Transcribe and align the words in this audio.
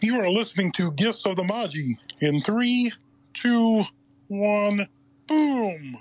You 0.00 0.20
are 0.20 0.30
listening 0.30 0.72
to 0.72 0.92
Gifts 0.92 1.26
of 1.26 1.36
the 1.36 1.44
Magi 1.44 1.94
in 2.20 2.40
three, 2.42 2.92
two, 3.34 3.84
one, 4.28 4.88
boom. 5.26 5.98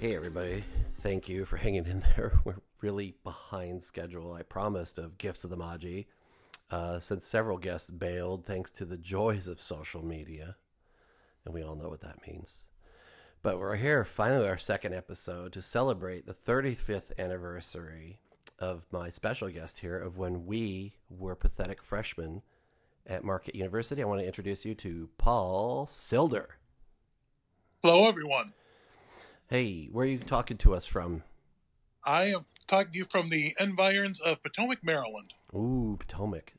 Hey, 0.00 0.14
everybody. 0.14 0.62
Thank 0.98 1.28
you 1.28 1.44
for 1.44 1.56
hanging 1.56 1.86
in 1.86 2.00
there. 2.16 2.38
We're 2.44 2.56
really 2.80 3.14
behind 3.24 3.82
schedule, 3.82 4.32
I 4.32 4.42
promised, 4.42 4.98
of 4.98 5.16
Gifts 5.16 5.44
of 5.44 5.50
the 5.50 5.56
Magi. 5.56 6.02
Uh, 6.70 7.00
since 7.00 7.26
several 7.26 7.56
guests 7.56 7.90
bailed 7.90 8.44
thanks 8.44 8.70
to 8.72 8.84
the 8.84 8.98
joys 8.98 9.48
of 9.48 9.60
social 9.60 10.04
media. 10.04 10.56
And 11.44 11.54
we 11.54 11.62
all 11.62 11.76
know 11.76 11.88
what 11.88 12.02
that 12.02 12.26
means. 12.26 12.68
But 13.40 13.60
we're 13.60 13.76
here, 13.76 14.04
finally, 14.04 14.48
our 14.48 14.58
second 14.58 14.94
episode 14.94 15.52
to 15.52 15.62
celebrate 15.62 16.26
the 16.26 16.32
35th 16.32 17.12
anniversary 17.18 18.18
of 18.58 18.84
my 18.90 19.10
special 19.10 19.48
guest 19.48 19.78
here 19.78 19.96
of 19.96 20.18
when 20.18 20.44
we 20.44 20.96
were 21.08 21.36
pathetic 21.36 21.80
freshmen 21.80 22.42
at 23.06 23.22
Marquette 23.22 23.54
University. 23.54 24.02
I 24.02 24.06
want 24.06 24.20
to 24.20 24.26
introduce 24.26 24.64
you 24.64 24.74
to 24.76 25.08
Paul 25.18 25.86
Silder. 25.86 26.58
Hello, 27.84 28.08
everyone. 28.08 28.54
Hey, 29.48 29.88
where 29.92 30.04
are 30.04 30.08
you 30.08 30.18
talking 30.18 30.56
to 30.58 30.74
us 30.74 30.88
from? 30.88 31.22
I 32.04 32.24
am 32.24 32.44
talking 32.66 32.92
to 32.92 32.98
you 32.98 33.04
from 33.04 33.28
the 33.28 33.54
environs 33.60 34.18
of 34.20 34.42
Potomac, 34.42 34.82
Maryland. 34.82 35.32
Ooh, 35.54 35.96
Potomac. 35.96 36.54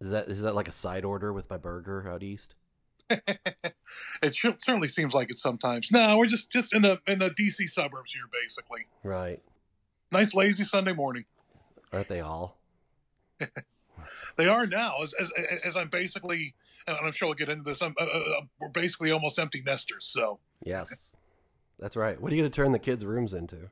Is 0.00 0.10
that 0.10 0.26
is 0.26 0.42
that 0.42 0.56
like 0.56 0.68
a 0.68 0.72
side 0.72 1.04
order 1.04 1.32
with 1.32 1.48
my 1.48 1.56
burger 1.56 2.10
out 2.10 2.24
east? 2.24 2.54
it 4.22 4.34
certainly 4.34 4.88
seems 4.88 5.14
like 5.14 5.30
it 5.30 5.38
sometimes. 5.38 5.90
No, 5.90 6.18
we're 6.18 6.26
just 6.26 6.50
just 6.50 6.74
in 6.74 6.82
the 6.82 7.00
in 7.06 7.18
the 7.18 7.30
DC 7.30 7.68
suburbs 7.68 8.12
here, 8.12 8.24
basically. 8.32 8.86
Right. 9.02 9.40
Nice 10.12 10.34
lazy 10.34 10.64
Sunday 10.64 10.92
morning. 10.92 11.24
Aren't 11.92 12.08
they 12.08 12.20
all? 12.20 12.58
They 14.36 14.48
are 14.48 14.66
now, 14.66 15.02
as 15.02 15.12
as, 15.12 15.30
as 15.62 15.76
I'm 15.76 15.88
basically, 15.88 16.54
and 16.86 16.96
I'm 17.02 17.12
sure 17.12 17.28
we'll 17.28 17.34
get 17.34 17.50
into 17.50 17.64
this. 17.64 17.82
I'm, 17.82 17.94
uh, 18.00 18.04
uh, 18.04 18.40
we're 18.58 18.70
basically 18.70 19.10
almost 19.12 19.38
empty 19.38 19.60
nesters. 19.60 20.06
So 20.06 20.38
Yes. 20.64 21.14
That's 21.78 21.96
right. 21.96 22.20
What 22.20 22.30
are 22.32 22.34
you 22.34 22.42
going 22.42 22.50
to 22.50 22.54
turn 22.54 22.72
the 22.72 22.78
kids' 22.78 23.06
rooms 23.06 23.32
into? 23.32 23.70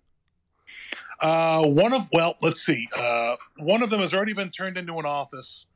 Uh, 1.21 1.65
one 1.65 1.93
of 1.93 2.09
well, 2.12 2.37
let's 2.43 2.65
see. 2.65 2.87
Uh, 2.97 3.37
one 3.59 3.83
of 3.83 3.91
them 3.91 4.01
has 4.01 4.15
already 4.15 4.34
been 4.34 4.51
turned 4.51 4.77
into 4.77 4.95
an 4.95 5.07
office. 5.07 5.67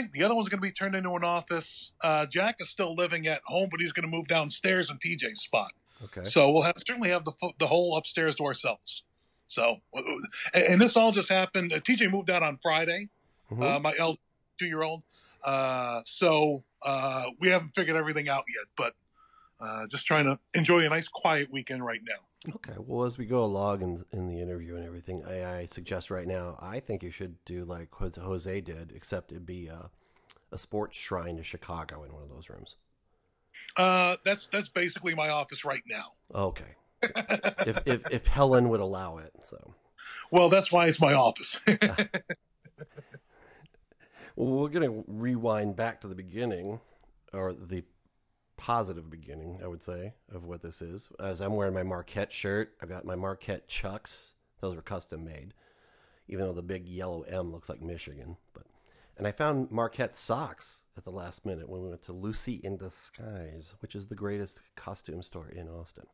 Think 0.00 0.12
the 0.12 0.22
other 0.22 0.34
one's 0.34 0.48
going 0.48 0.62
to 0.62 0.66
be 0.66 0.72
turned 0.72 0.94
into 0.94 1.10
an 1.10 1.24
office. 1.24 1.92
Uh, 2.00 2.24
Jack 2.24 2.56
is 2.60 2.70
still 2.70 2.94
living 2.94 3.26
at 3.26 3.42
home, 3.44 3.68
but 3.70 3.80
he's 3.80 3.92
going 3.92 4.10
to 4.10 4.16
move 4.16 4.28
downstairs 4.28 4.90
in 4.90 4.96
TJ's 4.96 5.42
spot. 5.42 5.72
Okay. 6.02 6.22
So 6.24 6.50
we'll 6.50 6.62
have, 6.62 6.76
certainly 6.78 7.10
have 7.10 7.24
the 7.24 7.52
the 7.58 7.66
whole 7.66 7.96
upstairs 7.98 8.36
to 8.36 8.44
ourselves. 8.44 9.04
So, 9.46 9.78
and, 10.54 10.80
this 10.80 10.96
all 10.96 11.12
just 11.12 11.28
happened. 11.28 11.72
Uh, 11.72 11.80
TJ 11.80 12.10
moved 12.10 12.30
out 12.30 12.42
on 12.42 12.58
Friday. 12.62 13.10
Mhm. 13.50 13.62
Uh, 13.62 13.80
my 13.80 13.92
L 13.98 14.16
two 14.58 14.66
year 14.66 14.82
old. 14.82 15.02
Uh, 15.44 16.00
so 16.06 16.64
uh, 16.82 17.24
we 17.38 17.48
haven't 17.48 17.74
figured 17.74 17.96
everything 17.96 18.28
out 18.28 18.44
yet, 18.48 18.68
but 18.76 18.94
uh, 19.60 19.86
just 19.90 20.06
trying 20.06 20.24
to 20.24 20.38
enjoy 20.54 20.80
a 20.86 20.88
nice 20.88 21.08
quiet 21.08 21.50
weekend 21.50 21.84
right 21.84 22.00
now. 22.08 22.24
Okay. 22.48 22.72
Well, 22.78 23.04
as 23.04 23.18
we 23.18 23.26
go 23.26 23.44
along 23.44 23.82
in 23.82 24.04
in 24.12 24.26
the 24.28 24.40
interview 24.40 24.76
and 24.76 24.84
everything, 24.86 25.22
I, 25.26 25.58
I 25.58 25.66
suggest 25.66 26.10
right 26.10 26.26
now, 26.26 26.58
I 26.60 26.80
think 26.80 27.02
you 27.02 27.10
should 27.10 27.36
do 27.44 27.64
like 27.64 27.94
Jose- 27.94 28.20
Jose 28.20 28.60
did, 28.62 28.92
except 28.94 29.30
it'd 29.30 29.44
be 29.44 29.66
a, 29.66 29.90
a 30.50 30.56
sports 30.56 30.96
shrine 30.96 31.36
to 31.36 31.42
Chicago 31.42 32.02
in 32.02 32.12
one 32.12 32.22
of 32.22 32.30
those 32.30 32.48
rooms. 32.48 32.76
Uh, 33.76 34.16
that's 34.24 34.46
that's 34.46 34.68
basically 34.68 35.14
my 35.14 35.28
office 35.28 35.64
right 35.64 35.82
now. 35.86 36.12
Okay. 36.34 36.76
if, 37.66 37.78
if 37.86 38.10
if 38.10 38.26
Helen 38.26 38.68
would 38.70 38.80
allow 38.80 39.18
it, 39.18 39.32
so 39.42 39.74
Well, 40.30 40.48
that's 40.48 40.72
why 40.72 40.86
it's 40.86 41.00
my 41.00 41.12
office. 41.12 41.60
well, 44.36 44.62
we're 44.62 44.68
gonna 44.68 45.02
rewind 45.06 45.76
back 45.76 46.00
to 46.02 46.08
the 46.08 46.14
beginning, 46.14 46.80
or 47.32 47.52
the 47.52 47.84
positive 48.70 49.10
beginning, 49.10 49.58
I 49.64 49.66
would 49.66 49.82
say, 49.82 50.14
of 50.32 50.44
what 50.44 50.62
this 50.62 50.80
is. 50.80 51.10
As 51.18 51.40
I'm 51.40 51.56
wearing 51.56 51.74
my 51.74 51.82
Marquette 51.82 52.32
shirt, 52.32 52.76
I've 52.80 52.88
got 52.88 53.04
my 53.04 53.16
Marquette 53.16 53.66
Chucks. 53.66 54.34
Those 54.60 54.76
were 54.76 54.82
custom 54.82 55.24
made, 55.24 55.54
even 56.28 56.44
though 56.44 56.52
the 56.52 56.62
big 56.62 56.86
yellow 56.86 57.22
M 57.22 57.50
looks 57.50 57.68
like 57.68 57.82
Michigan. 57.82 58.36
But 58.54 58.62
and 59.18 59.26
I 59.26 59.32
found 59.32 59.72
Marquette 59.72 60.14
socks 60.14 60.84
at 60.96 61.02
the 61.02 61.10
last 61.10 61.44
minute 61.44 61.68
when 61.68 61.82
we 61.82 61.88
went 61.88 62.02
to 62.02 62.12
Lucy 62.12 62.60
in 62.62 62.76
Disguise, 62.76 63.74
which 63.80 63.96
is 63.96 64.06
the 64.06 64.14
greatest 64.14 64.60
costume 64.76 65.24
store 65.24 65.48
in 65.48 65.68
Austin. 65.68 66.06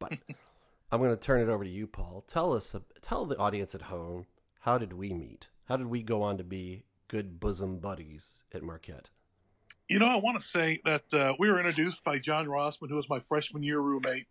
But 0.00 0.14
I'm 0.90 0.98
going 0.98 1.10
to 1.10 1.16
turn 1.16 1.42
it 1.42 1.48
over 1.48 1.62
to 1.62 1.70
you, 1.70 1.86
Paul. 1.86 2.24
Tell 2.26 2.54
us, 2.54 2.74
tell 3.02 3.24
the 3.24 3.38
audience 3.38 3.72
at 3.72 3.82
home, 3.82 4.26
how 4.62 4.78
did 4.78 4.94
we 4.94 5.12
meet? 5.12 5.46
How 5.68 5.76
did 5.76 5.86
we 5.86 6.02
go 6.02 6.24
on 6.24 6.38
to 6.38 6.44
be 6.44 6.86
good 7.06 7.38
bosom 7.38 7.78
buddies 7.78 8.42
at 8.52 8.64
Marquette? 8.64 9.10
You 9.88 9.98
know, 9.98 10.08
I 10.08 10.16
want 10.16 10.38
to 10.38 10.44
say 10.44 10.80
that 10.84 11.12
uh, 11.12 11.34
we 11.38 11.48
were 11.48 11.58
introduced 11.58 12.04
by 12.04 12.18
John 12.18 12.46
Rossman, 12.46 12.88
who 12.88 12.96
was 12.96 13.08
my 13.08 13.20
freshman 13.20 13.62
year 13.62 13.80
roommate, 13.80 14.26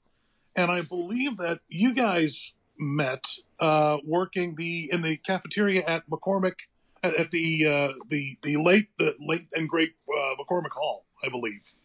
and 0.56 0.72
I 0.72 0.82
believe 0.82 1.38
that 1.38 1.60
you 1.70 1.94
guys 1.94 2.54
met 2.78 3.28
uh, 3.60 4.00
working 4.06 4.56
the 4.56 4.90
in 4.92 5.04
the 5.04 5.18
cafeteria 5.18 5.84
at 5.86 6.10
McCormick 6.10 6.62
at, 7.04 7.16
at 7.16 7.32
the 7.32 7.66
uh, 7.66 7.94
the 8.10 8.38
the 8.42 8.58
late 8.58 8.88
the 8.98 9.16
late 9.20 9.48
and 9.54 9.70
great 9.70 9.94
uh, 10.10 10.36
McCormick 10.40 10.72
Hall, 10.72 11.06
I 11.24 11.30
believe. 11.30 11.76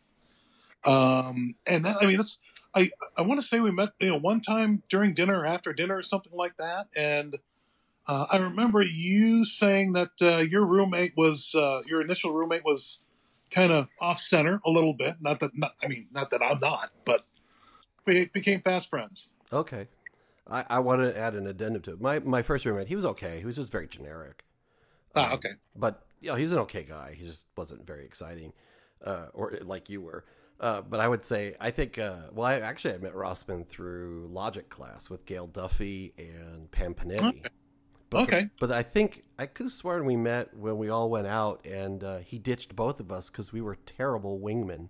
Um, 0.86 1.56
and 1.66 1.84
that, 1.84 1.96
I 2.00 2.06
mean, 2.06 2.16
that's 2.16 2.38
I 2.74 2.90
I 3.18 3.22
want 3.22 3.40
to 3.40 3.46
say 3.46 3.60
we 3.60 3.70
met 3.70 3.90
you 4.00 4.08
know 4.08 4.18
one 4.18 4.40
time 4.40 4.82
during 4.88 5.12
dinner 5.12 5.44
after 5.44 5.74
dinner 5.74 5.96
or 5.96 6.02
something 6.02 6.32
like 6.34 6.56
that, 6.56 6.88
and. 6.96 7.36
Uh, 8.10 8.24
I 8.32 8.38
remember 8.38 8.80
you 8.80 9.44
saying 9.44 9.92
that 9.92 10.12
uh, 10.22 10.38
your 10.38 10.64
roommate 10.64 11.14
was 11.14 11.52
your 11.52 12.00
initial 12.00 12.32
roommate 12.32 12.64
was 12.64 13.00
kind 13.50 13.72
of 13.72 13.88
off 14.00 14.18
center 14.18 14.60
a 14.64 14.70
little 14.70 14.94
bit. 14.94 15.16
Not 15.20 15.40
that, 15.40 15.56
not, 15.56 15.74
I 15.82 15.88
mean, 15.88 16.08
not 16.12 16.30
that 16.30 16.42
I'm 16.42 16.58
not, 16.60 16.90
but 17.04 17.26
we 18.06 18.26
became 18.26 18.60
fast 18.60 18.90
friends. 18.90 19.28
Okay. 19.52 19.88
I, 20.50 20.64
I 20.70 20.78
want 20.78 21.02
to 21.02 21.18
add 21.18 21.34
an 21.34 21.46
addendum 21.46 21.82
to 21.82 21.92
it. 21.92 22.00
My, 22.00 22.20
my 22.20 22.42
first 22.42 22.64
roommate, 22.64 22.88
he 22.88 22.96
was 22.96 23.04
okay. 23.04 23.38
He 23.38 23.44
was 23.44 23.56
just 23.56 23.70
very 23.70 23.86
generic. 23.86 24.44
Ah, 25.14 25.34
okay. 25.34 25.50
But, 25.76 26.06
you 26.20 26.30
know, 26.30 26.36
he's 26.36 26.52
an 26.52 26.58
okay 26.60 26.84
guy. 26.84 27.14
He 27.18 27.24
just 27.24 27.46
wasn't 27.56 27.86
very 27.86 28.04
exciting, 28.04 28.52
uh, 29.04 29.26
or 29.34 29.58
like 29.62 29.90
you 29.90 30.00
were. 30.00 30.24
Uh, 30.60 30.80
but 30.82 31.00
I 31.00 31.06
would 31.06 31.24
say, 31.24 31.54
I 31.60 31.70
think, 31.70 31.98
uh, 31.98 32.16
well, 32.32 32.46
I 32.46 32.54
actually 32.54 32.94
I 32.94 32.98
met 32.98 33.14
Rossman 33.14 33.66
through 33.66 34.28
logic 34.30 34.68
class 34.68 35.08
with 35.08 35.24
Gail 35.24 35.46
Duffy 35.46 36.12
and 36.18 36.70
Pam 36.70 36.94
Panetti. 36.94 37.46
But, 38.10 38.22
Okay. 38.22 38.48
But 38.58 38.72
I 38.72 38.82
think 38.82 39.24
I 39.38 39.46
could 39.46 39.64
have 39.64 39.72
sworn 39.72 40.04
we 40.04 40.16
met 40.16 40.56
when 40.56 40.78
we 40.78 40.88
all 40.88 41.10
went 41.10 41.26
out, 41.26 41.64
and 41.66 42.02
uh, 42.02 42.18
he 42.18 42.38
ditched 42.38 42.74
both 42.74 43.00
of 43.00 43.12
us 43.12 43.30
because 43.30 43.52
we 43.52 43.60
were 43.60 43.76
terrible 43.86 44.38
wingmen. 44.40 44.88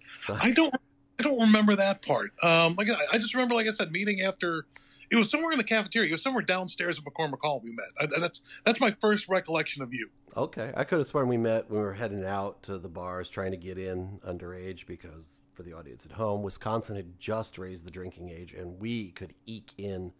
So, 0.00 0.36
I 0.40 0.52
don't, 0.52 0.74
I 1.18 1.22
don't 1.22 1.40
remember 1.40 1.76
that 1.76 2.02
part. 2.02 2.30
Um, 2.42 2.74
like 2.76 2.88
I, 2.90 2.96
I 3.12 3.18
just 3.18 3.34
remember, 3.34 3.54
like 3.54 3.66
I 3.66 3.70
said, 3.70 3.92
meeting 3.92 4.20
after. 4.20 4.66
It 5.08 5.14
was 5.14 5.30
somewhere 5.30 5.52
in 5.52 5.58
the 5.58 5.64
cafeteria. 5.64 6.08
It 6.08 6.12
was 6.12 6.22
somewhere 6.22 6.42
downstairs 6.42 6.98
at 6.98 7.04
McCormick 7.04 7.38
Hall. 7.40 7.60
We 7.62 7.70
met. 7.70 7.86
I, 8.00 8.20
that's 8.20 8.42
that's 8.64 8.80
my 8.80 8.96
first 9.00 9.28
recollection 9.28 9.82
of 9.82 9.94
you. 9.94 10.10
okay, 10.36 10.72
I 10.76 10.82
could 10.82 10.98
have 10.98 11.06
sworn 11.06 11.28
we 11.28 11.36
met 11.36 11.70
when 11.70 11.78
we 11.78 11.84
were 11.84 11.94
heading 11.94 12.24
out 12.24 12.64
to 12.64 12.78
the 12.78 12.88
bars 12.88 13.30
trying 13.30 13.52
to 13.52 13.56
get 13.56 13.78
in 13.78 14.18
underage 14.26 14.84
because 14.84 15.38
for 15.52 15.62
the 15.62 15.72
audience 15.72 16.04
at 16.06 16.12
home, 16.12 16.42
Wisconsin 16.42 16.96
had 16.96 17.18
just 17.18 17.56
raised 17.56 17.86
the 17.86 17.90
drinking 17.90 18.30
age, 18.30 18.52
and 18.52 18.80
we 18.80 19.10
could 19.12 19.32
eke 19.46 19.72
in 19.78 20.12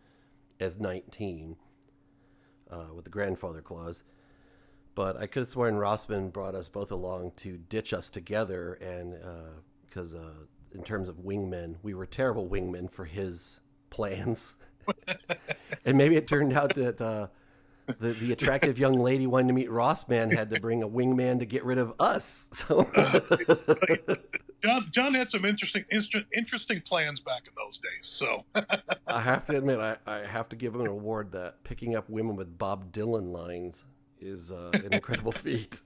as 0.61 0.79
19 0.79 1.57
uh, 2.71 2.87
with 2.95 3.05
the 3.05 3.11
grandfather 3.11 3.61
clause. 3.61 4.05
But 4.95 5.17
I 5.17 5.27
could 5.27 5.41
have 5.41 5.49
sworn 5.49 5.75
Rossman 5.75 6.33
brought 6.33 6.55
us 6.55 6.69
both 6.69 6.91
along 6.91 7.33
to 7.37 7.59
ditch 7.59 7.93
us 7.93 8.09
together, 8.09 8.75
and 8.75 9.15
because 9.87 10.15
uh, 10.15 10.33
in 10.73 10.83
terms 10.83 11.09
of 11.09 11.17
wingmen, 11.17 11.77
we 11.83 11.93
were 11.95 12.07
terrible 12.07 12.49
wingmen 12.49 12.91
for 12.91 13.05
his 13.05 13.61
plans. 13.91 14.57
and 15.85 15.99
maybe 15.99 16.17
it 16.17 16.27
turned 16.27 16.55
out 16.55 16.75
that 16.77 17.01
uh, 17.01 17.27
the 17.99 18.13
the 18.13 18.33
attractive 18.33 18.79
young 18.79 18.99
lady 18.99 19.27
wanting 19.27 19.49
to 19.49 19.55
meet 19.55 19.69
Rossman 19.69 20.35
had 20.35 20.51
to 20.51 20.61
bring 20.61 20.83
a 20.83 20.89
wingman 20.89 21.39
to 21.41 21.47
get 21.47 21.65
rid 21.65 21.79
of 21.79 21.95
us. 21.99 22.51
So 22.53 22.89
John 24.67 24.89
John 24.91 25.15
had 25.15 25.31
some 25.31 25.45
interesting 25.45 25.85
interesting 25.91 26.81
plans 26.81 27.21
back 27.21 27.43
in 27.47 27.53
those 27.57 27.79
days. 27.79 28.07
So 28.07 28.45
I 29.07 29.21
have 29.21 29.45
to 29.47 29.57
admit, 29.57 29.79
I, 29.79 29.97
I 30.07 30.27
have 30.27 30.49
to 30.49 30.57
give 30.57 30.75
him 30.75 30.81
an 30.81 30.89
award 30.89 31.33
that 31.33 31.63
picking 31.63 31.95
up 31.95 32.09
women 32.11 32.35
with 32.35 32.59
Bob 32.59 32.93
Dylan 32.93 33.33
lines 33.33 33.85
is 34.19 34.51
uh, 34.51 34.71
an 34.73 34.93
incredible 34.93 35.33
feat. 35.47 35.83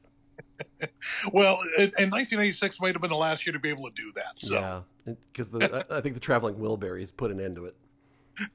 well, 1.32 1.59
in, 1.77 1.85
in 1.99 2.11
1986 2.11 2.81
might 2.81 2.94
have 2.94 3.03
been 3.03 3.11
the 3.11 3.17
last 3.17 3.47
year 3.47 3.53
to 3.53 3.59
be 3.59 3.69
able 3.69 3.85
to 3.85 3.94
do 3.94 4.12
that. 4.17 4.41
So 4.41 4.55
Yeah, 4.55 5.15
because 5.32 5.55
I 5.55 5.99
I 5.99 6.00
think 6.00 6.15
the 6.15 6.21
traveling 6.21 6.55
Wilburys 6.55 7.15
put 7.15 7.31
an 7.31 7.41
end 7.41 7.56
to 7.56 7.67
it. 7.67 7.77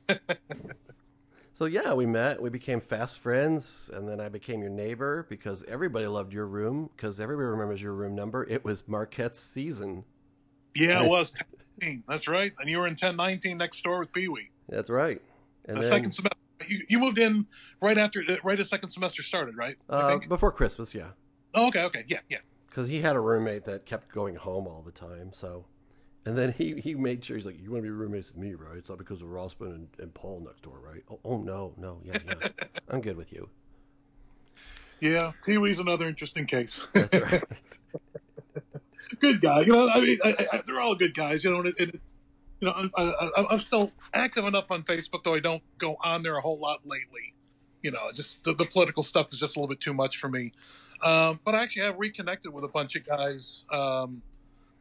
so 1.54 1.66
yeah, 1.66 1.94
we 1.94 2.08
met, 2.08 2.42
we 2.42 2.50
became 2.50 2.80
fast 2.80 3.20
friends, 3.20 3.92
and 3.94 4.10
then 4.10 4.20
I 4.20 4.30
became 4.30 4.62
your 4.62 4.72
neighbor 4.72 5.28
because 5.30 5.64
everybody 5.68 6.08
loved 6.08 6.34
your 6.34 6.48
room 6.48 6.90
because 6.96 7.20
everybody 7.20 7.46
remembers 7.46 7.80
your 7.80 7.94
room 7.94 8.16
number. 8.16 8.44
It 8.44 8.66
was 8.66 8.88
Marquette's 8.88 9.40
season. 9.40 10.04
Yeah, 10.76 11.04
it 11.04 11.10
was 11.10 11.32
1019. 11.80 12.04
That's 12.08 12.28
right. 12.28 12.52
And 12.60 12.70
you 12.70 12.78
were 12.78 12.88
in 12.88 12.92
1019 12.92 13.58
next 13.58 13.84
door 13.84 14.00
with 14.00 14.12
Pee 14.12 14.28
Wee. 14.28 14.52
That's 14.70 14.90
right. 14.90 15.22
And 15.66 15.78
the 15.78 15.82
then, 15.82 15.90
second 15.90 16.12
semester, 16.12 16.38
you, 16.68 16.80
you, 16.90 17.00
moved 17.00 17.18
in 17.18 17.48
right 17.82 17.98
after, 17.98 18.22
uh, 18.28 18.36
right 18.44 18.60
as 18.60 18.70
second 18.70 18.90
semester 18.90 19.24
started, 19.24 19.58
right? 19.58 19.76
Uh, 19.90 20.18
before 20.28 20.52
Christmas, 20.52 20.94
yeah. 20.94 21.10
Oh, 21.54 21.68
okay, 21.70 21.84
okay, 21.86 22.04
yeah, 22.08 22.20
yeah. 22.30 22.40
Because 22.68 22.88
he 22.88 23.02
had 23.02 23.16
a 23.16 23.20
roommate 23.20 23.66
that 23.66 23.86
kept 23.86 24.12
going 24.12 24.36
home 24.36 24.68
all 24.68 24.82
the 24.82 24.92
time, 24.92 25.32
so. 25.34 25.66
And 26.26 26.38
then 26.38 26.52
he, 26.52 26.80
he 26.82 26.96
made 26.96 27.24
sure 27.24 27.38
he's 27.38 27.46
like, 27.46 27.62
you 27.62 27.72
want 27.72 27.84
to 27.84 27.84
be 27.84 27.90
roommates 27.92 28.34
with 28.34 28.38
me, 28.38 28.56
right? 28.56 28.78
It's 28.78 28.90
not 28.90 28.98
because 28.98 29.22
of 29.22 29.28
Rossman 29.28 29.76
and, 29.76 29.88
and 30.00 30.14
Paul 30.14 30.42
next 30.46 30.64
door, 30.64 30.80
right? 30.80 31.04
Oh, 31.10 31.20
oh 31.24 31.38
no, 31.38 31.74
no, 31.78 32.02
yeah, 32.04 32.18
yeah. 32.26 32.48
I'm 32.90 33.02
good 33.02 33.16
with 33.16 33.32
you. 33.32 33.50
Yeah, 35.02 35.34
Pee 35.46 35.58
Wee's 35.58 35.80
another 35.80 36.06
interesting 36.06 36.46
case. 36.48 36.86
That's 36.94 37.22
right. 37.22 37.44
good 39.20 39.42
guy. 39.42 39.62
You 39.62 39.74
know, 39.74 39.90
I 39.90 40.02
mean, 40.02 40.18
I, 40.24 40.48
I, 40.54 40.62
they're 40.66 40.82
all 40.82 40.96
good 40.96 41.14
guys. 41.14 41.44
You 41.44 41.52
know, 41.52 41.60
and, 41.60 41.74
and 41.80 42.00
you 42.62 42.68
know, 42.68 42.90
I, 42.96 43.54
am 43.54 43.60
still 43.60 43.92
active 44.14 44.46
enough 44.46 44.66
on 44.70 44.84
Facebook, 44.84 45.24
though 45.24 45.36
I 45.36 45.40
don't 45.40 45.64
go 45.78 45.98
on 46.04 46.24
there 46.24 46.38
a 46.38 46.42
whole 46.42 46.60
lot 46.60 46.80
lately. 46.86 47.34
You 47.82 47.92
know, 47.92 48.12
just 48.14 48.44
the, 48.44 48.54
the 48.54 48.66
political 48.66 49.04
stuff 49.04 49.28
is 49.32 49.40
just 49.40 49.56
a 49.56 49.60
little 49.60 49.70
bit 49.70 49.80
too 49.80 49.94
much 49.94 50.18
for 50.18 50.30
me. 50.30 50.54
Um, 51.04 51.40
but 51.44 51.56
I 51.56 51.62
actually 51.62 51.84
have 51.84 51.98
reconnected 51.98 52.54
with 52.54 52.64
a 52.64 52.68
bunch 52.68 52.96
of 52.96 53.06
guys, 53.06 53.66
um, 53.72 54.22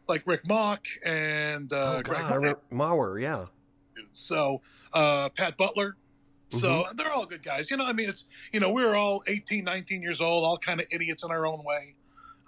like 0.09 0.23
Rick 0.27 0.47
Mock 0.47 0.87
and 1.05 1.73
uh, 1.73 1.97
oh, 1.99 2.03
Greg 2.03 2.57
Maurer, 2.71 3.19
yeah. 3.19 3.47
So 4.13 4.63
uh, 4.93 5.29
Pat 5.31 5.57
Butler. 5.57 5.97
So 6.51 6.59
mm-hmm. 6.59 6.97
they're 6.97 7.13
all 7.13 7.27
good 7.27 7.43
guys. 7.43 7.71
You 7.71 7.77
know, 7.77 7.85
I 7.85 7.93
mean, 7.93 8.09
it's 8.09 8.29
you 8.53 8.61
know, 8.61 8.71
we 8.71 8.85
are 8.85 8.95
all 8.95 9.23
18, 9.27 9.65
19 9.65 10.03
years 10.03 10.21
old, 10.21 10.45
all 10.45 10.57
kind 10.57 10.81
of 10.81 10.87
idiots 10.93 11.25
in 11.25 11.31
our 11.31 11.47
own 11.47 11.65
way. 11.65 11.95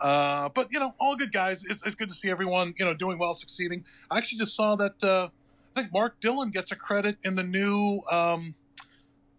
Uh, 0.00 0.48
but 0.50 0.68
you 0.70 0.78
know, 0.78 0.94
all 1.00 1.16
good 1.16 1.32
guys. 1.32 1.64
It's, 1.64 1.84
it's, 1.86 1.94
good 1.94 2.08
to 2.08 2.14
see 2.14 2.30
everyone 2.30 2.74
you 2.78 2.84
know 2.84 2.94
doing 2.94 3.18
well, 3.18 3.34
succeeding. 3.34 3.84
I 4.10 4.18
actually 4.18 4.38
just 4.38 4.54
saw 4.54 4.76
that. 4.76 5.02
Uh, 5.02 5.28
I 5.74 5.80
think 5.80 5.92
Mark 5.92 6.20
Dillon 6.20 6.50
gets 6.50 6.72
a 6.72 6.76
credit 6.76 7.16
in 7.24 7.34
the 7.34 7.42
new. 7.42 8.00
Um, 8.10 8.54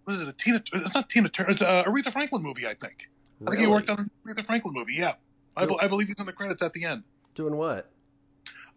what 0.03 0.15
is 0.15 0.21
it? 0.21 0.29
A 0.29 0.33
Tina? 0.33 0.59
It's 0.73 0.95
not 0.95 1.09
Tina 1.09 1.29
Turner. 1.29 1.51
It's 1.51 1.61
a 1.61 1.83
Aretha 1.85 2.11
Franklin 2.11 2.41
movie. 2.41 2.65
I 2.65 2.73
think. 2.73 3.09
Really? 3.39 3.47
I 3.47 3.49
think 3.51 3.67
he 3.67 3.71
worked 3.71 3.89
on 3.89 4.09
the 4.25 4.33
Aretha 4.33 4.45
Franklin 4.45 4.73
movie. 4.73 4.93
Yeah, 4.95 5.13
I, 5.55 5.67
I, 5.81 5.87
believe 5.87 6.07
he's 6.07 6.19
in 6.19 6.25
the 6.25 6.33
credits 6.33 6.61
at 6.63 6.73
the 6.73 6.85
end. 6.85 7.03
Doing 7.35 7.55
what? 7.55 7.91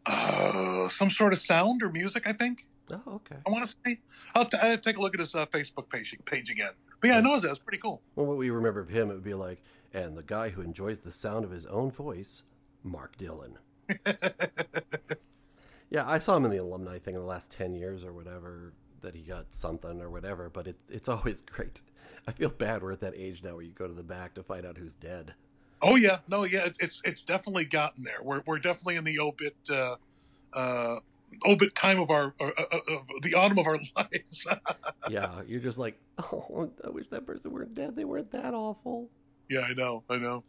Uh, 0.04 0.88
some 0.88 1.10
sort 1.10 1.32
of 1.32 1.38
sound 1.38 1.82
or 1.82 1.90
music. 1.90 2.26
I 2.26 2.32
think. 2.32 2.62
Oh, 2.92 3.00
okay. 3.14 3.36
I 3.46 3.50
want 3.50 3.64
to 3.64 3.76
say. 3.84 4.00
I'll, 4.34 4.44
t- 4.44 4.58
I'll 4.60 4.78
take 4.78 4.96
a 4.96 5.00
look 5.00 5.14
at 5.14 5.20
his 5.20 5.34
uh, 5.34 5.46
Facebook 5.46 5.88
page 5.88 6.16
page 6.24 6.50
again. 6.50 6.72
But 7.00 7.08
yeah, 7.08 7.18
I 7.18 7.20
know 7.20 7.38
that. 7.38 7.48
It's 7.48 7.58
pretty 7.58 7.78
cool. 7.78 8.02
Well, 8.16 8.26
what 8.26 8.36
we 8.36 8.50
remember 8.50 8.80
of 8.80 8.88
him, 8.88 9.10
it 9.10 9.14
would 9.14 9.24
be 9.24 9.34
like, 9.34 9.62
and 9.92 10.16
the 10.16 10.22
guy 10.22 10.50
who 10.50 10.62
enjoys 10.62 11.00
the 11.00 11.12
sound 11.12 11.44
of 11.44 11.50
his 11.50 11.66
own 11.66 11.90
voice, 11.90 12.44
Mark 12.82 13.16
Dillon. 13.16 13.58
yeah, 15.90 16.08
I 16.08 16.18
saw 16.18 16.36
him 16.36 16.44
in 16.44 16.50
the 16.50 16.58
alumni 16.58 16.98
thing 16.98 17.14
in 17.14 17.20
the 17.20 17.26
last 17.26 17.50
10 17.50 17.74
years 17.74 18.04
or 18.04 18.12
whatever, 18.12 18.72
that 19.00 19.14
he 19.14 19.22
got 19.22 19.52
something 19.52 20.00
or 20.00 20.10
whatever, 20.10 20.48
but 20.48 20.66
it, 20.66 20.76
it's 20.88 21.08
always 21.08 21.40
great. 21.52 21.82
I 22.26 22.32
feel 22.32 22.50
bad 22.50 22.82
we're 22.82 22.92
at 22.92 23.00
that 23.00 23.14
age 23.16 23.42
now 23.42 23.54
where 23.54 23.64
you 23.64 23.72
go 23.72 23.86
to 23.86 23.92
the 23.92 24.04
back 24.04 24.34
to 24.34 24.42
find 24.42 24.66
out 24.66 24.78
who's 24.78 24.94
dead. 24.94 25.34
Oh 25.82 25.96
yeah, 25.96 26.18
no, 26.28 26.44
yeah, 26.44 26.66
it's 26.66 26.78
it's, 26.78 27.00
it's 27.04 27.22
definitely 27.22 27.64
gotten 27.64 28.04
there. 28.04 28.18
We're 28.22 28.42
we're 28.46 28.58
definitely 28.58 28.96
in 28.96 29.04
the 29.04 29.18
obit 29.18 29.56
uh, 29.70 29.96
uh, 30.52 30.96
obit 31.46 31.74
time 31.74 31.98
of 31.98 32.10
our 32.10 32.34
uh, 32.38 32.50
uh, 32.58 32.76
uh 32.76 32.98
the 33.22 33.32
autumn 33.34 33.58
of 33.58 33.66
our 33.66 33.78
lives. 33.96 34.46
yeah, 35.08 35.40
you're 35.46 35.60
just 35.60 35.78
like, 35.78 35.98
oh, 36.18 36.70
I 36.84 36.90
wish 36.90 37.08
that 37.08 37.26
person 37.26 37.52
weren't 37.52 37.74
dead. 37.74 37.96
They 37.96 38.04
weren't 38.04 38.30
that 38.32 38.52
awful. 38.52 39.08
Yeah, 39.50 39.62
I 39.68 39.74
know. 39.74 40.04
I 40.08 40.16
know. 40.16 40.44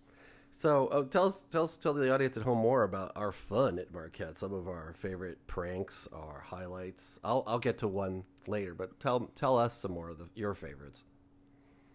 So 0.52 0.88
uh, 0.88 1.04
tell 1.06 1.28
us, 1.28 1.42
tell 1.42 1.64
us, 1.64 1.78
tell 1.78 1.94
the 1.94 2.14
audience 2.14 2.38
at 2.38 2.44
home 2.44 2.60
more 2.60 2.84
about 2.84 3.14
our 3.16 3.32
fun 3.32 3.80
at 3.80 3.92
Marquette. 3.92 4.38
Some 4.38 4.54
of 4.54 4.68
our 4.68 4.94
favorite 4.98 5.40
pranks, 5.48 6.08
our 6.14 6.42
highlights. 6.46 7.20
I'll 7.24 7.44
I'll 7.48 7.60
get 7.60 7.80
to 7.80 7.88
one 7.88 8.26
later, 8.48 8.76
but 8.76 9.00
tell 9.00 9.32
tell 9.34 9.58
us 9.58 9.76
some 9.76 9.92
more 9.92 10.10
of 10.10 10.20
the, 10.20 10.30
your 10.36 10.54
favorites. 10.54 11.06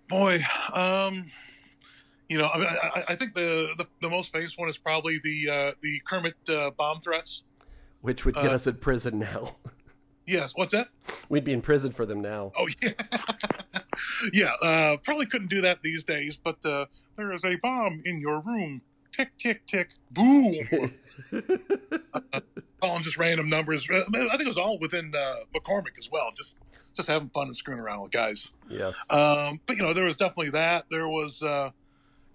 Boy, 0.08 0.40
um, 0.72 1.30
you 2.28 2.38
know, 2.38 2.48
I, 2.52 2.58
mean, 2.58 2.68
I, 2.68 3.04
I 3.10 3.14
think 3.14 3.34
the, 3.34 3.74
the, 3.76 3.86
the 4.00 4.08
most 4.08 4.32
famous 4.32 4.56
one 4.56 4.68
is 4.68 4.78
probably 4.78 5.18
the 5.22 5.50
uh, 5.50 5.72
the 5.82 6.00
Kermit 6.04 6.34
uh, 6.48 6.70
bomb 6.70 7.00
threats, 7.00 7.44
which 8.00 8.24
would 8.24 8.34
get 8.34 8.46
uh, 8.46 8.54
us 8.54 8.66
in 8.66 8.76
prison 8.76 9.18
now. 9.18 9.56
yes, 10.26 10.52
what's 10.54 10.72
that? 10.72 10.88
We'd 11.28 11.44
be 11.44 11.52
in 11.52 11.60
prison 11.60 11.92
for 11.92 12.06
them 12.06 12.20
now. 12.20 12.52
Oh 12.56 12.68
yeah. 12.82 12.90
yeah, 14.32 14.52
uh, 14.62 14.96
probably 15.02 15.26
couldn't 15.26 15.48
do 15.48 15.60
that 15.62 15.82
these 15.82 16.04
days, 16.04 16.36
but 16.36 16.64
uh, 16.64 16.86
there 17.16 17.32
is 17.32 17.44
a 17.44 17.56
bomb 17.56 18.00
in 18.04 18.20
your 18.20 18.40
room. 18.40 18.82
Tick, 19.12 19.30
tick, 19.38 19.66
tick, 19.66 19.90
boom. 20.10 20.54
uh, 21.32 22.40
calling 22.80 23.02
just 23.02 23.16
random 23.16 23.48
numbers. 23.48 23.88
Uh, 23.90 24.02
I 24.08 24.10
think 24.10 24.42
it 24.42 24.46
was 24.46 24.58
all 24.58 24.78
within 24.78 25.12
uh, 25.14 25.36
McCormick 25.54 25.98
as 25.98 26.10
well, 26.10 26.30
just 26.36 26.56
just 26.94 27.08
having 27.08 27.28
fun 27.30 27.46
and 27.46 27.56
screwing 27.56 27.80
around 27.80 28.02
with 28.02 28.12
guys. 28.12 28.52
Yes. 28.68 28.96
Um, 29.10 29.60
but 29.66 29.76
you 29.76 29.82
know, 29.82 29.92
there 29.92 30.04
was 30.04 30.16
definitely 30.16 30.50
that. 30.50 30.88
There 30.90 31.08
was, 31.08 31.42
uh, 31.42 31.70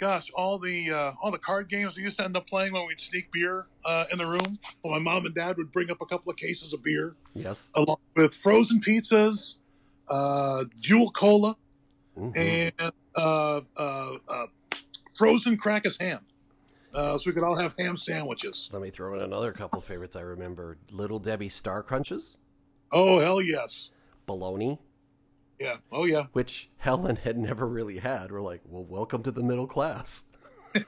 gosh, 0.01 0.31
all 0.31 0.57
the 0.57 0.91
uh, 0.91 1.11
all 1.21 1.31
the 1.31 1.37
card 1.37 1.69
games 1.69 1.95
we 1.95 2.03
used 2.03 2.17
to 2.17 2.25
end 2.25 2.35
up 2.35 2.47
playing 2.47 2.73
when 2.73 2.85
we'd 2.87 2.99
sneak 2.99 3.31
beer 3.31 3.67
uh, 3.85 4.05
in 4.11 4.17
the 4.17 4.25
room. 4.25 4.59
Well, 4.83 4.93
my 4.93 4.99
mom 4.99 5.25
and 5.25 5.35
dad 5.35 5.55
would 5.57 5.71
bring 5.71 5.91
up 5.91 6.01
a 6.01 6.05
couple 6.05 6.29
of 6.29 6.37
cases 6.37 6.73
of 6.73 6.83
beer. 6.83 7.13
Yes. 7.33 7.71
Along 7.75 7.97
with 8.15 8.33
frozen 8.33 8.81
pizzas, 8.81 9.59
uh, 10.09 10.65
Jewel 10.79 11.11
Cola, 11.11 11.55
mm-hmm. 12.17 12.37
and 12.37 12.91
uh, 13.15 13.61
uh, 13.77 14.17
uh, 14.27 14.47
frozen 15.15 15.57
Krakus 15.57 16.01
ham. 16.01 16.21
Uh, 16.93 17.17
so 17.17 17.29
we 17.29 17.33
could 17.33 17.43
all 17.43 17.57
have 17.57 17.73
ham 17.79 17.95
sandwiches. 17.95 18.69
Let 18.73 18.81
me 18.81 18.89
throw 18.89 19.13
in 19.13 19.21
another 19.21 19.53
couple 19.53 19.79
favorites 19.79 20.17
I 20.17 20.21
remember. 20.21 20.77
Little 20.91 21.19
Debbie 21.19 21.47
Star 21.47 21.83
Crunches. 21.83 22.35
Oh, 22.91 23.19
hell 23.19 23.41
yes. 23.41 23.91
Bologna. 24.25 24.79
Yeah. 25.61 25.77
Oh, 25.91 26.05
yeah. 26.05 26.25
Which 26.33 26.71
Helen 26.77 27.17
had 27.17 27.37
never 27.37 27.67
really 27.67 27.99
had. 27.99 28.31
We're 28.31 28.41
like, 28.41 28.61
well, 28.65 28.83
welcome 28.83 29.21
to 29.21 29.29
the 29.29 29.43
middle 29.43 29.67
class. 29.67 30.23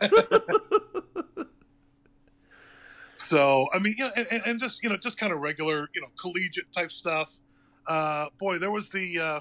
so, 3.18 3.68
I 3.72 3.78
mean, 3.78 3.94
you 3.96 4.06
know, 4.06 4.12
and, 4.16 4.42
and, 4.48 4.60
just, 4.60 4.82
you 4.82 4.90
know, 4.90 4.98
just 4.98 5.20
kind 5.20 5.32
of 5.32 5.42
regular, 5.42 5.90
you 5.94 6.02
know, 6.02 6.08
collegiate 6.20 6.74
type 6.74 6.92
stuff. 6.92 7.40
Uh, 7.86 8.30
boy, 8.40 8.58
there 8.58 8.72
was 8.72 8.90
the, 8.90 9.20
uh, 9.20 9.40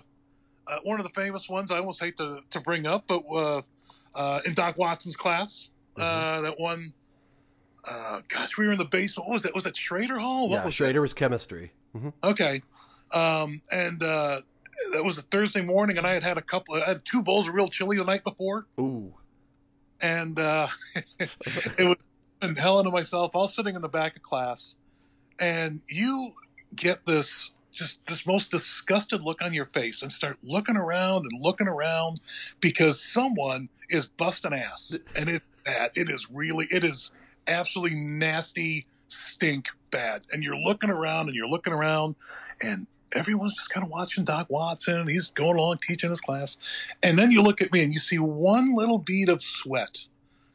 uh, 0.66 0.78
one 0.82 1.00
of 1.00 1.04
the 1.04 1.12
famous 1.18 1.48
ones 1.48 1.70
I 1.70 1.78
almost 1.78 2.02
hate 2.02 2.18
to, 2.18 2.42
to 2.50 2.60
bring 2.60 2.86
up, 2.86 3.04
but 3.06 3.22
uh, 3.32 3.62
uh, 4.14 4.40
in 4.44 4.52
Doc 4.52 4.76
Watson's 4.76 5.16
class, 5.16 5.70
uh, 5.96 6.02
mm-hmm. 6.02 6.42
that 6.44 6.60
one, 6.60 6.92
uh, 7.88 8.20
gosh, 8.28 8.58
we 8.58 8.66
were 8.66 8.72
in 8.72 8.78
the 8.78 8.84
basement. 8.84 9.28
What 9.28 9.32
was 9.32 9.42
that? 9.44 9.54
Was 9.54 9.64
it 9.64 9.78
Schrader 9.78 10.18
Hall? 10.18 10.50
What 10.50 10.56
yeah, 10.56 10.64
was 10.66 10.74
Schrader 10.74 10.98
that? 10.98 11.02
was 11.02 11.14
chemistry. 11.14 11.72
Mm-hmm. 11.96 12.10
Okay. 12.22 12.62
Um, 13.12 13.62
and 13.70 14.02
uh, 14.02 14.40
that 14.92 15.04
was 15.04 15.18
a 15.18 15.22
Thursday 15.22 15.60
morning, 15.60 15.98
and 15.98 16.06
I 16.06 16.14
had 16.14 16.22
had 16.22 16.38
a 16.38 16.42
couple, 16.42 16.74
I 16.74 16.80
had 16.80 17.04
two 17.04 17.22
bowls 17.22 17.48
of 17.48 17.54
real 17.54 17.68
chili 17.68 17.96
the 17.96 18.04
night 18.04 18.24
before. 18.24 18.66
Ooh. 18.80 19.14
And 20.00 20.38
uh, 20.38 20.66
it 21.20 21.30
was 21.78 21.96
and 22.42 22.58
Helen 22.58 22.86
and 22.86 22.92
myself 22.92 23.30
all 23.34 23.46
sitting 23.46 23.76
in 23.76 23.82
the 23.82 23.88
back 23.88 24.16
of 24.16 24.22
class, 24.22 24.76
and 25.38 25.80
you 25.88 26.32
get 26.74 27.06
this 27.06 27.52
just 27.70 28.04
this 28.06 28.26
most 28.26 28.50
disgusted 28.50 29.22
look 29.22 29.40
on 29.42 29.54
your 29.54 29.64
face 29.64 30.02
and 30.02 30.12
start 30.12 30.36
looking 30.42 30.76
around 30.76 31.24
and 31.30 31.40
looking 31.40 31.68
around 31.68 32.20
because 32.60 33.02
someone 33.02 33.68
is 33.88 34.08
busting 34.08 34.52
ass 34.52 34.98
and 35.16 35.28
it's 35.28 35.44
bad. 35.64 35.90
It 35.94 36.10
is 36.10 36.30
really, 36.30 36.66
it 36.70 36.84
is 36.84 37.12
absolutely 37.46 37.98
nasty, 37.98 38.86
stink 39.08 39.68
bad. 39.90 40.22
And 40.32 40.42
you're 40.44 40.56
looking 40.56 40.90
around 40.90 41.28
and 41.28 41.34
you're 41.34 41.48
looking 41.48 41.72
around 41.72 42.16
and 42.60 42.86
everyone's 43.14 43.54
just 43.54 43.70
kind 43.70 43.84
of 43.84 43.90
watching 43.90 44.24
Doc 44.24 44.48
Watson 44.50 45.00
and 45.00 45.08
he's 45.08 45.30
going 45.30 45.56
along 45.56 45.78
teaching 45.82 46.10
his 46.10 46.20
class. 46.20 46.58
And 47.02 47.18
then 47.18 47.30
you 47.30 47.42
look 47.42 47.60
at 47.60 47.72
me 47.72 47.82
and 47.82 47.92
you 47.92 48.00
see 48.00 48.18
one 48.18 48.74
little 48.74 48.98
bead 48.98 49.28
of 49.28 49.42
sweat 49.42 50.04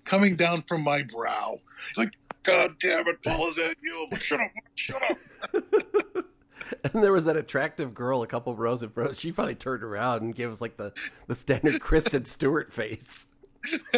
coming 0.04 0.36
down 0.36 0.62
from 0.64 0.84
my 0.84 1.04
brow. 1.04 1.60
You're 1.96 2.06
like, 2.06 2.14
God 2.44 2.76
damn 2.80 3.08
it, 3.08 3.22
Paul, 3.24 3.50
is 3.50 3.56
that 3.56 3.76
you? 3.82 4.08
Shut 4.20 4.40
up, 4.40 4.52
shut 4.76 5.02
up. 5.04 5.18
and 6.94 7.04
there 7.04 7.12
was 7.12 7.26
that 7.26 7.36
attractive 7.38 7.94
girl 7.94 8.24
a 8.24 8.28
couple 8.28 8.56
rows 8.56 8.84
in 8.84 8.90
front. 8.90 9.16
She 9.16 9.32
finally 9.32 9.56
turned 9.56 9.84
around 9.84 10.22
and 10.22 10.34
gave 10.34 10.50
us 10.52 10.62
like 10.62 10.78
the 10.78 10.94
the 11.28 11.36
standard 11.36 11.82
Kristen 11.82 12.26
Stewart 12.26 12.72
face. 12.72 13.28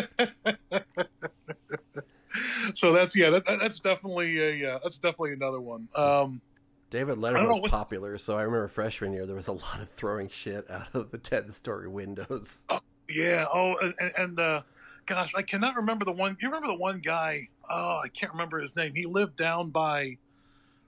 so 2.73 2.91
that's 2.91 3.15
yeah, 3.15 3.29
that, 3.29 3.45
that's 3.45 3.79
definitely 3.79 4.63
a 4.63 4.73
uh, 4.73 4.79
that's 4.81 4.97
definitely 4.97 5.33
another 5.33 5.61
one. 5.61 5.87
Um, 5.95 6.41
David 6.89 7.17
Letterman 7.17 7.47
was 7.47 7.61
what... 7.61 7.71
popular, 7.71 8.17
so 8.17 8.37
I 8.37 8.43
remember 8.43 8.67
freshman 8.67 9.13
year 9.13 9.25
there 9.25 9.35
was 9.35 9.47
a 9.47 9.53
lot 9.53 9.79
of 9.79 9.89
throwing 9.89 10.29
shit 10.29 10.69
out 10.69 10.93
of 10.93 11.11
the 11.11 11.17
ten 11.19 11.51
story 11.51 11.87
windows. 11.87 12.63
Oh, 12.69 12.79
yeah. 13.09 13.45
Oh, 13.53 13.75
and, 13.81 14.11
and 14.17 14.39
uh, 14.39 14.61
gosh, 15.05 15.33
I 15.35 15.41
cannot 15.41 15.75
remember 15.75 16.05
the 16.05 16.11
one. 16.11 16.35
You 16.39 16.47
remember 16.47 16.67
the 16.67 16.75
one 16.75 16.99
guy? 16.99 17.49
Oh, 17.69 18.01
I 18.03 18.07
can't 18.09 18.31
remember 18.31 18.59
his 18.59 18.75
name. 18.75 18.95
He 18.95 19.05
lived 19.05 19.35
down 19.35 19.69
by 19.69 20.17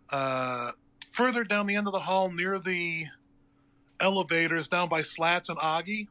uh, 0.09 0.71
further 1.11 1.43
down 1.43 1.67
the 1.67 1.75
end 1.75 1.87
of 1.87 1.93
the 1.93 1.99
hall 1.99 2.31
near 2.31 2.59
the 2.59 3.05
elevators 3.99 4.67
down 4.67 4.89
by 4.89 5.03
Slats 5.03 5.49
and 5.49 5.57
Augie. 5.59 6.07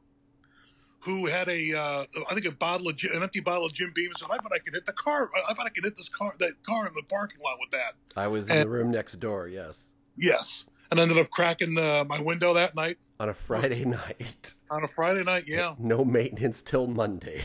Who 1.01 1.27
had 1.27 1.49
a, 1.49 1.73
uh, 1.75 2.05
I 2.31 2.35
think 2.35 2.47
a 2.47 2.53
bottle 2.53 2.89
of 2.89 2.99
an 3.15 3.23
empty 3.23 3.41
bottle 3.41 3.65
of 3.65 3.73
Jim 3.73 3.91
Beam, 3.95 4.09
and 4.09 4.17
said, 4.17 4.29
"I 4.31 4.37
bet 4.37 4.53
I 4.55 4.59
can 4.59 4.75
hit 4.75 4.85
the 4.87 4.93
car. 4.93 5.31
I 5.49 5.53
bet 5.55 5.67
I 5.67 5.71
can 5.71 5.85
hit 5.85 5.97
this 5.97 6.09
car, 6.09 6.35
that 6.39 6.63
car 6.63 6.87
in 6.87 6.93
the 6.95 7.03
parking 7.03 7.39
lot 7.43 7.57
with 7.61 7.71
that." 7.71 7.95
I 8.17 8.27
was 8.27 8.51
in 8.51 8.61
the 8.63 8.69
room 8.69 8.91
next 8.91 9.15
door, 9.21 9.49
yes, 9.49 9.95
Yes, 10.17 10.67
and 10.91 11.01
ended 11.01 11.17
up 11.19 11.31
cracking 11.31 11.75
the, 11.75 12.05
my 12.09 12.21
window 12.21 12.53
that 12.55 12.75
night 12.75 12.99
on 13.19 13.29
a 13.31 13.35
Friday 13.35 13.85
night. 13.85 14.55
on 14.71 14.85
a 14.85 14.89
Friday 14.89 15.25
night. 15.25 15.45
Yeah, 15.47 15.75
No 15.79 16.05
maintenance 16.05 16.61
till 16.63 16.87
Monday. 16.87 17.45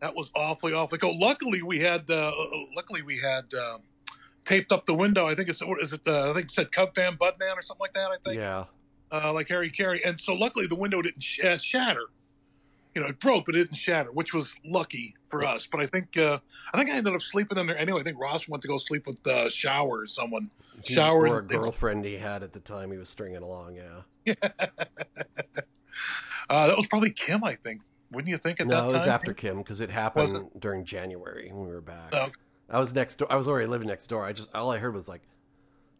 that 0.00 0.14
was 0.14 0.30
awfully 0.34 0.72
awfully 0.72 0.98
cold. 0.98 1.18
Luckily, 1.18 1.62
we 1.62 1.78
had 1.80 2.08
uh, 2.10 2.32
luckily 2.74 3.02
we 3.02 3.18
had 3.18 3.52
uh, 3.52 3.78
taped 4.44 4.72
up 4.72 4.86
the 4.86 4.94
window. 4.94 5.26
I 5.26 5.34
think 5.34 5.48
it's 5.50 5.62
what 5.64 5.80
is 5.82 5.92
it? 5.92 6.06
Uh, 6.06 6.30
I 6.30 6.32
think 6.32 6.46
it 6.46 6.50
said 6.52 6.72
Cub 6.72 6.94
Fan 6.94 7.16
Budman 7.16 7.54
or 7.56 7.62
something 7.62 7.80
like 7.82 7.92
that. 7.94 8.10
I 8.10 8.16
think. 8.24 8.36
Yeah. 8.40 8.64
Uh, 9.10 9.32
like 9.32 9.48
Harry 9.48 9.70
Caray. 9.70 10.00
And 10.06 10.18
so 10.20 10.34
luckily 10.34 10.66
the 10.66 10.74
window 10.76 11.00
didn't 11.02 11.22
sh- 11.22 11.44
uh, 11.44 11.56
shatter. 11.58 12.06
You 12.94 13.02
know, 13.02 13.08
it 13.08 13.20
broke, 13.20 13.44
but 13.46 13.54
it 13.54 13.58
didn't 13.58 13.76
shatter, 13.76 14.10
which 14.12 14.34
was 14.34 14.58
lucky 14.64 15.14
for 15.24 15.44
us. 15.44 15.66
But 15.66 15.80
I 15.80 15.86
think 15.86 16.16
uh, 16.18 16.38
I 16.72 16.78
think 16.78 16.90
I 16.90 16.96
ended 16.96 17.14
up 17.14 17.22
sleeping 17.22 17.56
in 17.58 17.66
there 17.66 17.78
anyway. 17.78 18.00
I 18.00 18.02
think 18.02 18.18
Ross 18.18 18.48
went 18.48 18.62
to 18.62 18.68
go 18.68 18.76
sleep 18.76 19.06
with 19.06 19.24
uh, 19.26 19.48
Shower 19.48 20.00
or 20.00 20.06
someone. 20.06 20.50
He- 20.84 20.94
Shower 20.94 21.28
or 21.28 21.38
a 21.38 21.42
girlfriend 21.42 22.04
he 22.04 22.16
had 22.16 22.42
at 22.42 22.52
the 22.52 22.60
time 22.60 22.90
he 22.90 22.98
was 22.98 23.08
stringing 23.08 23.42
along, 23.42 23.76
yeah. 23.76 24.34
Uh, 26.50 26.66
that 26.68 26.76
was 26.78 26.86
probably 26.86 27.10
Kim, 27.10 27.44
I 27.44 27.52
think. 27.52 27.82
Wouldn't 28.12 28.30
you 28.30 28.38
think 28.38 28.58
at 28.60 28.66
No, 28.68 28.74
that 28.74 28.80
time? 28.80 28.88
No, 28.88 28.94
it 28.94 28.98
was 29.00 29.06
after 29.06 29.34
Kim 29.34 29.58
because 29.58 29.82
it 29.82 29.90
happened 29.90 30.32
Was 30.32 30.42
during 30.58 30.82
January 30.84 31.50
when 31.52 31.66
we 31.66 31.74
were 31.74 31.82
back. 31.82 32.08
Oh. 32.14 32.28
I 32.70 32.78
was 32.80 32.94
next 32.94 33.16
door. 33.16 33.30
I 33.30 33.36
was 33.36 33.46
already 33.46 33.66
living 33.66 33.88
next 33.88 34.06
door. 34.06 34.24
I 34.24 34.32
just 34.32 34.54
all 34.54 34.70
I 34.70 34.78
heard 34.78 34.94
was 34.94 35.08
like 35.10 35.20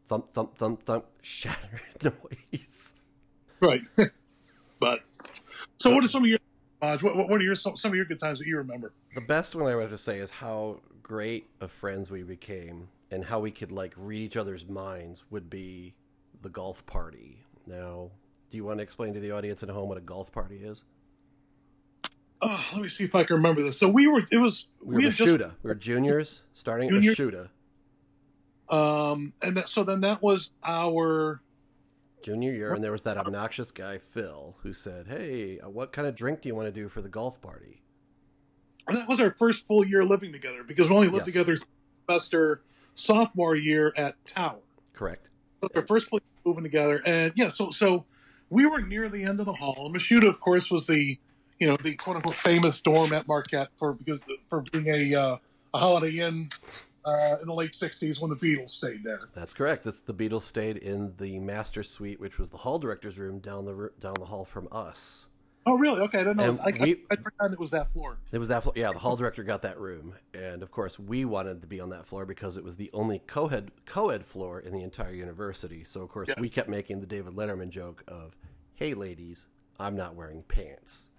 thump 0.04 0.30
thump 0.32 0.56
thump 0.56 0.84
thump 0.84 1.04
shatter 1.22 1.82
noise. 2.52 2.94
Right. 3.60 3.80
but 4.80 5.00
so, 5.78 5.94
what 5.94 6.04
are 6.04 6.08
some 6.08 6.24
of 6.24 6.28
your 6.28 6.38
uh, 6.80 6.96
what, 6.98 7.16
what 7.16 7.40
are 7.40 7.44
your 7.44 7.54
some, 7.54 7.76
some 7.76 7.92
of 7.92 7.96
your 7.96 8.04
good 8.04 8.20
times 8.20 8.38
that 8.38 8.46
you 8.46 8.56
remember? 8.56 8.92
The 9.14 9.20
best 9.22 9.54
one 9.54 9.70
I 9.70 9.74
would 9.74 9.82
have 9.82 9.90
to 9.90 9.98
say 9.98 10.18
is 10.18 10.30
how 10.30 10.80
great 11.02 11.48
of 11.60 11.70
friends 11.72 12.10
we 12.10 12.22
became 12.22 12.88
and 13.10 13.24
how 13.24 13.40
we 13.40 13.50
could 13.50 13.72
like 13.72 13.94
read 13.96 14.20
each 14.20 14.36
other's 14.36 14.68
minds 14.68 15.24
would 15.30 15.48
be 15.50 15.94
the 16.42 16.48
golf 16.48 16.84
party. 16.86 17.44
Now, 17.66 18.10
do 18.50 18.56
you 18.56 18.64
want 18.64 18.78
to 18.78 18.82
explain 18.82 19.14
to 19.14 19.20
the 19.20 19.32
audience 19.32 19.62
at 19.62 19.68
home 19.70 19.88
what 19.88 19.98
a 19.98 20.02
golf 20.02 20.30
party 20.30 20.58
is? 20.58 20.84
Oh, 22.40 22.68
let 22.72 22.82
me 22.82 22.88
see 22.88 23.04
if 23.04 23.14
I 23.14 23.24
can 23.24 23.36
remember 23.36 23.62
this. 23.62 23.78
So 23.78 23.88
we 23.88 24.06
were. 24.06 24.22
It 24.30 24.38
was 24.38 24.68
We 24.80 24.96
were 24.96 25.00
had 25.02 25.12
just 25.14 25.38
We 25.62 25.68
were 25.68 25.74
juniors 25.74 26.42
starting 26.52 26.88
Junior- 26.88 27.10
at 27.10 27.16
Shuta. 27.16 27.48
um, 28.72 29.32
and 29.42 29.56
that, 29.56 29.68
so 29.68 29.82
then 29.82 30.02
that 30.02 30.22
was 30.22 30.52
our 30.62 31.42
Junior 32.22 32.52
year, 32.52 32.74
and 32.74 32.82
there 32.82 32.92
was 32.92 33.02
that 33.02 33.16
obnoxious 33.16 33.70
guy 33.70 33.98
Phil 33.98 34.56
who 34.62 34.72
said, 34.72 35.06
"Hey, 35.06 35.58
uh, 35.60 35.68
what 35.68 35.92
kind 35.92 36.06
of 36.06 36.14
drink 36.14 36.42
do 36.42 36.48
you 36.48 36.54
want 36.54 36.66
to 36.66 36.72
do 36.72 36.88
for 36.88 37.00
the 37.00 37.08
golf 37.08 37.40
party?" 37.40 37.82
And 38.86 38.96
that 38.96 39.08
was 39.08 39.20
our 39.20 39.34
first 39.34 39.66
full 39.66 39.84
year 39.84 40.04
living 40.04 40.32
together 40.32 40.64
because 40.64 40.88
we 40.88 40.96
only 40.96 41.08
lived 41.08 41.26
Yes. 41.26 41.26
together 41.26 41.56
semester 42.08 42.62
sophomore 42.94 43.54
year 43.54 43.92
at 43.96 44.24
Tower. 44.24 44.62
Correct. 44.92 45.30
So 45.62 45.68
our 45.74 45.86
first 45.86 46.08
full 46.08 46.18
year 46.18 46.42
moving 46.44 46.64
together, 46.64 47.02
and 47.04 47.32
yeah, 47.36 47.48
so 47.48 47.70
so 47.70 48.06
we 48.50 48.66
were 48.66 48.80
near 48.80 49.08
the 49.08 49.24
end 49.24 49.40
of 49.40 49.46
the 49.46 49.52
hall. 49.52 49.90
Mashuda, 49.94 50.28
of 50.28 50.40
course, 50.40 50.70
was 50.70 50.86
the 50.86 51.18
you 51.58 51.66
know 51.66 51.76
the 51.82 51.94
quote 51.96 52.16
unquote 52.16 52.34
famous 52.34 52.80
dorm 52.80 53.12
at 53.12 53.28
Marquette 53.28 53.68
for 53.76 53.92
because 53.92 54.20
for 54.48 54.62
being 54.72 54.86
a 54.88 55.14
uh, 55.14 55.36
a 55.74 55.78
Holiday 55.78 56.18
Inn 56.18 56.48
uh, 57.08 57.38
in 57.40 57.46
the 57.48 57.54
late 57.54 57.72
'60s 57.72 58.20
when 58.20 58.30
the 58.30 58.36
Beatles 58.36 58.70
stayed 58.70 59.02
there. 59.02 59.28
That's 59.34 59.54
correct. 59.54 59.84
That's 59.84 60.00
the 60.00 60.14
Beatles 60.14 60.42
stayed 60.42 60.76
in 60.76 61.14
the 61.18 61.38
master 61.40 61.82
suite, 61.82 62.20
which 62.20 62.38
was 62.38 62.50
the 62.50 62.58
hall 62.58 62.78
director's 62.78 63.18
room 63.18 63.38
down 63.38 63.64
the 63.64 63.90
down 64.00 64.14
the 64.18 64.26
hall 64.26 64.44
from 64.44 64.68
us. 64.70 65.26
Oh, 65.66 65.74
really? 65.74 66.00
Okay, 66.00 66.20
I 66.20 66.24
didn't 66.24 66.38
know. 66.38 66.56
I, 66.64 66.70
we- 66.80 67.04
I, 67.10 67.14
I 67.14 67.16
forgot 67.16 67.52
it 67.52 67.58
was 67.58 67.72
that 67.72 67.92
floor. 67.92 68.16
It 68.32 68.38
was 68.38 68.48
that 68.48 68.62
floor. 68.62 68.72
Yeah, 68.74 68.90
the 68.92 68.98
hall 69.00 69.16
director 69.16 69.42
got 69.42 69.60
that 69.62 69.78
room, 69.78 70.14
and 70.32 70.62
of 70.62 70.70
course, 70.70 70.98
we 70.98 71.26
wanted 71.26 71.60
to 71.60 71.66
be 71.66 71.78
on 71.78 71.90
that 71.90 72.06
floor 72.06 72.24
because 72.24 72.56
it 72.56 72.64
was 72.64 72.76
the 72.76 72.88
only 72.94 73.18
co-ed 73.26 73.70
co-ed 73.84 74.24
floor 74.24 74.60
in 74.60 74.72
the 74.72 74.82
entire 74.82 75.12
university. 75.12 75.84
So 75.84 76.00
of 76.02 76.08
course, 76.08 76.28
Yeah. 76.28 76.40
we 76.40 76.48
kept 76.48 76.70
making 76.70 77.00
the 77.00 77.06
David 77.06 77.34
Letterman 77.34 77.68
joke 77.68 78.02
of, 78.08 78.34
"Hey, 78.76 78.94
ladies, 78.94 79.46
I'm 79.78 79.94
not 79.94 80.14
wearing 80.14 80.42
pants," 80.44 81.10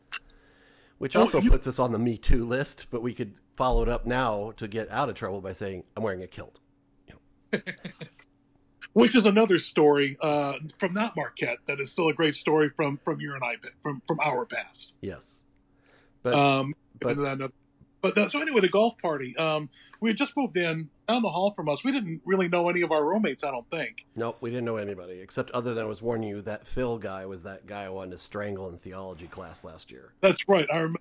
which 1.00 1.16
Oh, 1.16 1.22
also 1.22 1.42
you- 1.42 1.50
puts 1.50 1.66
us 1.68 1.80
on 1.80 1.92
the 1.92 2.00
Me 2.00 2.18
Too 2.18 2.46
list. 2.46 2.88
But 2.92 3.02
we 3.02 3.14
could 3.16 3.34
follow 3.58 3.82
it 3.82 3.90
up 3.90 4.06
now 4.06 4.52
to 4.58 4.68
get 4.68 4.90
out 4.92 5.10
of 5.10 5.16
trouble 5.16 5.42
by 5.42 5.54
saying, 5.54 5.84
"I'm 5.98 6.04
wearing 6.04 6.22
a 6.22 6.28
kilt." 6.28 6.60
You 7.08 7.16
know. 7.54 7.60
which 8.94 9.16
is 9.16 9.26
another 9.26 9.60
story 9.60 10.18
uh, 10.22 10.54
from 10.78 10.94
not 10.94 11.16
Marquette 11.16 11.60
that 11.68 11.80
is 11.80 11.92
still 11.92 12.08
a 12.10 12.14
great 12.14 12.36
story 12.36 12.70
from 12.70 13.00
from 13.04 13.20
your 13.22 13.36
and 13.36 13.44
I 13.44 13.56
from 13.82 14.02
from 14.08 14.20
our 14.20 14.46
past. 14.46 14.96
Yes, 15.02 15.46
but 16.24 16.34
Um, 16.34 16.74
but- 17.00 17.18
uh, 17.18 17.50
but 18.02 18.16
that, 18.16 18.30
so 18.30 18.42
anyway, 18.42 18.62
the 18.62 18.70
golf 18.70 18.98
party. 18.98 19.36
Um, 19.38 19.70
we 20.00 20.10
had 20.10 20.18
just 20.18 20.36
moved 20.38 20.58
in 20.58 20.90
down 21.08 21.22
the 21.22 21.30
hall 21.30 21.52
from 21.52 21.68
us. 21.70 21.84
We 21.84 21.92
didn't 21.92 22.22
really 22.26 22.48
know 22.48 22.70
any 22.70 22.82
of 22.82 22.92
our 22.92 23.04
roommates. 23.06 23.44
I 23.44 23.52
don't 23.52 23.70
think. 23.70 24.06
Nope, 24.16 24.38
we 24.42 24.50
didn't 24.50 24.66
know 24.66 24.78
anybody 24.78 25.20
except 25.20 25.52
other 25.52 25.74
than 25.74 25.84
I 25.84 25.88
was 25.88 26.02
warning 26.02 26.30
you 26.30 26.42
that 26.44 26.66
Phil 26.68 26.98
guy 26.98 27.26
was 27.26 27.44
that 27.44 27.66
guy 27.66 27.84
I 27.84 27.90
wanted 27.90 28.12
to 28.12 28.18
strangle 28.18 28.70
in 28.70 28.78
theology 28.78 29.28
class 29.28 29.64
last 29.64 29.92
year. 29.92 30.14
That's 30.22 30.48
right. 30.48 30.68
I, 30.72 30.84
rem- 30.84 30.96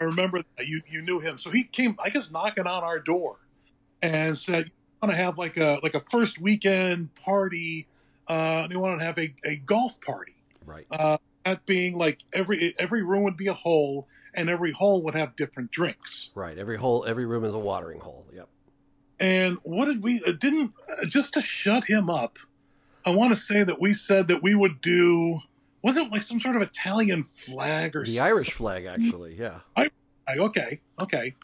I 0.00 0.04
remember 0.04 0.42
that. 0.56 0.66
you 0.66 0.82
you 0.88 1.02
knew 1.02 1.20
him. 1.20 1.38
So 1.38 1.50
he 1.50 1.64
came, 1.64 1.96
I 2.02 2.10
guess, 2.10 2.30
knocking 2.30 2.66
on 2.66 2.84
our 2.84 2.98
door 2.98 3.38
and 4.02 4.36
said, 4.36 4.66
"You 4.66 4.72
want 5.02 5.12
to 5.14 5.22
have 5.22 5.38
like 5.38 5.56
a 5.56 5.80
like 5.82 5.94
a 5.94 6.00
first 6.00 6.40
weekend 6.40 7.14
party? 7.14 7.88
Uh, 8.28 8.62
and 8.62 8.72
he 8.72 8.78
wanted 8.78 8.98
to 8.98 9.04
have 9.04 9.18
a, 9.18 9.34
a 9.44 9.56
golf 9.56 10.00
party." 10.00 10.36
Right. 10.64 10.86
Uh, 10.90 11.18
that 11.44 11.66
being 11.66 11.96
like 11.98 12.24
every 12.32 12.74
every 12.78 13.02
room 13.02 13.22
would 13.24 13.36
be 13.36 13.48
a 13.48 13.54
hole, 13.54 14.08
and 14.34 14.50
every 14.50 14.72
hole 14.72 15.02
would 15.02 15.14
have 15.14 15.36
different 15.36 15.70
drinks. 15.70 16.30
Right. 16.34 16.58
Every 16.58 16.76
hole, 16.76 17.04
every 17.06 17.26
room 17.26 17.44
is 17.44 17.54
a 17.54 17.58
watering 17.58 18.00
hole. 18.00 18.26
Yep. 18.34 18.48
And 19.20 19.58
what 19.62 19.86
did 19.86 20.02
we 20.02 20.22
uh, 20.26 20.32
didn't 20.32 20.72
uh, 20.90 21.06
just 21.06 21.34
to 21.34 21.40
shut 21.40 21.84
him 21.84 22.10
up? 22.10 22.38
I 23.06 23.10
want 23.10 23.34
to 23.34 23.40
say 23.40 23.62
that 23.62 23.80
we 23.80 23.92
said 23.92 24.28
that 24.28 24.42
we 24.42 24.54
would 24.54 24.80
do 24.80 25.40
wasn't 25.82 26.06
it 26.06 26.12
like 26.12 26.22
some 26.22 26.40
sort 26.40 26.56
of 26.56 26.62
Italian 26.62 27.22
flag 27.22 27.94
or 27.94 28.04
The 28.04 28.18
Irish 28.20 28.50
flag, 28.52 28.86
actually. 28.86 29.34
Yeah. 29.38 29.60
I. 29.76 29.90
okay, 30.38 30.80
okay. 30.98 31.34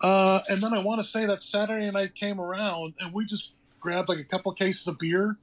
Uh, 0.00 0.40
and 0.48 0.60
then 0.62 0.72
I 0.74 0.80
want 0.80 1.00
to 1.00 1.06
say 1.08 1.24
that 1.26 1.42
Saturday 1.42 1.88
night 1.90 2.14
came 2.16 2.40
around 2.40 2.94
and 2.98 3.12
we 3.14 3.24
just 3.24 3.52
grabbed 3.78 4.08
like 4.08 4.18
a 4.18 4.24
couple 4.24 4.52
cases 4.54 4.88
of 4.88 4.98
beer 4.98 5.36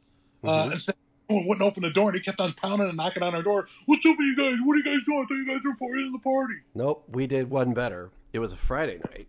uh, 0.43 0.65
Mhm. 0.65 0.71
and 0.73 0.81
said, 0.81 0.95
"Oh, 1.29 1.43
wouldn't 1.45 1.61
open 1.61 1.83
the 1.83 1.89
door, 1.91 2.09
and 2.09 2.17
he 2.17 2.23
kept 2.23 2.39
on 2.39 2.53
pounding 2.53 2.87
and 2.87 2.97
knocking 2.97 3.23
on 3.23 3.35
our 3.35 3.43
door. 3.43 3.67
What's 3.85 4.05
up 4.05 4.17
with 4.17 4.25
you 4.25 4.35
guys? 4.35 4.55
What 4.63 4.73
are 4.73 4.77
you 4.77 4.83
guys 4.83 4.99
doing? 5.05 5.19
I 5.19 5.25
thought 5.27 5.33
you 5.35 5.45
guys 5.47 5.61
were 5.65 5.75
part 5.75 5.99
of 5.99 6.11
the 6.13 6.19
party. 6.19 6.53
Nope. 6.73 7.03
We 7.09 7.27
did 7.27 7.49
one 7.49 7.73
better. 7.73 8.11
It 8.33 8.39
was 8.39 8.53
a 8.53 8.57
Friday 8.57 8.99
night. 9.11 9.27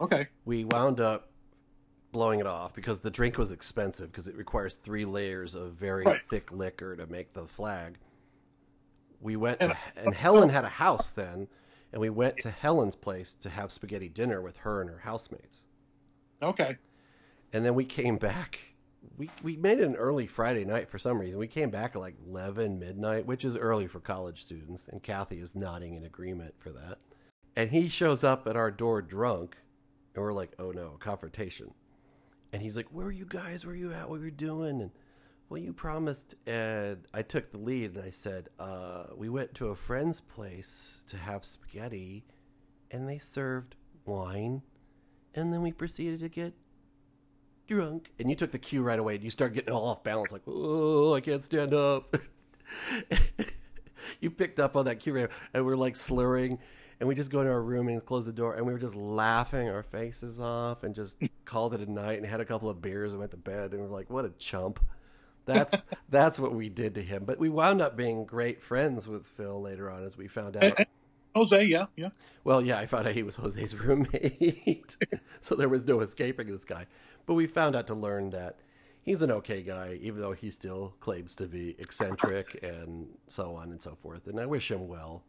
Okay. 0.00 0.28
We 0.44 0.64
wound 0.64 1.00
up 1.00 1.30
blowing 2.12 2.40
it 2.40 2.46
off 2.46 2.74
because 2.74 2.98
the 3.00 3.10
drink 3.10 3.38
was 3.38 3.52
expensive 3.52 4.10
because 4.12 4.28
it 4.28 4.36
requires 4.36 4.74
three 4.76 5.04
layers 5.04 5.54
of 5.54 5.72
very 5.72 6.04
Right. 6.04 6.20
thick 6.20 6.52
liquor 6.52 6.94
to 6.96 7.06
make 7.06 7.32
the 7.32 7.46
flag. 7.46 7.98
We 9.20 9.36
went 9.36 9.60
And- 9.62 9.72
to, 9.72 9.78
and 9.96 10.14
Helen 10.14 10.48
had 10.50 10.64
a 10.64 10.68
house 10.68 11.08
then, 11.10 11.48
and 11.92 12.00
we 12.00 12.10
went 12.10 12.38
to 12.38 12.50
Helen's 12.50 12.96
place 12.96 13.34
to 13.36 13.48
have 13.50 13.72
spaghetti 13.72 14.08
dinner 14.08 14.42
with 14.42 14.58
her 14.58 14.80
and 14.80 14.90
her 14.90 14.98
housemates. 14.98 15.66
Okay. 16.42 16.76
And 17.52 17.64
then 17.64 17.74
we 17.74 17.84
came 17.84 18.16
back. 18.16 18.71
We 19.16 19.30
we 19.42 19.56
made 19.56 19.78
it 19.78 19.86
an 19.86 19.96
early 19.96 20.26
Friday 20.26 20.64
night 20.64 20.88
for 20.88 20.98
some 20.98 21.20
reason. 21.20 21.38
We 21.38 21.48
came 21.48 21.70
back 21.70 21.94
at 21.94 22.00
like 22.00 22.16
eleven 22.26 22.78
midnight, 22.78 23.26
which 23.26 23.44
is 23.44 23.56
early 23.56 23.86
for 23.86 24.00
college 24.00 24.42
students, 24.42 24.88
and 24.88 25.02
Kathy 25.02 25.38
is 25.38 25.54
nodding 25.54 25.94
in 25.94 26.04
agreement 26.04 26.54
for 26.58 26.70
that. 26.70 26.98
And 27.56 27.70
he 27.70 27.88
shows 27.88 28.24
up 28.24 28.46
at 28.46 28.56
our 28.56 28.70
door 28.70 29.02
drunk, 29.02 29.56
and 30.14 30.22
we're 30.22 30.32
like, 30.32 30.52
"Oh 30.58 30.70
no, 30.70 30.96
confrontation!" 30.98 31.74
And 32.52 32.62
he's 32.62 32.76
like, 32.76 32.88
"Where 32.92 33.06
are 33.06 33.12
you 33.12 33.26
guys? 33.26 33.66
Where 33.66 33.74
are 33.74 33.78
you 33.78 33.92
at? 33.92 34.08
What 34.08 34.20
are 34.20 34.24
you 34.24 34.30
doing?" 34.30 34.80
And 34.80 34.90
well, 35.48 35.60
you 35.60 35.74
promised, 35.74 36.34
and 36.46 37.06
I 37.12 37.20
took 37.22 37.50
the 37.50 37.58
lead, 37.58 37.96
and 37.96 38.04
I 38.04 38.10
said, 38.10 38.48
uh, 38.58 39.08
"We 39.14 39.28
went 39.28 39.52
to 39.54 39.68
a 39.68 39.74
friend's 39.74 40.20
place 40.20 41.04
to 41.08 41.16
have 41.18 41.44
spaghetti, 41.44 42.24
and 42.90 43.08
they 43.08 43.18
served 43.18 43.76
wine, 44.06 44.62
and 45.34 45.52
then 45.52 45.60
we 45.60 45.72
proceeded 45.72 46.20
to 46.20 46.28
get 46.28 46.54
drunk. 47.66 48.10
And 48.18 48.28
you 48.28 48.36
took 48.36 48.52
the 48.52 48.58
cue 48.58 48.82
right 48.82 48.98
away 48.98 49.16
and 49.16 49.24
you 49.24 49.30
start 49.30 49.54
getting 49.54 49.72
all 49.72 49.88
off 49.88 50.02
balance, 50.02 50.32
like, 50.32 50.42
oh, 50.46 51.14
I 51.14 51.20
can't 51.20 51.44
stand 51.44 51.74
up. 51.74 52.14
you 54.20 54.30
picked 54.30 54.60
up 54.60 54.76
on 54.76 54.86
that 54.86 55.00
cue 55.00 55.14
right 55.14 55.30
and 55.54 55.64
we're 55.64 55.76
like 55.76 55.96
slurring. 55.96 56.58
And 57.00 57.08
we 57.08 57.16
just 57.16 57.32
go 57.32 57.40
into 57.40 57.50
our 57.50 57.62
room 57.62 57.88
and 57.88 58.04
close 58.04 58.26
the 58.26 58.32
door 58.32 58.54
and 58.54 58.64
we 58.64 58.72
were 58.72 58.78
just 58.78 58.94
laughing 58.94 59.68
our 59.68 59.82
faces 59.82 60.38
off 60.38 60.84
and 60.84 60.94
just 60.94 61.18
called 61.44 61.74
it 61.74 61.80
a 61.80 61.90
night 61.90 62.18
and 62.18 62.26
had 62.26 62.40
a 62.40 62.44
couple 62.44 62.68
of 62.68 62.80
beers 62.80 63.12
and 63.12 63.18
went 63.18 63.32
to 63.32 63.36
bed 63.36 63.72
and 63.72 63.82
we're 63.82 63.88
like, 63.88 64.08
what 64.08 64.24
a 64.24 64.30
chump. 64.38 64.78
That's 65.44 65.74
that's 66.08 66.38
what 66.38 66.54
we 66.54 66.68
did 66.68 66.94
to 66.94 67.02
him. 67.02 67.24
But 67.24 67.38
we 67.38 67.48
wound 67.48 67.82
up 67.82 67.96
being 67.96 68.24
great 68.24 68.62
friends 68.62 69.08
with 69.08 69.26
Phil 69.26 69.60
later 69.60 69.90
on 69.90 70.04
as 70.04 70.16
we 70.16 70.28
found 70.28 70.56
out. 70.56 70.78
Jose, 71.34 71.64
yeah, 71.64 71.86
yeah. 71.96 72.10
Well, 72.44 72.60
yeah, 72.60 72.78
I 72.78 72.86
found 72.86 73.08
out 73.08 73.14
he 73.14 73.22
was 73.22 73.36
Jose's 73.36 73.74
roommate. 73.74 74.96
so 75.40 75.54
there 75.54 75.68
was 75.68 75.86
no 75.86 76.00
escaping 76.00 76.46
this 76.46 76.64
guy. 76.64 76.86
But 77.26 77.34
we 77.34 77.46
found 77.46 77.76
out 77.76 77.86
to 77.88 77.94
learn 77.94 78.30
that 78.30 78.58
he's 79.02 79.22
an 79.22 79.30
okay 79.30 79.62
guy, 79.62 79.98
even 80.00 80.20
though 80.20 80.32
he 80.32 80.50
still 80.50 80.94
claims 81.00 81.36
to 81.36 81.46
be 81.46 81.76
eccentric 81.78 82.58
and 82.62 83.08
so 83.26 83.54
on 83.54 83.70
and 83.70 83.80
so 83.80 83.94
forth. 83.94 84.26
And 84.26 84.40
I 84.40 84.46
wish 84.46 84.70
him 84.70 84.88
well. 84.88 85.24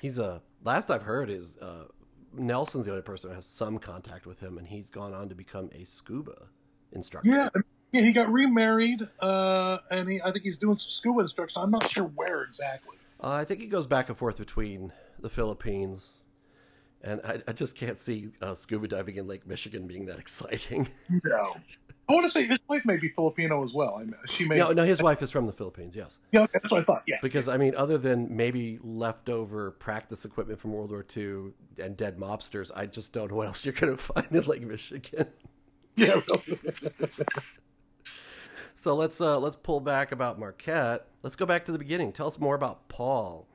He's 0.00 0.18
a 0.18 0.42
last 0.64 0.90
I've 0.90 1.02
heard 1.02 1.28
is 1.28 1.58
uh, 1.58 1.84
Nelson's 2.32 2.86
the 2.86 2.92
only 2.92 3.02
person 3.02 3.30
who 3.30 3.34
has 3.34 3.46
some 3.46 3.78
contact 3.78 4.26
with 4.26 4.40
him, 4.40 4.58
and 4.58 4.66
he's 4.66 4.90
gone 4.90 5.12
on 5.14 5.28
to 5.28 5.34
become 5.34 5.70
a 5.74 5.84
scuba 5.84 6.48
instructor. 6.92 7.30
Yeah, 7.30 7.48
yeah, 7.92 8.00
he 8.02 8.12
got 8.12 8.30
remarried, 8.30 9.06
uh, 9.20 9.78
and 9.90 10.08
he, 10.08 10.22
I 10.22 10.32
think 10.32 10.44
he's 10.44 10.56
doing 10.56 10.76
some 10.76 10.90
scuba 10.90 11.20
instruction. 11.20 11.62
I'm 11.62 11.70
not 11.70 11.88
sure 11.90 12.04
where 12.04 12.42
exactly. 12.42 12.96
Uh, 13.22 13.32
I 13.32 13.44
think 13.44 13.60
he 13.60 13.66
goes 13.66 13.86
back 13.86 14.08
and 14.08 14.16
forth 14.16 14.38
between 14.38 14.92
the 15.20 15.30
Philippines, 15.30 16.25
and 17.06 17.20
I, 17.24 17.40
I 17.48 17.52
just 17.52 17.76
can't 17.76 18.00
see 18.00 18.28
uh, 18.42 18.54
scuba 18.54 18.88
diving 18.88 19.16
in 19.16 19.26
Lake 19.26 19.46
Michigan 19.46 19.86
being 19.86 20.06
that 20.06 20.18
exciting. 20.18 20.88
No. 21.24 21.56
I 22.08 22.12
want 22.12 22.24
to 22.24 22.30
say 22.30 22.46
his 22.46 22.60
wife 22.68 22.84
may 22.84 22.96
be 22.98 23.08
Filipino 23.08 23.64
as 23.64 23.74
well. 23.74 23.96
I 23.96 24.04
mean, 24.04 24.14
she 24.26 24.46
may. 24.46 24.54
no, 24.54 24.70
no, 24.70 24.84
his 24.84 25.02
wife 25.02 25.22
is 25.22 25.30
from 25.32 25.46
the 25.46 25.52
Philippines. 25.52 25.96
Yes. 25.96 26.20
Yeah, 26.30 26.42
okay, 26.42 26.60
that's 26.62 26.70
what 26.70 26.82
I 26.82 26.84
thought. 26.84 27.02
Yeah. 27.08 27.16
Because 27.20 27.48
I 27.48 27.56
mean, 27.56 27.74
other 27.74 27.98
than 27.98 28.36
maybe 28.36 28.78
leftover 28.82 29.72
practice 29.72 30.24
equipment 30.24 30.60
from 30.60 30.72
World 30.72 30.90
War 30.90 31.04
II 31.16 31.52
and 31.82 31.96
dead 31.96 32.16
mobsters, 32.16 32.70
I 32.76 32.86
just 32.86 33.12
don't 33.12 33.30
know 33.32 33.36
what 33.36 33.48
else 33.48 33.64
you're 33.66 33.74
going 33.74 33.92
to 33.96 34.00
find 34.00 34.26
in 34.30 34.42
Lake 34.44 34.62
Michigan. 34.62 35.26
Yeah. 35.96 36.20
So 38.78 38.94
let's 38.94 39.22
uh, 39.22 39.38
let's 39.40 39.56
pull 39.56 39.80
back 39.80 40.12
about 40.12 40.38
Marquette. 40.38 41.06
Let's 41.22 41.34
go 41.34 41.46
back 41.46 41.64
to 41.64 41.72
the 41.72 41.78
beginning. 41.78 42.12
Tell 42.12 42.26
us 42.26 42.38
more 42.38 42.54
about 42.54 42.88
Paul, 42.88 43.48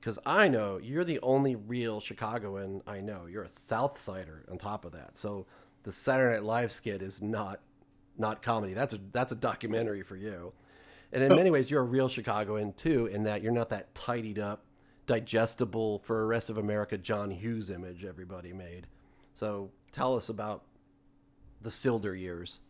because 0.00 0.18
I 0.24 0.48
know 0.48 0.78
you're 0.82 1.04
the 1.04 1.20
only 1.20 1.56
real 1.56 2.00
Chicagoan 2.00 2.82
I 2.86 3.00
know. 3.00 3.26
You're 3.26 3.42
a 3.44 3.48
South 3.48 3.98
Sider 4.00 4.44
on 4.50 4.58
top 4.58 4.84
of 4.84 4.92
that. 4.92 5.16
So 5.16 5.46
the 5.82 5.92
Saturday 5.92 6.34
Night 6.36 6.44
Live 6.44 6.72
skit 6.72 7.02
is 7.02 7.20
not 7.22 7.60
not 8.18 8.42
comedy. 8.42 8.74
That's 8.74 8.94
a 8.94 8.98
that's 9.12 9.32
a 9.32 9.36
documentary 9.36 10.02
for 10.02 10.16
you. 10.16 10.52
And 11.12 11.22
in 11.22 11.32
oh. 11.32 11.36
many 11.36 11.50
ways, 11.50 11.70
you're 11.70 11.82
a 11.82 11.86
real 11.86 12.08
Chicagoan 12.08 12.72
too, 12.74 13.06
in 13.06 13.24
that 13.24 13.42
you're 13.42 13.52
not 13.52 13.70
that 13.70 13.94
tidied 13.94 14.38
up, 14.38 14.64
digestible 15.06 15.98
for 16.00 16.20
the 16.20 16.26
rest 16.26 16.50
of 16.50 16.56
America 16.58 16.96
John 16.96 17.30
Hughes 17.30 17.70
image 17.70 18.04
everybody 18.04 18.52
made. 18.52 18.86
So 19.34 19.70
tell 19.92 20.16
us 20.16 20.28
about 20.28 20.64
the 21.62 21.70
Silder 21.70 22.14
years. 22.14 22.60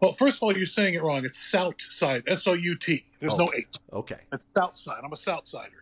Well, 0.00 0.12
first 0.12 0.38
of 0.38 0.44
all, 0.44 0.56
you're 0.56 0.66
saying 0.66 0.94
it 0.94 1.02
wrong. 1.02 1.24
It's 1.24 1.38
South 1.38 1.80
Side, 1.80 2.22
S 2.26 2.46
O 2.46 2.52
U 2.54 2.74
T. 2.76 3.04
There's 3.18 3.34
Oh. 3.34 3.38
no 3.38 3.46
H. 3.56 3.66
Okay. 3.92 4.20
It's 4.32 4.48
South 4.54 4.76
Side. 4.78 5.00
I'm 5.04 5.12
a 5.12 5.16
South 5.16 5.46
Sider. 5.46 5.79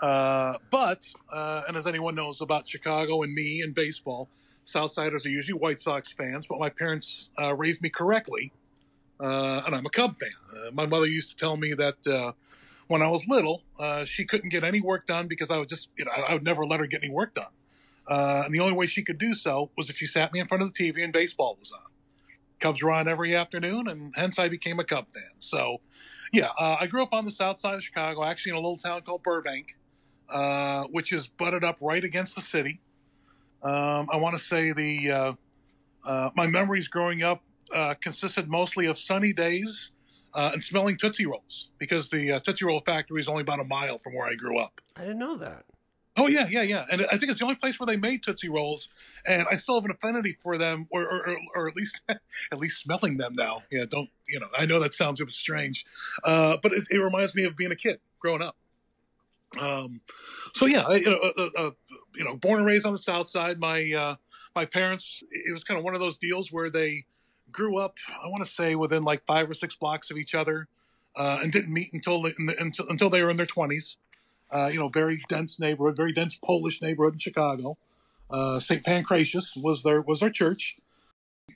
Uh, 0.00 0.58
but, 0.70 1.04
uh, 1.32 1.62
and 1.66 1.76
as 1.76 1.86
anyone 1.86 2.14
knows 2.14 2.40
about 2.40 2.68
Chicago 2.68 3.22
and 3.22 3.32
me 3.34 3.62
and 3.62 3.74
baseball, 3.74 4.28
Southsiders 4.64 5.24
are 5.24 5.30
usually 5.30 5.58
White 5.58 5.80
Sox 5.80 6.12
fans, 6.12 6.46
but 6.46 6.58
my 6.58 6.68
parents 6.68 7.30
uh, 7.40 7.54
raised 7.54 7.80
me 7.80 7.88
correctly, 7.88 8.52
uh, 9.18 9.62
and 9.66 9.74
I'm 9.74 9.86
a 9.86 9.90
Cub 9.90 10.16
fan. 10.20 10.30
Uh, 10.52 10.70
my 10.72 10.86
mother 10.86 11.06
used 11.06 11.30
to 11.30 11.36
tell 11.36 11.56
me 11.56 11.72
that 11.74 12.06
uh, 12.06 12.32
when 12.86 13.02
I 13.02 13.08
was 13.08 13.26
little, 13.26 13.62
uh, 13.78 14.04
she 14.04 14.24
couldn't 14.24 14.50
get 14.50 14.64
any 14.64 14.80
work 14.80 15.06
done 15.06 15.26
because 15.26 15.50
I 15.50 15.56
would 15.58 15.68
just, 15.68 15.88
you 15.96 16.04
know, 16.04 16.12
I, 16.28 16.34
would 16.34 16.44
never 16.44 16.66
let 16.66 16.80
her 16.80 16.86
get 16.86 17.02
any 17.02 17.12
work 17.12 17.34
done. 17.34 17.52
Uh, 18.06 18.42
and 18.44 18.54
the 18.54 18.60
only 18.60 18.74
way 18.74 18.86
she 18.86 19.02
could 19.02 19.18
do 19.18 19.34
so 19.34 19.70
was 19.76 19.90
if 19.90 19.96
she 19.96 20.06
sat 20.06 20.32
me 20.32 20.40
in 20.40 20.46
front 20.46 20.62
of 20.62 20.72
the 20.72 20.92
TV 20.92 21.02
and 21.02 21.12
baseball 21.12 21.56
was 21.58 21.72
on. 21.72 21.80
Cubs 22.60 22.82
were 22.82 22.90
on 22.90 23.06
every 23.06 23.36
afternoon, 23.36 23.88
and 23.88 24.12
hence 24.16 24.38
I 24.38 24.48
became 24.48 24.80
a 24.80 24.84
Cub 24.84 25.06
fan. 25.12 25.30
So, 25.38 25.80
yeah, 26.32 26.48
uh, 26.58 26.76
I 26.80 26.86
grew 26.86 27.02
up 27.02 27.12
on 27.12 27.24
the 27.24 27.30
south 27.30 27.58
side 27.58 27.74
of 27.74 27.82
Chicago, 27.82 28.24
actually 28.24 28.50
in 28.50 28.56
a 28.56 28.60
little 28.60 28.76
town 28.76 29.02
called 29.02 29.22
Burbank, 29.22 29.76
uh, 30.30 30.84
which 30.90 31.12
is 31.12 31.26
butted 31.26 31.64
up 31.64 31.78
right 31.80 32.04
against 32.04 32.34
the 32.34 32.42
city. 32.42 32.80
Um, 33.62 34.08
I 34.12 34.16
want 34.16 34.36
to 34.36 34.42
say 34.42 34.72
the 34.72 35.10
uh, 35.10 35.32
uh, 36.04 36.30
my 36.34 36.46
memories 36.46 36.88
growing 36.88 37.22
up 37.22 37.42
uh, 37.74 37.94
consisted 38.00 38.48
mostly 38.48 38.86
of 38.86 38.96
sunny 38.96 39.32
days 39.32 39.92
uh, 40.34 40.50
and 40.52 40.62
smelling 40.62 40.96
Tootsie 40.96 41.26
Rolls 41.26 41.70
because 41.78 42.10
the 42.10 42.32
uh, 42.32 42.38
Tootsie 42.38 42.64
Roll 42.64 42.80
factory 42.80 43.20
is 43.20 43.28
only 43.28 43.42
about 43.42 43.60
a 43.60 43.64
mile 43.64 43.98
from 43.98 44.14
where 44.14 44.26
I 44.26 44.34
grew 44.34 44.58
up. 44.58 44.80
I 44.96 45.00
didn't 45.00 45.18
know 45.18 45.36
that. 45.36 45.64
Oh 46.16 46.26
yeah, 46.26 46.46
yeah, 46.50 46.62
yeah. 46.62 46.84
And 46.90 47.02
I 47.02 47.16
think 47.16 47.30
it's 47.30 47.38
the 47.38 47.44
only 47.44 47.56
place 47.56 47.78
where 47.78 47.86
they 47.86 47.96
made 47.96 48.24
Tootsie 48.24 48.48
Rolls, 48.48 48.88
and 49.24 49.46
I 49.48 49.54
still 49.54 49.76
have 49.76 49.84
an 49.84 49.92
affinity 49.92 50.36
for 50.42 50.58
them, 50.58 50.88
or 50.90 51.02
or, 51.02 51.28
or, 51.28 51.36
or 51.54 51.68
at 51.68 51.76
least 51.76 52.02
at 52.08 52.58
least 52.58 52.82
smelling 52.82 53.18
them 53.18 53.34
now. 53.34 53.62
Yeah, 53.70 53.84
don't 53.88 54.10
you 54.26 54.40
know? 54.40 54.48
I 54.58 54.66
know 54.66 54.80
that 54.80 54.94
sounds 54.94 55.20
a 55.20 55.24
bit 55.24 55.34
strange, 55.34 55.86
uh, 56.24 56.56
but 56.60 56.72
it, 56.72 56.88
it 56.90 56.98
reminds 56.98 57.36
me 57.36 57.44
of 57.44 57.56
being 57.56 57.70
a 57.70 57.76
kid 57.76 58.00
growing 58.18 58.42
up. 58.42 58.56
Um, 59.60 60.00
so 60.52 60.66
yeah, 60.66 60.82
I, 60.82 60.96
you 60.96 61.10
know, 61.10 61.18
uh, 61.22 61.42
uh, 61.42 61.66
uh, 61.66 61.70
you 62.14 62.24
know, 62.24 62.36
born 62.36 62.58
and 62.58 62.66
raised 62.66 62.84
on 62.84 62.92
the 62.92 62.98
South 62.98 63.26
Side. 63.26 63.58
My 63.58 63.92
uh, 63.96 64.16
my 64.54 64.64
parents, 64.64 65.22
it 65.30 65.52
was 65.52 65.64
kind 65.64 65.78
of 65.78 65.84
one 65.84 65.94
of 65.94 66.00
those 66.00 66.18
deals 66.18 66.52
where 66.52 66.70
they 66.70 67.04
grew 67.50 67.78
up. 67.78 67.96
I 68.22 68.28
want 68.28 68.44
to 68.44 68.50
say 68.50 68.74
within 68.74 69.04
like 69.04 69.24
five 69.26 69.48
or 69.48 69.54
six 69.54 69.74
blocks 69.74 70.10
of 70.10 70.18
each 70.18 70.34
other, 70.34 70.68
uh, 71.16 71.40
and 71.42 71.52
didn't 71.52 71.72
meet 71.72 71.92
until 71.92 72.22
the, 72.22 72.34
until, 72.60 72.86
until 72.88 73.10
they 73.10 73.22
were 73.22 73.30
in 73.30 73.36
their 73.36 73.46
twenties. 73.46 73.96
Uh, 74.50 74.70
you 74.72 74.78
know, 74.78 74.88
very 74.88 75.22
dense 75.28 75.60
neighborhood, 75.60 75.96
very 75.96 76.12
dense 76.12 76.34
Polish 76.34 76.80
neighborhood 76.80 77.14
in 77.14 77.18
Chicago. 77.18 77.76
Uh, 78.30 78.60
St. 78.60 78.84
Pancratius 78.84 79.56
was 79.56 79.82
their 79.82 80.00
was 80.00 80.20
their 80.20 80.30
church. 80.30 80.76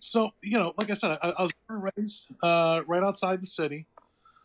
So 0.01 0.31
you 0.43 0.59
know, 0.59 0.75
like 0.79 0.91
I 0.91 0.95
said, 0.95 1.19
I, 1.23 1.31
I 1.39 1.43
was 1.43 1.53
raised 1.69 2.29
uh, 2.43 2.83
right 2.87 3.03
outside 3.03 3.43
the 3.43 3.47
city. 3.47 3.87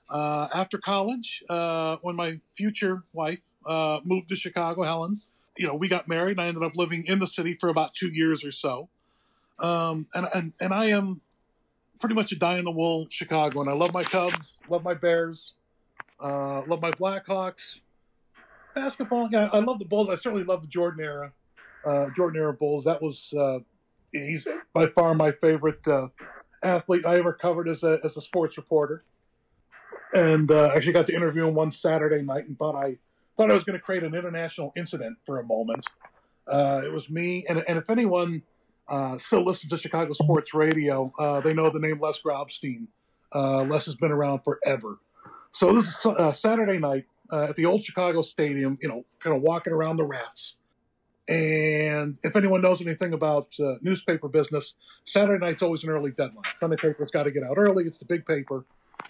Uh, 0.10 0.48
after 0.54 0.78
college, 0.78 1.44
uh, 1.50 1.98
when 2.02 2.16
my 2.16 2.40
future 2.56 3.04
wife 3.14 3.42
uh, 3.66 4.00
moved 4.04 4.30
to 4.30 4.36
Chicago, 4.36 4.84
Helen, 4.84 5.22
you 5.58 5.68
know, 5.68 5.76
we 5.76 5.88
got 5.88 6.08
married, 6.08 6.34
and 6.34 6.42
I 6.42 6.48
ended 6.48 6.64
up 6.64 6.76
living 6.76 7.04
in 7.06 7.20
the 7.20 7.28
city 7.28 7.58
for 7.60 7.70
about 7.70 7.94
two 7.94 8.10
years 8.10 8.46
or 8.46 8.52
so. 8.52 8.90
Um, 9.60 10.08
and 10.14 10.28
and 10.34 10.54
and 10.62 10.74
I 10.74 10.86
am 10.86 11.22
pretty 12.00 12.16
much 12.16 12.32
a 12.32 12.36
die 12.36 12.58
in 12.58 12.66
the 12.66 12.72
wool 12.72 13.08
Chicago, 13.10 13.60
and 13.62 13.70
I 13.70 13.74
love 13.74 13.94
my 13.94 14.04
Cubs, 14.04 14.58
love 14.70 14.84
my 14.84 14.94
Bears, 14.94 15.54
uh, 16.20 16.62
love 16.68 16.82
my 16.82 16.92
Blackhawks 16.92 17.80
basketball. 18.76 19.30
Yeah, 19.32 19.50
I 19.52 19.60
love 19.60 19.80
the 19.80 19.86
Bulls. 19.86 20.10
I 20.10 20.16
certainly 20.16 20.44
love 20.44 20.62
the 20.62 20.68
Jordan 20.68 21.04
era, 21.04 21.34
uh, 21.84 22.08
Jordan 22.16 22.40
era 22.40 22.54
Bulls. 22.54 22.86
That 22.86 23.02
was 23.02 23.34
uh, 23.38 23.60
he's 24.12 24.48
by 24.74 24.88
far 24.88 25.16
my 25.16 25.32
favorite 25.32 25.82
athlete 26.64 27.06
I 27.06 27.18
ever 27.18 27.34
covered 27.34 27.68
as 27.68 27.84
a 27.84 28.00
as 28.04 28.16
a 28.16 28.22
sports 28.22 28.58
reporter. 28.58 29.04
And 30.14 30.50
uh, 30.52 30.72
actually 30.76 30.94
got 30.94 31.08
to 31.08 31.16
interview 31.16 31.48
him 31.48 31.54
one 31.54 31.72
Saturday 31.72 32.22
night, 32.22 32.48
and 32.48 32.58
thought 32.58 32.76
I 32.76 32.98
thought 33.36 33.52
I 33.52 33.56
was 33.56 33.64
going 33.66 33.78
to 33.78 33.84
create 33.84 34.04
an 34.04 34.16
international 34.16 34.74
incident 34.76 35.18
for 35.26 35.40
a 35.40 35.44
moment. 35.44 35.86
Uh, 36.48 36.82
it 36.84 36.92
was 36.92 37.10
me, 37.10 37.46
and, 37.50 37.64
and 37.68 37.78
if 37.78 37.90
anyone 37.90 38.42
uh, 38.88 39.18
still 39.18 39.46
listens 39.46 39.70
to 39.72 39.78
Chicago 39.78 40.14
sports 40.14 40.54
radio, 40.54 41.12
uh, 41.20 41.42
they 41.42 41.54
know 41.54 41.70
the 41.70 41.80
name 41.80 42.00
Les 42.00 42.18
Grobstein. 42.26 42.88
Uh, 43.36 43.64
Les 43.64 43.86
has 43.86 43.96
been 43.96 44.12
around 44.12 44.40
forever. 44.46 44.98
So 45.52 45.82
this 45.82 45.98
is 45.98 46.06
uh, 46.06 46.32
Saturday 46.32 46.80
night 46.80 47.06
at 47.32 47.56
the 47.58 47.66
old 47.66 47.84
Chicago 47.84 48.22
Stadium, 48.22 48.78
you 48.82 48.88
know, 48.88 49.04
kind 49.20 49.36
of 49.36 49.42
walking 49.42 49.74
around 49.74 49.98
the 49.98 50.06
rats. 50.06 50.54
And 51.28 52.18
if 52.24 52.38
anyone 52.38 52.62
knows 52.62 52.82
anything 52.82 53.12
about 53.12 53.54
newspaper 53.82 54.30
business, 54.30 54.74
Saturday 55.04 55.46
night's 55.46 55.62
always 55.62 55.84
an 55.84 55.90
early 55.90 56.12
deadline. 56.12 56.46
Sunday 56.62 56.78
paper's 56.78 57.12
got 57.12 57.24
to 57.24 57.32
get 57.32 57.44
out 57.44 57.58
early. 57.58 57.84
It's 57.84 57.98
the 57.98 58.06
big 58.06 58.26
paper. 58.26 58.64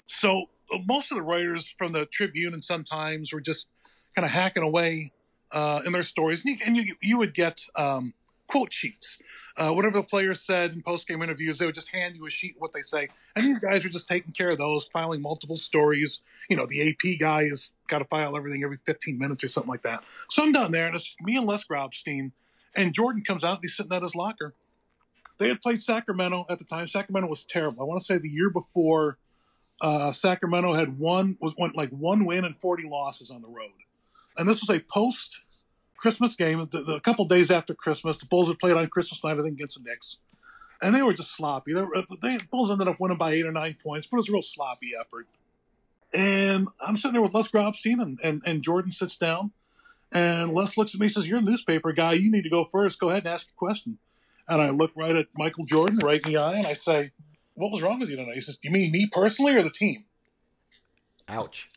So 0.06 0.46
uh, 0.74 0.80
most 0.86 1.12
of 1.12 1.18
the 1.18 1.22
writers 1.22 1.74
from 1.78 1.92
the 1.92 2.06
Tribune 2.06 2.54
and 2.54 2.64
sometimes 2.64 3.34
were 3.34 3.42
just 3.42 3.68
kind 4.16 4.26
of 4.26 4.32
hacking 4.32 4.64
away 4.64 5.12
uh, 5.52 5.82
in 5.86 5.94
their 5.94 6.04
stories, 6.04 6.44
and 6.44 6.58
you, 6.58 6.66
and 6.66 6.78
you, 6.78 6.96
you 7.02 7.18
would 7.18 7.34
get 7.34 7.62
um, 7.76 8.14
quote 8.48 8.74
sheets. 8.74 9.20
Uh, 9.56 9.72
whatever 9.72 9.98
the 9.98 10.04
players 10.04 10.46
said 10.46 10.72
in 10.72 10.84
post-game 10.84 11.24
interviews, 11.24 11.58
they 11.58 11.66
would 11.66 11.74
just 11.74 11.90
hand 11.90 12.16
you 12.16 12.26
a 12.28 12.30
sheet 12.30 12.56
what 12.60 12.74
they 12.74 12.82
say, 12.82 13.08
and 13.36 13.46
these 13.46 13.60
guys 13.60 13.86
are 13.86 13.90
just 13.90 14.08
taking 14.08 14.32
care 14.32 14.50
of 14.50 14.58
those, 14.58 14.86
filing 14.86 15.22
multiple 15.22 15.56
stories. 15.56 16.22
You 16.50 16.58
know, 16.58 16.66
the 16.66 16.90
AP 16.90 17.20
guy 17.20 17.48
has 17.48 17.72
got 17.88 18.00
to 18.00 18.06
file 18.06 18.36
everything 18.38 18.64
every 18.64 18.78
15 18.86 19.18
minutes 19.18 19.44
or 19.44 19.48
something 19.48 19.70
like 19.70 19.84
that. 19.84 20.04
So 20.30 20.44
I'm 20.44 20.52
down 20.52 20.72
there, 20.72 20.88
and 20.88 20.96
it's 20.96 21.16
me 21.22 21.38
and 21.38 21.48
Les 21.48 21.64
Grobstein, 21.64 22.32
and 22.76 22.94
Jordan 22.94 23.24
comes 23.24 23.44
out 23.44 23.56
and 23.56 23.60
he's 23.64 23.76
sitting 23.76 23.94
at 23.94 24.04
his 24.04 24.16
locker. 24.16 24.54
They 25.40 25.50
had 25.50 25.62
played 25.62 25.82
Sacramento 25.82 26.46
at 26.50 26.60
the 26.60 26.66
time. 26.66 26.88
Sacramento 26.88 27.30
was 27.30 27.46
terrible. 27.46 27.82
I 27.82 27.86
want 27.86 28.00
to 28.00 28.06
say 28.06 28.18
the 28.18 28.30
year 28.30 28.50
before, 28.50 29.18
uh, 29.82 30.12
Sacramento 30.12 30.74
had 30.74 30.98
one 30.98 31.38
was 31.40 31.56
went 31.58 31.76
like 31.76 31.90
one 31.90 32.26
win 32.26 32.46
and 32.46 32.56
40 32.56 32.90
losses 32.90 33.30
on 33.30 33.42
the 33.42 33.48
road, 33.48 33.72
and 34.38 34.48
this 34.48 34.62
was 34.62 34.76
a 34.76 34.80
post 34.80 35.42
Christmas 35.98 36.36
game. 36.36 36.68
The, 36.72 36.84
the, 36.84 36.96
a 36.96 37.02
couple 37.02 37.26
days 37.26 37.52
after 37.52 37.74
Christmas, 37.74 38.18
the 38.18 38.26
Bulls 38.26 38.48
had 38.48 38.60
played 38.60 38.76
on 38.76 38.88
Christmas 38.88 39.24
night, 39.24 39.38
I 39.40 39.44
think, 39.44 39.54
against 39.54 39.84
the 39.84 39.90
Knicks, 39.90 40.18
and 40.82 40.96
they 40.96 41.02
were 41.02 41.14
just 41.14 41.36
sloppy. 41.36 41.74
They, 41.74 41.82
were, 41.82 42.04
they 42.22 42.40
Bulls 42.52 42.72
ended 42.72 42.88
up 42.88 43.00
winning 43.00 43.18
by 43.18 43.32
eight 43.32 43.46
or 43.46 43.52
nine 43.52 43.78
points, 43.84 44.08
but 44.08 44.18
it 44.18 44.20
was 44.20 44.30
a 44.30 44.34
real 44.34 44.42
sloppy 44.42 44.92
effort. 45.00 45.28
And 46.14 46.70
I'm 46.86 46.96
sitting 46.96 47.14
there 47.14 47.22
with 47.22 47.34
Les 47.34 47.50
Grobstein, 47.50 48.02
and, 48.02 48.20
and, 48.24 48.42
and 48.46 48.64
Jordan 48.64 48.92
sits 48.92 49.18
down, 49.18 49.52
and 50.12 50.54
Les 50.54 50.78
looks 50.78 50.96
at 50.96 51.00
me 51.00 51.06
and 51.06 51.14
says, 51.14 51.28
"You're 51.28 51.40
a 51.40 51.42
newspaper 51.42 51.92
guy. 51.92 52.14
You 52.14 52.32
need 52.32 52.44
to 52.44 52.50
go 52.50 52.64
first. 52.64 53.00
Go 53.00 53.10
ahead 53.10 53.26
and 53.26 53.34
ask 53.34 53.50
a 53.50 53.56
question." 53.58 54.00
And 54.48 54.62
I 54.62 54.70
look 54.70 54.92
right 54.96 55.16
at 55.16 55.28
Michael 55.36 55.66
Jordan, 55.66 56.00
right 56.00 56.26
in 56.26 56.32
the 56.32 56.38
eye, 56.38 56.56
and 56.56 56.68
I 56.68 56.72
say, 56.72 57.12
"What 57.58 57.72
was 57.72 57.82
wrong 57.82 58.00
with 58.00 58.10
you 58.10 58.16
tonight?" 58.16 58.36
He 58.36 58.42
says, 58.42 58.58
"You 58.62 58.72
mean 58.72 58.92
me 58.92 59.10
personally 59.12 59.56
or 59.56 59.64
the 59.64 59.70
team?" 59.70 60.06
Ouch. 61.28 61.70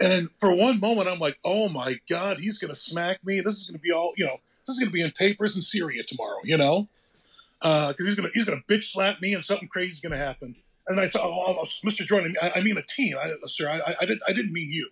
And 0.00 0.28
for 0.38 0.54
one 0.54 0.78
moment, 0.78 1.08
I'm 1.08 1.18
like, 1.18 1.38
oh 1.44 1.68
my 1.68 1.98
God, 2.08 2.38
he's 2.38 2.58
going 2.58 2.72
to 2.72 2.78
smack 2.78 3.24
me. 3.24 3.40
This 3.40 3.56
is 3.56 3.66
going 3.66 3.78
to 3.78 3.82
be 3.82 3.90
all, 3.90 4.12
you 4.16 4.26
know, 4.26 4.36
this 4.66 4.74
is 4.74 4.78
going 4.78 4.90
to 4.90 4.92
be 4.92 5.00
in 5.00 5.10
papers 5.10 5.56
in 5.56 5.62
Syria 5.62 6.02
tomorrow, 6.06 6.38
you 6.44 6.56
know? 6.56 6.88
Because 7.60 8.06
he's 8.06 8.14
going 8.14 8.28
to 8.28 8.34
he's 8.34 8.44
gonna 8.44 8.62
bitch 8.68 8.92
slap 8.92 9.20
me 9.20 9.34
and 9.34 9.44
something 9.44 9.68
crazy 9.68 9.94
is 9.94 10.00
going 10.00 10.12
to 10.12 10.18
happen. 10.18 10.54
And 10.86 11.00
I 11.00 11.08
said, 11.10 11.20
oh, 11.20 11.56
oh, 11.60 11.64
Mr. 11.84 12.06
Jordan, 12.06 12.36
I, 12.40 12.52
I 12.56 12.60
mean 12.62 12.78
a 12.78 12.82
team. 12.82 13.16
I, 13.20 13.32
sir, 13.46 13.68
I, 13.68 13.94
I, 14.00 14.04
didn't, 14.04 14.22
I 14.26 14.32
didn't 14.32 14.52
mean 14.52 14.70
you. 14.70 14.88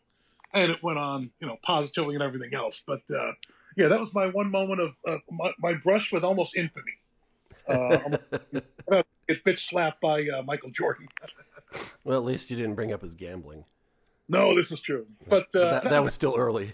And 0.53 0.71
it 0.71 0.83
went 0.83 0.99
on, 0.99 1.31
you 1.41 1.47
know, 1.47 1.57
positively 1.63 2.15
and 2.15 2.23
everything 2.23 2.55
else. 2.55 2.83
But 2.87 3.03
uh, 3.11 3.33
yeah, 3.77 3.89
that 3.89 4.01
was 4.01 4.13
my 4.13 4.27
one 4.27 4.51
moment 4.51 4.81
of 4.81 4.91
uh, 5.07 5.19
my, 5.31 5.53
my, 5.59 5.75
brush 5.75 6.13
with 6.13 6.25
almost 6.25 6.57
infamy. 6.57 6.93
Uh, 7.69 7.99
get 9.29 9.45
bitch 9.45 9.69
slapped 9.69 10.01
by 10.01 10.27
uh, 10.29 10.43
Michael 10.43 10.71
Jordan. 10.71 11.09
well, 12.05 12.19
at 12.19 12.25
least 12.25 12.51
you 12.51 12.57
didn't 12.57 12.75
bring 12.75 12.93
up 12.93 13.03
his 13.03 13.15
gambling. 13.15 13.65
No, 14.29 14.55
this 14.57 14.71
is 14.73 14.81
true. 14.81 15.07
But, 15.29 15.47
but 15.53 15.83
that, 15.83 15.91
that 15.91 16.05
was 16.05 16.15
still 16.15 16.35
early. 16.37 16.73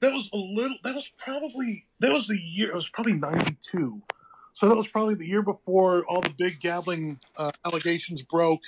That 0.00 0.12
was 0.12 0.28
a 0.32 0.36
little. 0.36 0.76
That 0.84 0.94
was 0.94 1.08
probably 1.18 1.86
that 2.00 2.12
was 2.12 2.26
the 2.26 2.38
year. 2.38 2.70
It 2.70 2.74
was 2.74 2.88
probably 2.88 3.14
ninety 3.14 3.56
two. 3.62 4.02
So 4.54 4.68
that 4.68 4.76
was 4.76 4.86
probably 4.86 5.14
the 5.14 5.26
year 5.26 5.42
before 5.42 6.04
all 6.04 6.20
the 6.20 6.34
big 6.36 6.60
gambling 6.60 7.18
uh, 7.36 7.50
allegations 7.64 8.22
broke. 8.22 8.62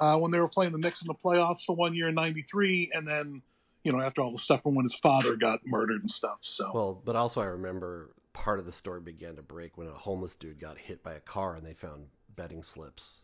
Uh, 0.00 0.18
when 0.18 0.32
they 0.32 0.38
were 0.38 0.48
playing 0.48 0.72
the 0.72 0.78
Knicks 0.78 1.00
in 1.02 1.06
the 1.06 1.14
playoffs 1.14 1.64
for 1.64 1.76
one 1.76 1.94
year 1.94 2.08
in 2.08 2.14
'93, 2.14 2.90
and 2.92 3.06
then 3.06 3.42
you 3.84 3.92
know 3.92 4.00
after 4.00 4.20
all 4.20 4.32
the 4.32 4.38
stuff 4.38 4.62
from 4.62 4.74
when 4.74 4.84
his 4.84 4.94
father 4.94 5.36
got 5.36 5.60
murdered 5.64 6.00
and 6.00 6.10
stuff. 6.10 6.38
So 6.40 6.70
well, 6.74 7.02
but 7.04 7.14
also 7.14 7.40
I 7.40 7.46
remember 7.46 8.10
part 8.34 8.58
of 8.58 8.66
the 8.66 8.72
story 8.72 9.00
began 9.00 9.36
to 9.36 9.42
break 9.42 9.78
when 9.78 9.88
a 9.88 9.92
homeless 9.92 10.34
dude 10.34 10.60
got 10.60 10.76
hit 10.76 11.02
by 11.02 11.14
a 11.14 11.20
car 11.20 11.54
and 11.54 11.66
they 11.66 11.72
found 11.72 12.08
betting 12.36 12.62
slips 12.62 13.22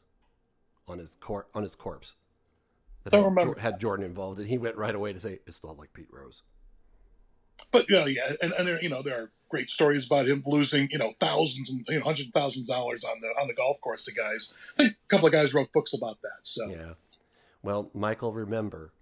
on 0.88 0.98
his 0.98 1.16
cor- 1.16 1.48
on 1.54 1.62
his 1.62 1.76
corpse 1.76 2.16
that 3.04 3.14
had, 3.14 3.24
remember. 3.24 3.58
had 3.58 3.80
Jordan 3.80 4.06
involved, 4.06 4.38
and 4.38 4.48
he 4.48 4.56
went 4.56 4.76
right 4.76 4.94
away 4.94 5.12
to 5.12 5.20
say 5.20 5.40
it's 5.46 5.62
not 5.62 5.76
like 5.78 5.92
Pete 5.92 6.08
Rose. 6.10 6.42
But 7.72 7.86
yeah, 7.90 8.06
yeah, 8.06 8.32
and, 8.40 8.52
and 8.52 8.66
there, 8.66 8.82
you 8.82 8.88
know 8.88 9.02
there 9.02 9.20
are 9.20 9.30
great 9.48 9.68
stories 9.68 10.06
about 10.06 10.28
him 10.28 10.42
losing 10.46 10.88
you 10.90 10.98
know 10.98 11.12
thousands 11.20 11.70
and 11.70 11.84
you 11.88 11.98
know 11.98 12.04
hundreds 12.04 12.28
of 12.28 12.34
thousands 12.34 12.68
of 12.68 12.74
dollars 12.74 13.04
on 13.04 13.20
the 13.20 13.28
on 13.40 13.48
the 13.48 13.54
golf 13.54 13.80
course 13.80 14.04
to 14.04 14.12
guys. 14.12 14.54
I 14.78 14.82
think 14.84 14.96
a 15.04 15.08
couple 15.08 15.26
of 15.26 15.32
guys 15.32 15.52
wrote 15.52 15.72
books 15.72 15.92
about 15.92 16.20
that. 16.22 16.38
So 16.42 16.68
yeah, 16.68 16.92
well, 17.62 17.90
Michael, 17.94 18.32
remember, 18.32 18.92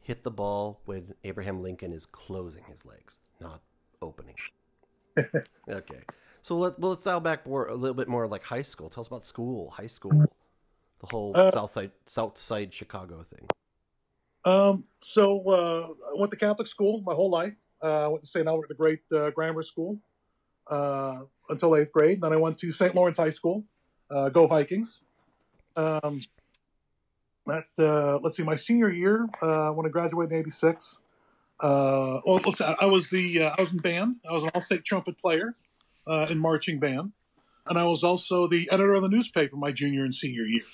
hit 0.00 0.22
the 0.22 0.30
ball 0.30 0.80
when 0.84 1.14
Abraham 1.24 1.62
Lincoln 1.62 1.92
is 1.92 2.06
closing 2.06 2.64
his 2.64 2.84
legs, 2.84 3.18
not 3.40 3.62
opening. 4.00 4.34
Okay. 5.68 6.00
So 6.42 6.58
let's 6.58 6.78
well 6.78 6.90
let's 6.90 7.04
dial 7.04 7.20
back 7.20 7.46
more 7.46 7.66
a 7.66 7.74
little 7.74 7.94
bit 7.94 8.08
more 8.08 8.26
like 8.26 8.42
high 8.42 8.62
school. 8.62 8.90
Tell 8.90 9.02
us 9.02 9.06
about 9.06 9.24
school, 9.24 9.70
high 9.70 9.86
school, 9.86 10.12
the 10.12 11.06
whole 11.06 11.32
uh, 11.36 11.50
South 11.50 11.70
Side 11.70 11.92
South 12.06 12.36
Side 12.36 12.74
Chicago 12.74 13.22
thing. 13.22 13.46
Um. 14.44 14.84
So 15.00 15.42
uh, 15.48 16.10
I 16.10 16.18
went 16.18 16.30
to 16.32 16.36
Catholic 16.36 16.66
school 16.66 17.02
my 17.06 17.14
whole 17.14 17.30
life. 17.30 17.54
Uh, 17.82 18.04
I 18.04 18.08
went 18.08 18.24
to 18.24 18.30
St. 18.30 18.46
Albert 18.46 18.68
the 18.68 18.74
Great 18.74 19.00
uh, 19.12 19.30
Grammar 19.30 19.62
School 19.62 19.98
uh, 20.68 21.20
until 21.48 21.76
eighth 21.76 21.92
grade. 21.92 22.20
Then 22.20 22.32
I 22.32 22.36
went 22.36 22.58
to 22.60 22.72
St. 22.72 22.94
Lawrence 22.94 23.18
High 23.18 23.30
School. 23.30 23.64
Uh, 24.10 24.28
go 24.28 24.46
Vikings. 24.46 24.98
Um. 25.76 26.22
That 27.46 27.64
uh, 27.78 28.18
let's 28.22 28.36
see, 28.36 28.44
my 28.44 28.56
senior 28.56 28.88
year 28.90 29.28
uh, 29.42 29.70
when 29.70 29.84
I 29.84 29.88
graduated 29.88 30.32
in 30.32 30.38
'86. 30.38 30.96
Uh, 31.62 32.20
well, 32.26 32.40
I 32.80 32.86
was 32.86 33.10
the 33.10 33.42
uh, 33.42 33.54
I 33.56 33.60
was 33.60 33.72
in 33.72 33.78
band. 33.78 34.16
I 34.28 34.32
was 34.32 34.42
an 34.42 34.50
all-state 34.52 34.84
trumpet 34.84 35.16
player 35.18 35.54
uh, 36.08 36.26
in 36.28 36.38
marching 36.38 36.80
band, 36.80 37.12
and 37.66 37.78
I 37.78 37.84
was 37.84 38.02
also 38.02 38.48
the 38.48 38.68
editor 38.72 38.94
of 38.94 39.02
the 39.02 39.08
newspaper 39.08 39.54
my 39.56 39.70
junior 39.70 40.02
and 40.02 40.12
senior 40.12 40.42
year. 40.42 40.64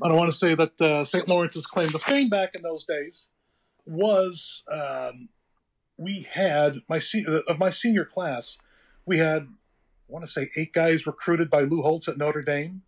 And 0.00 0.12
I 0.12 0.16
want 0.16 0.30
to 0.30 0.36
say 0.36 0.54
that 0.54 0.80
uh, 0.80 1.04
St. 1.04 1.26
Lawrence's 1.26 1.66
claim 1.66 1.88
to 1.88 1.98
fame 1.98 2.28
back 2.28 2.50
in 2.54 2.62
those 2.62 2.84
days 2.84 3.24
was 3.84 4.62
um, 4.72 5.28
we 5.96 6.24
had 6.32 6.76
my 6.88 7.00
se- 7.00 7.26
of 7.48 7.58
my 7.58 7.70
senior 7.70 8.04
class, 8.04 8.58
we 9.06 9.18
had 9.18 9.42
I 9.42 10.12
want 10.12 10.24
to 10.24 10.30
say 10.30 10.50
eight 10.54 10.72
guys 10.72 11.04
recruited 11.04 11.50
by 11.50 11.62
Lou 11.62 11.82
Holtz 11.82 12.06
at 12.06 12.16
Notre 12.16 12.42
Dame, 12.42 12.82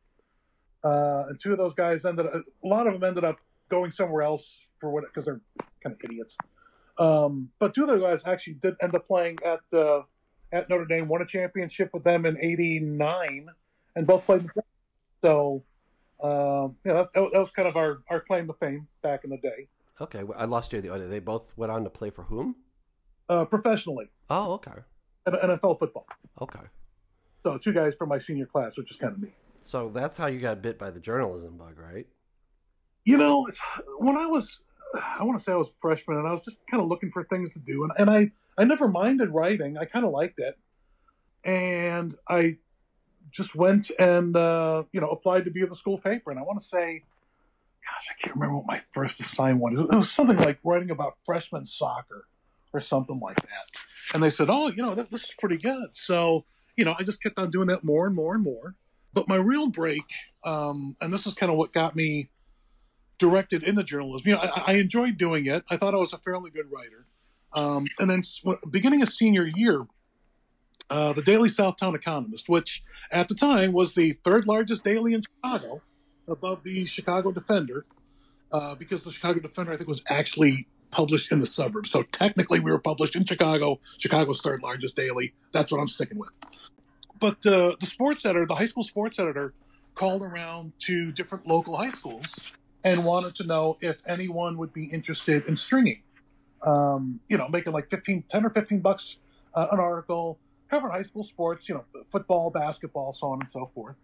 uh, 0.84 1.24
and 1.28 1.40
two 1.42 1.50
of 1.50 1.58
those 1.58 1.74
guys 1.74 2.04
ended 2.04 2.26
up, 2.26 2.34
a 2.34 2.66
lot 2.66 2.86
of 2.86 2.92
them 2.92 3.02
ended 3.02 3.24
up 3.24 3.38
going 3.68 3.90
somewhere 3.90 4.22
else 4.22 4.44
for 4.80 4.90
what 4.90 5.02
because 5.04 5.24
they're 5.24 5.40
kind 5.82 5.96
of 5.96 5.98
idiots. 6.04 6.36
Um, 6.98 7.50
but 7.58 7.74
two 7.74 7.82
of 7.82 7.88
those 7.88 8.02
guys 8.02 8.20
actually 8.26 8.54
did 8.54 8.74
end 8.82 8.94
up 8.94 9.06
playing 9.06 9.38
at 9.44 9.60
uh, 9.78 10.02
at 10.52 10.68
Notre 10.68 10.86
Dame, 10.86 11.08
won 11.08 11.22
a 11.22 11.26
championship 11.26 11.90
with 11.92 12.04
them 12.04 12.26
in 12.26 12.36
'89, 12.38 13.48
and 13.96 14.06
both 14.06 14.26
played. 14.26 14.42
The 14.42 14.62
so, 15.24 15.64
um, 16.22 16.76
yeah, 16.84 16.94
that, 16.94 17.08
that, 17.14 17.32
was 17.32 17.50
kind 17.50 17.68
of 17.68 17.76
our, 17.76 17.98
our 18.08 18.20
claim 18.20 18.46
to 18.46 18.52
fame 18.54 18.86
back 19.02 19.24
in 19.24 19.30
the 19.30 19.36
day. 19.38 19.68
Okay, 20.00 20.22
I 20.36 20.44
lost 20.44 20.72
you. 20.72 20.80
The 20.80 20.90
other 20.90 21.04
day. 21.04 21.10
they 21.10 21.18
both 21.18 21.56
went 21.56 21.72
on 21.72 21.84
to 21.84 21.90
play 21.90 22.10
for 22.10 22.22
whom? 22.22 22.56
Uh, 23.28 23.44
professionally. 23.44 24.06
Oh, 24.30 24.52
okay. 24.54 24.80
NFL 25.26 25.78
football. 25.78 26.06
Okay. 26.40 26.60
So 27.42 27.58
two 27.58 27.72
guys 27.72 27.92
from 27.98 28.08
my 28.08 28.18
senior 28.18 28.46
class, 28.46 28.76
which 28.76 28.90
is 28.90 28.96
kind 28.96 29.12
of 29.12 29.20
neat. 29.20 29.34
So 29.60 29.90
that's 29.90 30.16
how 30.16 30.26
you 30.26 30.40
got 30.40 30.62
bit 30.62 30.78
by 30.78 30.90
the 30.90 31.00
journalism 31.00 31.56
bug, 31.56 31.78
right? 31.78 32.06
You 33.04 33.16
know, 33.16 33.46
when 33.98 34.16
I 34.16 34.26
was 34.26 34.60
I 34.94 35.22
want 35.24 35.38
to 35.38 35.44
say 35.44 35.52
I 35.52 35.56
was 35.56 35.68
a 35.68 35.78
freshman, 35.80 36.18
and 36.18 36.26
I 36.26 36.32
was 36.32 36.42
just 36.44 36.56
kind 36.70 36.82
of 36.82 36.88
looking 36.88 37.10
for 37.10 37.24
things 37.24 37.52
to 37.52 37.58
do, 37.58 37.84
and, 37.84 37.92
and 37.98 38.10
I 38.10 38.30
I 38.60 38.64
never 38.64 38.88
minded 38.88 39.30
writing. 39.30 39.76
I 39.76 39.84
kind 39.84 40.04
of 40.04 40.12
liked 40.12 40.38
it, 40.38 40.58
and 41.44 42.14
I 42.28 42.56
just 43.30 43.54
went 43.54 43.90
and 43.98 44.36
uh, 44.36 44.84
you 44.92 45.00
know 45.00 45.08
applied 45.08 45.44
to 45.44 45.50
be 45.50 45.62
at 45.62 45.68
the 45.68 45.76
school 45.76 45.98
paper. 45.98 46.30
And 46.30 46.38
I 46.40 46.42
want 46.42 46.60
to 46.60 46.66
say, 46.66 47.02
gosh, 47.84 48.06
I 48.10 48.22
can't 48.22 48.36
remember 48.36 48.56
what 48.56 48.66
my 48.66 48.80
first 48.94 49.20
assignment 49.20 49.76
was. 49.76 49.88
It 49.92 49.96
was 49.96 50.10
something 50.10 50.38
like 50.38 50.58
writing 50.64 50.90
about 50.90 51.16
freshman 51.26 51.66
soccer 51.66 52.24
or 52.72 52.80
something 52.80 53.20
like 53.20 53.36
that. 53.36 53.80
And 54.14 54.22
they 54.22 54.30
said, 54.30 54.48
oh, 54.50 54.68
you 54.68 54.82
know, 54.82 54.94
this 54.94 55.12
is 55.12 55.34
pretty 55.38 55.58
good. 55.58 55.94
So 55.94 56.44
you 56.78 56.84
know, 56.84 56.94
I 56.96 57.02
just 57.02 57.20
kept 57.20 57.38
on 57.38 57.50
doing 57.50 57.66
that 57.66 57.82
more 57.82 58.06
and 58.06 58.14
more 58.14 58.34
and 58.34 58.42
more. 58.42 58.76
But 59.12 59.28
my 59.28 59.36
real 59.36 59.66
break, 59.66 60.04
um, 60.44 60.96
and 61.00 61.12
this 61.12 61.26
is 61.26 61.34
kind 61.34 61.50
of 61.50 61.58
what 61.58 61.72
got 61.72 61.96
me 61.96 62.30
directed 63.18 63.62
into 63.62 63.82
journalism. 63.82 64.28
You 64.28 64.34
know, 64.34 64.40
I, 64.42 64.62
I, 64.68 64.72
enjoyed 64.74 65.16
doing 65.16 65.46
it. 65.46 65.64
I 65.70 65.76
thought 65.76 65.94
I 65.94 65.98
was 65.98 66.12
a 66.12 66.18
fairly 66.18 66.50
good 66.50 66.70
writer. 66.70 67.06
Um, 67.52 67.86
and 67.98 68.08
then 68.08 68.22
beginning 68.70 69.02
of 69.02 69.08
senior 69.08 69.46
year, 69.46 69.86
uh, 70.90 71.12
the 71.12 71.22
Daily 71.22 71.48
Southtown 71.48 71.94
Economist, 71.94 72.48
which 72.48 72.82
at 73.10 73.28
the 73.28 73.34
time 73.34 73.72
was 73.72 73.94
the 73.94 74.12
third 74.24 74.46
largest 74.46 74.84
daily 74.84 75.14
in 75.14 75.22
Chicago, 75.22 75.82
above 76.26 76.62
the 76.62 76.84
Chicago 76.84 77.32
Defender, 77.32 77.84
uh, 78.52 78.74
because 78.74 79.04
the 79.04 79.10
Chicago 79.10 79.40
Defender, 79.40 79.72
I 79.72 79.76
think, 79.76 79.88
was 79.88 80.02
actually 80.08 80.66
published 80.90 81.30
in 81.32 81.40
the 81.40 81.46
suburbs. 81.46 81.90
So 81.90 82.02
technically, 82.02 82.60
we 82.60 82.70
were 82.70 82.78
published 82.78 83.16
in 83.16 83.24
Chicago, 83.24 83.80
Chicago's 83.98 84.40
third 84.40 84.62
largest 84.62 84.96
daily. 84.96 85.34
That's 85.52 85.70
what 85.70 85.80
I'm 85.80 85.88
sticking 85.88 86.18
with. 86.18 86.30
But 87.18 87.44
uh, 87.46 87.76
the 87.80 87.86
sports 87.86 88.24
editor, 88.24 88.46
the 88.46 88.54
high 88.54 88.66
school 88.66 88.82
sports 88.82 89.18
editor, 89.18 89.52
called 89.94 90.22
around 90.22 90.72
to 90.78 91.10
different 91.12 91.46
local 91.46 91.76
high 91.76 91.88
schools 91.88 92.38
and 92.84 93.04
wanted 93.04 93.34
to 93.36 93.44
know 93.44 93.76
if 93.80 93.96
anyone 94.06 94.56
would 94.58 94.72
be 94.72 94.84
interested 94.84 95.46
in 95.46 95.56
stringing. 95.56 96.00
Um, 96.62 97.20
you 97.28 97.38
know, 97.38 97.48
making 97.48 97.72
like 97.72 97.88
15, 97.90 98.24
10 98.30 98.46
or 98.46 98.50
15 98.50 98.80
bucks 98.80 99.16
uh, 99.54 99.68
an 99.72 99.78
article, 99.78 100.38
covering 100.70 100.92
high 100.92 101.02
school 101.02 101.24
sports, 101.24 101.68
you 101.68 101.74
know, 101.74 101.84
football, 102.10 102.50
basketball, 102.50 103.12
so 103.12 103.28
on 103.28 103.40
and 103.40 103.48
so 103.52 103.70
forth. 103.74 103.96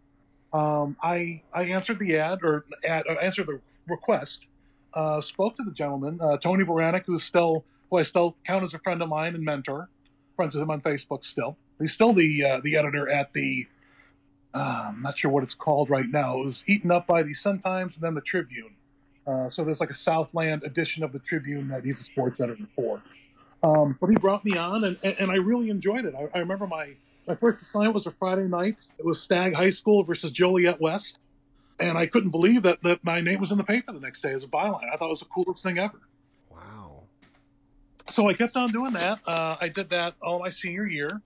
Um, 0.52 0.96
I, 1.02 1.42
I 1.52 1.64
answered 1.64 1.98
the 1.98 2.16
ad 2.16 2.40
or 2.42 2.64
ad, 2.84 3.04
or 3.08 3.20
answered 3.20 3.48
the 3.48 3.60
request, 3.88 4.46
uh, 4.94 5.20
spoke 5.20 5.56
to 5.56 5.64
the 5.64 5.72
gentleman, 5.72 6.20
uh, 6.20 6.37
Tony 6.37 6.64
Baranek, 6.64 7.04
who's 7.06 7.24
still, 7.24 7.64
who 7.90 7.98
I 7.98 8.04
still 8.04 8.37
count 8.46 8.62
as 8.62 8.72
a 8.74 8.78
friend 8.78 9.02
of 9.02 9.08
mine 9.08 9.34
and 9.34 9.44
mentor, 9.44 9.88
friends 10.37 10.54
with 10.54 10.62
him 10.62 10.70
on 10.70 10.80
Facebook 10.80 11.24
still. 11.24 11.56
He's 11.80 11.92
still 11.92 12.12
the, 12.12 12.44
uh, 12.44 12.60
the 12.62 12.76
editor 12.76 13.08
at 13.10 13.32
the 13.32 13.66
uh, 14.54 14.84
I'm 14.88 15.02
not 15.02 15.18
sure 15.18 15.30
what 15.30 15.42
it's 15.42 15.54
called 15.54 15.90
right 15.90 16.08
now. 16.08 16.40
It 16.40 16.46
was 16.46 16.64
eaten 16.66 16.90
up 16.90 17.06
by 17.06 17.22
the 17.24 17.34
Sun 17.34 17.58
Times 17.58 17.96
and 17.96 18.04
then 18.04 18.14
the 18.14 18.20
Tribune. 18.20 18.74
Uh, 19.26 19.50
so 19.50 19.64
there's 19.64 19.80
like 19.80 19.90
a 19.90 19.94
Southland 19.94 20.62
edition 20.62 21.02
of 21.02 21.12
the 21.12 21.18
Tribune 21.18 21.68
that 21.68 21.84
he's 21.84 22.00
a 22.00 22.04
sports 22.04 22.40
editor 22.40 22.66
for. 22.76 23.02
Um, 23.62 23.96
but 24.00 24.10
he 24.10 24.16
brought 24.16 24.44
me 24.44 24.56
on, 24.56 24.84
and, 24.84 24.96
and 25.02 25.30
I 25.30 25.36
really 25.36 25.70
enjoyed 25.70 26.04
it. 26.04 26.14
I, 26.14 26.28
I, 26.36 26.40
remember 26.40 26.66
my, 26.66 26.94
my 27.26 27.34
first 27.34 27.62
assignment 27.62 27.94
was 27.94 28.06
a 28.06 28.10
Friday 28.10 28.46
night. 28.46 28.76
It 28.98 29.04
was 29.04 29.20
Stagg 29.20 29.54
High 29.54 29.70
School 29.70 30.02
versus 30.04 30.30
Joliet 30.30 30.80
West. 30.80 31.18
And 31.80 31.98
I 31.98 32.06
couldn't 32.06 32.30
believe 32.30 32.62
that, 32.62 32.82
that 32.82 33.02
my 33.02 33.20
name 33.20 33.40
was 33.40 33.50
in 33.50 33.58
the 33.58 33.64
paper 33.64 33.92
the 33.92 34.00
next 34.00 34.20
day 34.20 34.32
as 34.32 34.44
a 34.44 34.48
byline. 34.48 34.92
I 34.92 34.96
thought 34.96 35.06
it 35.06 35.08
was 35.08 35.20
the 35.20 35.26
coolest 35.26 35.62
thing 35.62 35.78
ever. 35.78 35.98
Wow. 36.50 37.04
So 38.06 38.28
I 38.28 38.34
kept 38.34 38.56
on 38.56 38.70
doing 38.70 38.92
that. 38.92 39.20
Uh, 39.26 39.56
I 39.60 39.68
did 39.68 39.90
that 39.90 40.14
all 40.22 40.38
my 40.38 40.50
senior 40.50 40.86
year. 40.86 41.20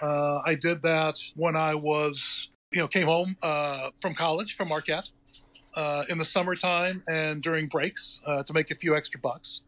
Uh, 0.00 0.42
I 0.44 0.54
did 0.54 0.82
that 0.82 1.16
when 1.34 1.56
I 1.56 1.74
was 1.74 2.49
you 2.72 2.78
know, 2.78 2.88
came 2.88 3.06
home 3.06 3.36
uh, 3.42 3.90
from 4.00 4.14
college 4.14 4.56
from 4.56 4.68
Marquette 4.68 5.08
uh, 5.74 6.04
in 6.08 6.18
the 6.18 6.24
summertime 6.24 7.02
and 7.08 7.42
during 7.42 7.66
breaks 7.66 8.20
uh, 8.26 8.42
to 8.44 8.52
make 8.52 8.70
a 8.70 8.74
few 8.74 8.96
extra 8.96 9.20
bucks. 9.20 9.62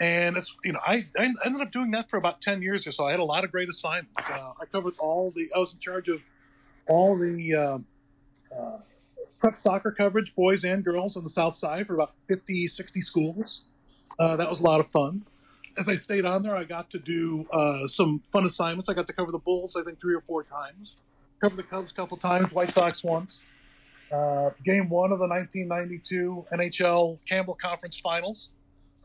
And 0.00 0.36
it's 0.36 0.56
you 0.64 0.72
know 0.72 0.78
I, 0.86 1.06
I 1.18 1.34
ended 1.44 1.60
up 1.60 1.72
doing 1.72 1.90
that 1.90 2.08
for 2.08 2.18
about 2.18 2.40
ten 2.40 2.62
years 2.62 2.86
or 2.86 2.92
so. 2.92 3.06
I 3.06 3.10
had 3.10 3.18
a 3.18 3.24
lot 3.24 3.42
of 3.42 3.50
great 3.50 3.68
assignments. 3.68 4.12
Uh, 4.16 4.52
I 4.60 4.64
covered 4.70 4.92
all 5.02 5.32
the. 5.34 5.48
I 5.54 5.58
was 5.58 5.72
in 5.74 5.80
charge 5.80 6.08
of 6.08 6.22
all 6.86 7.18
the 7.18 7.54
uh, 7.54 8.56
uh, 8.56 8.78
prep 9.40 9.56
soccer 9.56 9.90
coverage, 9.90 10.36
boys 10.36 10.62
and 10.62 10.84
girls, 10.84 11.16
on 11.16 11.24
the 11.24 11.28
South 11.28 11.54
Side 11.54 11.88
for 11.88 11.94
about 11.94 12.12
50, 12.28 12.68
60 12.68 13.00
schools. 13.00 13.62
that 14.20 14.48
was 14.48 14.60
a 14.60 14.64
lot 14.64 14.78
of 14.78 14.86
fun 14.86 15.24
as 15.76 15.88
I 15.88 15.94
stayed 15.94 16.24
on 16.24 16.42
there, 16.42 16.56
I 16.56 16.64
got 16.64 16.90
to 16.90 16.98
do 16.98 17.46
uh, 17.52 17.86
some 17.86 18.22
fun 18.32 18.44
assignments. 18.44 18.88
I 18.88 18.94
got 18.94 19.06
to 19.06 19.12
cover 19.12 19.30
the 19.30 19.38
Bulls, 19.38 19.76
I 19.76 19.82
think, 19.82 20.00
three 20.00 20.14
or 20.14 20.20
four 20.22 20.42
times 20.42 20.96
covered 21.40 21.56
the 21.56 21.62
Cubs 21.62 21.90
a 21.90 21.94
couple 21.94 22.16
times, 22.16 22.52
White 22.52 22.72
Sox 22.72 23.02
once. 23.02 23.38
Uh, 24.10 24.50
game 24.64 24.88
one 24.88 25.12
of 25.12 25.18
the 25.18 25.26
1992 25.26 26.46
NHL 26.52 27.18
Campbell 27.26 27.54
Conference 27.60 27.98
Finals, 27.98 28.50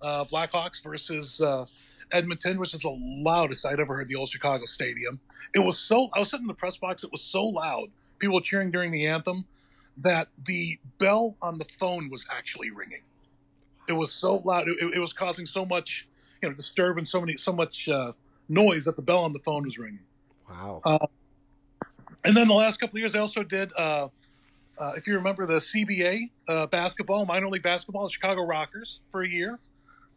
uh, 0.02 0.24
Blackhawks 0.26 0.82
versus 0.82 1.42
uh, 1.42 1.66
Edmonton, 2.12 2.60
which 2.60 2.74
is 2.74 2.80
the 2.80 2.98
loudest 3.00 3.66
I'd 3.66 3.80
ever 3.80 3.96
heard 3.96 4.08
the 4.08 4.16
old 4.16 4.30
Chicago 4.30 4.66
Stadium. 4.66 5.20
It 5.54 5.60
was 5.60 5.78
so, 5.78 6.10
I 6.16 6.20
was 6.20 6.30
sitting 6.30 6.46
in 6.46 6.48
the 6.48 6.54
press 6.54 6.78
box, 6.78 7.04
it 7.04 7.12
was 7.12 7.22
so 7.22 7.44
loud. 7.44 7.90
People 8.20 8.36
were 8.36 8.42
cheering 8.42 8.72
during 8.72 8.92
the 8.92 9.08
anthem 9.08 9.46
that 9.98 10.28
the 10.46 10.80
bell 11.00 11.36
on 11.42 11.58
the 11.58 11.66
phone 11.66 12.10
was 12.10 12.26
actually 12.32 12.70
ringing. 12.70 13.02
It 13.90 13.94
was 13.94 14.14
so 14.14 14.38
loud. 14.46 14.68
It, 14.70 14.94
it 14.96 15.00
was 15.00 15.12
causing 15.12 15.46
so 15.46 15.66
much, 15.66 16.08
you 16.42 16.50
know, 16.50 16.56
disturbance, 16.56 17.12
so 17.12 17.20
many, 17.20 17.36
so 17.36 17.52
much 17.52 17.90
uh, 17.90 18.14
noise 18.48 18.86
that 18.86 18.96
the 18.96 19.02
bell 19.02 19.26
on 19.26 19.34
the 19.34 19.40
phone 19.40 19.66
was 19.66 19.78
ringing. 19.78 20.00
Wow. 20.50 20.82
Uh, 22.24 22.28
and 22.28 22.38
then 22.38 22.48
the 22.48 22.54
last 22.54 22.80
couple 22.80 22.98
of 22.98 23.00
years, 23.00 23.16
I 23.16 23.20
also 23.20 23.44
did, 23.44 23.72
uh, 23.78 24.08
uh, 24.78 24.94
if 24.96 25.08
you 25.08 25.16
remember, 25.16 25.46
the 25.46 25.56
CBA 25.56 26.30
uh, 26.48 26.68
basketball, 26.68 27.26
minor 27.26 27.50
league 27.50 27.64
basketball, 27.64 28.04
the 28.04 28.12
Chicago 28.12 28.46
Rockers 28.46 29.02
for 29.10 29.24
a 29.24 29.28
year, 29.28 29.60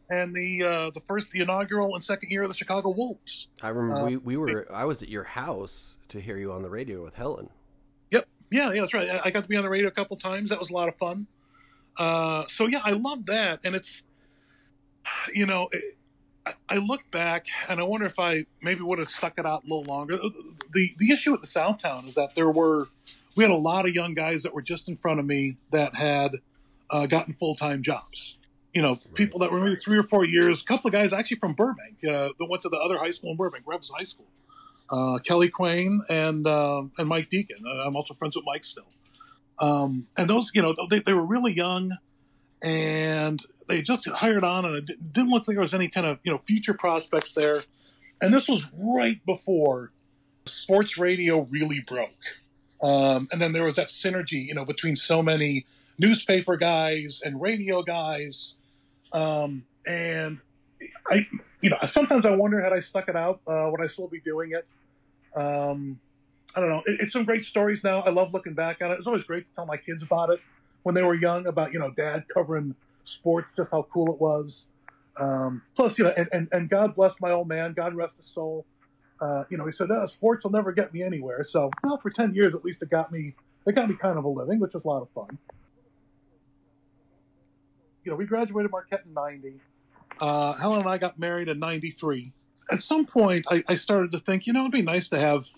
and 0.09 0.35
the 0.35 0.62
uh, 0.62 0.90
the 0.90 1.01
first, 1.07 1.33
the 1.33 1.40
inaugural 1.40 1.95
and 1.95 2.03
second 2.03 2.31
year 2.31 2.42
of 2.42 2.51
the 2.51 2.57
Chicago 2.57 2.90
Wolves. 2.90 3.49
I 3.62 3.69
remember 3.69 4.05
we, 4.05 4.16
we 4.16 4.37
were. 4.37 4.66
I 4.73 4.85
was 4.85 5.03
at 5.03 5.09
your 5.09 5.25
house 5.25 5.99
to 6.09 6.21
hear 6.21 6.38
you 6.38 6.53
on 6.53 6.62
the 6.62 6.71
radio 6.71 7.03
with 7.03 7.14
Helen. 7.14 7.51
Yep. 8.12 8.27
Yeah. 8.51 8.73
Yeah. 8.73 8.81
That's 8.81 8.95
right. 8.95 9.21
I 9.25 9.31
got 9.31 9.42
to 9.42 9.49
be 9.49 9.57
on 9.57 9.62
the 9.62 9.69
radio 9.69 9.88
a 9.88 9.92
couple 9.92 10.16
times. 10.16 10.51
That 10.51 10.61
was 10.61 10.71
a 10.71 10.75
lot 10.75 10.88
of 10.88 10.97
fun. 10.97 11.27
Uh, 11.99 12.45
so 12.47 12.66
yeah, 12.66 12.81
I 12.85 12.92
love 12.92 13.27
that, 13.27 13.61
and 13.64 13.75
it's, 13.75 14.03
you 15.35 15.47
know, 15.47 15.69
I 16.69 16.79
look 16.79 17.11
back 17.11 17.47
and 17.69 17.81
I 17.81 17.83
wonder 17.83 18.07
if 18.07 18.19
I 18.19 18.47
maybe 18.63 18.83
would 18.83 18.99
have 18.99 19.09
stuck 19.09 19.39
it 19.39 19.47
out 19.47 19.65
a 19.65 19.67
little 19.67 19.85
longer. 19.85 20.17
The 20.17 20.91
the 20.99 21.13
issue 21.13 21.35
at 21.35 21.41
the 21.41 21.47
Southtown 21.47 22.07
is 22.07 22.15
that 22.15 22.35
there 22.35 22.51
were 22.51 22.89
we 23.37 23.45
had 23.45 23.51
a 23.51 23.57
lot 23.57 23.87
of 23.87 23.95
young 23.95 24.15
guys 24.15 24.43
that 24.43 24.55
were 24.55 24.63
just 24.63 24.89
in 24.89 24.97
front 24.97 25.21
of 25.21 25.27
me 25.27 25.57
that 25.71 25.95
had 25.95 26.37
uh, 26.91 27.07
gotten 27.07 27.35
full 27.35 27.55
time 27.55 27.83
jobs. 27.83 28.39
You 28.73 28.83
know, 28.83 28.91
right. 28.91 29.15
people 29.15 29.41
that 29.41 29.51
were 29.51 29.63
maybe 29.65 29.77
three 29.77 29.99
or 29.99 30.03
four 30.03 30.25
years. 30.25 30.63
A 30.63 30.65
couple 30.65 30.89
of 30.89 30.93
guys 30.93 31.13
actually 31.13 31.39
from 31.39 31.55
Burbank 31.55 31.97
uh, 32.05 32.31
that 32.39 32.47
went 32.49 32.63
to 32.63 32.69
the 32.69 32.77
other 32.77 32.99
high 32.99 33.11
school 33.11 33.31
in 33.31 33.37
Burbank, 33.37 33.65
Reavis 33.65 33.91
High 33.91 34.05
School. 34.05 34.27
Uh, 34.89 35.19
Kelly 35.19 35.51
Quain 35.51 36.01
and 36.09 36.47
uh, 36.47 36.83
and 36.99 37.09
Mike 37.09 37.29
Deacon. 37.29 37.65
I'm 37.67 37.97
also 37.97 38.15
friends 38.15 38.37
with 38.37 38.45
Mike 38.47 38.65
still. 38.65 38.85
Um, 39.59 40.07
and 40.17 40.29
those, 40.29 40.51
you 40.55 40.63
know, 40.63 40.75
they, 40.91 41.01
they 41.01 41.15
were 41.15 41.25
really 41.25 41.53
young 41.53 41.97
and 42.62 43.40
they 43.69 43.83
just 43.83 44.09
hired 44.09 44.45
on, 44.45 44.64
and 44.64 44.77
it 44.88 45.12
didn't 45.12 45.31
look 45.31 45.47
like 45.47 45.57
there 45.57 45.62
was 45.62 45.75
any 45.75 45.88
kind 45.88 46.07
of 46.07 46.19
you 46.23 46.33
know 46.33 46.40
future 46.47 46.75
prospects 46.75 47.35
there. 47.35 47.62
And 48.21 48.33
this 48.33 48.49
was 48.49 48.71
right 48.79 49.25
before 49.27 49.92
sports 50.47 50.97
radio 50.97 51.40
really 51.51 51.81
broke. 51.81 52.11
Um, 52.83 53.29
and 53.33 53.40
then 53.40 53.53
there 53.53 53.64
was 53.64 53.77
that 53.77 53.88
synergy, 53.88 54.45
you 54.47 54.55
know, 54.55 54.64
between 54.64 54.97
so 54.97 55.23
many 55.23 55.66
newspaper 55.99 56.57
guys 56.57 57.21
and 57.25 57.40
radio 57.40 57.83
guys. 57.83 58.55
Um, 59.12 59.64
and 59.87 60.38
I, 61.11 61.27
you 61.61 61.71
know, 61.71 61.79
sometimes 61.87 62.27
I 62.27 62.31
wonder 62.31 62.61
had 62.61 62.73
I 62.73 62.81
stuck 62.81 63.09
it 63.09 63.16
out, 63.16 63.40
uh, 63.47 63.69
would 63.71 63.83
I 63.83 63.87
still 63.87 64.09
be 64.09 64.21
doing 64.21 64.53
it? 64.53 64.66
Um, 65.38 65.99
I 66.55 66.61
don't 66.61 66.69
know. 66.69 66.83
It, 66.87 67.01
it's 67.01 67.12
some 67.12 67.25
great 67.25 67.45
stories 67.45 67.81
now. 67.85 68.01
I 68.01 68.11
love 68.11 68.33
looking 68.33 68.55
back 68.55 68.81
on 68.83 68.92
it. 68.92 68.95
It's 68.99 69.07
always 69.07 69.25
great 69.25 69.49
to 69.49 69.55
tell 69.55 69.66
my 69.66 69.77
kids 69.77 70.03
about 70.03 70.31
it 70.31 70.40
when 70.87 70.94
they 70.94 71.03
were 71.03 71.16
young 71.16 71.49
about 71.49 71.72
you 71.72 71.81
know 71.81 71.90
dad 71.90 72.27
covering 72.33 72.72
sports, 73.05 73.49
just 73.57 73.68
how 73.72 73.85
cool 73.92 74.12
it 74.12 74.20
was. 74.20 74.66
Um, 75.16 75.62
plus, 75.75 75.99
you 75.99 76.05
know, 76.05 76.12
and, 76.16 76.29
and, 76.31 76.49
and 76.53 76.70
God 76.70 76.94
bless 76.94 77.12
my 77.20 77.33
old 77.33 77.49
man, 77.49 77.72
God 77.72 77.96
rest 77.96 78.14
his 78.22 78.33
soul. 78.33 78.64
Uh, 79.20 79.42
you 79.51 79.57
know, 79.57 79.66
he 79.66 79.72
said, 79.72 79.88
sports 80.09 80.44
will 80.44 80.53
never 80.53 80.70
get 80.70 80.94
me 80.94 81.03
anywhere. 81.03 81.44
So, 81.49 81.72
well, 81.83 81.99
for 81.99 82.11
10 82.11 82.35
years 82.37 82.55
at 82.55 82.64
least, 82.64 82.83
it 82.83 82.90
got 82.90 83.11
me, 83.11 83.35
it 83.66 83.75
got 83.75 83.88
me 83.88 83.96
kind 84.01 84.16
of 84.16 84.25
a 84.25 84.29
living, 84.29 84.61
which 84.61 84.75
was 84.75 84.85
a 84.85 84.87
lot 84.87 85.03
of 85.03 85.09
fun. 85.11 85.38
You 88.05 88.12
know, 88.12 88.16
we 88.16 88.25
graduated 88.25 88.70
Marquette 88.70 89.03
in 89.07 89.12
90. 89.12 89.55
Uh, 90.20 90.53
Helen 90.53 90.81
and 90.83 90.88
I 90.88 90.99
got 90.99 91.18
married 91.18 91.49
in 91.49 91.59
93. 91.59 92.33
At 92.70 92.81
some 92.81 93.07
point, 93.07 93.44
I, 93.51 93.64
I 93.68 93.75
started 93.75 94.12
to 94.12 94.18
think, 94.18 94.46
you 94.46 94.53
know, 94.53 94.61
it'd 94.61 94.72
be 94.72 94.83
nice 94.83 95.09
to 95.09 95.18
have, 95.18 95.49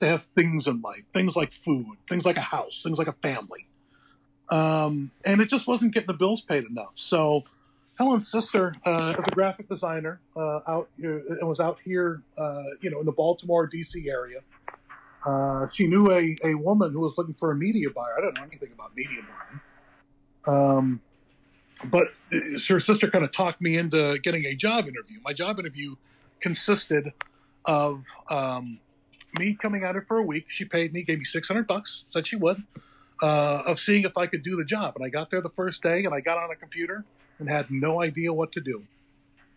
to 0.00 0.06
have 0.06 0.24
things 0.24 0.66
in 0.66 0.80
life, 0.80 1.04
things 1.12 1.36
like 1.36 1.52
food, 1.52 1.98
things 2.08 2.26
like 2.26 2.36
a 2.36 2.40
house, 2.40 2.82
things 2.82 2.98
like 2.98 3.06
a 3.06 3.12
family. 3.12 3.68
Um, 4.52 5.10
and 5.24 5.40
it 5.40 5.48
just 5.48 5.66
wasn't 5.66 5.94
getting 5.94 6.08
the 6.08 6.12
bills 6.12 6.42
paid 6.42 6.64
enough. 6.64 6.92
So 6.94 7.44
Helen's 7.98 8.28
sister 8.28 8.74
uh, 8.84 9.14
is 9.18 9.24
a 9.26 9.34
graphic 9.34 9.66
designer 9.66 10.20
uh, 10.36 10.60
out 10.68 10.90
and 10.98 11.48
was 11.48 11.58
out 11.58 11.78
here, 11.82 12.20
uh, 12.36 12.64
you 12.82 12.90
know, 12.90 13.00
in 13.00 13.06
the 13.06 13.12
Baltimore 13.12 13.66
D.C. 13.66 14.10
area. 14.10 14.40
Uh, 15.24 15.68
she 15.72 15.86
knew 15.86 16.06
a, 16.10 16.36
a 16.44 16.54
woman 16.54 16.92
who 16.92 17.00
was 17.00 17.14
looking 17.16 17.34
for 17.40 17.50
a 17.50 17.54
media 17.54 17.88
buyer. 17.88 18.14
I 18.18 18.20
don't 18.20 18.34
know 18.34 18.42
anything 18.42 18.68
about 18.74 18.94
media 18.94 19.20
buying. 20.44 20.54
Um, 20.54 21.00
but 21.84 22.08
her 22.68 22.78
sister 22.78 23.10
kind 23.10 23.24
of 23.24 23.32
talked 23.32 23.62
me 23.62 23.78
into 23.78 24.18
getting 24.18 24.44
a 24.44 24.54
job 24.54 24.86
interview. 24.86 25.18
My 25.24 25.32
job 25.32 25.60
interview 25.60 25.96
consisted 26.40 27.10
of 27.64 28.02
um, 28.28 28.80
me 29.34 29.56
coming 29.62 29.82
out 29.84 29.94
here 29.94 30.04
for 30.06 30.18
a 30.18 30.22
week. 30.22 30.46
She 30.48 30.66
paid 30.66 30.92
me, 30.92 31.04
gave 31.04 31.20
me 31.20 31.24
600 31.24 31.66
bucks, 31.66 32.04
said 32.10 32.26
she 32.26 32.36
would 32.36 32.62
uh, 33.22 33.62
of 33.66 33.78
seeing 33.78 34.02
if 34.02 34.16
I 34.18 34.26
could 34.26 34.42
do 34.42 34.56
the 34.56 34.64
job. 34.64 34.96
And 34.96 35.04
I 35.04 35.08
got 35.08 35.30
there 35.30 35.40
the 35.40 35.50
first 35.50 35.82
day 35.82 36.04
and 36.04 36.12
I 36.12 36.20
got 36.20 36.38
on 36.38 36.50
a 36.50 36.56
computer 36.56 37.04
and 37.38 37.48
had 37.48 37.70
no 37.70 38.02
idea 38.02 38.32
what 38.32 38.52
to 38.52 38.60
do. 38.60 38.82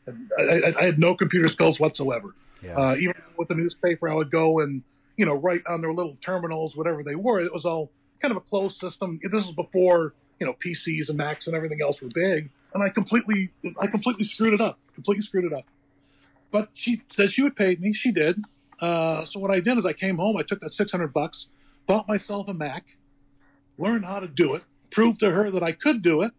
I, 0.08 0.44
I, 0.44 0.74
I 0.80 0.84
had 0.84 1.00
no 1.00 1.16
computer 1.16 1.48
skills 1.48 1.80
whatsoever. 1.80 2.36
Yeah. 2.62 2.78
Uh, 2.78 2.96
even 2.96 3.16
with 3.38 3.48
the 3.48 3.56
newspaper, 3.56 4.10
I 4.10 4.14
would 4.14 4.32
go 4.32 4.60
and 4.60 4.84
you 5.18 5.26
know 5.26 5.34
write 5.34 5.66
on 5.68 5.82
their 5.82 5.94
little 5.94 6.18
terminals, 6.22 6.76
whatever 6.76 7.04
they 7.04 7.16
were. 7.16 7.40
It 7.40 7.52
was 7.52 7.66
all 7.66 7.92
kind 8.22 8.32
of 8.32 8.38
a 8.38 8.42
closed 8.42 8.80
system. 8.80 9.20
This 9.24 9.46
was 9.46 9.52
before 9.52 10.14
you 10.40 10.46
know 10.46 10.54
PCs 10.54 11.10
and 11.10 11.18
Macs 11.18 11.48
and 11.48 11.56
everything 11.56 11.82
else 11.82 12.02
were 12.02 12.10
big, 12.10 12.50
and 12.74 12.84
I 12.84 12.90
completely 12.90 13.52
I 13.80 13.88
completely 13.88 14.26
screwed 14.26 14.54
it 14.54 14.62
up. 14.62 14.80
Completely 14.94 15.24
screwed 15.24 15.46
it 15.46 15.54
up. 15.54 15.66
But 16.52 16.70
she 16.74 17.02
said 17.08 17.32
she 17.32 17.42
would 17.42 17.56
pay 17.56 17.76
me. 17.80 17.94
She 17.94 18.12
did. 18.12 18.44
Uh, 18.80 19.26
so 19.26 19.40
what 19.40 19.52
I 19.52 19.60
did 19.60 19.78
is 19.78 19.86
I 19.86 19.94
came 19.94 20.18
home. 20.18 20.38
I 20.38 20.44
took 20.44 20.60
that 20.60 20.74
six 20.74 20.92
hundred 20.92 21.14
bucks, 21.14 21.48
bought 21.88 22.08
myself 22.08 22.48
a 22.48 22.54
Mac, 22.54 22.98
learn 23.78 24.04
how 24.04 24.20
to 24.20 24.28
do 24.28 24.56
it, 24.56 24.64
prove 24.90 25.20
to 25.20 25.32
her 25.32 25.52
that 25.52 25.64
I 25.64 25.72
could 25.72 26.02
do 26.02 26.22
it. 26.22 26.32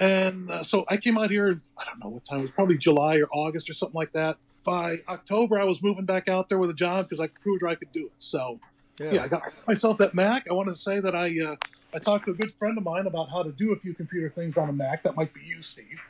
And 0.00 0.50
uh, 0.50 0.62
so 0.62 0.84
I 0.88 0.96
came 0.96 1.18
out 1.18 1.30
here, 1.30 1.60
I 1.78 1.84
don't 1.84 2.02
know 2.02 2.08
what 2.08 2.24
time, 2.24 2.38
it 2.38 2.42
was 2.42 2.52
probably 2.52 2.78
July 2.78 3.18
or 3.18 3.28
August 3.32 3.70
or 3.70 3.72
something 3.72 3.96
like 3.96 4.12
that. 4.12 4.36
By 4.64 4.96
October, 5.08 5.58
I 5.58 5.64
was 5.64 5.82
moving 5.82 6.04
back 6.04 6.28
out 6.28 6.48
there 6.48 6.58
with 6.58 6.70
a 6.70 6.74
job 6.74 7.08
because 7.08 7.20
I 7.20 7.26
proved 7.26 7.64
I 7.64 7.74
could 7.74 7.92
do 7.92 8.06
it. 8.06 8.12
So, 8.18 8.60
yeah. 9.00 9.12
yeah. 9.12 9.22
I 9.24 9.28
got 9.28 9.42
myself 9.66 9.98
that 9.98 10.14
Mac. 10.14 10.48
I 10.48 10.54
want 10.54 10.68
to 10.68 10.74
say 10.74 11.00
that 11.00 11.16
I 11.16 11.34
uh, 11.40 11.56
I 11.94 11.98
talked 11.98 12.26
to 12.26 12.30
a 12.30 12.34
good 12.34 12.54
friend 12.58 12.78
of 12.78 12.84
mine 12.84 13.06
about 13.06 13.28
how 13.28 13.42
to 13.42 13.50
do 13.52 13.72
a 13.72 13.76
few 13.76 13.92
computer 13.92 14.30
things 14.30 14.56
on 14.56 14.68
a 14.68 14.72
Mac. 14.72 15.02
That 15.02 15.16
might 15.16 15.34
be 15.34 15.40
you, 15.44 15.62
Steve. 15.62 16.00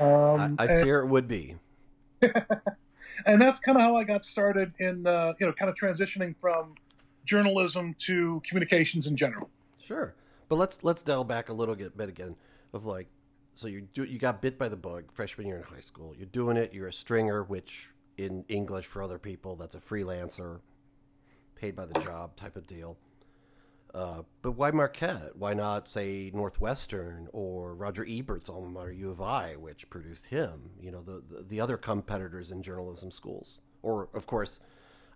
Um, 0.00 0.56
I, 0.58 0.64
I 0.64 0.66
and, 0.66 0.84
fear 0.84 1.00
it 1.00 1.06
would 1.06 1.28
be. 1.28 1.56
and 2.22 3.42
that's 3.42 3.58
kind 3.60 3.76
of 3.76 3.82
how 3.82 3.96
I 3.96 4.04
got 4.04 4.24
started 4.24 4.72
in, 4.78 5.06
uh, 5.06 5.34
you 5.38 5.46
know, 5.46 5.52
kind 5.52 5.70
of 5.70 5.76
transitioning 5.76 6.34
from 6.40 6.74
journalism 7.24 7.94
to 8.06 8.42
communications 8.48 9.06
in 9.06 9.16
general. 9.16 9.50
Sure, 9.80 10.14
but 10.48 10.56
let's 10.56 10.82
let's 10.84 11.02
delve 11.02 11.28
back 11.28 11.48
a 11.48 11.52
little 11.52 11.74
bit 11.74 12.08
again 12.08 12.36
of 12.72 12.84
like, 12.84 13.08
so 13.54 13.66
you 13.66 13.82
do 13.92 14.04
you 14.04 14.18
got 14.18 14.42
bit 14.42 14.58
by 14.58 14.68
the 14.68 14.76
bug 14.76 15.10
freshman 15.12 15.46
year 15.46 15.58
in 15.58 15.62
high 15.62 15.80
school. 15.80 16.14
You're 16.16 16.26
doing 16.26 16.56
it. 16.56 16.74
You're 16.74 16.88
a 16.88 16.92
stringer, 16.92 17.42
which 17.42 17.88
in 18.16 18.44
English 18.48 18.86
for 18.86 19.02
other 19.02 19.18
people 19.18 19.56
that's 19.56 19.74
a 19.74 19.80
freelancer, 19.80 20.60
paid 21.54 21.76
by 21.76 21.86
the 21.86 21.98
job 22.00 22.36
type 22.36 22.56
of 22.56 22.66
deal. 22.66 22.98
Uh, 23.94 24.22
but 24.42 24.52
why 24.52 24.70
Marquette? 24.70 25.34
Why 25.36 25.54
not 25.54 25.88
say 25.88 26.30
Northwestern 26.34 27.28
or 27.32 27.74
Roger 27.74 28.04
Ebert's 28.04 28.50
alma 28.50 28.68
mater, 28.68 28.92
U 28.92 29.10
of 29.10 29.20
I, 29.20 29.54
which 29.56 29.88
produced 29.88 30.26
him? 30.26 30.70
You 30.80 30.90
know, 30.90 31.02
the, 31.02 31.22
the, 31.26 31.42
the 31.44 31.60
other 31.60 31.78
competitors 31.78 32.50
in 32.50 32.62
journalism 32.62 33.10
schools, 33.10 33.60
or 33.82 34.08
of 34.12 34.26
course 34.26 34.60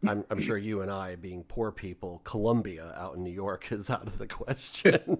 I'm, 0.06 0.24
I'm 0.30 0.40
sure 0.40 0.58
you 0.58 0.80
and 0.80 0.90
I, 0.90 1.16
being 1.16 1.44
poor 1.44 1.70
people, 1.70 2.20
Columbia 2.24 2.92
out 2.96 3.14
in 3.14 3.22
New 3.22 3.30
York 3.30 3.68
is 3.70 3.88
out 3.90 4.06
of 4.06 4.18
the 4.18 4.26
question. 4.26 5.18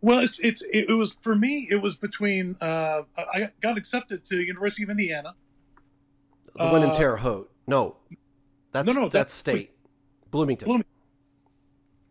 well, 0.00 0.20
it's, 0.20 0.38
it's 0.40 0.62
it 0.72 0.90
was 0.90 1.16
for 1.20 1.34
me. 1.34 1.68
It 1.70 1.80
was 1.82 1.96
between 1.96 2.56
uh, 2.60 3.02
I 3.16 3.50
got 3.60 3.76
accepted 3.76 4.24
to 4.26 4.36
University 4.36 4.82
of 4.82 4.90
Indiana. 4.90 5.34
The 6.54 6.68
one 6.68 6.82
in 6.82 6.90
uh, 6.90 6.94
Terre 6.94 7.16
Haute. 7.16 7.50
No, 7.66 7.96
that's 8.72 8.88
no, 8.88 8.94
no, 8.94 9.00
that's, 9.02 9.12
that's 9.12 9.32
state. 9.34 9.54
Wait, 9.54 9.70
Bloomington. 10.30 10.66
Bloomington. 10.66 10.92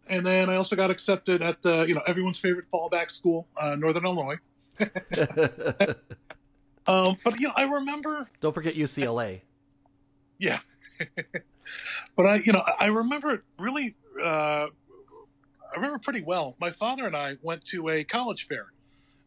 And 0.08 0.26
then 0.26 0.50
I 0.50 0.56
also 0.56 0.76
got 0.76 0.92
accepted 0.92 1.42
at 1.42 1.62
the 1.62 1.86
you 1.88 1.96
know 1.96 2.02
everyone's 2.08 2.38
favorite 2.38 2.68
fallback 2.72 3.10
school, 3.10 3.48
uh, 3.58 3.76
Northern 3.76 4.06
Illinois. 4.06 4.38
um, 6.88 7.18
but 7.24 7.40
you 7.40 7.48
know, 7.48 7.54
I 7.56 7.64
remember. 7.64 8.30
Don't 8.40 8.54
forget 8.54 8.76
UCLA. 8.76 9.42
Yeah. 10.38 10.60
But 12.16 12.26
I, 12.26 12.40
you 12.46 12.54
know, 12.54 12.62
I 12.80 12.88
remember 12.88 13.32
it 13.32 13.42
really. 13.60 13.96
Uh, 14.24 14.68
I 15.72 15.76
remember 15.76 16.00
pretty 16.00 16.22
well. 16.22 16.56
My 16.62 16.70
father 16.70 17.06
and 17.06 17.16
I 17.16 17.36
went 17.42 17.66
to 17.66 17.90
a 17.90 18.04
college 18.06 18.48
fair 18.48 18.72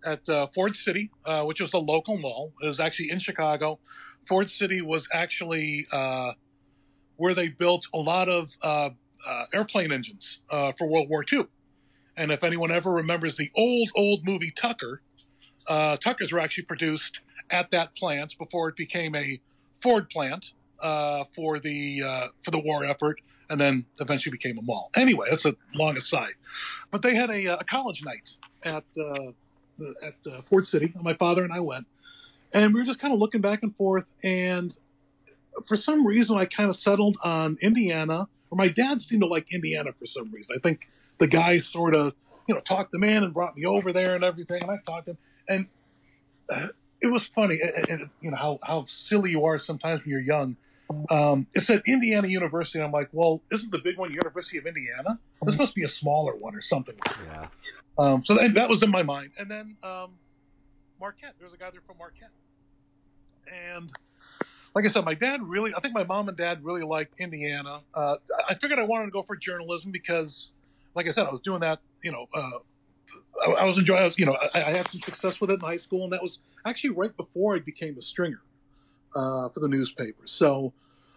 at 0.04 0.26
uh, 0.28 0.46
Ford 0.46 0.74
City, 0.74 1.10
uh, 1.26 1.44
which 1.44 1.60
was 1.60 1.74
a 1.74 1.78
local 1.78 2.18
mall. 2.18 2.52
It 2.62 2.66
was 2.66 2.80
actually 2.80 3.10
in 3.10 3.18
Chicago. 3.18 3.78
Ford 4.26 4.48
City 4.48 4.80
was 4.82 5.08
actually 5.12 5.86
uh, 5.92 6.32
where 7.16 7.34
they 7.34 7.48
built 7.48 7.86
a 7.92 7.98
lot 7.98 8.28
of 8.28 8.56
uh, 8.62 8.90
uh, 9.28 9.44
airplane 9.52 9.92
engines 9.92 10.40
uh, 10.50 10.72
for 10.72 10.88
World 10.88 11.08
War 11.08 11.24
II. 11.30 11.46
And 12.16 12.32
if 12.32 12.42
anyone 12.42 12.70
ever 12.70 12.90
remembers 12.90 13.36
the 13.36 13.50
old, 13.54 13.90
old 13.96 14.24
movie 14.24 14.50
Tucker, 14.50 15.02
Tuckers 15.68 16.32
were 16.32 16.40
actually 16.40 16.64
produced 16.64 17.20
at 17.50 17.70
that 17.70 17.94
plant 17.94 18.36
before 18.38 18.68
it 18.68 18.76
became 18.76 19.14
a 19.14 19.40
Ford 19.76 20.08
plant 20.10 20.52
uh, 20.82 21.24
for 21.24 21.58
the 21.58 22.02
uh, 22.04 22.28
for 22.38 22.50
the 22.50 22.58
war 22.58 22.84
effort, 22.84 23.20
and 23.50 23.60
then 23.60 23.84
eventually 24.00 24.32
became 24.32 24.58
a 24.58 24.62
mall. 24.62 24.90
Anyway, 24.96 25.26
that's 25.30 25.44
a 25.44 25.54
long 25.74 25.96
aside. 25.96 26.32
But 26.90 27.02
they 27.02 27.14
had 27.14 27.30
a, 27.30 27.58
a 27.58 27.64
college 27.64 28.04
night 28.04 28.30
at 28.64 28.84
uh, 28.98 29.32
at 30.04 30.14
uh, 30.30 30.42
Ford 30.42 30.66
City. 30.66 30.92
My 31.00 31.14
father 31.14 31.42
and 31.42 31.52
I 31.52 31.60
went, 31.60 31.86
and 32.52 32.74
we 32.74 32.80
were 32.80 32.86
just 32.86 32.98
kind 32.98 33.12
of 33.12 33.20
looking 33.20 33.40
back 33.40 33.62
and 33.62 33.74
forth. 33.76 34.06
And 34.22 34.76
for 35.66 35.76
some 35.76 36.06
reason, 36.06 36.38
I 36.38 36.44
kind 36.44 36.70
of 36.70 36.76
settled 36.76 37.16
on 37.24 37.56
Indiana. 37.60 38.28
Or 38.50 38.56
my 38.56 38.68
dad 38.68 39.02
seemed 39.02 39.22
to 39.22 39.28
like 39.28 39.52
Indiana 39.52 39.92
for 39.98 40.06
some 40.06 40.30
reason. 40.32 40.56
I 40.56 40.60
think 40.60 40.88
the 41.18 41.26
guy 41.26 41.58
sort 41.58 41.94
of 41.94 42.14
you 42.48 42.54
know 42.54 42.60
talked 42.60 42.94
him 42.94 43.04
in 43.04 43.22
and 43.22 43.34
brought 43.34 43.56
me 43.56 43.66
over 43.66 43.92
there 43.92 44.14
and 44.14 44.24
everything. 44.24 44.62
And 44.62 44.70
I 44.70 44.78
talked 44.86 45.06
to 45.06 45.12
him, 45.12 45.18
and 45.48 45.66
uh, 46.50 46.68
it 47.00 47.08
was 47.08 47.26
funny. 47.26 47.60
you 48.20 48.30
know 48.30 48.36
how 48.36 48.58
how 48.62 48.84
silly 48.86 49.30
you 49.32 49.44
are 49.44 49.58
sometimes 49.58 50.00
when 50.00 50.10
you're 50.10 50.20
young 50.20 50.56
um, 51.10 51.46
it 51.54 51.60
said 51.60 51.82
Indiana 51.86 52.28
University. 52.28 52.78
And 52.78 52.86
I'm 52.86 52.92
like, 52.92 53.08
well, 53.12 53.42
isn't 53.52 53.70
the 53.70 53.78
big 53.78 53.98
one 53.98 54.10
University 54.10 54.58
of 54.58 54.66
Indiana? 54.66 55.18
This 55.42 55.56
must 55.56 55.74
be 55.74 55.84
a 55.84 55.88
smaller 55.88 56.34
one 56.34 56.54
or 56.54 56.60
something. 56.60 56.94
yeah. 57.26 57.48
Um, 57.98 58.22
so 58.24 58.34
that, 58.34 58.54
that, 58.54 58.68
was 58.68 58.82
in 58.82 58.90
my 58.90 59.02
mind. 59.02 59.30
And 59.38 59.50
then 59.50 59.76
um, 59.82 60.12
Marquette. 61.00 61.34
There 61.38 61.46
was 61.46 61.54
a 61.54 61.58
guy 61.58 61.70
there 61.70 61.80
from 61.86 61.98
Marquette. 61.98 62.30
And 63.52 63.90
like 64.74 64.84
I 64.84 64.88
said, 64.88 65.04
my 65.04 65.14
dad 65.14 65.42
really, 65.42 65.72
I 65.76 65.80
think 65.80 65.94
my 65.94 66.04
mom 66.04 66.28
and 66.28 66.36
dad 66.36 66.64
really 66.64 66.82
liked 66.82 67.20
Indiana. 67.20 67.80
Uh, 67.94 68.16
I 68.48 68.54
figured 68.54 68.78
I 68.78 68.84
wanted 68.84 69.06
to 69.06 69.10
go 69.10 69.22
for 69.22 69.36
journalism 69.36 69.90
because, 69.90 70.52
like 70.94 71.06
I 71.06 71.10
said, 71.10 71.26
I 71.26 71.30
was 71.30 71.40
doing 71.40 71.60
that, 71.60 71.80
you 72.02 72.12
know, 72.12 72.26
uh, 72.34 72.50
I, 73.46 73.50
I, 73.62 73.64
was 73.64 73.78
enjoying, 73.78 74.00
I 74.00 74.04
was, 74.04 74.18
you 74.18 74.26
know, 74.26 74.36
I, 74.54 74.62
I, 74.62 74.70
had 74.70 74.86
some 74.88 75.00
success 75.00 75.40
with 75.40 75.50
it 75.50 75.54
in 75.54 75.60
high 75.60 75.78
school. 75.78 76.04
And 76.04 76.12
that 76.12 76.22
was 76.22 76.40
actually 76.66 76.90
right 76.90 77.16
before 77.16 77.56
I 77.56 77.58
became 77.58 77.96
a 77.98 78.02
stringer 78.02 78.42
uh, 79.14 79.48
for 79.48 79.60
the 79.60 79.68
newspapers. 79.68 80.30
So, 80.30 80.72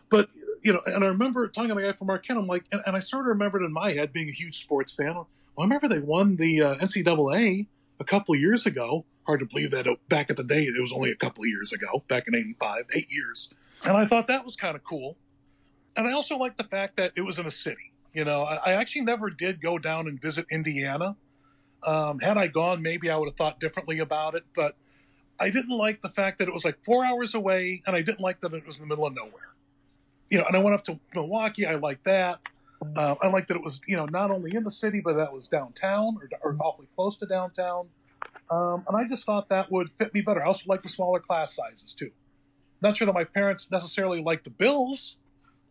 but 0.09 0.29
you 0.61 0.73
know, 0.73 0.81
and 0.85 1.03
I 1.03 1.07
remember 1.07 1.47
talking 1.47 1.69
to 1.69 1.75
the 1.75 1.81
guy 1.81 1.93
from 1.93 2.07
Marquette. 2.07 2.37
I'm 2.37 2.45
like, 2.45 2.65
and, 2.71 2.81
and, 2.85 2.95
I 2.95 2.99
sort 2.99 3.21
of 3.21 3.27
remembered 3.27 3.63
in 3.63 3.71
my 3.71 3.93
head 3.93 4.13
being 4.13 4.29
a 4.29 4.33
huge 4.33 4.61
sports 4.61 4.91
fan. 4.91 5.15
Well, 5.15 5.27
I 5.59 5.63
remember 5.63 5.87
they 5.87 5.99
won 5.99 6.35
the 6.35 6.61
uh, 6.61 6.75
NCAA 6.75 7.67
a 7.99 8.03
couple 8.03 8.35
of 8.35 8.41
years 8.41 8.65
ago. 8.65 9.05
Hard 9.25 9.39
to 9.39 9.45
believe 9.45 9.71
that 9.71 9.85
back 10.09 10.29
at 10.29 10.37
the 10.37 10.43
day 10.43 10.63
it 10.63 10.81
was 10.81 10.91
only 10.91 11.11
a 11.11 11.15
couple 11.15 11.43
of 11.43 11.47
years 11.47 11.71
ago, 11.71 12.03
back 12.07 12.27
in 12.27 12.35
'85, 12.35 12.85
eight 12.95 13.11
years. 13.11 13.49
And 13.83 13.97
I 13.97 14.05
thought 14.05 14.27
that 14.27 14.45
was 14.45 14.55
kind 14.55 14.75
of 14.75 14.83
cool. 14.83 15.17
And 15.95 16.07
I 16.07 16.13
also 16.13 16.37
liked 16.37 16.57
the 16.57 16.63
fact 16.63 16.97
that 16.97 17.11
it 17.15 17.21
was 17.21 17.39
in 17.39 17.45
a 17.45 17.51
city. 17.51 17.91
You 18.13 18.25
know, 18.25 18.43
I, 18.43 18.55
I 18.55 18.73
actually 18.73 19.03
never 19.03 19.29
did 19.29 19.61
go 19.61 19.77
down 19.77 20.07
and 20.07 20.21
visit 20.21 20.45
Indiana. 20.51 21.15
Um, 21.83 22.19
had 22.19 22.37
I 22.37 22.47
gone, 22.47 22.81
maybe 22.81 23.09
I 23.09 23.17
would 23.17 23.27
have 23.27 23.37
thought 23.37 23.59
differently 23.59 23.99
about 23.99 24.35
it. 24.35 24.43
But 24.55 24.75
I 25.41 25.49
didn't 25.49 25.75
like 25.75 26.01
the 26.01 26.09
fact 26.09 26.37
that 26.37 26.47
it 26.47 26.53
was 26.53 26.63
like 26.63 26.77
four 26.83 27.03
hours 27.03 27.33
away, 27.33 27.81
and 27.87 27.95
I 27.95 28.01
didn't 28.01 28.21
like 28.21 28.39
that 28.41 28.53
it 28.53 28.65
was 28.65 28.79
in 28.79 28.83
the 28.83 28.89
middle 28.89 29.07
of 29.07 29.15
nowhere. 29.15 29.49
You 30.29 30.37
know, 30.37 30.45
and 30.45 30.55
I 30.55 30.59
went 30.59 30.75
up 30.75 30.83
to 30.85 30.99
Milwaukee. 31.15 31.65
I 31.65 31.75
liked 31.75 32.05
that. 32.05 32.39
Uh, 32.95 33.15
I 33.21 33.27
liked 33.27 33.47
that 33.49 33.57
it 33.57 33.63
was, 33.63 33.81
you 33.87 33.97
know, 33.97 34.05
not 34.05 34.31
only 34.31 34.55
in 34.55 34.63
the 34.63 34.71
city, 34.71 35.01
but 35.03 35.15
that 35.15 35.33
was 35.33 35.47
downtown 35.47 36.17
or, 36.21 36.29
or 36.43 36.57
awfully 36.59 36.87
close 36.95 37.15
to 37.17 37.25
downtown. 37.25 37.87
Um, 38.49 38.83
and 38.87 38.95
I 38.95 39.07
just 39.07 39.25
thought 39.25 39.49
that 39.49 39.71
would 39.71 39.89
fit 39.97 40.13
me 40.13 40.21
better. 40.21 40.43
I 40.43 40.47
also 40.47 40.63
like 40.67 40.83
the 40.83 40.89
smaller 40.89 41.19
class 41.19 41.55
sizes 41.55 41.93
too. 41.93 42.11
Not 42.81 42.97
sure 42.97 43.05
that 43.07 43.13
my 43.13 43.23
parents 43.23 43.69
necessarily 43.71 44.21
like 44.21 44.43
the 44.43 44.49
Bills, 44.49 45.17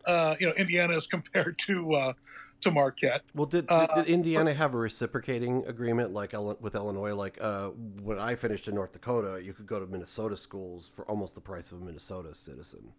uh, 0.06 0.34
you 0.38 0.46
know, 0.46 0.52
Indiana 0.54 0.94
as 0.94 1.06
compared 1.06 1.58
to 1.66 1.94
uh, 1.94 2.12
to 2.62 2.70
Marquette. 2.70 3.22
Well, 3.34 3.46
did, 3.46 3.66
did, 3.66 3.74
uh, 3.74 3.94
did 3.94 4.06
Indiana 4.06 4.54
have 4.54 4.74
a 4.74 4.78
reciprocating 4.78 5.64
agreement 5.66 6.12
like 6.12 6.32
with 6.60 6.74
Illinois? 6.74 7.14
Like 7.14 7.38
uh, 7.40 7.68
when 8.02 8.18
I 8.18 8.34
finished 8.34 8.68
in 8.68 8.74
North 8.74 8.92
Dakota, 8.92 9.42
you 9.42 9.52
could 9.52 9.66
go 9.66 9.80
to 9.80 9.86
Minnesota 9.86 10.36
schools 10.36 10.88
for 10.88 11.04
almost 11.06 11.34
the 11.34 11.40
price 11.40 11.72
of 11.72 11.80
a 11.80 11.84
Minnesota 11.84 12.34
citizen. 12.34 12.92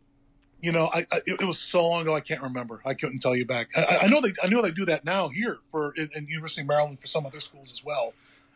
You 0.61 0.71
know, 0.71 0.89
I, 0.93 1.07
I, 1.11 1.21
it 1.25 1.41
was 1.41 1.57
so 1.57 1.87
long 1.87 2.03
ago 2.03 2.15
I 2.15 2.19
can't 2.19 2.41
remember. 2.41 2.81
I 2.85 2.93
couldn't 2.93 3.19
tell 3.19 3.35
you 3.35 3.45
back. 3.45 3.69
I, 3.75 4.01
I 4.03 4.07
know 4.07 4.21
they 4.21 4.33
I 4.43 4.47
know 4.47 4.61
they 4.61 4.71
do 4.71 4.85
that 4.85 5.03
now 5.05 5.27
here 5.27 5.57
for 5.71 5.93
in, 5.95 6.09
in, 6.13 6.27
University 6.27 6.61
of 6.61 6.67
Maryland 6.67 6.99
for 6.99 7.07
some 7.07 7.25
other 7.25 7.39
schools 7.39 7.71
as 7.71 7.83
well, 7.83 8.13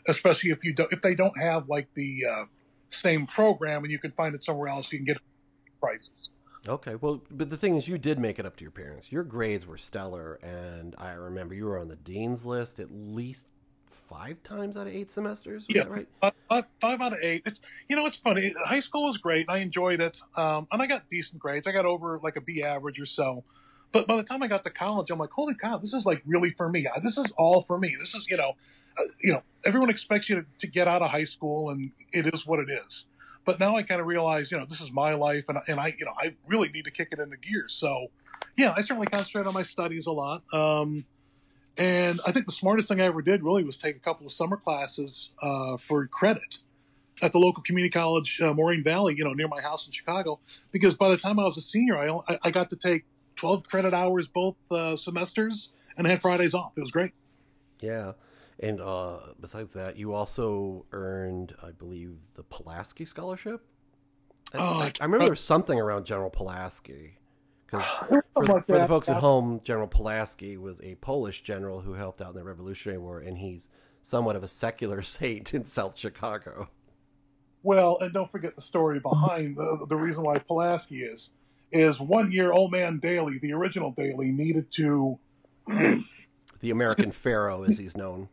especially 0.07 0.51
if 0.51 0.63
you 0.63 0.73
don't 0.73 0.91
if 0.93 1.01
they 1.01 1.15
don't 1.15 1.35
have 1.39 1.67
like 1.67 1.87
the 1.95 2.25
uh, 2.25 2.45
same 2.89 3.25
program 3.25 3.83
and 3.83 3.91
you 3.91 3.97
can 3.97 4.11
find 4.11 4.35
it 4.35 4.43
somewhere 4.43 4.67
else, 4.67 4.91
you 4.91 4.99
can 4.99 5.05
get 5.05 5.17
prices. 5.79 6.29
Okay, 6.67 6.95
well, 6.95 7.21
but 7.29 7.49
the 7.49 7.57
thing 7.57 7.75
is, 7.75 7.87
you 7.87 7.97
did 7.97 8.19
make 8.19 8.39
it 8.39 8.45
up 8.45 8.55
to 8.57 8.63
your 8.63 8.71
parents. 8.71 9.11
Your 9.11 9.23
grades 9.23 9.67
were 9.67 9.77
stellar, 9.77 10.39
and 10.41 10.95
I 10.97 11.11
remember 11.11 11.53
you 11.53 11.65
were 11.65 11.79
on 11.79 11.87
the 11.87 11.95
dean's 11.97 12.45
list 12.45 12.79
at 12.79 12.91
least 12.91 13.49
five 13.87 14.41
times 14.43 14.77
out 14.77 14.87
of 14.87 14.93
eight 14.93 15.11
semesters. 15.11 15.67
Was 15.67 15.75
yeah, 15.75 15.83
right? 15.83 16.07
Five, 16.21 16.65
five, 16.81 17.01
out 17.01 17.13
of 17.13 17.19
eight. 17.21 17.43
It's 17.45 17.61
you 17.87 17.95
know, 17.95 18.05
it's 18.05 18.17
funny. 18.17 18.53
High 18.65 18.79
school 18.79 19.03
was 19.03 19.17
great. 19.17 19.45
I 19.49 19.59
enjoyed 19.59 20.01
it, 20.01 20.21
um, 20.35 20.67
and 20.71 20.81
I 20.81 20.87
got 20.87 21.07
decent 21.09 21.39
grades. 21.39 21.67
I 21.67 21.71
got 21.71 21.85
over 21.85 22.19
like 22.23 22.35
a 22.35 22.41
B 22.41 22.63
average 22.63 22.99
or 22.99 23.05
so. 23.05 23.43
But 23.91 24.07
by 24.07 24.17
the 24.17 24.23
time 24.23 24.43
I 24.43 24.47
got 24.47 24.63
to 24.63 24.69
college, 24.69 25.09
I'm 25.09 25.19
like, 25.19 25.31
holy 25.31 25.55
cow, 25.55 25.77
this 25.77 25.93
is 25.93 26.05
like 26.05 26.21
really 26.25 26.51
for 26.51 26.67
me. 26.69 26.85
This 27.03 27.17
is 27.17 27.31
all 27.37 27.63
for 27.63 27.77
me. 27.77 27.95
This 27.97 28.13
is 28.13 28.27
you 28.27 28.37
know, 28.37 28.53
uh, 28.99 29.03
you 29.21 29.33
know, 29.33 29.41
everyone 29.65 29.89
expects 29.89 30.29
you 30.29 30.37
to, 30.37 30.45
to 30.59 30.67
get 30.67 30.87
out 30.87 31.01
of 31.01 31.09
high 31.09 31.23
school, 31.23 31.69
and 31.69 31.91
it 32.11 32.33
is 32.33 32.45
what 32.45 32.59
it 32.59 32.69
is. 32.69 33.05
But 33.45 33.59
now 33.59 33.77
I 33.77 33.83
kind 33.83 34.01
of 34.01 34.07
realize, 34.07 34.51
you 34.51 34.57
know, 34.57 34.65
this 34.67 34.81
is 34.81 34.91
my 34.91 35.13
life, 35.13 35.45
and 35.47 35.59
and 35.67 35.79
I, 35.79 35.93
you 35.97 36.05
know, 36.05 36.13
I 36.17 36.33
really 36.47 36.69
need 36.69 36.85
to 36.85 36.91
kick 36.91 37.09
it 37.11 37.19
into 37.19 37.37
gear. 37.37 37.65
So, 37.67 38.07
yeah, 38.57 38.73
I 38.75 38.81
certainly 38.81 39.07
concentrate 39.07 39.47
on 39.47 39.53
my 39.53 39.61
studies 39.61 40.07
a 40.07 40.11
lot. 40.11 40.43
Um, 40.53 41.05
and 41.77 42.21
I 42.25 42.31
think 42.31 42.45
the 42.45 42.53
smartest 42.53 42.87
thing 42.87 43.01
I 43.01 43.05
ever 43.05 43.21
did 43.21 43.43
really 43.43 43.63
was 43.63 43.77
take 43.77 43.95
a 43.95 43.99
couple 43.99 44.25
of 44.25 44.31
summer 44.31 44.57
classes 44.57 45.33
uh, 45.41 45.77
for 45.77 46.07
credit 46.07 46.59
at 47.21 47.31
the 47.31 47.39
local 47.39 47.63
community 47.63 47.91
college, 47.91 48.41
uh, 48.41 48.53
Valley, 48.53 49.15
you 49.17 49.23
know, 49.23 49.33
near 49.33 49.47
my 49.47 49.61
house 49.61 49.85
in 49.85 49.91
Chicago. 49.91 50.39
Because 50.71 50.95
by 50.95 51.09
the 51.09 51.17
time 51.17 51.39
I 51.39 51.43
was 51.43 51.57
a 51.57 51.61
senior, 51.61 51.97
I, 51.97 52.37
I 52.43 52.51
got 52.51 52.69
to 52.69 52.75
take 52.75 53.05
12 53.35 53.63
credit 53.67 53.93
hours 53.93 54.27
both 54.27 54.55
uh, 54.71 54.95
semesters 54.95 55.71
and 55.97 56.07
I 56.07 56.11
had 56.11 56.21
Fridays 56.21 56.53
off. 56.53 56.73
It 56.77 56.81
was 56.81 56.91
great. 56.91 57.11
Yeah. 57.81 58.13
And 58.59 58.79
uh, 58.79 59.17
besides 59.39 59.73
that, 59.73 59.97
you 59.97 60.13
also 60.13 60.85
earned, 60.91 61.55
I 61.61 61.71
believe, 61.71 62.33
the 62.35 62.43
Pulaski 62.43 63.05
Scholarship. 63.05 63.61
Oh, 64.53 64.81
I, 64.81 64.91
I 65.01 65.05
remember 65.05 65.25
there 65.25 65.31
was 65.31 65.41
something 65.41 65.79
around 65.79 66.05
General 66.05 66.29
Pulaski. 66.29 67.17
Because 67.65 67.85
for, 67.85 68.23
for, 68.61 68.79
the 68.79 68.87
folks 68.87 69.09
at 69.09 69.17
home, 69.17 69.59
General 69.63 69.87
Pulaski 69.87 70.57
was 70.57 70.79
a 70.81 70.95
Polish 70.95 71.41
general 71.41 71.81
who 71.81 71.93
helped 71.93 72.21
out 72.21 72.29
in 72.29 72.35
the 72.35 72.43
Revolutionary 72.43 72.99
War, 72.99 73.19
and 73.19 73.37
he's 73.39 73.69
somewhat 74.01 74.35
of 74.35 74.43
a 74.43 74.47
secular 74.47 75.01
saint 75.01 75.53
in 75.53 75.65
South 75.65 75.97
Chicago. 75.97 76.69
Well, 77.63 77.97
and 77.99 78.13
don't 78.13 78.31
forget 78.31 78.55
the 78.55 78.61
story 78.61 78.99
behind 78.99 79.57
the, 79.57 79.85
the 79.89 79.95
reason 79.95 80.21
why 80.23 80.37
Pulaski 80.37 81.01
is 81.01 81.29
is 81.71 81.99
one 81.99 82.31
year 82.31 82.51
old 82.51 82.71
man 82.71 82.99
Daley, 82.99 83.39
the 83.39 83.51
original 83.51 83.91
Daley, 83.91 84.27
needed 84.31 84.71
to 84.75 85.17
the 86.59 86.69
American 86.69 87.11
Pharaoh, 87.11 87.63
as 87.63 87.79
he's 87.79 87.97
known 87.97 88.29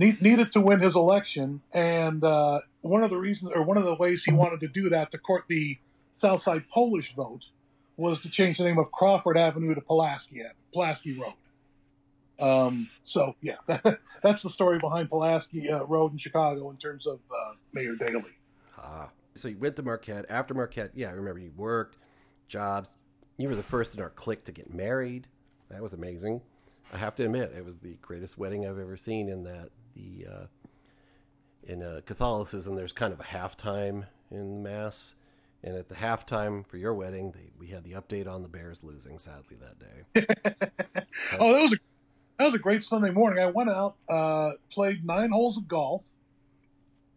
needed 0.00 0.52
to 0.52 0.60
win 0.60 0.80
his 0.80 0.94
election, 0.94 1.60
and 1.72 2.24
uh, 2.24 2.60
one 2.80 3.02
of 3.02 3.10
the 3.10 3.16
reasons, 3.16 3.52
or 3.54 3.62
one 3.62 3.76
of 3.76 3.84
the 3.84 3.94
ways 3.94 4.24
he 4.24 4.32
wanted 4.32 4.60
to 4.60 4.68
do 4.68 4.88
that 4.90 5.10
to 5.12 5.18
court 5.18 5.44
the 5.48 5.78
Southside 6.14 6.64
Polish 6.72 7.14
vote, 7.14 7.44
was 7.96 8.20
to 8.20 8.30
change 8.30 8.58
the 8.58 8.64
name 8.64 8.78
of 8.78 8.90
Crawford 8.92 9.36
Avenue 9.36 9.74
to 9.74 9.80
Pulaski 9.80 10.42
Pulaski 10.72 11.18
Road. 11.18 11.34
Um, 12.40 12.88
so 13.04 13.34
yeah, 13.42 13.56
that's 14.22 14.42
the 14.42 14.50
story 14.50 14.78
behind 14.78 15.10
Pulaski 15.10 15.68
uh, 15.70 15.84
Road 15.84 16.12
in 16.12 16.18
Chicago 16.18 16.70
in 16.70 16.78
terms 16.78 17.06
of 17.06 17.20
uh, 17.30 17.52
Mayor 17.72 17.94
Daley. 17.96 18.32
Ah, 18.78 19.10
so 19.34 19.48
you 19.48 19.58
went 19.58 19.76
to 19.76 19.82
Marquette. 19.82 20.24
After 20.30 20.54
Marquette, 20.54 20.92
yeah, 20.94 21.08
I 21.08 21.12
remember 21.12 21.40
you 21.40 21.52
worked, 21.56 21.98
jobs. 22.48 22.96
You 23.36 23.48
were 23.48 23.54
the 23.54 23.62
first 23.62 23.94
in 23.94 24.00
our 24.00 24.10
clique 24.10 24.44
to 24.44 24.52
get 24.52 24.72
married. 24.72 25.26
That 25.68 25.82
was 25.82 25.92
amazing. 25.92 26.40
I 26.92 26.96
have 26.96 27.14
to 27.16 27.24
admit, 27.24 27.52
it 27.56 27.64
was 27.64 27.78
the 27.78 27.96
greatest 28.02 28.38
wedding 28.38 28.66
I've 28.66 28.78
ever 28.78 28.96
seen. 28.96 29.28
In 29.28 29.44
that 29.44 29.68
the 29.94 30.26
uh, 30.26 30.46
in 31.64 31.82
uh, 31.82 32.00
Catholicism, 32.06 32.74
there's 32.74 32.92
kind 32.92 33.12
of 33.12 33.20
a 33.20 33.24
halftime 33.24 34.06
in 34.30 34.62
mass, 34.62 35.16
and 35.62 35.76
at 35.76 35.88
the 35.88 35.94
halftime 35.94 36.66
for 36.66 36.76
your 36.76 36.94
wedding, 36.94 37.32
they, 37.32 37.50
we 37.58 37.68
had 37.68 37.84
the 37.84 37.92
update 37.92 38.28
on 38.28 38.42
the 38.42 38.48
Bears 38.48 38.82
losing. 38.82 39.18
Sadly, 39.18 39.56
that 39.60 39.78
day. 39.78 40.26
oh, 41.38 41.52
that 41.52 41.62
was 41.62 41.72
a 41.72 41.76
that 42.38 42.44
was 42.46 42.54
a 42.54 42.58
great 42.58 42.82
Sunday 42.82 43.10
morning. 43.10 43.42
I 43.42 43.50
went 43.50 43.68
out, 43.68 43.96
uh, 44.08 44.52
played 44.72 45.04
nine 45.04 45.30
holes 45.30 45.58
of 45.58 45.68
golf, 45.68 46.02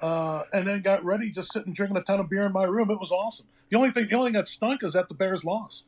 uh, 0.01 0.43
and 0.51 0.67
then 0.67 0.81
got 0.81 1.05
ready, 1.05 1.31
just 1.31 1.53
sitting 1.53 1.73
drinking 1.73 1.97
a 1.97 2.01
ton 2.01 2.19
of 2.19 2.29
beer 2.29 2.45
in 2.45 2.51
my 2.51 2.65
room. 2.65 2.91
It 2.91 2.99
was 2.99 3.11
awesome. 3.11 3.45
The 3.69 3.77
only 3.77 3.91
thing, 3.91 4.07
the 4.07 4.15
only 4.15 4.27
thing 4.27 4.33
that 4.33 4.49
stunk 4.49 4.83
is 4.83 4.93
that 4.93 5.07
the 5.07 5.15
Bears 5.15 5.45
lost. 5.45 5.85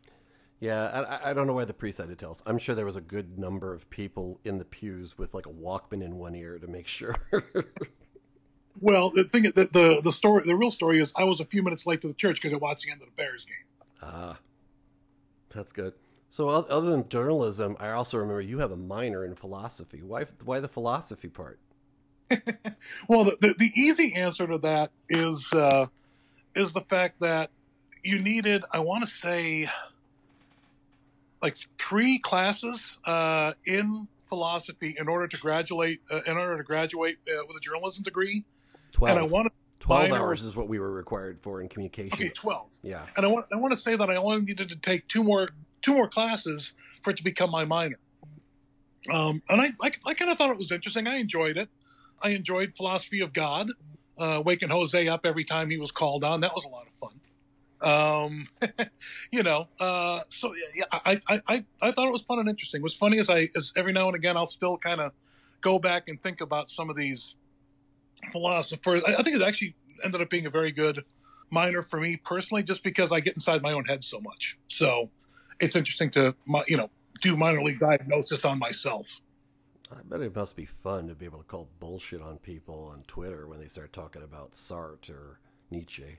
Yeah, 0.59 1.05
I, 1.21 1.31
I, 1.31 1.33
don't 1.33 1.47
know 1.47 1.53
why 1.53 1.65
the 1.65 1.73
priest 1.73 1.97
had 1.97 2.07
to 2.07 2.15
tell 2.15 2.31
us. 2.31 2.41
I'm 2.45 2.57
sure 2.57 2.75
there 2.75 2.85
was 2.85 2.95
a 2.95 3.01
good 3.01 3.37
number 3.37 3.73
of 3.73 3.89
people 3.89 4.39
in 4.45 4.57
the 4.57 4.65
pews 4.65 5.17
with 5.17 5.33
like 5.33 5.45
a 5.45 5.49
Walkman 5.49 6.01
in 6.01 6.15
one 6.15 6.33
ear 6.33 6.57
to 6.57 6.67
make 6.67 6.87
sure. 6.87 7.15
well, 8.79 9.09
the 9.09 9.25
thing, 9.25 9.43
the, 9.43 9.67
the 9.71 10.01
the 10.01 10.11
story, 10.11 10.43
the 10.45 10.55
real 10.55 10.71
story 10.71 10.99
is, 10.99 11.13
I 11.17 11.25
was 11.25 11.41
a 11.41 11.45
few 11.45 11.61
minutes 11.61 11.85
late 11.85 12.01
to 12.01 12.07
the 12.07 12.13
church 12.13 12.37
because 12.37 12.53
I 12.53 12.57
watched 12.57 12.85
the 12.85 12.91
end 12.91 13.01
of 13.01 13.07
the 13.07 13.13
Bears 13.17 13.45
game. 13.45 13.55
Ah, 14.01 14.37
that's 15.49 15.73
good. 15.73 15.93
So, 16.29 16.49
other 16.49 16.89
than 16.89 17.07
journalism, 17.09 17.77
I 17.79 17.91
also 17.91 18.17
remember 18.17 18.41
you 18.41 18.59
have 18.59 18.71
a 18.71 18.77
minor 18.77 19.25
in 19.25 19.35
philosophy. 19.35 20.01
Why? 20.01 20.25
Why 20.43 20.61
the 20.61 20.67
philosophy 20.67 21.29
part? 21.29 21.59
well, 23.07 23.23
the, 23.25 23.37
the, 23.39 23.55
the 23.57 23.71
easy 23.75 24.15
answer 24.15 24.47
to 24.47 24.57
that 24.59 24.91
is 25.09 25.51
uh, 25.53 25.87
is 26.55 26.73
the 26.73 26.81
fact 26.81 27.19
that 27.19 27.51
you 28.03 28.19
needed, 28.19 28.63
I 28.71 28.79
want 28.79 29.03
to 29.03 29.09
say, 29.09 29.67
like 31.45 31.55
three 31.77 32.17
classes 32.17 32.97
uh, 33.05 33.53
in 33.67 34.07
philosophy 34.23 34.95
in 34.99 35.07
order 35.07 35.27
to 35.27 35.37
graduate. 35.37 35.99
Uh, 36.11 36.19
in 36.27 36.37
order 36.37 36.57
to 36.57 36.63
graduate 36.63 37.17
uh, 37.29 37.43
with 37.47 37.55
a 37.55 37.59
journalism 37.59 38.03
degree, 38.03 38.43
Twelve. 38.91 39.17
and 39.17 39.25
I 39.25 39.29
want 39.29 39.53
12 39.79 40.09
minor 40.09 40.21
hours 40.23 40.41
is 40.41 40.55
what 40.55 40.67
we 40.67 40.79
were 40.79 40.91
required 40.91 41.39
for 41.39 41.61
in 41.61 41.69
communication. 41.69 42.13
okay 42.13 42.29
twelve. 42.29 42.75
Yeah. 42.81 43.05
And 43.15 43.25
I 43.25 43.29
want 43.29 43.45
I 43.53 43.57
want 43.57 43.73
to 43.73 43.79
say 43.79 43.95
that 43.95 44.09
I 44.09 44.15
only 44.15 44.41
needed 44.41 44.69
to 44.69 44.75
take 44.75 45.07
two 45.07 45.23
more 45.23 45.49
two 45.83 45.93
more 45.93 46.07
classes 46.07 46.73
for 47.03 47.11
it 47.11 47.17
to 47.17 47.23
become 47.23 47.51
my 47.51 47.65
minor. 47.65 47.99
Um, 49.13 49.43
and 49.49 49.61
I, 49.61 49.65
I, 49.83 49.91
I 50.07 50.13
kind 50.15 50.31
of 50.31 50.37
thought 50.39 50.49
it 50.49 50.57
was 50.57 50.71
interesting. 50.71 51.07
I 51.07 51.17
enjoyed 51.17 51.57
it. 51.57 51.69
I 52.23 52.29
enjoyed 52.29 52.73
philosophy 52.73 53.19
of 53.19 53.33
God, 53.33 53.69
uh, 54.17 54.41
waking 54.43 54.69
Jose 54.69 55.07
up 55.07 55.27
every 55.27 55.43
time 55.43 55.69
he 55.69 55.77
was 55.77 55.91
called 55.91 56.23
on. 56.23 56.41
That 56.41 56.55
was 56.55 56.65
a 56.65 56.69
lot 56.69 56.87
of 56.87 56.93
fun. 56.95 57.19
Um, 57.85 58.45
you 59.31 59.43
know, 59.43 59.67
uh, 59.79 60.21
so 60.29 60.53
yeah, 60.75 60.85
I, 60.91 61.19
I, 61.29 61.41
I, 61.47 61.65
I 61.81 61.91
thought 61.91 62.07
it 62.07 62.11
was 62.11 62.23
fun 62.23 62.39
and 62.39 62.49
interesting. 62.49 62.81
Was 62.81 62.95
funny 62.95 63.19
as 63.19 63.29
I, 63.29 63.47
as 63.55 63.71
every 63.75 63.93
now 63.93 64.07
and 64.07 64.15
again, 64.15 64.35
I'll 64.35 64.45
still 64.45 64.77
kind 64.77 64.99
of 64.99 65.11
go 65.61 65.79
back 65.79 66.09
and 66.09 66.21
think 66.21 66.41
about 66.41 66.69
some 66.69 66.89
of 66.89 66.95
these 66.95 67.37
philosophers. 68.31 69.03
I, 69.07 69.13
I 69.19 69.23
think 69.23 69.35
it 69.35 69.41
actually 69.41 69.75
ended 70.03 70.21
up 70.21 70.29
being 70.29 70.47
a 70.47 70.49
very 70.49 70.71
good 70.71 71.03
minor 71.51 71.81
for 71.81 71.99
me 71.99 72.17
personally, 72.17 72.63
just 72.63 72.83
because 72.83 73.11
I 73.11 73.19
get 73.19 73.35
inside 73.35 73.61
my 73.61 73.71
own 73.71 73.85
head 73.85 74.03
so 74.03 74.19
much. 74.19 74.57
So 74.67 75.09
it's 75.59 75.75
interesting 75.75 76.09
to, 76.11 76.35
you 76.67 76.77
know, 76.77 76.89
do 77.21 77.37
minor 77.37 77.61
league 77.61 77.79
diagnosis 77.79 78.43
on 78.45 78.59
myself. 78.59 79.21
I 79.91 80.01
bet 80.03 80.21
it 80.21 80.35
must 80.35 80.55
be 80.55 80.65
fun 80.65 81.07
to 81.07 81.15
be 81.15 81.25
able 81.25 81.37
to 81.37 81.43
call 81.43 81.69
bullshit 81.79 82.21
on 82.21 82.39
people 82.39 82.89
on 82.91 83.03
Twitter 83.03 83.47
when 83.47 83.59
they 83.59 83.67
start 83.67 83.93
talking 83.93 84.23
about 84.23 84.53
Sartre 84.53 85.11
or 85.11 85.39
Nietzsche. 85.69 86.17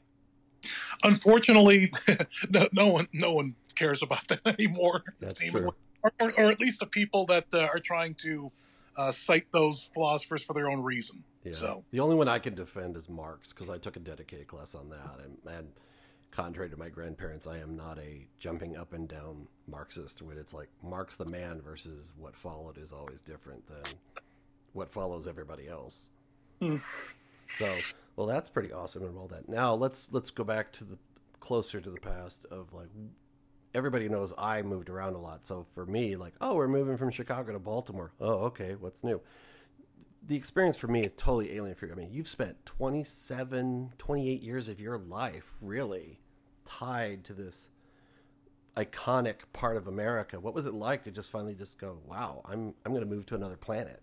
Unfortunately, 1.02 1.92
no, 2.50 2.66
no 2.72 2.88
one, 2.88 3.08
no 3.12 3.34
one 3.34 3.54
cares 3.74 4.02
about 4.02 4.26
that 4.28 4.40
anymore. 4.58 5.02
That's 5.20 5.40
true. 5.48 5.72
Or, 6.02 6.12
or, 6.20 6.32
or 6.38 6.50
at 6.50 6.60
least 6.60 6.80
the 6.80 6.86
people 6.86 7.26
that 7.26 7.46
uh, 7.52 7.62
are 7.62 7.80
trying 7.80 8.14
to 8.16 8.50
uh, 8.96 9.12
cite 9.12 9.50
those 9.52 9.90
philosophers 9.94 10.42
for 10.42 10.52
their 10.52 10.68
own 10.70 10.82
reason. 10.82 11.22
Yeah. 11.44 11.52
So 11.52 11.84
The 11.92 12.00
only 12.00 12.16
one 12.16 12.28
I 12.28 12.38
can 12.38 12.54
defend 12.54 12.96
is 12.96 13.08
Marx 13.08 13.52
because 13.52 13.70
I 13.70 13.78
took 13.78 13.96
a 13.96 14.00
dedicated 14.00 14.48
class 14.48 14.74
on 14.74 14.88
that. 14.90 15.20
And, 15.22 15.38
and 15.56 15.68
contrary 16.30 16.68
to 16.70 16.76
my 16.76 16.88
grandparents, 16.88 17.46
I 17.46 17.58
am 17.58 17.76
not 17.76 17.98
a 17.98 18.26
jumping 18.38 18.76
up 18.76 18.92
and 18.92 19.08
down 19.08 19.46
Marxist. 19.68 20.22
When 20.22 20.38
it's 20.38 20.52
like 20.52 20.68
Marx 20.82 21.16
the 21.16 21.24
man 21.24 21.60
versus 21.60 22.10
what 22.18 22.34
followed 22.34 22.78
is 22.78 22.92
always 22.92 23.20
different 23.20 23.66
than 23.68 23.84
what 24.72 24.90
follows 24.90 25.26
everybody 25.26 25.68
else. 25.68 26.10
Hmm. 26.60 26.76
So, 27.48 27.76
well, 28.16 28.26
that's 28.26 28.48
pretty 28.48 28.72
awesome 28.72 29.04
and 29.04 29.16
all 29.16 29.28
that. 29.28 29.48
Now 29.48 29.74
let's 29.74 30.08
let's 30.10 30.30
go 30.30 30.44
back 30.44 30.72
to 30.72 30.84
the 30.84 30.98
closer 31.40 31.80
to 31.80 31.90
the 31.90 32.00
past 32.00 32.46
of 32.50 32.72
like 32.72 32.88
everybody 33.74 34.08
knows 34.08 34.32
I 34.38 34.62
moved 34.62 34.88
around 34.88 35.14
a 35.14 35.18
lot. 35.18 35.44
So 35.44 35.66
for 35.74 35.84
me, 35.84 36.16
like, 36.16 36.32
oh, 36.40 36.54
we're 36.54 36.66
moving 36.66 36.96
from 36.96 37.10
Chicago 37.10 37.52
to 37.52 37.58
Baltimore. 37.58 38.12
Oh, 38.20 38.46
okay, 38.46 38.74
what's 38.80 39.04
new? 39.04 39.20
The 40.26 40.36
experience 40.36 40.78
for 40.78 40.88
me 40.88 41.04
is 41.04 41.12
totally 41.14 41.54
alien 41.54 41.76
for 41.76 41.86
you. 41.86 41.92
I 41.92 41.94
mean, 41.94 42.10
you've 42.10 42.26
spent 42.26 42.64
27, 42.64 43.92
28 43.98 44.42
years 44.42 44.68
of 44.68 44.80
your 44.80 44.98
life 44.98 45.56
really 45.60 46.20
tied 46.64 47.22
to 47.24 47.34
this 47.34 47.68
iconic 48.76 49.36
part 49.52 49.76
of 49.76 49.86
America. 49.86 50.40
What 50.40 50.54
was 50.54 50.66
it 50.66 50.74
like 50.74 51.04
to 51.04 51.10
just 51.10 51.30
finally 51.30 51.54
just 51.54 51.78
go, 51.78 51.98
wow, 52.06 52.42
I'm 52.46 52.74
I'm 52.84 52.92
going 52.92 53.04
to 53.04 53.14
move 53.14 53.26
to 53.26 53.34
another 53.34 53.56
planet? 53.56 54.02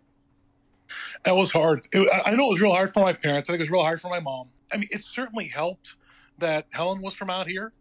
That 1.23 1.35
was 1.35 1.51
hard. 1.51 1.85
It, 1.91 2.09
I 2.25 2.35
know 2.35 2.47
it 2.47 2.53
was 2.53 2.61
real 2.61 2.73
hard 2.73 2.91
for 2.91 3.01
my 3.01 3.13
parents. 3.13 3.49
I 3.49 3.53
think 3.53 3.61
it 3.61 3.63
was 3.63 3.71
real 3.71 3.83
hard 3.83 4.01
for 4.01 4.09
my 4.09 4.19
mom. 4.19 4.49
I 4.71 4.77
mean, 4.77 4.89
it 4.91 5.03
certainly 5.03 5.47
helped 5.47 5.95
that 6.39 6.67
Helen 6.71 7.01
was 7.01 7.13
from 7.13 7.29
out 7.29 7.47
here. 7.47 7.71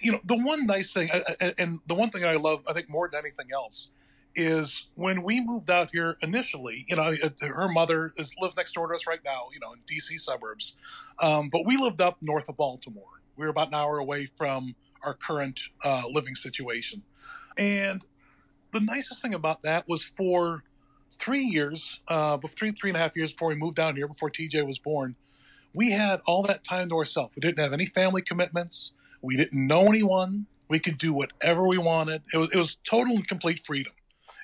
You 0.00 0.12
know, 0.12 0.20
the 0.24 0.36
one 0.36 0.66
nice 0.66 0.92
thing, 0.92 1.10
and 1.58 1.80
the 1.86 1.94
one 1.94 2.10
thing 2.10 2.24
I 2.24 2.36
love, 2.36 2.62
I 2.68 2.72
think 2.72 2.88
more 2.88 3.08
than 3.10 3.18
anything 3.18 3.46
else, 3.52 3.90
is 4.34 4.88
when 4.94 5.22
we 5.22 5.44
moved 5.44 5.70
out 5.70 5.90
here 5.92 6.16
initially. 6.22 6.84
You 6.88 6.96
know, 6.96 7.12
her 7.40 7.68
mother 7.68 8.12
is 8.16 8.34
lives 8.40 8.56
next 8.56 8.72
door 8.72 8.88
to 8.88 8.94
us 8.94 9.06
right 9.06 9.20
now. 9.24 9.48
You 9.52 9.60
know, 9.60 9.72
in 9.72 9.80
D.C. 9.86 10.18
suburbs, 10.18 10.76
um, 11.22 11.50
but 11.50 11.66
we 11.66 11.76
lived 11.76 12.00
up 12.00 12.18
north 12.20 12.48
of 12.48 12.56
Baltimore. 12.56 13.20
We 13.36 13.44
were 13.44 13.50
about 13.50 13.68
an 13.68 13.74
hour 13.74 13.98
away 13.98 14.26
from 14.26 14.74
our 15.04 15.14
current 15.14 15.60
uh, 15.84 16.02
living 16.10 16.36
situation, 16.36 17.02
and 17.58 18.04
the 18.72 18.80
nicest 18.80 19.20
thing 19.20 19.34
about 19.34 19.62
that 19.62 19.88
was 19.88 20.02
for 20.02 20.64
three 21.12 21.42
years, 21.42 22.00
uh, 22.08 22.38
three 22.38 22.72
three 22.72 22.90
and 22.90 22.96
a 22.96 23.00
half 23.00 23.16
years 23.16 23.32
before 23.32 23.48
we 23.48 23.54
moved 23.54 23.76
down 23.76 23.96
here, 23.96 24.08
before 24.08 24.30
TJ 24.30 24.66
was 24.66 24.78
born, 24.78 25.16
we 25.74 25.90
had 25.90 26.20
all 26.26 26.42
that 26.44 26.64
time 26.64 26.88
to 26.90 26.96
ourselves. 26.96 27.32
We 27.36 27.40
didn't 27.40 27.58
have 27.58 27.72
any 27.72 27.86
family 27.86 28.22
commitments. 28.22 28.92
We 29.20 29.36
didn't 29.36 29.66
know 29.66 29.86
anyone. 29.86 30.46
We 30.68 30.78
could 30.78 30.98
do 30.98 31.12
whatever 31.12 31.66
we 31.66 31.78
wanted. 31.78 32.22
It 32.32 32.38
was 32.38 32.52
it 32.52 32.58
was 32.58 32.78
total 32.84 33.16
and 33.16 33.26
complete 33.26 33.58
freedom. 33.58 33.92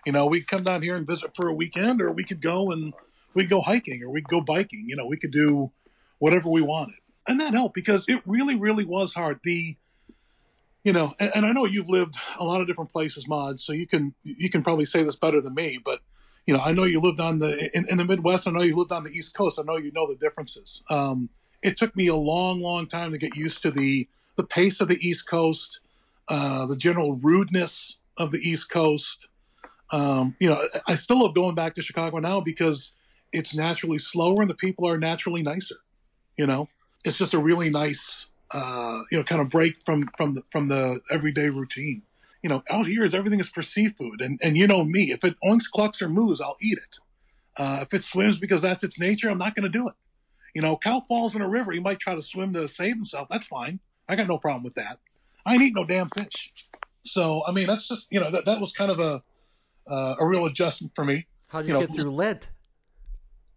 You 0.06 0.12
know, 0.12 0.26
we'd 0.26 0.46
come 0.46 0.62
down 0.62 0.82
here 0.82 0.96
and 0.96 1.06
visit 1.06 1.34
for 1.34 1.48
a 1.48 1.54
weekend, 1.54 2.00
or 2.00 2.12
we 2.12 2.24
could 2.24 2.40
go 2.40 2.70
and 2.70 2.92
we'd 3.34 3.50
go 3.50 3.60
hiking, 3.60 4.02
or 4.02 4.10
we'd 4.10 4.28
go 4.28 4.40
biking. 4.40 4.84
You 4.88 4.96
know, 4.96 5.06
we 5.06 5.16
could 5.16 5.30
do 5.30 5.72
whatever 6.18 6.50
we 6.50 6.62
wanted, 6.62 6.96
and 7.26 7.40
that 7.40 7.54
helped 7.54 7.74
because 7.74 8.08
it 8.08 8.22
really, 8.26 8.56
really 8.56 8.84
was 8.84 9.14
hard. 9.14 9.40
The 9.42 9.76
you 10.84 10.92
know, 10.92 11.14
and, 11.18 11.30
and 11.34 11.46
I 11.46 11.52
know 11.52 11.64
you've 11.64 11.88
lived 11.88 12.16
a 12.38 12.44
lot 12.44 12.60
of 12.60 12.66
different 12.66 12.90
places, 12.90 13.28
Mod, 13.28 13.60
so 13.60 13.72
you 13.72 13.86
can 13.86 14.14
you 14.22 14.48
can 14.48 14.62
probably 14.62 14.84
say 14.84 15.02
this 15.02 15.16
better 15.16 15.40
than 15.40 15.54
me, 15.54 15.78
but 15.82 16.00
you 16.48 16.54
know, 16.54 16.60
I 16.60 16.72
know 16.72 16.84
you 16.84 16.98
lived 16.98 17.20
on 17.20 17.40
the 17.40 17.70
in, 17.74 17.84
in 17.90 17.98
the 17.98 18.06
Midwest. 18.06 18.48
I 18.48 18.52
know 18.52 18.62
you 18.62 18.74
lived 18.74 18.90
on 18.90 19.04
the 19.04 19.10
East 19.10 19.34
Coast. 19.36 19.60
I 19.60 19.64
know 19.64 19.76
you 19.76 19.92
know 19.92 20.08
the 20.08 20.16
differences. 20.16 20.82
Um, 20.88 21.28
it 21.62 21.76
took 21.76 21.94
me 21.94 22.06
a 22.06 22.16
long, 22.16 22.62
long 22.62 22.86
time 22.86 23.12
to 23.12 23.18
get 23.18 23.36
used 23.36 23.60
to 23.62 23.70
the 23.70 24.08
the 24.36 24.44
pace 24.44 24.80
of 24.80 24.88
the 24.88 24.96
East 24.96 25.28
Coast, 25.28 25.80
uh, 26.30 26.64
the 26.64 26.74
general 26.74 27.16
rudeness 27.16 27.98
of 28.16 28.30
the 28.32 28.38
East 28.38 28.70
Coast. 28.70 29.28
Um, 29.92 30.36
you 30.40 30.48
know, 30.48 30.58
I 30.86 30.94
still 30.94 31.20
love 31.20 31.34
going 31.34 31.54
back 31.54 31.74
to 31.74 31.82
Chicago 31.82 32.18
now 32.18 32.40
because 32.40 32.94
it's 33.30 33.54
naturally 33.54 33.98
slower 33.98 34.40
and 34.40 34.48
the 34.48 34.54
people 34.54 34.88
are 34.88 34.96
naturally 34.96 35.42
nicer. 35.42 35.76
You 36.38 36.46
know, 36.46 36.70
it's 37.04 37.18
just 37.18 37.34
a 37.34 37.38
really 37.38 37.68
nice, 37.68 38.24
uh, 38.52 39.00
you 39.10 39.18
know, 39.18 39.24
kind 39.24 39.42
of 39.42 39.50
break 39.50 39.82
from 39.84 40.08
from 40.16 40.32
the, 40.32 40.42
from 40.50 40.68
the 40.68 41.00
everyday 41.10 41.50
routine 41.50 42.04
you 42.42 42.48
know, 42.48 42.62
out 42.70 42.86
here 42.86 43.02
is 43.04 43.14
everything 43.14 43.40
is 43.40 43.48
for 43.48 43.62
seafood, 43.62 44.20
and 44.20 44.38
and 44.42 44.56
you 44.56 44.66
know 44.66 44.84
me, 44.84 45.10
if 45.12 45.24
it 45.24 45.34
oinks, 45.44 45.68
clucks, 45.72 46.00
or 46.00 46.08
moos, 46.08 46.40
I'll 46.40 46.56
eat 46.62 46.78
it. 46.78 46.98
Uh, 47.56 47.80
if 47.82 47.92
it 47.92 48.04
swims 48.04 48.38
because 48.38 48.62
that's 48.62 48.84
its 48.84 48.98
nature, 49.00 49.28
I'm 49.28 49.38
not 49.38 49.54
going 49.54 49.64
to 49.64 49.68
do 49.78 49.88
it. 49.88 49.94
You 50.54 50.62
know, 50.62 50.76
cow 50.76 51.00
falls 51.00 51.34
in 51.34 51.42
a 51.42 51.48
river, 51.48 51.72
he 51.72 51.80
might 51.80 51.98
try 51.98 52.14
to 52.14 52.22
swim 52.22 52.52
to 52.52 52.68
save 52.68 52.94
himself. 52.94 53.28
That's 53.28 53.46
fine. 53.48 53.80
I 54.08 54.16
got 54.16 54.28
no 54.28 54.38
problem 54.38 54.62
with 54.62 54.74
that. 54.74 54.98
I 55.44 55.54
ain't 55.54 55.62
eat 55.62 55.74
no 55.74 55.84
damn 55.84 56.08
fish. 56.10 56.52
So 57.02 57.42
I 57.46 57.52
mean, 57.52 57.66
that's 57.66 57.88
just 57.88 58.12
you 58.12 58.20
know 58.20 58.30
that 58.30 58.44
that 58.44 58.60
was 58.60 58.72
kind 58.72 58.90
of 58.90 59.00
a 59.00 59.22
uh, 59.90 60.16
a 60.20 60.26
real 60.26 60.46
adjustment 60.46 60.92
for 60.94 61.04
me. 61.04 61.26
How 61.48 61.62
do 61.62 61.68
you, 61.68 61.74
You 61.74 61.80
know- 61.80 61.86
get 61.86 61.96
through 61.96 62.10
Lent? 62.10 62.50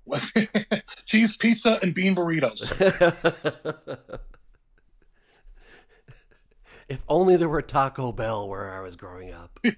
Cheese 1.05 1.37
pizza 1.37 1.79
and 1.81 1.93
bean 1.93 2.15
burritos. 2.15 2.59
if 6.91 7.01
only 7.07 7.37
there 7.37 7.47
were 7.47 7.61
Taco 7.61 8.11
Bell 8.11 8.49
where 8.49 8.77
I 8.77 8.81
was 8.81 8.95
growing 8.95 9.33
up. 9.33 9.59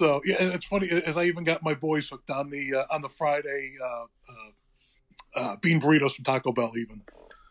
So 0.00 0.20
yeah, 0.24 0.36
and 0.38 0.52
it's 0.52 0.64
funny 0.64 0.88
as 0.90 1.16
I 1.16 1.24
even 1.24 1.42
got 1.42 1.62
my 1.64 1.74
boys 1.74 2.08
hooked 2.08 2.30
on 2.30 2.50
the 2.50 2.72
uh, 2.72 2.94
on 2.94 3.02
the 3.02 3.08
Friday 3.08 3.72
uh, 3.84 4.04
uh, 4.28 5.40
uh, 5.40 5.56
bean 5.56 5.80
burritos 5.80 6.14
from 6.14 6.24
Taco 6.24 6.52
Bell, 6.52 6.72
even. 6.76 7.02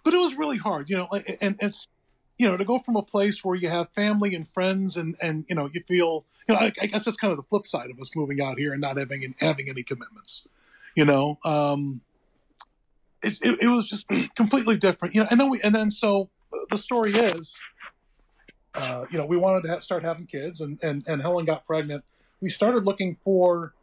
But 0.06 0.14
it 0.14 0.18
was 0.18 0.38
really 0.38 0.58
hard, 0.58 0.90
you 0.90 0.96
know. 0.96 1.10
And 1.42 1.58
it's 1.60 1.90
you 2.38 2.48
know 2.48 2.56
to 2.56 2.64
go 2.64 2.80
from 2.80 2.96
a 2.96 3.02
place 3.02 3.44
where 3.44 3.58
you 3.58 3.68
have 3.68 3.90
family 3.90 4.34
and 4.34 4.48
friends, 4.48 4.96
and 4.96 5.18
and 5.22 5.44
you 5.50 5.56
know 5.56 5.70
you 5.74 5.82
feel 5.86 6.24
you 6.48 6.56
know 6.56 6.62
I, 6.62 6.72
I 6.82 6.86
guess 6.86 7.04
that's 7.04 7.18
kind 7.18 7.32
of 7.32 7.38
the 7.38 7.44
flip 7.44 7.66
side 7.66 7.90
of 7.90 8.00
us 8.00 8.16
moving 8.16 8.40
out 8.40 8.58
here 8.58 8.72
and 8.72 8.80
not 8.80 8.96
having 8.96 9.26
any, 9.26 9.36
having 9.42 9.68
any 9.68 9.84
commitments, 9.84 10.48
you 10.96 11.04
know. 11.04 11.40
Um, 11.44 12.00
it, 13.22 13.40
it 13.62 13.68
was 13.68 13.90
just 13.90 14.08
completely 14.36 14.78
different, 14.78 15.16
you 15.16 15.22
know. 15.22 15.28
And 15.30 15.38
then 15.38 15.50
we 15.50 15.62
and 15.64 15.76
then 15.76 15.92
so 15.92 16.30
the 16.70 16.78
story 16.78 17.12
is, 17.12 17.56
uh, 18.74 19.06
you 19.12 19.18
know, 19.18 19.26
we 19.26 19.38
wanted 19.38 19.64
to 19.64 19.70
ha- 19.70 19.80
start 19.80 20.04
having 20.04 20.26
kids, 20.26 20.62
and 20.62 20.80
and 20.82 21.04
and 21.08 21.22
Helen 21.22 21.46
got 21.46 21.66
pregnant 21.66 22.04
we 22.42 22.50
started 22.50 22.86
looking 22.86 23.18
for 23.24 23.74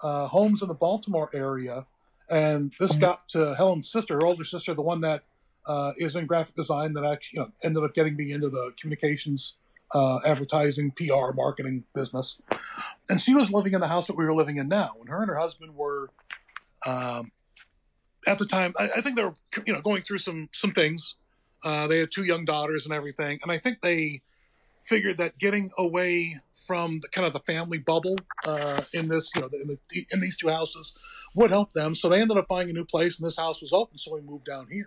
uh, 0.00 0.26
homes 0.26 0.62
in 0.62 0.68
the 0.68 0.74
Baltimore 0.74 1.30
area, 1.32 1.86
and 2.28 2.72
this 2.78 2.94
got 2.96 3.28
to 3.30 3.54
Helen's 3.54 3.90
sister, 3.90 4.14
her 4.14 4.26
older 4.26 4.44
sister, 4.44 4.74
the 4.74 4.82
one 4.82 5.00
that 5.02 5.22
uh, 5.66 5.92
is 5.98 6.16
in 6.16 6.26
graphic 6.26 6.54
design, 6.56 6.92
that 6.94 7.04
actually 7.04 7.38
you 7.38 7.40
know, 7.40 7.52
ended 7.62 7.84
up 7.84 7.94
getting 7.94 8.16
me 8.16 8.32
into 8.32 8.50
the 8.50 8.72
communications, 8.78 9.54
uh, 9.94 10.18
advertising, 10.24 10.92
PR, 10.96 11.32
marketing 11.34 11.84
business. 11.94 12.36
And 13.08 13.20
she 13.20 13.34
was 13.34 13.50
living 13.50 13.74
in 13.74 13.80
the 13.80 13.88
house 13.88 14.06
that 14.08 14.16
we 14.16 14.24
were 14.24 14.34
living 14.34 14.58
in 14.58 14.68
now, 14.68 14.92
and 15.00 15.08
her 15.08 15.20
and 15.20 15.28
her 15.28 15.38
husband 15.38 15.74
were. 15.74 16.10
Um, 16.86 17.30
at 18.26 18.38
the 18.38 18.46
time, 18.46 18.72
I, 18.78 18.84
I 18.96 19.00
think 19.02 19.16
they 19.16 19.24
were, 19.24 19.34
you 19.66 19.74
know, 19.74 19.80
going 19.80 20.02
through 20.02 20.18
some 20.18 20.48
some 20.52 20.72
things. 20.72 21.14
Uh, 21.64 21.86
they 21.86 21.98
had 21.98 22.10
two 22.12 22.24
young 22.24 22.44
daughters 22.44 22.84
and 22.84 22.94
everything, 22.94 23.40
and 23.42 23.50
I 23.50 23.58
think 23.58 23.80
they 23.80 24.20
figured 24.84 25.16
that 25.18 25.38
getting 25.38 25.70
away 25.78 26.38
from 26.66 27.00
the 27.00 27.08
kind 27.08 27.26
of 27.26 27.32
the 27.32 27.40
family 27.40 27.78
bubble 27.78 28.16
uh, 28.46 28.82
in 28.92 29.08
this, 29.08 29.30
you 29.34 29.40
know, 29.40 29.48
in, 29.52 29.66
the, 29.66 30.06
in 30.12 30.20
these 30.20 30.36
two 30.36 30.48
houses 30.48 30.94
would 31.34 31.50
help 31.50 31.72
them. 31.72 31.94
So 31.94 32.08
they 32.08 32.20
ended 32.20 32.36
up 32.36 32.48
buying 32.48 32.70
a 32.70 32.72
new 32.72 32.84
place, 32.84 33.18
and 33.18 33.26
this 33.26 33.38
house 33.38 33.60
was 33.60 33.72
open, 33.72 33.98
so 33.98 34.14
we 34.14 34.20
moved 34.20 34.44
down 34.44 34.68
here. 34.70 34.86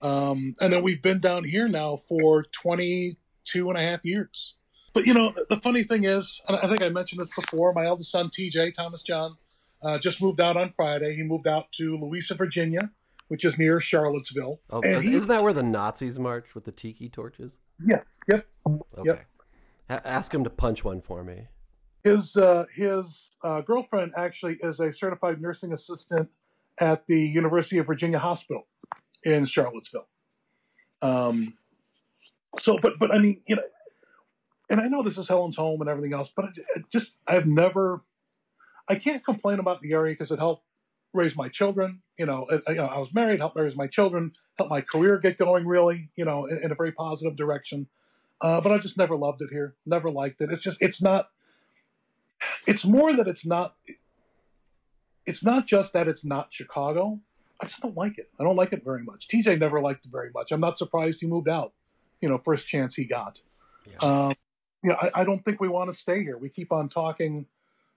Um, 0.00 0.54
and 0.60 0.72
then 0.72 0.82
we've 0.82 1.02
been 1.02 1.18
down 1.18 1.44
here 1.44 1.68
now 1.68 1.96
for 1.96 2.44
22 2.44 3.68
and 3.68 3.78
a 3.78 3.80
half 3.80 4.04
years. 4.04 4.54
But 4.92 5.06
you 5.06 5.14
know, 5.14 5.32
the 5.48 5.56
funny 5.56 5.82
thing 5.82 6.04
is, 6.04 6.40
and 6.48 6.56
I 6.56 6.66
think 6.66 6.82
I 6.82 6.88
mentioned 6.88 7.20
this 7.20 7.34
before, 7.34 7.72
my 7.72 7.86
eldest 7.86 8.10
son, 8.10 8.30
TJ 8.36 8.74
Thomas 8.74 9.02
John, 9.02 9.36
uh, 9.82 9.98
just 9.98 10.20
moved 10.20 10.40
out 10.40 10.56
on 10.56 10.72
Friday. 10.76 11.14
He 11.14 11.22
moved 11.22 11.46
out 11.46 11.66
to 11.78 11.96
Louisa, 11.96 12.34
Virginia, 12.34 12.90
which 13.28 13.44
is 13.44 13.56
near 13.58 13.80
Charlottesville. 13.80 14.60
Oh, 14.70 14.82
isn't 14.82 15.28
that 15.28 15.42
where 15.42 15.52
the 15.52 15.62
Nazis 15.62 16.18
marched 16.18 16.54
with 16.54 16.64
the 16.64 16.72
tiki 16.72 17.08
torches? 17.08 17.58
Yeah, 17.86 18.00
yep. 18.30 18.46
Okay. 18.66 19.04
Yep. 19.04 19.26
Ha- 19.90 20.00
ask 20.04 20.34
him 20.34 20.44
to 20.44 20.50
punch 20.50 20.84
one 20.84 21.00
for 21.00 21.22
me. 21.22 21.46
His 22.04 22.36
uh, 22.36 22.64
his 22.74 23.30
uh, 23.44 23.60
girlfriend 23.62 24.12
actually 24.16 24.58
is 24.62 24.80
a 24.80 24.92
certified 24.92 25.40
nursing 25.40 25.72
assistant 25.72 26.28
at 26.80 27.04
the 27.06 27.20
University 27.20 27.78
of 27.78 27.86
Virginia 27.86 28.18
Hospital 28.18 28.66
in 29.24 29.44
Charlottesville. 29.46 30.06
Um, 31.02 31.54
so, 32.60 32.78
but 32.80 32.92
but 32.98 33.10
I 33.10 33.18
mean, 33.18 33.42
you 33.46 33.56
know, 33.56 33.62
and 34.70 34.80
I 34.80 34.88
know 34.88 35.02
this 35.02 35.18
is 35.18 35.28
Helen's 35.28 35.56
home 35.56 35.80
and 35.80 35.90
everything 35.90 36.12
else, 36.12 36.30
but 36.34 36.46
it, 36.46 36.64
it 36.76 36.84
just 36.90 37.12
I've 37.26 37.46
never, 37.46 38.02
I 38.88 38.94
can't 38.94 39.24
complain 39.24 39.58
about 39.58 39.80
the 39.82 39.92
area 39.92 40.14
because 40.14 40.30
it 40.30 40.38
helped 40.38 40.64
raise 41.12 41.36
my 41.36 41.48
children. 41.48 42.00
You 42.18 42.26
know, 42.26 42.46
it, 42.50 42.62
you 42.68 42.74
know, 42.74 42.86
I 42.86 42.98
was 42.98 43.08
married, 43.12 43.40
helped 43.40 43.56
raise 43.56 43.76
my 43.76 43.86
children, 43.86 44.32
helped 44.56 44.70
my 44.70 44.80
career 44.80 45.18
get 45.18 45.38
going 45.38 45.66
really, 45.66 46.10
you 46.16 46.24
know, 46.24 46.46
in, 46.46 46.64
in 46.64 46.72
a 46.72 46.74
very 46.74 46.92
positive 46.92 47.36
direction. 47.36 47.86
Uh, 48.40 48.60
but 48.60 48.72
I 48.72 48.78
just 48.78 48.96
never 48.96 49.16
loved 49.16 49.42
it 49.42 49.50
here. 49.50 49.74
Never 49.86 50.10
liked 50.10 50.40
it. 50.40 50.50
It's 50.50 50.62
just 50.62 50.78
it's 50.80 51.02
not. 51.02 51.28
It's 52.66 52.84
more 52.84 53.16
that 53.16 53.26
it's 53.26 53.44
not. 53.44 53.74
It's 55.26 55.42
not 55.42 55.66
just 55.66 55.92
that 55.92 56.08
it's 56.08 56.24
not 56.24 56.48
Chicago. 56.50 57.18
I 57.60 57.66
just 57.66 57.82
don't 57.82 57.96
like 57.96 58.18
it. 58.18 58.30
I 58.38 58.44
don't 58.44 58.56
like 58.56 58.72
it 58.72 58.84
very 58.84 59.02
much. 59.02 59.26
TJ 59.32 59.58
never 59.58 59.80
liked 59.80 60.06
it 60.06 60.12
very 60.12 60.30
much. 60.32 60.52
I'm 60.52 60.60
not 60.60 60.78
surprised 60.78 61.18
he 61.20 61.26
moved 61.26 61.48
out. 61.48 61.72
You 62.20 62.28
know, 62.28 62.40
first 62.44 62.68
chance 62.68 62.94
he 62.94 63.04
got. 63.04 63.38
Yeah. 63.90 63.98
Um, 63.98 64.34
you 64.82 64.90
know, 64.90 64.96
I, 65.00 65.22
I 65.22 65.24
don't 65.24 65.44
think 65.44 65.60
we 65.60 65.68
want 65.68 65.92
to 65.92 65.98
stay 65.98 66.22
here. 66.22 66.38
We 66.38 66.48
keep 66.48 66.72
on 66.72 66.88
talking 66.88 67.46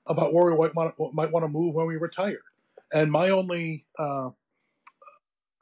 about 0.08 0.34
where 0.34 0.54
we 0.56 0.70
might 0.76 1.32
want 1.32 1.44
to 1.44 1.48
move 1.48 1.76
when 1.76 1.86
we 1.86 1.98
retire. 1.98 2.42
And 2.94 3.12
my 3.12 3.30
only, 3.30 3.86
uh, 3.98 4.30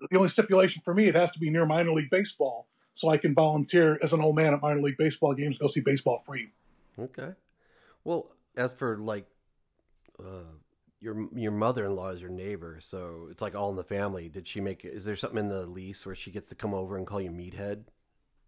the 0.09 0.17
only 0.17 0.29
stipulation 0.29 0.81
for 0.83 0.93
me, 0.93 1.07
it 1.07 1.15
has 1.15 1.31
to 1.31 1.39
be 1.39 1.49
near 1.49 1.65
minor 1.65 1.91
league 1.93 2.09
baseball, 2.09 2.67
so 2.95 3.09
I 3.09 3.17
can 3.17 3.33
volunteer 3.33 3.99
as 4.03 4.13
an 4.13 4.21
old 4.21 4.35
man 4.35 4.53
at 4.53 4.61
minor 4.61 4.81
league 4.81 4.97
baseball 4.97 5.33
games, 5.33 5.57
go 5.57 5.67
see 5.67 5.81
baseball 5.81 6.23
free. 6.25 6.49
Okay. 6.97 7.31
Well, 8.03 8.31
as 8.57 8.73
for 8.73 8.97
like, 8.97 9.25
uh, 10.19 10.43
your 11.01 11.27
your 11.33 11.51
mother 11.53 11.85
in 11.85 11.95
law 11.95 12.09
is 12.09 12.19
your 12.19 12.29
neighbor, 12.29 12.77
so 12.81 13.27
it's 13.31 13.41
like 13.41 13.55
all 13.55 13.69
in 13.69 13.77
the 13.77 13.83
family. 13.85 14.27
Did 14.27 14.47
she 14.47 14.59
make? 14.59 14.83
Is 14.83 15.05
there 15.05 15.15
something 15.15 15.39
in 15.39 15.47
the 15.49 15.65
lease 15.65 16.05
where 16.05 16.15
she 16.15 16.29
gets 16.31 16.49
to 16.49 16.55
come 16.55 16.73
over 16.73 16.97
and 16.97 17.07
call 17.07 17.21
you 17.21 17.29
meathead? 17.29 17.83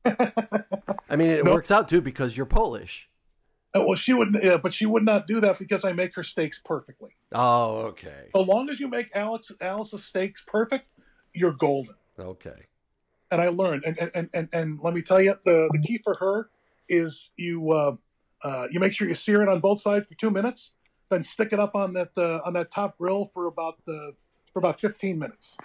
I 0.05 1.15
mean, 1.15 1.29
it 1.29 1.45
No. 1.45 1.51
works 1.51 1.71
out 1.71 1.87
too 1.87 2.01
because 2.01 2.35
you're 2.35 2.45
Polish. 2.45 3.09
Uh, 3.73 3.83
well, 3.85 3.95
she 3.95 4.13
would, 4.13 4.37
yeah, 4.43 4.57
but 4.57 4.73
she 4.73 4.85
would 4.85 5.03
not 5.05 5.27
do 5.27 5.39
that 5.41 5.57
because 5.57 5.85
I 5.85 5.93
make 5.93 6.13
her 6.15 6.23
steaks 6.23 6.59
perfectly. 6.65 7.11
Oh, 7.33 7.83
okay, 7.87 8.29
So 8.33 8.41
long 8.41 8.69
as 8.69 8.79
you 8.79 8.87
make 8.89 9.07
Alex 9.15 9.49
Alice's 9.61 10.03
steaks 10.05 10.43
perfect, 10.45 10.87
you're 11.33 11.53
golden. 11.53 11.95
okay. 12.19 12.67
and 13.31 13.39
I 13.41 13.47
learned. 13.47 13.83
And 13.85 13.97
and, 14.13 14.29
and, 14.33 14.49
and 14.51 14.79
let 14.83 14.93
me 14.93 15.01
tell 15.01 15.21
you, 15.21 15.35
the, 15.45 15.69
the 15.71 15.79
key 15.79 15.99
for 16.03 16.15
her 16.15 16.49
is 16.89 17.29
you 17.37 17.71
uh, 17.71 17.95
uh, 18.43 18.67
you 18.71 18.79
make 18.81 18.91
sure 18.91 19.07
you 19.07 19.15
sear 19.15 19.41
it 19.41 19.47
on 19.47 19.61
both 19.61 19.81
sides 19.81 20.05
for 20.07 20.15
two 20.15 20.29
minutes, 20.31 20.71
then 21.09 21.23
stick 21.23 21.49
it 21.53 21.59
up 21.59 21.73
on 21.73 21.93
that 21.93 22.09
uh, 22.17 22.39
on 22.45 22.51
that 22.53 22.71
top 22.71 22.97
grill 22.97 23.31
for 23.33 23.45
about 23.45 23.77
the 23.85 24.13
for 24.51 24.59
about 24.59 24.81
15 24.81 25.17
minutes. 25.17 25.55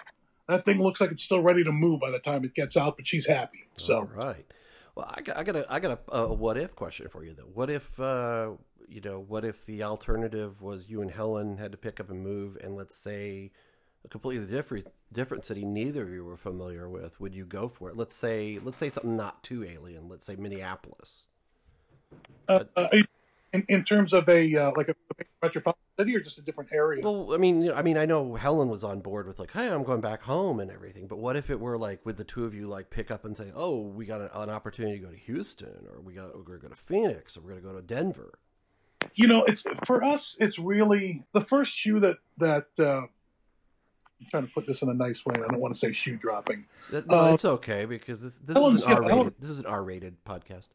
That 0.47 0.63
thing 0.63 0.79
looks 0.81 1.01
like 1.01 1.11
it's 1.11 1.23
still 1.23 1.41
ready 1.41 1.65
to 1.65 1.73
move 1.73 1.99
by 1.99 2.09
the 2.11 2.19
time 2.19 2.45
it 2.45 2.53
gets 2.55 2.77
out, 2.77 2.95
but 2.95 3.05
she's 3.05 3.25
happy. 3.27 3.67
So 3.75 4.07
right. 4.15 4.45
Well, 4.97 5.13
I 5.15 5.21
got, 5.21 5.37
I 5.37 5.43
got 5.43 5.55
a, 5.55 5.71
I 5.71 5.79
got 5.79 5.91
a, 5.91 6.15
a 6.15 6.33
what 6.33 6.57
if 6.57 6.75
question 6.75 7.07
for 7.07 7.23
you 7.23 7.35
though. 7.35 7.51
What 7.53 7.69
if, 7.69 7.99
uh, 7.99 8.53
you 8.89 8.99
know, 8.99 9.19
what 9.19 9.45
if 9.45 9.63
the 9.67 9.83
alternative 9.83 10.59
was 10.59 10.89
you 10.89 11.03
and 11.03 11.11
Helen 11.11 11.57
had 11.57 11.71
to 11.71 11.77
pick 11.77 11.99
up 11.99 12.09
and 12.09 12.23
move, 12.23 12.57
and 12.63 12.75
let's 12.75 12.95
say 12.95 13.51
a 14.03 14.07
completely 14.07 14.47
different 14.47 14.87
different 15.13 15.45
city 15.45 15.65
neither 15.65 16.01
of 16.01 16.09
you 16.09 16.25
were 16.25 16.35
familiar 16.35 16.89
with? 16.89 17.21
Would 17.21 17.35
you 17.35 17.45
go 17.45 17.67
for 17.67 17.89
it? 17.91 17.95
Let's 17.95 18.15
say, 18.15 18.57
let's 18.63 18.79
say 18.79 18.89
something 18.89 19.15
not 19.15 19.43
too 19.43 19.63
alien. 19.63 20.09
Let's 20.09 20.25
say 20.25 20.35
Minneapolis. 20.35 21.27
uh, 22.49 22.63
uh, 22.75 22.87
in, 23.57 23.65
in 23.75 23.83
terms 23.83 24.13
of 24.13 24.27
a 24.29 24.55
uh, 24.55 24.71
like 24.75 24.89
a 24.89 24.95
metropolitan 25.41 25.81
city 25.97 26.15
or 26.15 26.19
just 26.19 26.37
a 26.37 26.41
different 26.41 26.71
area. 26.73 27.01
Well, 27.03 27.33
I 27.33 27.37
mean, 27.37 27.71
I 27.71 27.81
mean, 27.81 27.97
I 27.97 28.05
know 28.05 28.35
Helen 28.35 28.69
was 28.69 28.83
on 28.83 29.01
board 29.01 29.27
with 29.27 29.39
like, 29.39 29.51
hey, 29.51 29.69
I'm 29.69 29.83
going 29.83 30.01
back 30.01 30.21
home 30.21 30.59
and 30.59 30.71
everything. 30.71 31.07
But 31.07 31.17
what 31.17 31.35
if 31.35 31.49
it 31.49 31.59
were 31.59 31.77
like, 31.77 32.05
would 32.05 32.17
the 32.17 32.23
two 32.23 32.45
of 32.45 32.53
you 32.53 32.67
like 32.67 32.89
pick 32.89 33.11
up 33.11 33.25
and 33.25 33.35
say, 33.35 33.51
oh, 33.55 33.81
we 33.81 34.05
got 34.05 34.21
an, 34.21 34.29
an 34.33 34.49
opportunity 34.49 34.99
to 34.99 35.05
go 35.05 35.11
to 35.11 35.17
Houston, 35.17 35.87
or 35.91 36.01
we 36.01 36.13
got 36.13 36.35
we're 36.35 36.43
going 36.43 36.59
to 36.59 36.63
go 36.63 36.69
to 36.69 36.75
Phoenix, 36.75 37.37
or 37.37 37.41
we're 37.41 37.51
going 37.51 37.61
to 37.61 37.67
go 37.67 37.75
to 37.75 37.81
Denver? 37.81 38.39
you 39.15 39.27
know, 39.27 39.43
it's 39.45 39.63
for 39.85 40.03
us. 40.03 40.35
It's 40.39 40.57
really 40.59 41.23
the 41.33 41.41
first 41.41 41.75
shoe 41.75 41.99
that 42.01 42.17
that. 42.37 42.67
Uh, 42.79 43.07
I'm 44.19 44.25
trying 44.31 44.47
to 44.47 44.51
put 44.51 44.65
this 44.65 44.81
in 44.81 44.89
a 44.89 44.95
nice 44.95 45.23
way. 45.27 45.35
I 45.35 45.47
don't 45.47 45.59
want 45.59 45.75
to 45.75 45.79
say 45.79 45.93
shoe 45.93 46.17
dropping. 46.17 46.65
No, 46.91 47.03
Uh, 47.07 47.33
it's 47.33 47.45
okay 47.45 47.85
because 47.85 48.23
this 48.23 48.39
this 48.39 48.57
is 48.57 48.73
an 48.81 48.83
R 48.83 49.03
rated 49.03 49.35
this 49.39 49.51
is 49.51 49.59
an 49.59 49.67
R 49.67 49.83
rated 49.83 50.23
podcast. 50.25 50.69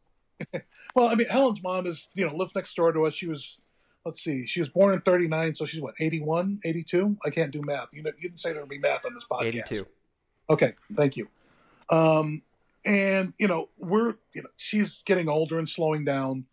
Well, 0.94 1.08
I 1.08 1.14
mean, 1.14 1.28
Helen's 1.28 1.62
mom 1.62 1.86
is, 1.86 1.98
you 2.12 2.26
know, 2.26 2.36
lives 2.36 2.52
next 2.54 2.76
door 2.76 2.92
to 2.92 3.06
us. 3.06 3.14
She 3.14 3.26
was, 3.26 3.58
let's 4.04 4.22
see, 4.22 4.46
she 4.46 4.60
was 4.60 4.68
born 4.68 4.92
in 4.92 5.00
39, 5.00 5.54
so 5.54 5.64
she's 5.64 5.80
what, 5.80 5.94
81, 5.98 6.60
82? 6.64 7.16
I 7.24 7.30
can't 7.30 7.50
do 7.50 7.62
math. 7.64 7.88
You 7.92 8.02
know, 8.02 8.10
you 8.18 8.28
didn't 8.28 8.40
say 8.40 8.52
there 8.52 8.60
would 8.60 8.68
be 8.68 8.78
math 8.78 9.06
on 9.06 9.14
this 9.14 9.24
podcast. 9.30 9.44
Eighty 9.44 9.62
two. 9.66 9.86
Okay, 10.50 10.74
thank 10.94 11.16
you. 11.16 11.28
Um, 11.88 12.42
and, 12.84 13.32
you 13.38 13.48
know, 13.48 13.68
we're, 13.78 14.14
you 14.34 14.42
know, 14.42 14.50
she's 14.58 14.98
getting 15.06 15.28
older 15.28 15.58
and 15.58 15.68
slowing 15.68 16.04
down, 16.04 16.44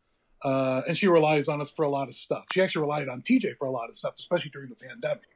uh, 0.43 0.83
and 0.87 0.97
she 0.97 1.07
relies 1.07 1.47
on 1.47 1.59
us 1.59 1.69
for 1.75 1.83
a 1.83 1.89
lot 1.89 2.07
of 2.07 2.15
stuff. 2.15 2.45
She 2.53 2.61
actually 2.61 2.83
relied 2.83 3.09
on 3.09 3.21
TJ 3.21 3.57
for 3.57 3.67
a 3.67 3.71
lot 3.71 3.89
of 3.89 3.97
stuff, 3.97 4.13
especially 4.19 4.51
during 4.51 4.69
the 4.69 4.75
pandemic. 4.75 5.27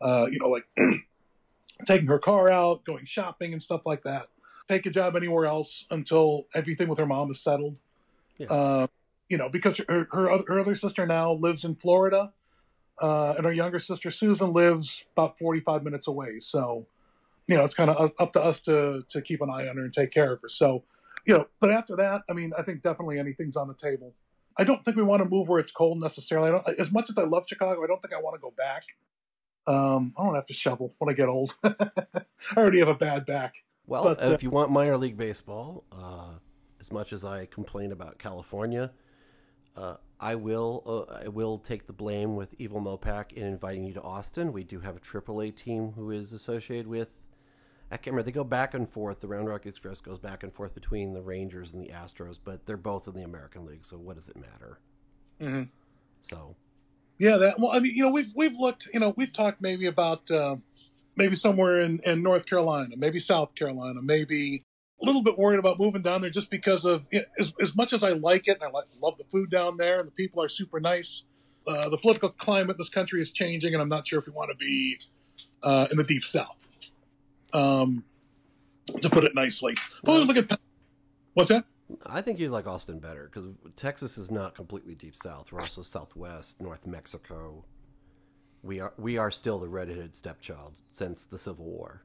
Uh, 0.00 0.26
you 0.26 0.40
know, 0.40 0.48
like 0.48 0.64
taking 1.86 2.08
her 2.08 2.18
car 2.18 2.50
out, 2.50 2.84
going 2.84 3.04
shopping 3.06 3.52
and 3.52 3.62
stuff 3.62 3.82
like 3.84 4.02
that. 4.04 4.28
Take 4.68 4.86
a 4.86 4.90
job 4.90 5.14
anywhere 5.14 5.46
else 5.46 5.84
until 5.90 6.46
everything 6.54 6.88
with 6.88 6.98
her 6.98 7.06
mom 7.06 7.30
is 7.30 7.42
settled. 7.42 7.78
Yeah. 8.40 8.46
Uh, 8.46 8.86
you 9.28 9.36
know, 9.38 9.48
because 9.48 9.78
her, 9.88 10.08
her 10.10 10.30
other- 10.30 10.44
her 10.48 10.60
other 10.60 10.74
sister 10.74 11.06
now 11.06 11.34
lives 11.34 11.64
in 11.64 11.76
Florida, 11.76 12.32
uh, 13.00 13.34
and 13.36 13.44
her 13.46 13.52
younger 13.52 13.78
sister 13.78 14.10
Susan 14.10 14.52
lives 14.52 15.04
about 15.12 15.38
45 15.38 15.84
minutes 15.84 16.08
away. 16.08 16.40
So, 16.40 16.86
you 17.46 17.56
know, 17.56 17.64
it's 17.64 17.74
kind 17.74 17.90
of 17.90 18.10
up 18.18 18.32
to 18.32 18.40
us 18.40 18.58
to 18.60 19.02
to 19.10 19.22
keep 19.22 19.40
an 19.42 19.50
eye 19.50 19.68
on 19.68 19.76
her 19.76 19.84
and 19.84 19.92
take 19.92 20.10
care 20.10 20.32
of 20.32 20.40
her. 20.42 20.48
So, 20.48 20.82
you 21.26 21.34
know, 21.36 21.46
but 21.60 21.70
after 21.70 21.96
that, 21.96 22.22
I 22.28 22.32
mean, 22.32 22.52
I 22.58 22.62
think 22.62 22.82
definitely 22.82 23.18
anything's 23.18 23.56
on 23.56 23.68
the 23.68 23.74
table. 23.74 24.14
I 24.58 24.64
don't 24.64 24.84
think 24.84 24.96
we 24.96 25.02
want 25.02 25.22
to 25.22 25.28
move 25.28 25.48
where 25.48 25.60
it's 25.60 25.72
cold 25.72 26.00
necessarily. 26.00 26.48
I 26.48 26.52
don't, 26.52 26.80
as 26.80 26.90
much 26.90 27.08
as 27.10 27.16
I 27.18 27.22
love 27.24 27.44
Chicago, 27.46 27.84
I 27.84 27.86
don't 27.86 28.00
think 28.02 28.14
I 28.14 28.20
want 28.20 28.34
to 28.36 28.40
go 28.40 28.52
back. 28.56 28.82
Um, 29.66 30.12
I 30.18 30.24
don't 30.24 30.34
have 30.34 30.46
to 30.46 30.54
shovel 30.54 30.94
when 30.98 31.08
I 31.08 31.16
get 31.16 31.28
old. 31.28 31.54
I 31.64 31.74
already 32.56 32.80
have 32.80 32.88
a 32.88 32.94
bad 32.94 33.26
back. 33.26 33.54
Well, 33.86 34.02
But, 34.04 34.22
uh, 34.22 34.30
if 34.32 34.42
you 34.42 34.50
want 34.50 34.70
minor 34.70 34.96
league 34.96 35.16
baseball, 35.16 35.84
uh, 35.92 36.38
as 36.80 36.90
much 36.90 37.12
as 37.12 37.24
I 37.24 37.46
complain 37.46 37.92
about 37.92 38.18
California, 38.18 38.90
uh, 39.76 39.96
I 40.18 40.34
will 40.34 40.82
uh, 41.10 41.24
I 41.24 41.28
will 41.28 41.58
take 41.58 41.86
the 41.86 41.92
blame 41.92 42.36
with 42.36 42.54
Evil 42.58 42.80
Mopac 42.80 43.32
in 43.32 43.46
inviting 43.46 43.84
you 43.84 43.94
to 43.94 44.02
Austin. 44.02 44.52
We 44.52 44.64
do 44.64 44.80
have 44.80 44.96
a 44.96 45.00
AAA 45.00 45.54
team 45.54 45.92
who 45.92 46.10
is 46.10 46.32
associated 46.32 46.86
with. 46.86 47.26
I 47.92 47.96
can't 47.96 48.08
remember. 48.08 48.24
They 48.24 48.32
go 48.32 48.44
back 48.44 48.74
and 48.74 48.88
forth. 48.88 49.20
The 49.20 49.28
Round 49.28 49.48
Rock 49.48 49.66
Express 49.66 50.00
goes 50.00 50.18
back 50.18 50.42
and 50.42 50.52
forth 50.52 50.74
between 50.74 51.12
the 51.12 51.22
Rangers 51.22 51.72
and 51.72 51.82
the 51.82 51.88
Astros, 51.88 52.38
but 52.42 52.64
they're 52.66 52.76
both 52.76 53.08
in 53.08 53.14
the 53.14 53.22
American 53.22 53.66
League. 53.66 53.84
So 53.84 53.96
what 53.96 54.16
does 54.16 54.28
it 54.28 54.36
matter? 54.36 54.78
Mm-hmm. 55.40 55.62
So 56.22 56.56
Yeah, 57.18 57.36
that. 57.38 57.58
Well, 57.58 57.72
I 57.72 57.80
mean, 57.80 57.94
you 57.94 58.02
know, 58.02 58.10
we've 58.10 58.32
we've 58.34 58.58
looked. 58.58 58.88
You 58.92 59.00
know, 59.00 59.14
we've 59.16 59.32
talked 59.32 59.60
maybe 59.60 59.86
about 59.86 60.30
uh, 60.30 60.56
maybe 61.16 61.34
somewhere 61.34 61.80
in 61.80 62.00
in 62.04 62.22
North 62.22 62.46
Carolina, 62.46 62.96
maybe 62.96 63.18
South 63.18 63.54
Carolina, 63.54 64.00
maybe 64.02 64.64
a 65.00 65.04
little 65.04 65.22
bit 65.22 65.38
worried 65.38 65.58
about 65.58 65.78
moving 65.78 66.02
down 66.02 66.20
there 66.20 66.30
just 66.30 66.50
because 66.50 66.84
of 66.84 67.06
you 67.10 67.20
know, 67.20 67.24
as 67.38 67.52
as 67.60 67.76
much 67.76 67.92
as 67.92 68.02
I 68.02 68.10
like 68.10 68.48
it 68.48 68.58
and 68.60 68.64
I 68.64 68.70
like, 68.70 68.86
love 69.02 69.16
the 69.18 69.24
food 69.24 69.50
down 69.50 69.76
there 69.76 69.98
and 70.00 70.06
the 70.06 70.12
people 70.12 70.42
are 70.42 70.48
super 70.48 70.80
nice. 70.80 71.24
Uh, 71.66 71.88
the 71.88 71.98
political 71.98 72.30
climate 72.30 72.70
in 72.70 72.76
this 72.78 72.88
country 72.88 73.20
is 73.20 73.32
changing, 73.32 73.74
and 73.74 73.82
I'm 73.82 73.88
not 73.88 74.06
sure 74.06 74.18
if 74.18 74.26
we 74.26 74.32
want 74.32 74.50
to 74.50 74.56
be 74.56 74.98
uh, 75.62 75.86
in 75.90 75.98
the 75.98 76.04
deep 76.04 76.24
South. 76.24 76.66
Um, 77.52 78.04
to 79.02 79.10
put 79.10 79.24
it 79.24 79.34
nicely, 79.34 79.74
but 80.02 80.12
we 80.12 80.18
was 80.20 80.28
looking. 80.28 80.46
What's 81.34 81.50
that? 81.50 81.64
I 82.06 82.20
think 82.20 82.38
you 82.38 82.48
like 82.48 82.66
Austin 82.66 82.98
better 82.98 83.24
because 83.24 83.48
Texas 83.76 84.16
is 84.18 84.30
not 84.30 84.54
completely 84.54 84.94
deep 84.94 85.16
south. 85.16 85.52
We're 85.52 85.60
also 85.60 85.82
southwest, 85.82 86.60
North 86.60 86.86
Mexico. 86.86 87.64
We 88.62 88.80
are 88.80 88.92
we 88.96 89.18
are 89.18 89.30
still 89.30 89.58
the 89.58 89.68
redheaded 89.68 90.14
stepchild 90.14 90.80
since 90.92 91.24
the 91.24 91.38
Civil 91.38 91.66
War. 91.66 92.04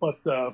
but 0.00 0.26
uh, 0.26 0.50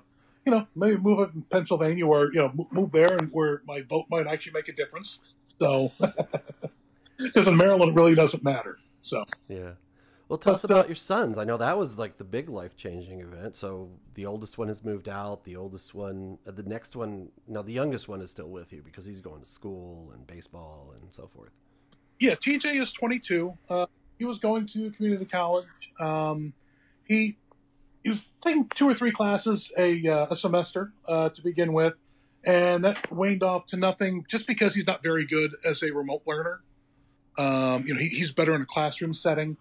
you 0.46 0.52
know, 0.52 0.66
maybe 0.74 0.96
move 0.96 1.20
it 1.20 1.34
in 1.34 1.42
Pennsylvania, 1.42 2.06
or 2.06 2.32
you 2.32 2.40
know, 2.40 2.68
move 2.70 2.92
there, 2.92 3.16
and 3.16 3.30
where 3.32 3.62
my 3.66 3.82
vote 3.82 4.06
might 4.10 4.26
actually 4.26 4.52
make 4.52 4.68
a 4.68 4.72
difference. 4.72 5.18
So, 5.58 5.92
because 7.18 7.46
in 7.46 7.56
Maryland, 7.56 7.92
it 7.92 7.94
really 7.94 8.14
doesn't 8.14 8.42
matter. 8.42 8.78
So, 9.02 9.24
Yeah. 9.48 9.72
Well, 10.30 10.38
tell 10.38 10.52
but, 10.52 10.58
us 10.58 10.64
about 10.64 10.84
uh, 10.84 10.88
your 10.88 10.94
sons. 10.94 11.38
I 11.38 11.44
know 11.44 11.56
that 11.56 11.76
was 11.76 11.98
like 11.98 12.16
the 12.16 12.24
big 12.24 12.48
life 12.48 12.76
changing 12.76 13.18
event. 13.20 13.56
So 13.56 13.90
the 14.14 14.26
oldest 14.26 14.58
one 14.58 14.68
has 14.68 14.84
moved 14.84 15.08
out. 15.08 15.42
The 15.42 15.56
oldest 15.56 15.92
one, 15.92 16.38
uh, 16.46 16.52
the 16.52 16.62
next 16.62 16.94
one, 16.94 17.30
now 17.48 17.62
the 17.62 17.72
youngest 17.72 18.06
one 18.08 18.20
is 18.20 18.30
still 18.30 18.48
with 18.48 18.72
you 18.72 18.80
because 18.80 19.04
he's 19.04 19.20
going 19.20 19.40
to 19.40 19.48
school 19.48 20.12
and 20.14 20.24
baseball 20.28 20.94
and 20.94 21.12
so 21.12 21.26
forth. 21.26 21.50
Yeah, 22.20 22.36
TJ 22.36 22.80
is 22.80 22.92
22. 22.92 23.52
Uh, 23.68 23.86
he 24.20 24.24
was 24.24 24.38
going 24.38 24.68
to 24.68 24.92
community 24.92 25.24
college. 25.24 25.66
Um, 25.98 26.52
he 27.08 27.36
he 28.02 28.10
was 28.10 28.20
taking 28.42 28.68
two 28.74 28.88
or 28.88 28.94
three 28.94 29.12
classes 29.12 29.70
a 29.76 30.06
uh, 30.06 30.26
a 30.30 30.36
semester 30.36 30.92
uh, 31.08 31.28
to 31.30 31.42
begin 31.42 31.72
with, 31.72 31.94
and 32.44 32.84
that 32.84 33.10
waned 33.12 33.42
off 33.42 33.66
to 33.66 33.76
nothing 33.76 34.24
just 34.28 34.46
because 34.46 34.74
he's 34.74 34.86
not 34.86 35.02
very 35.02 35.26
good 35.26 35.54
as 35.64 35.82
a 35.82 35.90
remote 35.90 36.22
learner. 36.26 36.60
Um, 37.38 37.86
you 37.86 37.94
know, 37.94 38.00
he, 38.00 38.08
he's 38.08 38.32
better 38.32 38.54
in 38.54 38.62
a 38.62 38.66
classroom 38.66 39.14
setting. 39.14 39.56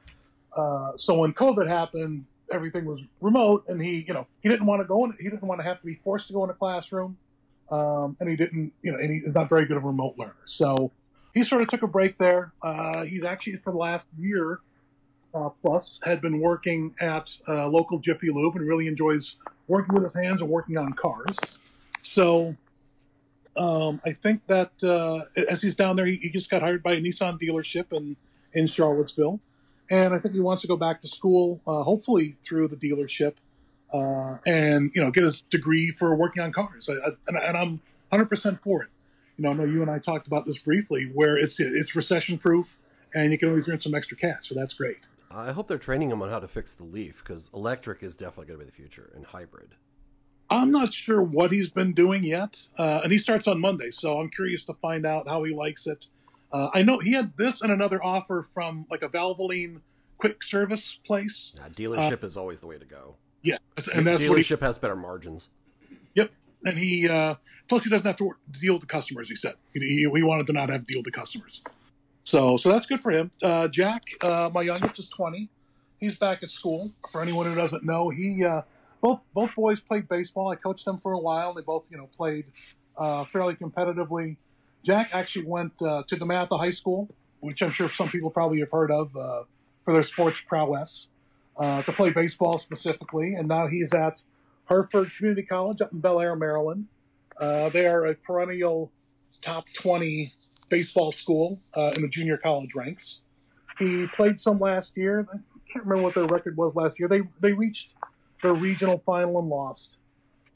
Uh, 0.55 0.93
so 0.97 1.15
when 1.15 1.33
COVID 1.33 1.67
happened, 1.67 2.25
everything 2.51 2.85
was 2.85 2.99
remote, 3.21 3.65
and 3.67 3.81
he, 3.81 4.03
you 4.07 4.13
know, 4.13 4.27
he 4.41 4.49
didn't 4.49 4.65
want 4.65 4.81
to 4.81 4.85
go 4.85 5.05
in. 5.05 5.13
He 5.19 5.29
didn't 5.29 5.43
want 5.43 5.59
to 5.59 5.65
have 5.65 5.79
to 5.79 5.85
be 5.85 5.95
forced 6.03 6.27
to 6.27 6.33
go 6.33 6.43
in 6.43 6.49
a 6.49 6.53
classroom, 6.53 7.17
um, 7.71 8.17
and 8.19 8.29
he 8.29 8.35
didn't, 8.35 8.73
you 8.81 8.91
know, 8.91 8.97
and 8.97 9.11
he's 9.11 9.33
not 9.33 9.49
very 9.49 9.65
good 9.65 9.77
of 9.77 9.83
a 9.83 9.87
remote 9.87 10.15
learner. 10.17 10.35
So 10.45 10.91
he 11.33 11.43
sort 11.43 11.61
of 11.61 11.67
took 11.67 11.83
a 11.83 11.87
break 11.87 12.17
there. 12.17 12.53
Uh, 12.61 13.03
he's 13.03 13.23
actually 13.23 13.57
for 13.57 13.71
the 13.71 13.77
last 13.77 14.05
year 14.17 14.59
uh, 15.33 15.49
plus 15.61 15.99
had 16.03 16.21
been 16.21 16.39
working 16.39 16.93
at 16.99 17.29
uh, 17.47 17.67
local 17.67 17.99
Jiffy 17.99 18.29
Lube 18.31 18.55
and 18.55 18.67
really 18.67 18.87
enjoys 18.87 19.35
working 19.67 19.95
with 19.95 20.03
his 20.03 20.13
hands 20.13 20.41
and 20.41 20.49
working 20.49 20.77
on 20.77 20.93
cars. 20.93 21.35
So 22.01 22.55
um, 23.57 24.01
I 24.05 24.11
think 24.11 24.45
that 24.47 24.71
uh, 24.83 25.41
as 25.49 25.61
he's 25.61 25.75
down 25.75 25.95
there, 25.95 26.05
he, 26.05 26.15
he, 26.15 26.29
just 26.29 26.49
got 26.49 26.61
hired 26.61 26.81
by 26.81 26.93
a 26.93 27.01
Nissan 27.01 27.39
dealership 27.39 27.91
in 27.91 28.17
in 28.53 28.65
Charlottesville, 28.65 29.39
and 29.91 30.13
I 30.13 30.19
think 30.19 30.33
he 30.33 30.39
wants 30.39 30.63
to 30.63 30.67
go 30.67 30.75
back 30.75 31.01
to 31.01 31.07
school, 31.07 31.61
uh, 31.67 31.83
hopefully 31.83 32.35
through 32.43 32.69
the 32.69 32.75
dealership, 32.75 33.35
uh, 33.93 34.37
and 34.47 34.91
you 34.95 35.03
know 35.03 35.11
get 35.11 35.23
his 35.23 35.41
degree 35.41 35.91
for 35.91 36.15
working 36.15 36.41
on 36.41 36.51
cars. 36.51 36.89
I, 36.89 36.93
I, 36.93 37.11
and, 37.27 37.37
and 37.37 37.57
I'm 37.57 37.69
100 38.09 38.25
percent 38.25 38.63
for 38.63 38.83
it 38.83 38.89
you 39.39 39.43
know, 39.43 39.51
I 39.51 39.53
know 39.53 39.63
you 39.63 39.81
and 39.81 39.89
I 39.89 39.99
talked 39.99 40.27
about 40.27 40.45
this 40.45 40.57
briefly, 40.57 41.09
where 41.13 41.37
it's 41.37 41.61
it's 41.61 41.95
recession 41.95 42.37
proof, 42.37 42.77
and 43.15 43.31
you 43.31 43.37
can 43.37 43.47
always 43.47 43.69
earn 43.69 43.79
some 43.79 43.95
extra 43.95 44.17
cash. 44.17 44.49
So 44.49 44.55
that's 44.55 44.73
great. 44.73 45.07
I 45.31 45.51
hope 45.51 45.67
they're 45.67 45.77
training 45.77 46.09
them 46.09 46.21
on 46.21 46.29
how 46.29 46.39
to 46.39 46.47
fix 46.47 46.73
the 46.73 46.83
Leaf 46.83 47.23
because 47.23 47.49
electric 47.53 48.01
is 48.03 48.15
definitely 48.15 48.47
going 48.47 48.59
to 48.59 48.65
be 48.65 48.69
the 48.69 48.75
future 48.75 49.11
and 49.15 49.25
hybrid. 49.25 49.75
I'm 50.49 50.71
not 50.71 50.93
sure 50.93 51.21
what 51.21 51.51
he's 51.51 51.69
been 51.69 51.93
doing 51.93 52.23
yet, 52.23 52.67
uh, 52.77 53.01
and 53.03 53.11
he 53.11 53.19
starts 53.19 53.47
on 53.47 53.61
Monday, 53.61 53.91
so 53.91 54.17
I'm 54.17 54.29
curious 54.29 54.65
to 54.65 54.73
find 54.73 55.05
out 55.05 55.27
how 55.27 55.43
he 55.43 55.53
likes 55.53 55.85
it. 55.85 56.07
Uh, 56.51 56.69
I 56.73 56.81
know 56.81 56.97
he 56.97 57.13
had 57.13 57.37
this 57.37 57.61
and 57.61 57.71
another 57.71 58.03
offer 58.03 58.41
from 58.41 58.87
like 58.89 59.03
a 59.03 59.09
Valvoline 59.09 59.81
quick 60.17 60.41
service 60.41 60.95
place. 61.05 61.53
Nah, 61.55 61.67
dealership 61.67 62.23
uh, 62.23 62.27
is 62.27 62.35
always 62.35 62.61
the 62.61 62.67
way 62.67 62.79
to 62.79 62.85
go. 62.85 63.15
Yeah, 63.43 63.57
and 63.93 64.07
that's 64.07 64.21
dealership 64.21 64.59
he, 64.59 64.65
has 64.65 64.79
better 64.79 64.95
margins. 64.95 65.49
Yep, 66.15 66.31
and 66.65 66.79
he 66.79 67.07
uh, 67.07 67.35
plus 67.67 67.83
he 67.83 67.91
doesn't 67.91 68.07
have 68.07 68.17
to 68.17 68.31
deal 68.49 68.73
with 68.73 68.81
the 68.81 68.87
customers. 68.87 69.29
He 69.29 69.35
said 69.35 69.53
he, 69.73 69.79
he, 69.81 70.09
he 70.11 70.23
wanted 70.23 70.47
to 70.47 70.53
not 70.53 70.69
have 70.69 70.81
to 70.81 70.85
deal 70.85 70.99
with 70.99 71.05
the 71.05 71.11
customers. 71.11 71.63
So 72.29 72.57
so 72.57 72.71
that's 72.71 72.85
good 72.85 72.99
for 72.99 73.09
him. 73.09 73.31
Uh, 73.41 73.67
Jack, 73.69 74.03
uh, 74.21 74.51
my 74.53 74.61
youngest 74.61 74.99
is 74.99 75.09
twenty. 75.09 75.49
He's 75.99 76.19
back 76.19 76.43
at 76.43 76.51
school. 76.51 76.91
For 77.11 77.23
anyone 77.23 77.47
who 77.47 77.55
doesn't 77.55 77.83
know, 77.83 78.09
he 78.09 78.45
uh, 78.45 78.61
both 79.01 79.21
both 79.33 79.55
boys 79.55 79.79
played 79.79 80.07
baseball. 80.07 80.47
I 80.51 80.55
coached 80.55 80.85
them 80.85 80.99
for 81.01 81.13
a 81.13 81.17
while. 81.17 81.55
They 81.55 81.63
both 81.63 81.85
you 81.89 81.97
know 81.97 82.07
played 82.15 82.45
uh, 82.95 83.25
fairly 83.33 83.55
competitively. 83.55 84.37
Jack 84.85 85.09
actually 85.11 85.45
went 85.45 85.73
uh, 85.81 86.03
to 86.07 86.17
DeMatha 86.17 86.55
High 86.59 86.69
School, 86.69 87.09
which 87.39 87.63
I'm 87.63 87.71
sure 87.71 87.89
some 87.97 88.09
people 88.09 88.29
probably 88.29 88.59
have 88.59 88.69
heard 88.69 88.91
of 88.91 89.11
for 89.11 89.93
their 89.93 90.03
sports 90.03 90.37
prowess, 90.47 91.07
to 91.59 91.93
play 91.97 92.11
baseball 92.11 92.59
specifically. 92.59 93.33
And 93.33 93.47
now 93.47 93.65
he's 93.65 93.91
at 93.91 94.21
Harford 94.65 95.09
Community 95.17 95.47
College 95.47 95.81
up 95.81 95.91
in 95.91 95.99
Bel 95.99 96.19
Air, 96.21 96.35
Maryland. 96.35 96.85
Uh, 97.41 97.69
they 97.69 97.87
are 97.87 98.05
a 98.05 98.13
perennial 98.13 98.91
top 99.41 99.65
20 99.81 100.31
baseball 100.69 101.11
school 101.11 101.59
uh, 101.75 101.91
in 101.95 102.01
the 102.01 102.07
junior 102.07 102.37
college 102.37 102.75
ranks. 102.75 103.19
He 103.77 104.07
played 104.15 104.39
some 104.39 104.59
last 104.59 104.91
year. 104.95 105.27
I 105.31 105.37
can't 105.71 105.85
remember 105.85 106.03
what 106.03 106.15
their 106.15 106.25
record 106.25 106.57
was 106.57 106.75
last 106.75 106.99
year. 106.99 107.07
They 107.07 107.21
they 107.39 107.53
reached 107.53 107.93
their 108.41 108.53
regional 108.53 109.01
final 109.05 109.39
and 109.39 109.49
lost 109.49 109.97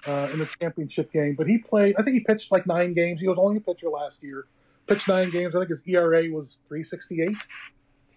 uh, 0.07 0.29
in 0.31 0.39
the 0.39 0.47
championship 0.59 1.11
game. 1.11 1.35
But 1.35 1.47
he 1.47 1.57
played. 1.57 1.95
I 1.97 2.03
think 2.03 2.15
he 2.15 2.19
pitched 2.21 2.51
like 2.51 2.65
nine 2.67 2.93
games. 2.93 3.21
He 3.21 3.27
was 3.27 3.37
only 3.39 3.57
a 3.57 3.61
pitcher 3.61 3.89
last 3.89 4.17
year. 4.21 4.45
Pitched 4.87 5.07
nine 5.07 5.29
games. 5.31 5.55
I 5.55 5.59
think 5.59 5.69
his 5.69 5.79
ERA 5.85 6.29
was 6.29 6.57
368. 6.67 7.35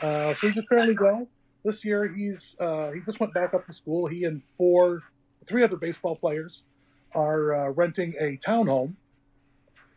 Uh, 0.01 0.35
so 0.35 0.49
he 0.49 0.53
did 0.53 0.67
fairly 0.69 0.97
well. 0.99 1.29
This 1.65 1.85
year 1.85 2.07
he's 2.09 2.39
uh, 2.61 2.91
he 2.91 3.01
just 3.01 3.19
went 3.21 3.35
back 3.35 3.55
up 3.55 3.67
to 3.67 3.73
school. 3.73 4.07
He 4.07 4.25
and 4.25 4.43
four 4.57 5.03
three 5.49 5.63
other 5.63 5.77
baseball 5.77 6.17
players 6.17 6.63
are 7.15 7.55
uh, 7.55 7.71
renting 7.71 8.15
a 8.21 8.39
townhome, 8.47 8.95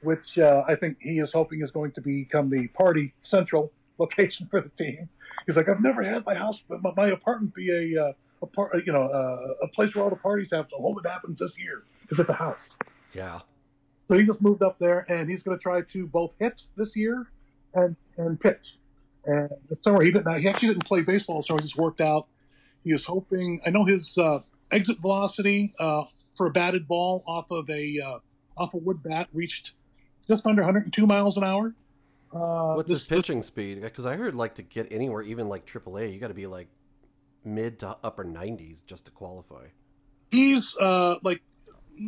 which 0.01 0.37
uh, 0.37 0.63
I 0.67 0.75
think 0.75 0.97
he 1.01 1.19
is 1.19 1.31
hoping 1.31 1.61
is 1.61 1.71
going 1.71 1.91
to 1.93 2.01
become 2.01 2.49
the 2.49 2.67
party 2.67 3.13
central 3.23 3.71
location 3.97 4.47
for 4.49 4.61
the 4.61 4.69
team. 4.69 5.09
He's 5.45 5.55
like, 5.55 5.69
I've 5.69 5.81
never 5.81 6.03
had 6.03 6.25
my 6.25 6.35
house, 6.35 6.59
my 6.69 6.91
my 6.95 7.07
apartment 7.09 7.53
be 7.53 7.95
a, 7.95 8.05
uh, 8.05 8.13
a 8.41 8.45
part, 8.45 8.85
you 8.85 8.93
know, 8.93 9.03
uh, 9.03 9.65
a 9.65 9.67
place 9.69 9.93
where 9.95 10.03
all 10.03 10.09
the 10.09 10.15
parties 10.15 10.49
have. 10.51 10.67
So 10.69 10.77
hope 10.77 10.97
it 11.03 11.09
happens 11.09 11.39
this 11.39 11.57
year 11.57 11.83
is 12.09 12.19
at 12.19 12.27
the 12.27 12.33
house. 12.33 12.57
Yeah. 13.13 13.39
So 14.07 14.17
he 14.17 14.23
just 14.23 14.41
moved 14.41 14.63
up 14.63 14.79
there, 14.79 15.05
and 15.09 15.29
he's 15.29 15.43
going 15.43 15.57
to 15.57 15.61
try 15.61 15.81
to 15.81 16.07
both 16.07 16.31
hit 16.39 16.61
this 16.75 16.95
year 16.95 17.27
and 17.73 17.95
and 18.17 18.39
pitch. 18.39 18.77
And 19.25 19.49
somewhere 19.81 20.05
he 20.05 20.11
didn't. 20.11 20.39
He 20.41 20.47
actually 20.47 20.69
didn't 20.69 20.85
play 20.85 21.01
baseball, 21.01 21.41
so 21.41 21.55
he 21.55 21.61
just 21.61 21.77
worked 21.77 22.01
out. 22.01 22.27
He 22.83 22.91
is 22.91 23.05
hoping. 23.05 23.61
I 23.65 23.69
know 23.69 23.85
his 23.85 24.17
uh, 24.17 24.39
exit 24.71 24.99
velocity 24.99 25.73
uh, 25.79 26.05
for 26.37 26.47
a 26.47 26.51
batted 26.51 26.87
ball 26.87 27.23
off 27.27 27.51
of 27.51 27.69
a 27.69 27.99
uh, 27.99 28.19
off 28.57 28.73
a 28.73 28.77
wood 28.77 29.03
bat 29.03 29.27
reached 29.33 29.73
just 30.29 30.45
under 30.45 30.61
102 30.61 31.05
miles 31.05 31.35
an 31.35 31.43
hour. 31.43 31.73
Uh, 32.31 32.75
What's 32.75 32.89
this, 32.89 32.99
his 32.99 33.07
pitching 33.07 33.41
speed? 33.41 33.81
Because 33.81 34.05
I 34.05 34.15
heard 34.15 34.35
like 34.35 34.55
to 34.55 34.61
get 34.61 34.91
anywhere, 34.91 35.23
even 35.23 35.49
like 35.49 35.65
AAA, 35.65 36.13
you 36.13 36.19
got 36.19 36.27
to 36.27 36.35
be 36.35 36.47
like 36.47 36.67
mid 37.43 37.79
to 37.79 37.97
upper 38.03 38.23
90s 38.23 38.85
just 38.85 39.05
to 39.05 39.11
qualify. 39.11 39.65
He's 40.29 40.77
uh, 40.77 41.17
like 41.23 41.41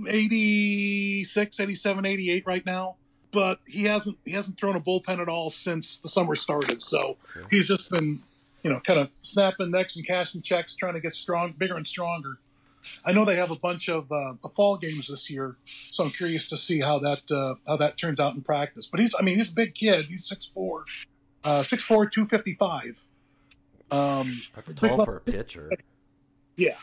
86, 0.07 1.59
87, 1.59 2.05
88 2.05 2.43
right 2.45 2.65
now, 2.65 2.97
but 3.31 3.59
he 3.65 3.85
hasn't 3.85 4.19
he 4.23 4.31
hasn't 4.33 4.59
thrown 4.59 4.75
a 4.75 4.79
bullpen 4.79 5.19
at 5.19 5.27
all 5.27 5.49
since 5.49 5.97
the 5.97 6.07
summer 6.07 6.35
started. 6.35 6.81
So 6.83 7.17
okay. 7.35 7.47
he's 7.49 7.67
just 7.67 7.89
been 7.89 8.19
you 8.63 8.69
know 8.69 8.79
kind 8.81 8.99
of 8.99 9.09
snapping 9.23 9.71
necks 9.71 9.95
and 9.95 10.05
cashing 10.05 10.43
checks, 10.43 10.75
trying 10.75 10.93
to 10.93 10.99
get 10.99 11.15
strong, 11.15 11.55
bigger 11.57 11.75
and 11.75 11.87
stronger. 11.87 12.37
I 13.05 13.11
know 13.11 13.25
they 13.25 13.35
have 13.35 13.51
a 13.51 13.55
bunch 13.55 13.89
of 13.89 14.11
uh, 14.11 14.33
fall 14.55 14.77
games 14.77 15.07
this 15.07 15.29
year, 15.29 15.55
so 15.91 16.03
I'm 16.03 16.11
curious 16.11 16.49
to 16.49 16.57
see 16.57 16.79
how 16.79 16.99
that 16.99 17.31
uh, 17.31 17.55
how 17.67 17.77
that 17.77 17.97
turns 17.97 18.19
out 18.19 18.35
in 18.35 18.41
practice. 18.41 18.87
But 18.89 18.99
he's, 18.99 19.13
I 19.17 19.23
mean, 19.23 19.37
he's 19.37 19.49
a 19.49 19.53
big 19.53 19.75
kid. 19.75 20.05
He's 20.05 20.27
6'4", 20.29 20.83
uh, 21.43 21.63
6'4", 21.63 22.11
255. 22.11 22.95
Um, 23.91 24.41
That's 24.55 24.73
tall 24.73 25.05
for 25.05 25.17
a 25.17 25.21
pitcher. 25.21 25.71
Yeah. 26.55 26.75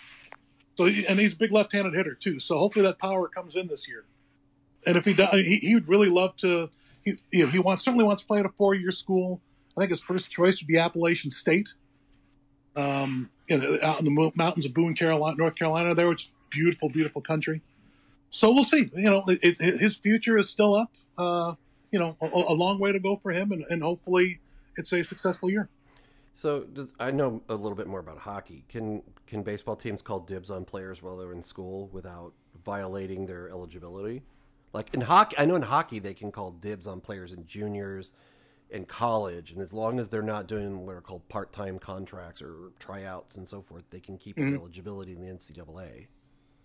So 0.77 0.85
he, 0.85 1.07
and 1.07 1.19
he's 1.19 1.33
a 1.33 1.37
big 1.37 1.53
left-handed 1.53 1.95
hitter 1.95 2.15
too. 2.15 2.39
So 2.39 2.59
hopefully 2.59 2.85
that 2.85 2.99
power 2.99 3.29
comes 3.29 3.57
in 3.57 3.67
this 3.67 3.89
year. 3.89 4.05
And 4.87 4.97
if 4.97 5.05
he 5.05 5.13
does, 5.13 5.31
he, 5.33 5.57
he 5.57 5.75
would 5.75 5.89
really 5.89 6.09
love 6.09 6.37
to. 6.37 6.71
He, 7.05 7.15
you 7.33 7.45
know, 7.45 7.51
he 7.51 7.59
wants 7.59 7.85
certainly 7.85 8.05
wants 8.05 8.23
to 8.23 8.29
play 8.29 8.41
at 8.41 8.47
a 8.47 8.51
four-year 8.51 8.93
school. 8.93 9.41
I 9.77 9.81
think 9.81 9.91
his 9.91 10.01
first 10.01 10.31
choice 10.31 10.61
would 10.61 10.69
be 10.69 10.79
Appalachian 10.79 11.31
State 11.31 11.71
um, 12.79 13.31
you 13.49 13.59
know, 13.59 13.79
out 13.83 13.99
in 13.99 14.05
the 14.05 14.33
mountains 14.37 14.65
of 14.65 14.73
Boone, 14.73 14.95
Carolina, 14.95 15.37
North 15.37 15.57
Carolina. 15.57 15.95
There, 15.95 16.09
which 16.09 16.31
beautiful, 16.49 16.89
beautiful 16.89 17.21
country. 17.21 17.61
So 18.31 18.53
we'll 18.53 18.65
see. 18.65 18.91
You 18.95 19.11
know, 19.11 19.25
his 19.27 19.97
future 19.97 20.39
is 20.39 20.49
still 20.49 20.75
up. 20.75 20.93
Uh, 21.17 21.55
you 21.91 21.99
know, 21.99 22.17
a, 22.21 22.27
a, 22.27 22.55
long 22.55 22.79
way 22.79 22.93
to 22.93 23.01
go 23.01 23.17
for 23.17 23.33
him, 23.33 23.51
and, 23.51 23.65
and 23.71 23.83
hopefully, 23.83 24.41
it's 24.77 24.93
a 24.93 25.03
successful 25.03 25.51
year. 25.51 25.69
So 26.35 26.61
does, 26.61 26.91
I 27.01 27.11
know 27.11 27.43
a 27.49 27.55
little 27.55 27.75
bit 27.75 27.89
more 27.89 27.99
about 27.99 28.19
hockey. 28.19 28.65
Can 28.69 29.03
can 29.27 29.43
baseball 29.43 29.75
teams 29.75 30.03
call 30.03 30.21
dibs 30.21 30.51
on 30.51 30.65
players 30.65 31.03
while 31.03 31.17
they're 31.17 31.33
in 31.33 31.43
school 31.43 31.89
without 31.93 32.35
violating 32.65 33.27
their 33.27 33.49
eligibility? 33.49 34.23
Like 34.73 34.95
in 34.95 35.01
hockey, 35.01 35.37
I 35.39 35.47
know 35.47 35.57
in 35.57 35.63
hockey 35.63 35.99
they 35.99 36.15
can 36.15 36.31
call 36.31 36.53
dibs 36.53 36.87
on 36.87 37.01
players 37.01 37.33
in 37.33 37.47
juniors 37.47 38.13
in 38.71 38.85
college, 38.85 39.53
and 39.53 39.63
as 39.63 39.73
long 39.73 39.99
as 39.99 40.09
they're 40.09 40.23
not 40.23 40.47
doing 40.47 40.85
what 40.85 40.97
are 40.97 41.01
called 41.01 41.29
part-time 41.29 41.79
contracts 41.79 42.43
or 42.43 42.73
tryouts 42.79 43.37
and 43.37 43.49
so 43.49 43.61
forth, 43.61 43.85
they 43.91 44.01
can 44.01 44.19
keep 44.19 44.37
mm-hmm. 44.37 44.51
their 44.51 44.59
eligibility 44.59 45.13
in 45.13 45.21
the 45.21 45.33
NCAA. 45.33 46.07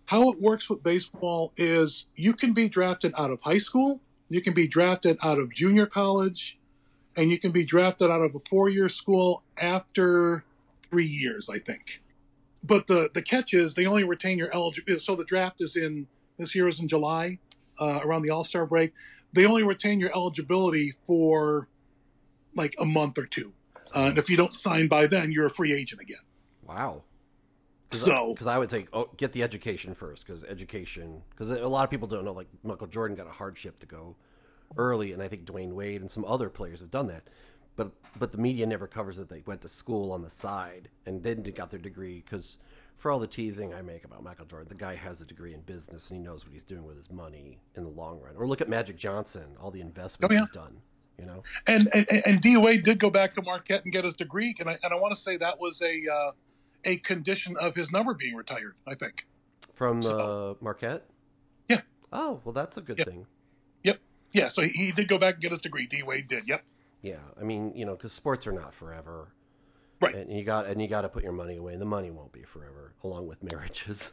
How 0.06 0.30
it 0.30 0.40
works 0.40 0.68
with 0.68 0.82
baseball 0.82 1.52
is 1.56 2.06
you 2.14 2.34
can 2.34 2.52
be 2.52 2.68
drafted 2.68 3.14
out 3.16 3.30
of 3.30 3.40
high 3.40 3.58
school, 3.58 4.00
you 4.28 4.42
can 4.42 4.52
be 4.52 4.68
drafted 4.68 5.16
out 5.22 5.38
of 5.38 5.54
junior 5.54 5.86
college, 5.86 6.58
and 7.16 7.30
you 7.30 7.38
can 7.38 7.52
be 7.52 7.64
drafted 7.64 8.10
out 8.10 8.20
of 8.20 8.34
a 8.34 8.38
four-year 8.38 8.88
school 8.88 9.42
after 9.56 10.44
three 10.82 11.06
years, 11.06 11.48
I 11.48 11.58
think. 11.58 12.02
But 12.62 12.86
the 12.86 13.10
the 13.12 13.22
catch 13.22 13.54
is 13.54 13.74
they 13.74 13.86
only 13.86 14.04
retain 14.04 14.38
your 14.38 14.52
eligibility. 14.54 15.02
So 15.02 15.14
the 15.14 15.24
draft 15.24 15.60
is 15.60 15.76
in 15.76 16.06
this 16.38 16.54
year 16.54 16.66
is 16.66 16.80
in 16.80 16.88
July, 16.88 17.38
uh, 17.78 18.00
around 18.02 18.22
the 18.22 18.30
All 18.30 18.44
Star 18.44 18.66
break. 18.66 18.92
They 19.32 19.46
only 19.46 19.62
retain 19.62 20.00
your 20.00 20.10
eligibility 20.14 20.92
for 21.06 21.68
like 22.56 22.74
a 22.80 22.84
month 22.84 23.18
or 23.18 23.26
two. 23.26 23.52
Uh, 23.94 24.06
and 24.08 24.18
if 24.18 24.28
you 24.30 24.36
don't 24.36 24.54
sign 24.54 24.88
by 24.88 25.06
then, 25.06 25.30
you're 25.32 25.46
a 25.46 25.50
free 25.50 25.72
agent 25.72 26.00
again. 26.00 26.18
Wow. 26.66 27.02
So, 27.92 28.32
because 28.32 28.48
I 28.48 28.58
would 28.58 28.70
say, 28.70 28.86
oh, 28.92 29.08
get 29.16 29.32
the 29.32 29.44
education 29.44 29.94
first, 29.94 30.26
because 30.26 30.42
education, 30.44 31.22
because 31.30 31.50
a 31.50 31.68
lot 31.68 31.84
of 31.84 31.90
people 31.90 32.08
don't 32.08 32.24
know. 32.24 32.32
Like 32.32 32.48
Michael 32.64 32.88
Jordan 32.88 33.16
got 33.16 33.28
a 33.28 33.30
hardship 33.30 33.78
to 33.80 33.86
go 33.86 34.16
early, 34.76 35.12
and 35.12 35.22
I 35.22 35.28
think 35.28 35.44
Dwyane 35.44 35.72
Wade 35.72 36.00
and 36.00 36.10
some 36.10 36.24
other 36.24 36.48
players 36.48 36.80
have 36.80 36.90
done 36.90 37.06
that. 37.08 37.28
But 37.76 37.92
but 38.18 38.32
the 38.32 38.38
media 38.38 38.66
never 38.66 38.88
covers 38.88 39.16
that 39.18 39.28
they 39.28 39.42
went 39.46 39.60
to 39.62 39.68
school 39.68 40.10
on 40.12 40.22
the 40.22 40.30
side 40.30 40.88
and 41.06 41.22
then 41.22 41.42
got 41.54 41.70
their 41.70 41.78
degree. 41.80 42.22
Because 42.24 42.58
for 42.96 43.10
all 43.12 43.18
the 43.20 43.26
teasing 43.26 43.72
I 43.74 43.82
make 43.82 44.04
about 44.04 44.22
Michael 44.24 44.46
Jordan, 44.46 44.68
the 44.68 44.74
guy 44.76 44.94
has 44.96 45.20
a 45.20 45.26
degree 45.26 45.54
in 45.54 45.60
business 45.60 46.10
and 46.10 46.18
he 46.18 46.24
knows 46.24 46.44
what 46.44 46.52
he's 46.52 46.64
doing 46.64 46.84
with 46.84 46.96
his 46.96 47.10
money 47.12 47.60
in 47.76 47.84
the 47.84 47.90
long 47.90 48.20
run. 48.20 48.34
Or 48.36 48.46
look 48.46 48.60
at 48.60 48.68
Magic 48.68 48.96
Johnson, 48.96 49.56
all 49.60 49.70
the 49.70 49.80
investments 49.80 50.32
Oh, 50.32 50.34
yeah. 50.34 50.40
he's 50.42 50.50
done. 50.50 50.80
You 51.18 51.26
know, 51.26 51.42
and 51.68 51.88
and, 51.94 52.06
and 52.26 52.40
D 52.40 52.56
Wade 52.56 52.82
did 52.82 52.98
go 52.98 53.08
back 53.10 53.34
to 53.34 53.42
Marquette 53.42 53.84
and 53.84 53.92
get 53.92 54.04
his 54.04 54.14
degree, 54.14 54.54
and 54.58 54.68
I 54.68 54.76
and 54.82 54.92
I 54.92 54.96
want 54.96 55.14
to 55.14 55.20
say 55.20 55.36
that 55.36 55.60
was 55.60 55.80
a 55.80 56.02
uh, 56.12 56.30
a 56.84 56.96
condition 56.96 57.56
of 57.60 57.74
his 57.74 57.92
number 57.92 58.14
being 58.14 58.34
retired. 58.34 58.74
I 58.86 58.94
think. 58.94 59.26
from 59.72 60.02
So- 60.02 60.56
uh, 60.60 60.64
Marquette. 60.64 61.06
Yeah. 61.68 61.80
Oh 62.12 62.40
well, 62.44 62.52
that's 62.52 62.76
a 62.76 62.80
good 62.80 62.98
Yep. 62.98 63.06
thing. 63.08 63.26
Yep. 63.84 63.98
Yeah. 64.32 64.48
So 64.48 64.62
he, 64.62 64.68
he 64.68 64.92
did 64.92 65.06
go 65.08 65.18
back 65.18 65.34
and 65.34 65.42
get 65.42 65.50
his 65.52 65.60
degree. 65.60 65.86
D 65.86 66.02
Wade 66.02 66.26
did. 66.26 66.48
Yep. 66.48 66.64
Yeah, 67.02 67.18
I 67.38 67.44
mean, 67.44 67.72
you 67.76 67.84
know, 67.84 67.94
because 67.94 68.12
sports 68.14 68.46
are 68.46 68.52
not 68.52 68.72
forever, 68.72 69.28
Right. 70.00 70.14
And 70.14 70.30
you 70.30 70.42
got 70.44 70.66
and 70.66 70.82
you 70.82 70.88
got 70.88 71.02
to 71.02 71.08
put 71.08 71.22
your 71.22 71.32
money 71.32 71.56
away, 71.58 71.74
and 71.74 71.80
the 71.80 71.86
money 71.86 72.10
won't 72.10 72.32
be 72.32 72.42
forever, 72.42 72.92
along 73.04 73.26
with 73.28 73.42
marriages. 73.42 74.10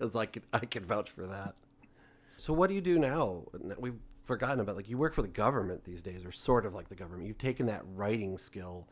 As 0.00 0.14
I 0.14 0.26
can 0.26 0.42
I 0.52 0.60
can 0.60 0.84
vouch 0.84 1.10
for 1.10 1.26
that. 1.26 1.54
So 2.36 2.52
what 2.52 2.68
do 2.68 2.74
you 2.74 2.80
do 2.80 2.98
now? 2.98 3.42
We've 3.78 3.98
forgotten 4.24 4.60
about 4.60 4.76
like 4.76 4.88
you 4.88 4.98
work 4.98 5.14
for 5.14 5.22
the 5.22 5.28
government 5.28 5.84
these 5.84 6.02
days, 6.02 6.24
or 6.24 6.32
sort 6.32 6.66
of 6.66 6.74
like 6.74 6.88
the 6.88 6.94
government. 6.94 7.26
You've 7.26 7.38
taken 7.38 7.66
that 7.66 7.82
writing 7.94 8.38
skill 8.38 8.88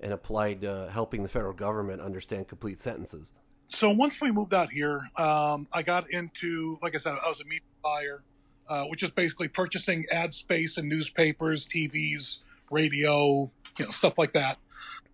and 0.00 0.12
applied 0.12 0.64
uh, 0.64 0.88
helping 0.88 1.22
the 1.22 1.28
federal 1.28 1.52
government 1.52 2.00
understand 2.00 2.48
complete 2.48 2.80
sentences. 2.80 3.32
So 3.68 3.90
once 3.90 4.20
we 4.20 4.30
moved 4.30 4.52
out 4.52 4.70
here, 4.70 5.00
um, 5.16 5.66
I 5.72 5.82
got 5.82 6.04
into, 6.10 6.78
like 6.82 6.94
I 6.94 6.98
said, 6.98 7.14
I 7.24 7.28
was 7.28 7.40
a 7.40 7.44
media 7.44 7.60
buyer, 7.82 8.22
uh, 8.68 8.84
which 8.84 9.02
is 9.02 9.10
basically 9.10 9.48
purchasing 9.48 10.04
ad 10.10 10.34
space 10.34 10.76
in 10.76 10.88
newspapers, 10.88 11.66
TVs, 11.66 12.40
radio, 12.70 13.50
you 13.78 13.84
know, 13.84 13.90
stuff 13.90 14.18
like 14.18 14.32
that. 14.32 14.58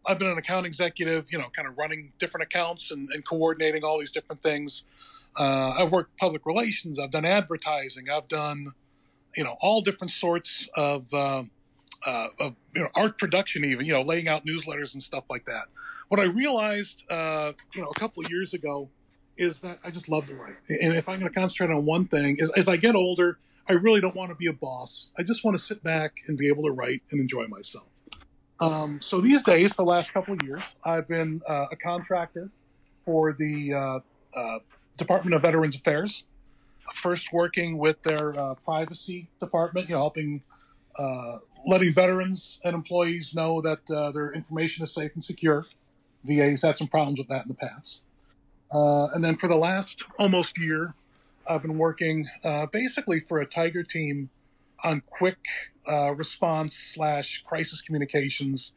I've 0.06 0.18
been 0.18 0.28
an 0.28 0.38
account 0.38 0.66
executive, 0.66 1.30
you 1.30 1.38
know, 1.38 1.48
kind 1.54 1.68
of 1.68 1.76
running 1.76 2.12
different 2.18 2.44
accounts 2.44 2.90
and, 2.90 3.10
and 3.12 3.24
coordinating 3.24 3.84
all 3.84 3.98
these 3.98 4.10
different 4.10 4.42
things. 4.42 4.86
Uh, 5.36 5.74
I've 5.78 5.92
worked 5.92 6.16
public 6.16 6.46
relations. 6.46 6.98
I've 6.98 7.10
done 7.10 7.24
advertising. 7.24 8.08
I've 8.10 8.26
done, 8.26 8.72
you 9.37 9.45
know, 9.45 9.57
all 9.61 9.81
different 9.81 10.11
sorts 10.11 10.68
of, 10.76 11.12
uh, 11.12 11.45
uh, 12.07 12.26
of 12.41 12.55
you 12.74 12.83
know, 12.83 12.89
art 12.95 13.18
production, 13.18 13.64
even 13.64 13.87
you 13.87 13.93
know, 13.93 14.03
laying 14.03 14.29
out 14.29 14.47
newsletters 14.47 14.95
and 14.95 15.03
stuff 15.03 15.24
like 15.29 15.45
that. 15.47 15.64
What 16.09 16.20
I 16.20 16.24
realized, 16.24 17.05
uh, 17.11 17.53
you 17.74 17.83
know, 17.83 17.89
a 17.89 17.99
couple 17.99 18.24
of 18.24 18.31
years 18.31 18.55
ago, 18.55 18.89
is 19.37 19.61
that 19.61 19.79
I 19.85 19.91
just 19.91 20.09
love 20.09 20.26
to 20.26 20.35
write. 20.35 20.57
And 20.68 20.95
if 20.95 21.09
I'm 21.09 21.20
going 21.20 21.33
to 21.33 21.39
concentrate 21.39 21.70
on 21.70 21.85
one 21.85 22.07
thing, 22.07 22.41
as, 22.41 22.51
as 22.57 22.68
I 22.68 22.76
get 22.76 22.97
older, 22.97 23.39
I 23.68 23.74
really 23.74 24.01
don't 24.01 24.16
want 24.16 24.31
to 24.31 24.35
be 24.35 24.47
a 24.47 24.53
boss. 24.53 25.12
I 25.16 25.22
just 25.22 25.45
want 25.45 25.57
to 25.57 25.62
sit 25.62 25.83
back 25.83 26.18
and 26.26 26.37
be 26.37 26.49
able 26.49 26.64
to 26.64 26.70
write 26.70 27.03
and 27.11 27.20
enjoy 27.20 27.47
myself. 27.47 27.89
Um, 28.61 29.01
so 29.01 29.20
these 29.20 29.43
days, 29.45 29.76
the 29.76 29.85
last 29.85 30.12
couple 30.12 30.35
of 30.35 30.43
years, 30.43 30.62
I've 30.83 31.07
been 31.07 31.43
uh, 31.49 31.66
a 31.70 31.76
contractor 31.76 32.51
for 33.05 33.33
the 33.33 33.74
uh, 33.74 34.39
uh, 34.39 34.59
Department 34.97 35.37
of 35.37 35.43
Veterans 35.43 35.76
Affairs. 35.76 36.24
First, 36.95 37.32
working 37.32 37.78
with 37.78 38.03
their 38.03 38.39
uh, 38.39 38.55
privacy 38.55 39.28
department, 39.41 39.89
you 39.89 39.95
know, 39.95 40.01
helping 40.01 40.43
uh, 40.99 41.39
letting 41.66 41.93
veterans 41.93 42.61
and 42.64 42.74
employees 42.74 43.34
know 43.34 43.61
that 43.61 43.89
uh, 43.91 44.11
their 44.11 44.32
information 44.32 44.82
is 44.82 44.93
safe 44.93 45.12
and 45.14 45.24
secure. 45.24 45.66
VA's 46.24 46.62
had 46.62 46.76
some 46.76 46.89
problems 46.89 47.18
with 47.18 47.28
that 47.28 47.45
in 47.45 47.49
the 47.49 47.55
past. 47.55 48.03
Uh, 48.72 49.07
and 49.14 49.24
then 49.24 49.36
for 49.36 49.49
the 49.49 49.57
last 49.57 50.03
almost 50.18 50.59
year, 50.59 50.95
I've 51.49 51.62
been 51.62 51.78
working 51.78 52.28
uh, 52.45 52.66
basically 52.66 53.20
for 53.20 53.41
a 53.41 53.47
Tiger 53.47 53.82
team 53.82 54.28
on 54.84 55.03
quick 55.07 55.39
uh, 55.91 56.14
response 56.14 56.76
slash 56.76 57.43
crisis 57.47 57.80
communications 57.80 58.72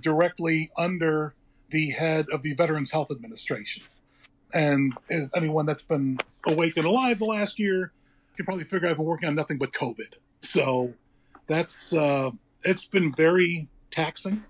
directly 0.00 0.70
under 0.76 1.34
the 1.70 1.90
head 1.90 2.26
of 2.32 2.42
the 2.42 2.54
Veterans 2.54 2.90
Health 2.90 3.10
Administration. 3.10 3.82
And 4.52 4.94
anyone 5.34 5.66
that's 5.66 5.82
been 5.82 6.18
awake 6.46 6.76
and 6.76 6.86
alive 6.86 7.18
the 7.18 7.24
last 7.24 7.58
year 7.58 7.92
can 8.36 8.44
probably 8.44 8.64
figure 8.64 8.88
I've 8.88 8.96
been 8.96 9.06
working 9.06 9.28
on 9.28 9.34
nothing 9.34 9.58
but 9.58 9.72
COVID. 9.72 10.14
So 10.40 10.94
that's 11.46 11.92
uh, 11.92 12.30
it's 12.62 12.86
been 12.86 13.12
very 13.14 13.68
taxing. 13.90 14.44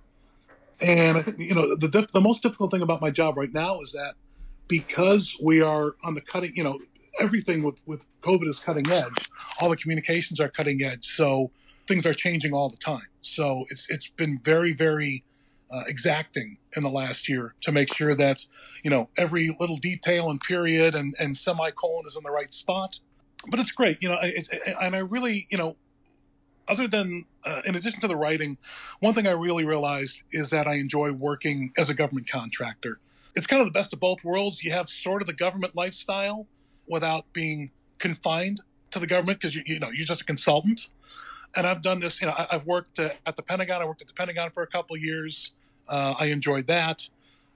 And 0.80 1.18
I 1.18 1.22
think 1.22 1.36
you 1.38 1.54
know 1.54 1.76
the 1.76 2.06
the 2.12 2.20
most 2.20 2.42
difficult 2.42 2.70
thing 2.70 2.82
about 2.82 3.00
my 3.00 3.10
job 3.10 3.36
right 3.36 3.52
now 3.52 3.80
is 3.80 3.92
that 3.92 4.14
because 4.68 5.36
we 5.42 5.60
are 5.60 5.94
on 6.04 6.14
the 6.14 6.20
cutting, 6.20 6.52
you 6.54 6.64
know, 6.64 6.78
everything 7.20 7.62
with 7.62 7.82
with 7.86 8.06
COVID 8.22 8.46
is 8.46 8.58
cutting 8.58 8.90
edge. 8.90 9.28
All 9.60 9.68
the 9.68 9.76
communications 9.76 10.40
are 10.40 10.48
cutting 10.48 10.82
edge, 10.82 11.06
so 11.14 11.50
things 11.86 12.06
are 12.06 12.14
changing 12.14 12.52
all 12.52 12.68
the 12.68 12.76
time. 12.76 13.06
So 13.20 13.64
it's 13.70 13.90
it's 13.90 14.08
been 14.08 14.40
very 14.42 14.72
very 14.72 15.24
uh, 15.72 15.82
exacting 15.86 16.58
in 16.76 16.82
the 16.82 16.90
last 16.90 17.28
year 17.28 17.54
to 17.62 17.72
make 17.72 17.92
sure 17.92 18.14
that 18.14 18.44
you 18.84 18.90
know 18.90 19.08
every 19.16 19.56
little 19.58 19.76
detail 19.76 20.30
and 20.30 20.40
period 20.40 20.94
and 20.94 21.14
and 21.18 21.36
semicolon 21.36 22.04
is 22.06 22.16
in 22.16 22.22
the 22.22 22.30
right 22.30 22.52
spot. 22.52 23.00
But 23.48 23.58
it's 23.58 23.72
great, 23.72 24.00
you 24.00 24.08
know, 24.08 24.18
and 24.80 24.94
I 24.94 25.00
really, 25.00 25.48
you 25.50 25.58
know, 25.58 25.76
other 26.68 26.86
than 26.86 27.24
uh, 27.44 27.62
in 27.66 27.74
addition 27.74 28.00
to 28.00 28.06
the 28.08 28.14
writing, 28.14 28.56
one 29.00 29.14
thing 29.14 29.26
I 29.26 29.32
really 29.32 29.64
realized 29.64 30.22
is 30.30 30.50
that 30.50 30.68
I 30.68 30.74
enjoy 30.74 31.12
working 31.12 31.72
as 31.76 31.90
a 31.90 31.94
government 31.94 32.28
contractor. 32.28 33.00
It's 33.34 33.46
kind 33.46 33.60
of 33.60 33.66
the 33.66 33.72
best 33.72 33.92
of 33.92 33.98
both 33.98 34.22
worlds. 34.22 34.62
You 34.62 34.70
have 34.72 34.88
sort 34.88 35.22
of 35.22 35.26
the 35.26 35.34
government 35.34 35.74
lifestyle 35.74 36.46
without 36.86 37.32
being 37.32 37.70
confined 37.98 38.60
to 38.90 38.98
the 38.98 39.06
government 39.06 39.40
because 39.40 39.56
you, 39.56 39.62
you 39.66 39.78
know 39.80 39.90
you're 39.90 40.06
just 40.06 40.20
a 40.20 40.24
consultant. 40.24 40.90
And 41.56 41.66
I've 41.66 41.82
done 41.82 41.98
this. 41.98 42.20
You 42.20 42.28
know, 42.28 42.34
I, 42.34 42.46
I've 42.52 42.66
worked 42.66 42.98
at 42.98 43.36
the 43.36 43.42
Pentagon. 43.42 43.82
I 43.82 43.84
worked 43.84 44.02
at 44.02 44.08
the 44.08 44.14
Pentagon 44.14 44.50
for 44.50 44.62
a 44.62 44.66
couple 44.66 44.96
of 44.96 45.02
years. 45.02 45.52
Uh, 45.88 46.14
I 46.18 46.26
enjoyed 46.26 46.66
that. 46.68 47.08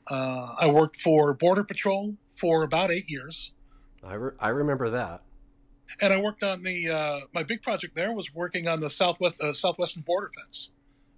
Uh, 0.09 0.55
I 0.61 0.71
worked 0.71 0.97
for 0.97 1.35
Border 1.35 1.65
Patrol 1.65 2.15
for 2.33 2.63
about 2.63 2.91
eight 2.91 3.11
years. 3.11 3.53
I, 4.05 4.15
re- 4.15 4.33
I 4.39 4.49
remember 4.49 4.91
that. 4.91 5.23
and 6.01 6.13
I 6.13 6.21
worked 6.21 6.43
on 6.43 6.63
the 6.63 6.91
uh, 6.91 7.21
my 7.33 7.43
big 7.43 7.63
project 7.63 7.95
there 7.95 8.13
was 8.13 8.35
working 8.35 8.69
on 8.69 8.81
the 8.81 8.91
southwest 8.91 9.41
uh, 9.41 9.53
southwestern 9.53 10.03
border 10.03 10.31
fence, 10.37 10.71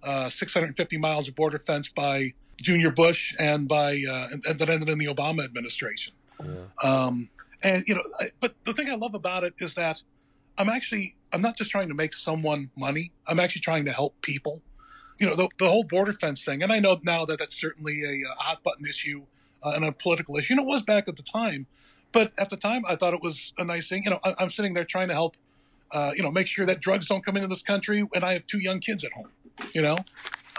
uh, 0.03 0.29
650 0.29 0.97
miles 0.97 1.27
of 1.27 1.35
border 1.35 1.59
fence 1.59 1.89
by 1.89 2.33
Junior 2.61 2.91
Bush 2.91 3.35
and 3.39 3.67
by 3.67 4.01
uh, 4.09 4.27
and, 4.31 4.43
and 4.47 4.59
that 4.59 4.69
ended 4.69 4.89
in 4.89 4.97
the 4.97 5.07
Obama 5.07 5.43
administration. 5.43 6.13
Yeah. 6.43 6.55
Um, 6.83 7.29
and 7.61 7.83
you 7.87 7.95
know, 7.95 8.03
I, 8.19 8.29
but 8.39 8.55
the 8.63 8.73
thing 8.73 8.89
I 8.89 8.95
love 8.95 9.13
about 9.13 9.43
it 9.43 9.53
is 9.59 9.75
that 9.75 10.01
I'm 10.57 10.69
actually 10.69 11.15
I'm 11.33 11.41
not 11.41 11.57
just 11.57 11.69
trying 11.69 11.89
to 11.89 11.93
make 11.93 12.13
someone 12.13 12.69
money. 12.75 13.11
I'm 13.27 13.39
actually 13.39 13.61
trying 13.61 13.85
to 13.85 13.91
help 13.91 14.19
people. 14.21 14.61
You 15.19 15.27
know, 15.27 15.35
the, 15.35 15.49
the 15.57 15.69
whole 15.69 15.83
border 15.83 16.13
fence 16.13 16.43
thing, 16.43 16.63
and 16.63 16.71
I 16.71 16.79
know 16.79 16.99
now 17.03 17.25
that 17.25 17.39
that's 17.39 17.59
certainly 17.59 18.01
a, 18.03 18.29
uh 18.29 18.35
hot 18.37 18.63
button 18.63 18.85
issue 18.85 19.23
uh, 19.63 19.73
and 19.75 19.83
a 19.83 19.91
political 19.91 20.37
issue. 20.37 20.53
And 20.53 20.61
it 20.61 20.67
was 20.67 20.81
back 20.81 21.07
at 21.07 21.17
the 21.17 21.23
time, 21.23 21.67
but 22.11 22.31
at 22.39 22.49
the 22.49 22.57
time 22.57 22.83
I 22.87 22.95
thought 22.95 23.13
it 23.13 23.21
was 23.21 23.53
a 23.57 23.63
nice 23.63 23.87
thing. 23.87 24.03
You 24.03 24.11
know, 24.11 24.19
I, 24.23 24.33
I'm 24.39 24.49
sitting 24.49 24.73
there 24.73 24.85
trying 24.85 25.09
to 25.09 25.13
help. 25.13 25.35
Uh, 25.91 26.11
you 26.15 26.21
know, 26.21 26.29
make 26.29 26.45
sure 26.45 26.67
that 26.67 26.79
drugs 26.79 27.07
don't 27.07 27.25
come 27.25 27.35
into 27.35 27.47
this 27.47 27.63
country, 27.63 28.07
and 28.13 28.23
I 28.23 28.33
have 28.33 28.45
two 28.45 28.59
young 28.59 28.79
kids 28.79 29.03
at 29.03 29.11
home. 29.11 29.29
You 29.73 29.81
know, 29.81 29.97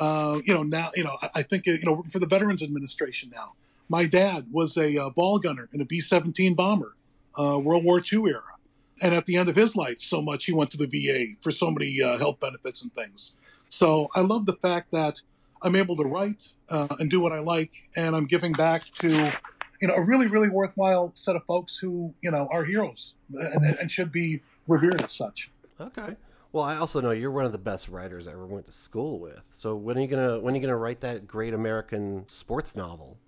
uh, 0.01 0.41
you 0.45 0.53
know 0.53 0.65
now, 0.65 0.91
you 0.95 1.05
know, 1.05 1.17
I, 1.23 1.29
I 1.37 1.43
think 1.43 1.67
you 1.67 1.79
know 1.85 2.03
for 2.11 2.19
the 2.19 2.27
Veterans 2.27 2.63
Administration 2.63 3.31
now. 3.33 3.53
My 3.89 4.07
dad 4.07 4.47
was 4.53 4.77
a 4.77 4.97
uh, 4.97 5.11
ball 5.11 5.41
gunner 5.41 5.69
in 5.73 5.81
a 5.81 5.85
B-17 5.85 6.55
bomber, 6.55 6.95
uh, 7.37 7.59
World 7.59 7.85
War 7.85 8.01
II 8.01 8.23
era, 8.29 8.55
and 9.03 9.13
at 9.13 9.27
the 9.27 9.37
end 9.37 9.49
of 9.49 9.57
his 9.57 9.75
life, 9.75 9.99
so 10.01 10.23
much 10.23 10.45
he 10.45 10.53
went 10.53 10.71
to 10.71 10.77
the 10.77 10.87
VA 10.87 11.37
for 11.41 11.51
so 11.51 11.73
many 11.73 12.01
uh, 12.01 12.17
health 12.17 12.39
benefits 12.39 12.83
and 12.83 12.95
things. 12.95 13.33
So 13.71 14.09
I 14.15 14.21
love 14.21 14.47
the 14.47 14.53
fact 14.53 14.91
that 14.93 15.23
I'm 15.63 15.75
able 15.75 15.97
to 15.97 16.05
write 16.05 16.55
uh, 16.69 16.97
and 16.99 17.09
do 17.09 17.21
what 17.21 17.33
I 17.33 17.39
like, 17.39 17.73
and 17.97 18.15
I'm 18.15 18.27
giving 18.27 18.53
back 18.53 18.85
to 18.95 19.33
you 19.81 19.89
know 19.89 19.95
a 19.95 20.03
really 20.03 20.27
really 20.27 20.49
worthwhile 20.49 21.13
set 21.15 21.37
of 21.37 21.45
folks 21.45 21.77
who 21.77 22.13
you 22.21 22.31
know 22.31 22.49
are 22.53 22.65
heroes 22.65 23.15
and, 23.33 23.65
and 23.65 23.91
should 23.91 24.13
be 24.13 24.43
revered 24.69 25.01
as 25.03 25.13
such. 25.13 25.51
Okay. 25.81 26.17
Well, 26.53 26.65
I 26.65 26.77
also 26.77 27.01
know 27.01 27.13
you're 27.13 27.31
one 27.31 27.45
of 27.45 27.53
the 27.53 27.59
best 27.59 27.89
writers 27.89 28.27
I 28.27 28.33
ever 28.33 28.45
went 28.45 28.67
to 28.67 28.73
school 28.73 29.21
with. 29.21 29.49
So 29.53 29.77
when 29.77 29.97
are 29.97 30.01
you 30.01 30.09
gonna 30.09 30.41
when 30.41 30.55
are 30.55 30.57
you 30.57 30.63
gonna 30.63 30.77
write 30.77 31.01
that 31.01 31.27
great 31.27 31.55
American 31.55 32.25
sports 32.29 32.75
novel? 32.75 33.19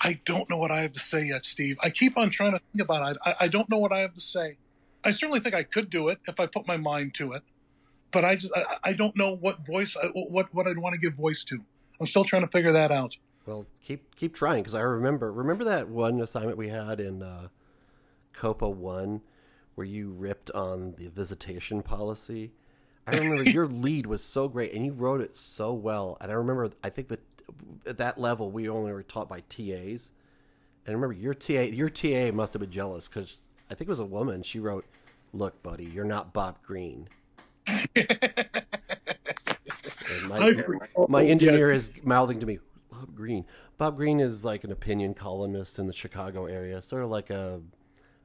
I 0.00 0.20
don't 0.24 0.48
know 0.48 0.56
what 0.56 0.70
I 0.70 0.82
have 0.82 0.92
to 0.92 1.00
say 1.00 1.26
yet, 1.26 1.44
Steve. 1.44 1.76
I 1.82 1.90
keep 1.90 2.16
on 2.16 2.30
trying 2.30 2.52
to 2.52 2.60
think 2.72 2.82
about 2.82 3.10
it. 3.10 3.18
I, 3.24 3.34
I 3.40 3.48
don't 3.48 3.68
know 3.68 3.78
what 3.78 3.92
I 3.92 4.00
have 4.00 4.14
to 4.14 4.20
say. 4.20 4.56
I 5.04 5.10
certainly 5.10 5.40
think 5.40 5.54
I 5.54 5.62
could 5.62 5.90
do 5.90 6.08
it 6.08 6.18
if 6.26 6.40
I 6.40 6.46
put 6.46 6.66
my 6.66 6.76
mind 6.76 7.14
to 7.14 7.32
it, 7.32 7.42
but 8.12 8.24
I 8.24 8.36
just 8.36 8.52
I, 8.54 8.90
I 8.90 8.92
don't 8.92 9.16
know 9.16 9.36
what 9.36 9.64
voice 9.66 9.96
what 10.14 10.52
what 10.54 10.66
I'd 10.66 10.78
want 10.78 10.94
to 10.94 11.00
give 11.00 11.14
voice 11.14 11.44
to. 11.44 11.60
I'm 12.00 12.06
still 12.06 12.24
trying 12.24 12.42
to 12.42 12.48
figure 12.48 12.72
that 12.72 12.90
out. 12.90 13.16
Well, 13.46 13.66
keep 13.80 14.14
keep 14.16 14.34
trying 14.34 14.62
because 14.62 14.74
I 14.74 14.80
remember 14.80 15.32
remember 15.32 15.64
that 15.64 15.88
one 15.88 16.20
assignment 16.20 16.58
we 16.58 16.68
had 16.68 17.00
in 17.00 17.22
uh, 17.22 17.48
Copa 18.32 18.68
One 18.68 19.22
where 19.74 19.86
you 19.86 20.10
ripped 20.10 20.50
on 20.52 20.94
the 20.98 21.08
visitation 21.08 21.82
policy. 21.82 22.52
I 23.06 23.16
remember 23.16 23.42
your 23.50 23.66
lead 23.66 24.06
was 24.06 24.24
so 24.24 24.48
great 24.48 24.72
and 24.72 24.84
you 24.84 24.92
wrote 24.92 25.20
it 25.20 25.36
so 25.36 25.72
well. 25.72 26.16
And 26.20 26.30
I 26.30 26.34
remember 26.34 26.70
I 26.82 26.90
think 26.90 27.08
that 27.08 27.20
at 27.86 27.98
that 27.98 28.18
level, 28.18 28.50
we 28.50 28.68
only 28.68 28.92
were 28.92 29.02
taught 29.02 29.28
by 29.28 29.40
TAs. 29.48 30.12
And 30.84 30.94
remember, 30.94 31.14
your 31.14 31.34
TA, 31.34 31.62
your 31.62 31.88
TA 31.88 32.32
must 32.32 32.54
have 32.54 32.60
been 32.60 32.70
jealous 32.70 33.08
because 33.08 33.40
I 33.70 33.74
think 33.74 33.88
it 33.88 33.90
was 33.90 34.00
a 34.00 34.06
woman. 34.06 34.42
She 34.42 34.58
wrote, 34.58 34.86
"Look, 35.32 35.62
buddy, 35.62 35.84
you're 35.84 36.04
not 36.04 36.32
Bob 36.32 36.62
Greene." 36.62 37.08
My, 40.28 40.54
my 41.08 41.24
engineer 41.24 41.72
is 41.72 41.90
mouthing 42.04 42.40
to 42.40 42.46
me, 42.46 42.58
Bob 42.90 43.14
Greene. 43.14 43.44
Bob 43.76 43.96
Greene 43.96 44.20
is 44.20 44.44
like 44.44 44.64
an 44.64 44.72
opinion 44.72 45.14
columnist 45.14 45.78
in 45.78 45.86
the 45.86 45.92
Chicago 45.92 46.46
area, 46.46 46.82
sort 46.82 47.04
of 47.04 47.10
like 47.10 47.30
a, 47.30 47.60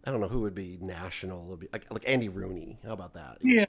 I 0.05 0.11
don't 0.11 0.19
know 0.19 0.27
who 0.27 0.41
would 0.41 0.55
be 0.55 0.77
national, 0.81 1.45
would 1.45 1.59
be 1.59 1.67
like, 1.71 1.91
like 1.91 2.03
Andy 2.07 2.29
Rooney. 2.29 2.79
How 2.85 2.93
about 2.93 3.13
that? 3.13 3.37
Yeah, 3.41 3.65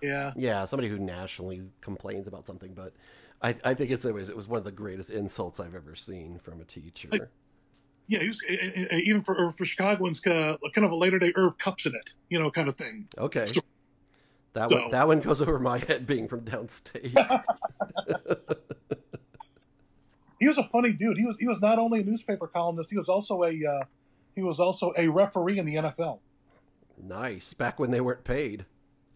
yeah, 0.00 0.32
yeah. 0.36 0.64
Somebody 0.64 0.88
who 0.88 0.98
nationally 0.98 1.62
complains 1.80 2.26
about 2.26 2.46
something, 2.46 2.74
but 2.74 2.92
I, 3.40 3.56
I 3.64 3.74
think 3.74 3.90
it's 3.90 4.04
it 4.04 4.14
was, 4.14 4.28
it 4.28 4.36
was 4.36 4.46
one 4.46 4.58
of 4.58 4.64
the 4.64 4.72
greatest 4.72 5.10
insults 5.10 5.58
I've 5.58 5.74
ever 5.74 5.94
seen 5.94 6.38
from 6.38 6.60
a 6.60 6.64
teacher. 6.64 7.08
Like, 7.10 7.28
yeah, 8.06 8.20
he 8.20 8.28
was 8.28 8.42
eh, 8.48 8.56
eh, 8.60 8.86
eh, 8.90 9.00
even 9.04 9.22
for 9.22 9.50
for 9.52 9.64
Chicagoans, 9.64 10.24
uh, 10.26 10.56
kind 10.74 10.84
of 10.84 10.92
a 10.92 10.96
later 10.96 11.18
day 11.18 11.32
Irv 11.34 11.56
Kupcinet, 11.58 12.14
you 12.28 12.38
know, 12.38 12.50
kind 12.50 12.68
of 12.68 12.76
thing. 12.76 13.08
Okay. 13.16 13.46
So, 13.46 13.60
that 14.54 14.70
so. 14.70 14.80
one, 14.80 14.90
that 14.90 15.06
one 15.06 15.20
goes 15.20 15.42
over 15.42 15.58
my 15.58 15.78
head, 15.78 16.06
being 16.06 16.28
from 16.28 16.42
downstate. 16.42 17.12
he 20.40 20.48
was 20.48 20.58
a 20.58 20.68
funny 20.70 20.92
dude. 20.92 21.16
He 21.16 21.24
was 21.24 21.36
he 21.38 21.46
was 21.46 21.60
not 21.60 21.78
only 21.78 22.00
a 22.00 22.04
newspaper 22.04 22.46
columnist, 22.46 22.90
he 22.90 22.96
was 22.96 23.08
also 23.08 23.44
a 23.44 23.52
uh, 23.66 23.84
he 24.34 24.42
was 24.42 24.60
also 24.60 24.92
a 24.96 25.08
referee 25.08 25.58
in 25.58 25.66
the 25.66 25.76
NFL. 25.76 26.18
Nice. 27.02 27.54
Back 27.54 27.78
when 27.78 27.90
they 27.90 28.00
weren't 28.00 28.24
paid. 28.24 28.66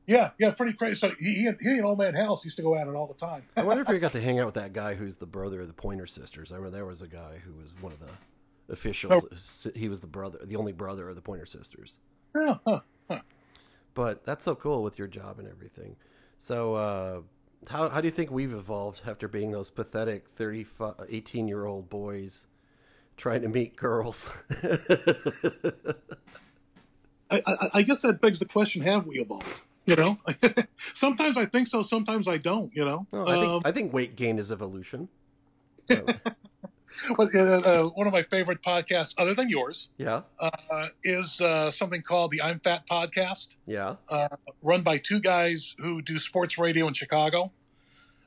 Yeah, 0.06 0.30
yeah, 0.38 0.50
pretty 0.52 0.72
crazy. 0.72 0.94
So 0.94 1.10
he, 1.18 1.34
he, 1.34 1.46
and, 1.46 1.58
he 1.60 1.70
and 1.70 1.84
Old 1.84 1.98
Man 1.98 2.14
House 2.14 2.44
used 2.44 2.56
to 2.58 2.62
go 2.62 2.76
at 2.76 2.86
it 2.86 2.94
all 2.94 3.08
the 3.08 3.14
time. 3.14 3.42
I 3.56 3.64
wonder 3.64 3.82
if 3.82 3.88
you 3.88 3.98
got 3.98 4.12
to 4.12 4.20
hang 4.20 4.38
out 4.38 4.46
with 4.46 4.54
that 4.54 4.72
guy 4.72 4.94
who's 4.94 5.16
the 5.16 5.26
brother 5.26 5.60
of 5.60 5.66
the 5.66 5.74
Pointer 5.74 6.06
Sisters. 6.06 6.52
I 6.52 6.56
remember 6.56 6.76
there 6.76 6.86
was 6.86 7.02
a 7.02 7.08
guy 7.08 7.40
who 7.44 7.54
was 7.54 7.74
one 7.80 7.92
of 7.92 7.98
the 7.98 8.72
officials. 8.72 9.66
He 9.74 9.88
was 9.88 10.00
the 10.00 10.06
brother, 10.06 10.38
the 10.44 10.56
only 10.56 10.72
brother 10.72 11.08
of 11.08 11.16
the 11.16 11.22
Pointer 11.22 11.46
Sisters. 11.46 11.98
Yeah, 12.36 12.58
huh. 12.66 12.80
But 13.96 14.26
that's 14.26 14.44
so 14.44 14.54
cool 14.54 14.82
with 14.82 14.98
your 14.98 15.08
job 15.08 15.38
and 15.38 15.48
everything. 15.48 15.96
So, 16.38 16.74
uh, 16.74 17.22
how 17.70 17.88
how 17.88 18.02
do 18.02 18.06
you 18.06 18.12
think 18.12 18.30
we've 18.30 18.52
evolved 18.52 19.00
after 19.06 19.26
being 19.26 19.52
those 19.52 19.70
pathetic 19.70 20.26
18 20.38 21.48
year 21.48 21.64
old 21.64 21.88
boys 21.88 22.46
trying 23.16 23.40
to 23.40 23.48
meet 23.48 23.74
girls? 23.74 24.30
I, 27.30 27.42
I, 27.46 27.70
I 27.72 27.82
guess 27.82 28.02
that 28.02 28.20
begs 28.20 28.38
the 28.38 28.44
question: 28.44 28.82
Have 28.82 29.06
we 29.06 29.14
evolved? 29.16 29.62
You 29.86 29.96
know, 29.96 30.18
sometimes 30.92 31.38
I 31.38 31.46
think 31.46 31.66
so, 31.66 31.80
sometimes 31.80 32.28
I 32.28 32.36
don't. 32.36 32.70
You 32.76 32.84
know, 32.84 33.06
no, 33.14 33.26
I 33.26 33.40
think 33.40 33.50
um, 33.50 33.62
I 33.64 33.72
think 33.72 33.94
weight 33.94 34.14
gain 34.14 34.38
is 34.38 34.52
evolution. 34.52 35.08
So. 35.88 36.04
well, 37.18 37.28
uh, 37.34 37.38
uh, 37.40 37.88
one 37.90 38.06
of 38.06 38.12
my 38.12 38.22
favorite 38.24 38.62
podcasts, 38.62 39.14
other 39.18 39.34
than 39.34 39.48
yours, 39.48 39.88
yeah, 39.98 40.22
uh, 40.38 40.88
is 41.04 41.40
uh, 41.40 41.70
something 41.70 42.02
called 42.02 42.30
the 42.30 42.42
I'm 42.42 42.60
Fat 42.60 42.82
podcast. 42.90 43.48
Yeah, 43.66 43.96
uh, 44.08 44.28
run 44.62 44.82
by 44.82 44.98
two 44.98 45.20
guys 45.20 45.74
who 45.78 46.02
do 46.02 46.18
sports 46.18 46.58
radio 46.58 46.88
in 46.88 46.94
Chicago, 46.94 47.52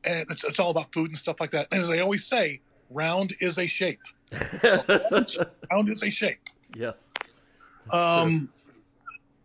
and 0.03 0.29
it's, 0.29 0.43
it's 0.43 0.59
all 0.59 0.71
about 0.71 0.93
food 0.93 1.09
and 1.09 1.17
stuff 1.17 1.37
like 1.39 1.51
that. 1.51 1.67
And 1.71 1.81
as 1.81 1.87
they 1.87 1.99
always 1.99 2.25
say, 2.25 2.61
round 2.89 3.33
is 3.39 3.57
a 3.57 3.67
shape. 3.67 3.99
round 5.71 5.89
is 5.89 6.03
a 6.03 6.09
shape. 6.09 6.39
Yes. 6.75 7.13
Um, 7.91 8.49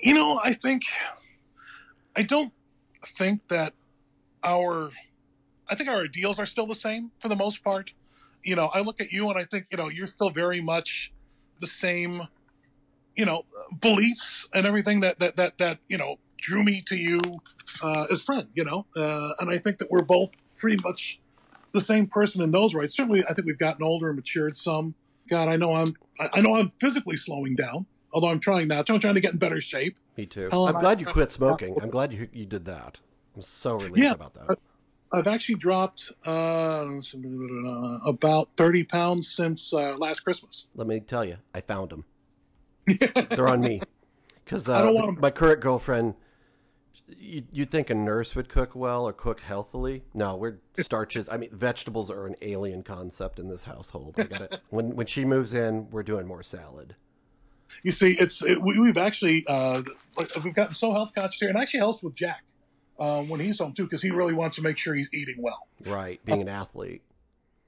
you 0.01 0.14
know, 0.14 0.41
I 0.43 0.53
think 0.53 0.83
I 2.16 2.22
don't 2.22 2.53
think 3.07 3.47
that 3.49 3.72
our 4.43 4.91
I 5.68 5.75
think 5.75 5.89
our 5.89 6.03
ideals 6.03 6.39
are 6.39 6.47
still 6.47 6.66
the 6.66 6.75
same 6.75 7.11
for 7.20 7.29
the 7.29 7.37
most 7.37 7.64
part 7.64 7.93
you 8.45 8.57
know, 8.57 8.70
I 8.72 8.80
look 8.80 9.01
at 9.01 9.11
you 9.12 9.28
and 9.30 9.38
I 9.38 9.45
think, 9.45 9.66
you 9.70 9.78
know, 9.78 9.88
you're 9.88 10.07
still 10.07 10.30
very 10.30 10.61
much 10.61 11.12
the 11.61 11.66
same, 11.66 12.22
you 13.14 13.24
know, 13.24 13.45
beliefs 13.80 14.49
and 14.53 14.66
everything 14.66 15.01
that, 15.01 15.18
that, 15.18 15.36
that, 15.36 15.59
that, 15.59 15.78
you 15.88 15.99
know, 15.99 16.18
drew 16.36 16.62
me 16.62 16.82
to 16.82 16.97
you, 16.97 17.20
uh, 17.82 18.07
as 18.11 18.22
friend, 18.22 18.49
you 18.55 18.64
know, 18.64 18.86
uh, 18.97 19.32
and 19.40 19.51
I 19.51 19.59
think 19.59 19.78
that 19.78 19.90
we're 19.90 20.03
both 20.03 20.30
pretty 20.57 20.80
much 20.82 21.18
the 21.72 21.80
same 21.80 22.07
person 22.07 22.42
in 22.42 22.51
those 22.51 22.74
ways. 22.74 22.95
Certainly, 22.95 23.24
I 23.28 23.32
think 23.32 23.47
we've 23.47 23.59
gotten 23.59 23.82
older 23.82 24.09
and 24.09 24.16
matured 24.16 24.57
some. 24.57 24.95
God, 25.28 25.49
I 25.49 25.57
know 25.57 25.74
I'm, 25.74 25.95
I 26.20 26.42
know 26.42 26.55
I'm 26.57 26.70
physically 26.80 27.16
slowing 27.16 27.57
down, 27.57 27.86
although 28.12 28.28
I'm 28.28 28.40
trying 28.40 28.68
not 28.68 28.86
to. 28.86 28.95
I'm 28.95 29.01
trying 29.01 29.14
to 29.14 29.20
get 29.20 29.32
in 29.32 29.38
better 29.38 29.61
shape. 29.61 29.97
Me 30.18 30.26
too. 30.26 30.51
Helen, 30.51 30.74
I'm 30.74 30.80
glad 30.80 30.99
I, 30.99 31.01
you 31.01 31.07
quit 31.07 31.32
smoking. 31.32 31.76
I'm 31.82 31.90
glad 31.90 32.12
you 32.12 32.28
you 32.32 32.45
did 32.45 32.66
that. 32.66 33.01
I'm 33.34 33.42
so 33.42 33.76
relieved 33.76 33.99
yeah, 33.99 34.12
about 34.12 34.34
that. 34.34 34.59
I've 35.15 35.29
actually 35.29 35.55
dropped 35.55 36.11
uh, 36.27 36.87
about 38.05 38.49
30 38.57 38.85
pounds 38.85 39.29
since 39.29 39.73
uh, 39.73 39.97
last 39.97 40.21
Christmas. 40.21 40.67
Let 40.75 40.89
me 40.89 40.99
tell 40.99 41.25
you, 41.25 41.37
I 41.55 41.61
found 41.61 41.91
them. 41.91 42.05
They're 43.31 43.49
on 43.49 43.61
me. 43.61 43.81
Because 44.45 44.69
uh, 44.69 45.12
my 45.19 45.31
current 45.31 45.61
girlfriend, 45.61 46.15
you, 47.07 47.45
you'd 47.53 47.71
think 47.71 47.91
a 47.91 47.95
nurse 47.95 48.35
would 48.35 48.49
cook 48.49 48.75
well 48.75 49.07
or 49.07 49.12
cook 49.12 49.41
healthily. 49.41 50.03
No, 50.15 50.35
we're 50.35 50.59
starches. 50.75 51.29
I 51.29 51.37
mean, 51.37 51.51
vegetables 51.53 52.11
are 52.11 52.27
an 52.27 52.35
alien 52.43 52.83
concept 52.83 53.39
in 53.39 53.49
this 53.49 53.65
household. 53.65 54.15
I 54.19 54.25
got 54.25 54.41
it. 54.43 54.61
when 54.71 54.97
when 54.97 55.07
she 55.07 55.25
moves 55.25 55.55
in, 55.55 55.89
we're 55.91 56.03
doing 56.03 56.27
more 56.27 56.43
salad. 56.43 56.97
You 57.83 57.93
see, 57.93 58.12
it's 58.19 58.45
it, 58.45 58.61
we, 58.61 58.87
have 58.87 58.99
actually 58.99 59.45
uh, 59.49 59.83
we've 60.45 60.55
gotten 60.55 60.75
so 60.75 60.91
health 60.93 61.12
conscious 61.15 61.41
here, 61.41 61.49
and 61.49 61.59
actually 61.59 61.81
helps 61.81 62.03
with 62.03 62.15
Jack 62.15 62.45
um, 62.99 63.28
when 63.28 63.40
he's 63.40 63.59
home 63.59 63.72
too, 63.74 63.84
because 63.84 64.03
he 64.03 64.11
really 64.11 64.34
wants 64.34 64.57
to 64.57 64.62
make 64.62 64.78
sure 64.78 64.95
he's 64.95 65.12
eating 65.12 65.36
well. 65.38 65.66
Right, 65.86 66.24
being 66.24 66.42
an 66.42 66.49
athlete. 66.49 67.03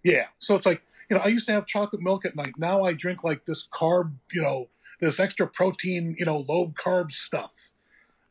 Yeah, 0.03 0.27
so 0.39 0.55
it's 0.55 0.67
like 0.67 0.83
you 1.09 1.17
know, 1.17 1.23
I 1.23 1.29
used 1.29 1.47
to 1.47 1.53
have 1.53 1.67
chocolate 1.67 2.03
milk 2.03 2.25
at 2.25 2.35
night. 2.35 2.55
Now 2.59 2.85
I 2.85 2.93
drink 2.93 3.23
like 3.23 3.45
this 3.45 3.69
carb, 3.73 4.13
you 4.33 4.43
know, 4.43 4.69
this 5.01 5.21
extra 5.21 5.47
protein, 5.47 6.17
you 6.19 6.25
know, 6.25 6.45
low 6.49 6.73
carb 6.77 7.13
stuff. 7.13 7.53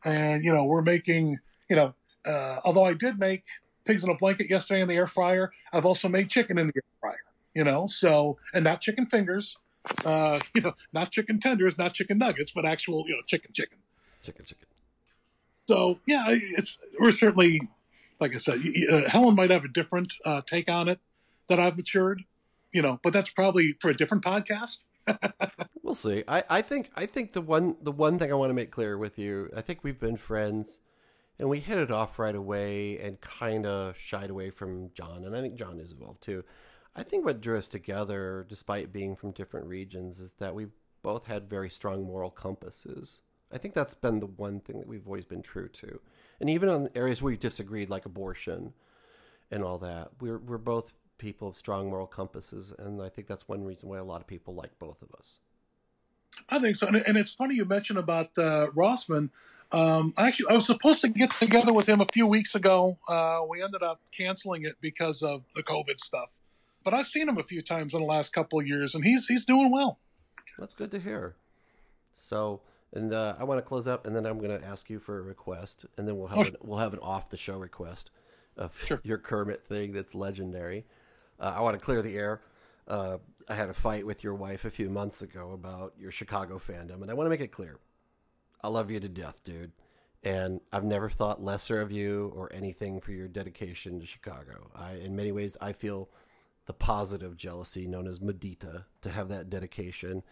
And 0.04 0.44
you 0.44 0.52
know, 0.52 0.64
we're 0.64 0.82
making, 0.82 1.38
you 1.68 1.76
know, 1.76 1.94
uh, 2.24 2.60
although 2.64 2.84
I 2.84 2.94
did 2.94 3.18
make 3.18 3.44
pigs 3.84 4.04
in 4.04 4.10
a 4.10 4.14
blanket 4.14 4.50
yesterday 4.50 4.82
in 4.82 4.88
the 4.88 4.94
air 4.94 5.06
fryer, 5.06 5.52
I've 5.72 5.86
also 5.86 6.08
made 6.08 6.28
chicken 6.28 6.58
in 6.58 6.68
the 6.68 6.72
air 6.76 6.82
fryer. 7.00 7.16
You 7.54 7.64
know, 7.64 7.86
so 7.86 8.36
and 8.52 8.64
not 8.64 8.80
chicken 8.82 9.06
fingers, 9.06 9.56
uh, 10.04 10.38
you 10.54 10.60
know, 10.60 10.74
not 10.92 11.10
chicken 11.10 11.40
tenders, 11.40 11.78
not 11.78 11.94
chicken 11.94 12.18
nuggets, 12.18 12.52
but 12.52 12.66
actual, 12.66 13.04
you 13.06 13.14
know, 13.14 13.22
chicken, 13.26 13.52
chicken. 13.52 13.78
Chicken, 14.22 14.44
chicken. 14.44 14.65
So 15.66 15.98
yeah, 16.06 16.24
it's 16.28 16.78
we're 16.98 17.12
certainly 17.12 17.60
like 18.20 18.34
I 18.34 18.38
said, 18.38 18.60
uh, 18.90 19.08
Helen 19.08 19.34
might 19.34 19.50
have 19.50 19.64
a 19.64 19.68
different 19.68 20.14
uh, 20.24 20.40
take 20.46 20.70
on 20.70 20.88
it 20.88 21.00
that 21.48 21.60
I've 21.60 21.76
matured, 21.76 22.24
you 22.72 22.82
know, 22.82 22.98
but 23.02 23.12
that's 23.12 23.30
probably 23.30 23.74
for 23.80 23.90
a 23.90 23.94
different 23.94 24.24
podcast. 24.24 24.84
we'll 25.82 25.94
see. 25.94 26.24
I, 26.26 26.42
I 26.48 26.62
think 26.62 26.90
I 26.96 27.06
think 27.06 27.32
the 27.32 27.40
one 27.40 27.76
the 27.80 27.92
one 27.92 28.18
thing 28.18 28.30
I 28.30 28.34
want 28.34 28.50
to 28.50 28.54
make 28.54 28.70
clear 28.70 28.98
with 28.98 29.18
you, 29.18 29.50
I 29.56 29.60
think 29.60 29.80
we've 29.82 30.00
been 30.00 30.16
friends 30.16 30.80
and 31.38 31.48
we 31.48 31.60
hit 31.60 31.78
it 31.78 31.90
off 31.90 32.18
right 32.18 32.34
away 32.34 32.98
and 32.98 33.20
kind 33.20 33.66
of 33.66 33.98
shied 33.98 34.30
away 34.30 34.50
from 34.50 34.90
John, 34.94 35.24
and 35.24 35.36
I 35.36 35.40
think 35.40 35.54
John 35.54 35.78
is 35.80 35.92
involved 35.92 36.22
too. 36.22 36.44
I 36.94 37.02
think 37.02 37.26
what 37.26 37.42
drew 37.42 37.58
us 37.58 37.68
together, 37.68 38.46
despite 38.48 38.92
being 38.92 39.16
from 39.16 39.32
different 39.32 39.66
regions, 39.66 40.18
is 40.18 40.32
that 40.38 40.54
we've 40.54 40.72
both 41.02 41.26
had 41.26 41.50
very 41.50 41.68
strong 41.68 42.04
moral 42.04 42.30
compasses. 42.30 43.20
I 43.52 43.58
think 43.58 43.74
that's 43.74 43.94
been 43.94 44.20
the 44.20 44.26
one 44.26 44.60
thing 44.60 44.78
that 44.78 44.88
we've 44.88 45.06
always 45.06 45.24
been 45.24 45.42
true 45.42 45.68
to. 45.68 46.00
And 46.40 46.50
even 46.50 46.68
on 46.68 46.88
areas 46.94 47.22
where 47.22 47.30
we 47.30 47.36
disagreed, 47.36 47.88
like 47.88 48.04
abortion 48.04 48.72
and 49.50 49.62
all 49.62 49.78
that, 49.78 50.10
we're, 50.20 50.38
we're 50.38 50.58
both 50.58 50.94
people 51.18 51.48
of 51.48 51.56
strong 51.56 51.88
moral 51.88 52.06
compasses. 52.06 52.72
And 52.78 53.00
I 53.00 53.08
think 53.08 53.26
that's 53.26 53.48
one 53.48 53.64
reason 53.64 53.88
why 53.88 53.98
a 53.98 54.04
lot 54.04 54.20
of 54.20 54.26
people 54.26 54.54
like 54.54 54.78
both 54.78 55.02
of 55.02 55.08
us. 55.18 55.38
I 56.48 56.58
think 56.58 56.76
so. 56.76 56.88
And 56.88 57.16
it's 57.16 57.34
funny 57.34 57.54
you 57.54 57.64
mentioned 57.64 57.98
about 57.98 58.36
uh, 58.36 58.68
Rossman. 58.74 59.30
Um, 59.72 60.12
actually, 60.18 60.50
I 60.50 60.54
was 60.54 60.66
supposed 60.66 61.00
to 61.00 61.08
get 61.08 61.30
together 61.32 61.72
with 61.72 61.88
him 61.88 62.00
a 62.00 62.06
few 62.12 62.26
weeks 62.26 62.54
ago. 62.54 62.98
Uh, 63.08 63.40
we 63.48 63.62
ended 63.62 63.82
up 63.82 64.00
canceling 64.12 64.64
it 64.64 64.76
because 64.80 65.22
of 65.22 65.42
the 65.54 65.62
COVID 65.62 65.98
stuff. 65.98 66.28
But 66.84 66.94
I've 66.94 67.06
seen 67.06 67.28
him 67.28 67.38
a 67.38 67.42
few 67.42 67.62
times 67.62 67.94
in 67.94 68.00
the 68.00 68.06
last 68.06 68.32
couple 68.32 68.60
of 68.60 68.66
years, 68.66 68.94
and 68.94 69.04
he's 69.04 69.26
he's 69.26 69.44
doing 69.44 69.72
well. 69.72 69.98
That's 70.56 70.76
good 70.76 70.92
to 70.92 71.00
hear. 71.00 71.34
So, 72.12 72.60
and 72.96 73.12
uh, 73.12 73.34
I 73.38 73.44
want 73.44 73.58
to 73.58 73.62
close 73.62 73.86
up, 73.86 74.06
and 74.06 74.16
then 74.16 74.26
I'm 74.26 74.38
going 74.38 74.58
to 74.58 74.66
ask 74.66 74.88
you 74.88 74.98
for 74.98 75.18
a 75.18 75.22
request, 75.22 75.84
and 75.98 76.08
then 76.08 76.16
we'll 76.16 76.28
have 76.28 76.38
oh, 76.38 76.42
an, 76.42 76.56
we'll 76.62 76.78
have 76.78 76.94
an 76.94 76.98
off 77.00 77.28
the 77.28 77.36
show 77.36 77.58
request 77.58 78.10
of 78.56 78.82
sure. 78.86 79.00
your 79.04 79.18
Kermit 79.18 79.64
thing 79.64 79.92
that's 79.92 80.14
legendary. 80.14 80.86
Uh, 81.38 81.54
I 81.56 81.60
want 81.60 81.78
to 81.78 81.84
clear 81.84 82.02
the 82.02 82.16
air. 82.16 82.40
Uh, 82.88 83.18
I 83.48 83.54
had 83.54 83.68
a 83.68 83.74
fight 83.74 84.06
with 84.06 84.24
your 84.24 84.34
wife 84.34 84.64
a 84.64 84.70
few 84.70 84.88
months 84.88 85.22
ago 85.22 85.52
about 85.52 85.92
your 85.98 86.10
Chicago 86.10 86.58
fandom, 86.58 87.02
and 87.02 87.10
I 87.10 87.14
want 87.14 87.26
to 87.26 87.30
make 87.30 87.40
it 87.40 87.52
clear. 87.52 87.78
I 88.64 88.68
love 88.68 88.90
you 88.90 88.98
to 88.98 89.08
death, 89.08 89.44
dude, 89.44 89.72
and 90.24 90.60
I've 90.72 90.84
never 90.84 91.10
thought 91.10 91.44
lesser 91.44 91.80
of 91.80 91.92
you 91.92 92.32
or 92.34 92.50
anything 92.52 93.00
for 93.00 93.12
your 93.12 93.28
dedication 93.28 94.00
to 94.00 94.06
Chicago. 94.06 94.70
I, 94.74 94.94
in 94.94 95.14
many 95.14 95.32
ways, 95.32 95.56
I 95.60 95.72
feel 95.72 96.08
the 96.64 96.72
positive 96.72 97.36
jealousy 97.36 97.86
known 97.86 98.08
as 98.08 98.20
mudita 98.20 98.86
to 99.02 99.10
have 99.10 99.28
that 99.28 99.50
dedication 99.50 100.22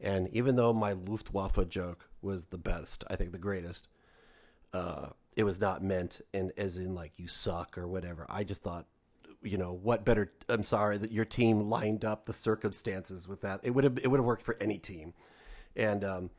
and 0.00 0.28
even 0.32 0.56
though 0.56 0.72
my 0.72 0.92
Luftwaffe 0.92 1.68
joke 1.68 2.08
was 2.22 2.46
the 2.46 2.58
best, 2.58 3.04
I 3.08 3.16
think 3.16 3.32
the 3.32 3.38
greatest, 3.38 3.88
uh, 4.72 5.08
it 5.36 5.44
was 5.44 5.60
not 5.60 5.82
meant 5.82 6.20
in 6.32 6.52
as 6.56 6.78
in 6.78 6.94
like 6.94 7.12
you 7.16 7.28
suck 7.28 7.78
or 7.78 7.86
whatever. 7.88 8.26
I 8.28 8.44
just 8.44 8.62
thought 8.62 8.86
you 9.42 9.56
know, 9.56 9.72
what 9.72 10.04
better? 10.04 10.32
I'm 10.48 10.62
sorry 10.62 10.98
that 10.98 11.12
your 11.12 11.24
team 11.24 11.70
lined 11.70 12.04
up 12.04 12.26
the 12.26 12.32
circumstances 12.32 13.26
with 13.26 13.40
that. 13.42 13.60
It 13.62 13.70
would 13.70 13.84
have 13.84 13.98
it 13.98 14.08
would 14.08 14.18
have 14.18 14.26
worked 14.26 14.42
for 14.42 14.56
any 14.60 14.78
team, 14.78 15.14
and 15.76 16.04
um, 16.04 16.30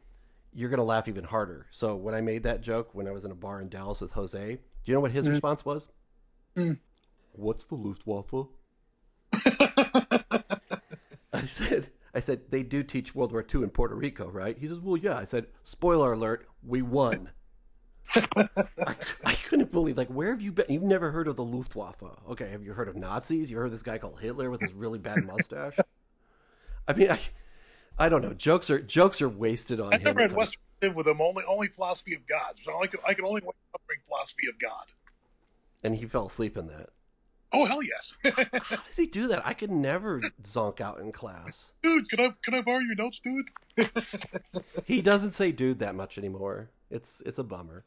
you're 0.53 0.69
gonna 0.69 0.83
laugh 0.83 1.07
even 1.07 1.23
harder. 1.23 1.67
So 1.71 1.95
when 1.95 2.13
I 2.13 2.21
made 2.21 2.43
that 2.43 2.61
joke 2.61 2.93
when 2.93 3.07
I 3.07 3.11
was 3.11 3.25
in 3.25 3.31
a 3.31 3.35
bar 3.35 3.61
in 3.61 3.69
Dallas 3.69 4.01
with 4.01 4.11
Jose, 4.11 4.55
do 4.55 4.59
you 4.85 4.93
know 4.93 4.99
what 4.99 5.11
his 5.11 5.27
mm. 5.27 5.31
response 5.31 5.65
was? 5.65 5.89
Mm. 6.55 6.77
What's 7.33 7.65
the 7.65 7.75
Luftwaffe? 7.75 8.49
I 11.33 11.45
said, 11.47 11.89
I 12.13 12.19
said 12.19 12.41
they 12.49 12.63
do 12.63 12.83
teach 12.83 13.15
World 13.15 13.31
War 13.31 13.45
II 13.53 13.63
in 13.63 13.69
Puerto 13.69 13.95
Rico, 13.95 14.29
right? 14.29 14.57
He 14.57 14.67
says, 14.67 14.79
well, 14.79 14.97
yeah. 14.97 15.17
I 15.17 15.25
said, 15.25 15.47
spoiler 15.63 16.13
alert, 16.13 16.47
we 16.65 16.81
won. 16.81 17.31
I, 18.15 18.95
I, 19.23 19.33
couldn't 19.33 19.71
believe, 19.71 19.97
like, 19.97 20.09
where 20.09 20.31
have 20.31 20.41
you 20.41 20.51
been? 20.51 20.65
You've 20.67 20.83
never 20.83 21.11
heard 21.11 21.29
of 21.29 21.37
the 21.37 21.43
Luftwaffe. 21.43 22.03
Okay, 22.29 22.49
have 22.49 22.63
you 22.63 22.73
heard 22.73 22.89
of 22.89 22.97
Nazis? 22.97 23.49
You 23.49 23.57
heard 23.57 23.71
this 23.71 23.83
guy 23.83 23.97
called 23.97 24.19
Hitler 24.19 24.49
with 24.49 24.59
his 24.59 24.73
really 24.73 24.99
bad 24.99 25.23
mustache? 25.25 25.77
I 26.87 26.93
mean, 26.93 27.09
I, 27.09 27.19
I 27.97 28.09
don't 28.09 28.21
know. 28.21 28.33
Jokes 28.33 28.69
are 28.69 28.81
jokes 28.81 29.21
are 29.21 29.29
wasted 29.29 29.79
on 29.79 29.93
I 29.93 29.97
him. 29.97 30.01
I 30.01 30.09
never 30.09 30.21
had 30.21 30.33
Western 30.33 30.95
with 30.95 31.07
him. 31.07 31.21
Only 31.21 31.43
only 31.47 31.67
philosophy 31.67 32.15
of 32.15 32.25
God. 32.27 32.55
So 32.61 32.81
I 32.81 32.87
could 32.87 32.99
I 33.05 33.13
could 33.13 33.25
only 33.25 33.41
bring 33.41 33.99
philosophy 34.07 34.47
of 34.49 34.59
God. 34.59 34.85
And 35.83 35.95
he 35.95 36.05
fell 36.05 36.27
asleep 36.27 36.57
in 36.57 36.67
that. 36.67 36.89
Oh 37.53 37.65
hell 37.65 37.81
yes! 37.83 38.13
How 38.23 38.75
does 38.77 38.97
he 38.97 39.07
do 39.07 39.27
that? 39.27 39.45
I 39.45 39.53
could 39.53 39.71
never 39.71 40.21
zonk 40.43 40.79
out 40.79 40.99
in 40.99 41.11
class. 41.11 41.73
Dude, 41.83 42.09
can 42.09 42.19
I 42.19 42.33
can 42.43 42.53
I 42.53 42.61
borrow 42.61 42.79
your 42.79 42.95
notes, 42.95 43.19
dude? 43.23 43.49
he 44.85 45.01
doesn't 45.01 45.33
say 45.33 45.51
"dude" 45.51 45.79
that 45.79 45.95
much 45.95 46.17
anymore. 46.17 46.69
It's 46.89 47.21
it's 47.25 47.39
a 47.39 47.43
bummer. 47.43 47.83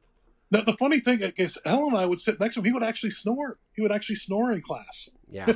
Now 0.51 0.61
the 0.61 0.75
funny 0.75 1.01
thing 1.01 1.21
is, 1.37 1.59
Helen 1.65 1.89
and 1.89 1.97
I 1.97 2.07
would 2.07 2.21
sit 2.21 2.39
next 2.39 2.55
to 2.55 2.61
him. 2.61 2.67
He 2.67 2.73
would 2.73 2.83
actually 2.83 3.11
snore. 3.11 3.59
He 3.75 3.83
would 3.83 3.93
actually 3.93 4.17
snore 4.17 4.53
in 4.53 4.61
class. 4.61 5.11
Yeah. 5.29 5.53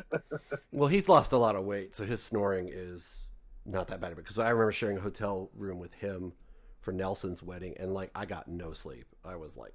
well, 0.72 0.88
he's 0.88 1.08
lost 1.08 1.32
a 1.32 1.36
lot 1.36 1.56
of 1.56 1.64
weight, 1.64 1.94
so 1.94 2.04
his 2.04 2.22
snoring 2.22 2.70
is 2.72 3.20
not 3.66 3.88
that 3.88 4.00
bad. 4.00 4.16
Because 4.16 4.38
I 4.38 4.48
remember 4.48 4.72
sharing 4.72 4.96
a 4.96 5.00
hotel 5.00 5.50
room 5.54 5.78
with 5.78 5.94
him 5.94 6.32
for 6.80 6.92
Nelson's 6.92 7.42
wedding, 7.42 7.76
and 7.78 7.92
like 7.92 8.10
I 8.14 8.24
got 8.24 8.48
no 8.48 8.72
sleep. 8.72 9.06
I 9.24 9.36
was 9.36 9.56
like, 9.58 9.74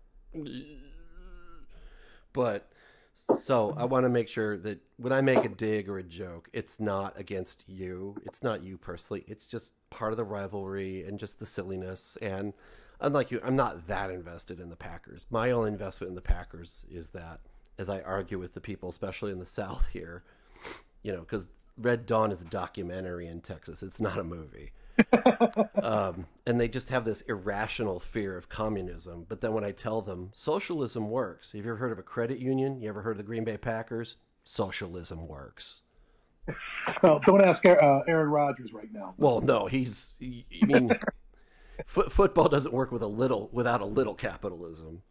but 2.34 2.72
so 3.40 3.74
I 3.78 3.86
want 3.86 4.06
to 4.06 4.10
make 4.10 4.28
sure 4.28 4.58
that 4.58 4.80
when 4.98 5.14
I 5.14 5.22
make 5.22 5.44
a 5.44 5.50
dig 5.50 5.90
or 5.90 5.98
a 5.98 6.04
joke, 6.04 6.50
it's 6.54 6.80
not 6.80 7.20
against 7.20 7.64
you. 7.68 8.16
It's 8.24 8.44
not 8.44 8.64
you 8.64 8.78
personally. 8.78 9.24
It's 9.28 9.46
just 9.46 9.74
part 9.90 10.14
of 10.14 10.18
the 10.18 10.24
rivalry 10.24 11.04
and 11.04 11.20
just 11.20 11.40
the 11.40 11.46
silliness. 11.46 12.18
And 12.22 12.54
unlike 13.00 13.32
you, 13.32 13.42
I'm 13.44 13.56
not 13.56 13.88
that 13.88 14.12
invested 14.12 14.60
in 14.60 14.70
the 14.70 14.76
Packers. 14.76 15.26
My 15.30 15.52
only 15.52 15.70
investment 15.70 16.10
in 16.10 16.16
the 16.16 16.22
Packers 16.22 16.86
is 16.90 17.10
that 17.10 17.40
as 17.78 17.90
I 17.90 18.02
argue 18.02 18.38
with 18.38 18.54
the 18.54 18.62
people, 18.62 18.90
especially 18.90 19.32
in 19.32 19.40
the 19.40 19.46
South 19.46 19.90
here, 19.94 20.24
you 21.02 21.12
know, 21.12 21.22
because 21.22 21.48
Red 21.78 22.06
Dawn 22.06 22.32
is 22.32 22.42
a 22.42 22.46
documentary 22.46 23.28
in 23.28 23.42
Texas. 23.42 23.82
It's 23.82 24.00
not 24.00 24.20
a 24.20 24.24
movie. 24.24 24.72
um, 25.84 26.28
and 26.46 26.60
they 26.60 26.68
just 26.68 26.90
have 26.90 27.06
this 27.06 27.22
irrational 27.22 28.00
fear 28.00 28.38
of 28.38 28.50
communism. 28.50 29.26
But 29.28 29.42
then 29.42 29.54
when 29.54 29.64
I 29.64 29.72
tell 29.72 30.02
them 30.02 30.32
socialism 30.34 31.10
works, 31.10 31.52
have 31.52 31.66
you 31.66 31.72
ever 31.72 31.78
heard 31.78 31.92
of 31.92 32.00
a 32.00 32.04
credit 32.04 32.40
union? 32.40 32.82
You 32.82 32.90
ever 32.90 33.02
heard 33.02 33.12
of 33.12 33.18
the 33.18 33.24
Green 33.24 33.44
Bay 33.44 33.58
Packers? 33.58 34.18
Socialism 34.44 35.28
works. 35.28 35.82
Well, 37.04 37.22
don't 37.26 37.44
ask 37.44 37.66
uh, 37.66 38.02
Aaron 38.08 38.30
Rodgers 38.30 38.74
right 38.74 38.92
now. 38.92 39.14
Well, 39.18 39.42
no, 39.42 39.68
he's. 39.68 40.12
I 40.22 40.66
mean, 40.66 40.92
football 41.86 42.50
doesn't 42.50 42.74
work 42.74 42.92
with 42.92 43.02
a 43.02 43.08
little 43.08 43.50
without 43.52 43.82
a 43.82 43.86
little 43.86 44.16
capitalism. 44.16 45.04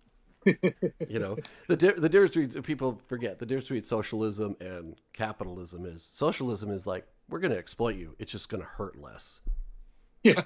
you 1.07 1.19
know 1.19 1.37
the 1.69 1.77
the 1.77 2.09
difference 2.09 2.35
between 2.35 2.63
people 2.63 2.99
forget 3.09 3.39
the 3.39 3.45
difference 3.45 3.69
between 3.69 3.83
socialism 3.83 4.57
and 4.59 4.97
capitalism 5.13 5.85
is 5.85 6.03
socialism 6.03 6.71
is 6.71 6.87
like 6.87 7.07
we're 7.29 7.41
going 7.41 7.53
to 7.53 7.59
exploit 7.59 7.97
you. 7.97 8.17
It's 8.19 8.33
just 8.33 8.49
going 8.49 8.63
to 8.63 8.69
hurt 8.69 8.99
less. 8.99 9.43
Yeah. 10.23 10.43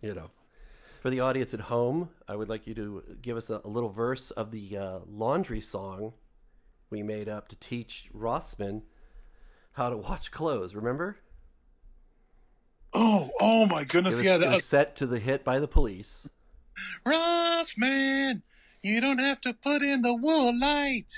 You 0.00 0.14
know. 0.14 0.30
For 1.00 1.10
the 1.10 1.20
audience 1.20 1.52
at 1.52 1.60
home, 1.60 2.10
I 2.28 2.36
would 2.36 2.48
like 2.48 2.66
you 2.66 2.74
to 2.74 3.02
give 3.22 3.36
us 3.36 3.50
a, 3.50 3.60
a 3.64 3.68
little 3.68 3.90
verse 3.90 4.30
of 4.30 4.52
the 4.52 4.76
uh, 4.76 4.98
laundry 5.06 5.60
song 5.60 6.12
we 6.90 7.02
made 7.02 7.28
up 7.28 7.48
to 7.48 7.56
teach 7.56 8.08
Rossman 8.14 8.82
how 9.72 9.90
to 9.90 9.96
watch 9.96 10.30
clothes. 10.30 10.74
Remember? 10.74 11.16
Oh, 12.94 13.30
oh 13.40 13.66
my 13.66 13.84
goodness! 13.84 14.14
It 14.14 14.16
was, 14.16 14.24
yeah, 14.24 14.38
that 14.38 14.52
was 14.52 14.64
set 14.64 14.96
to 14.96 15.06
the 15.06 15.18
hit 15.18 15.44
by 15.44 15.58
the 15.58 15.68
police. 15.68 16.28
Rossman, 17.04 18.42
you 18.82 19.00
don't 19.00 19.18
have 19.18 19.40
to 19.42 19.52
put 19.52 19.82
in 19.82 20.02
the 20.02 20.14
wool 20.14 20.58
light. 20.58 21.12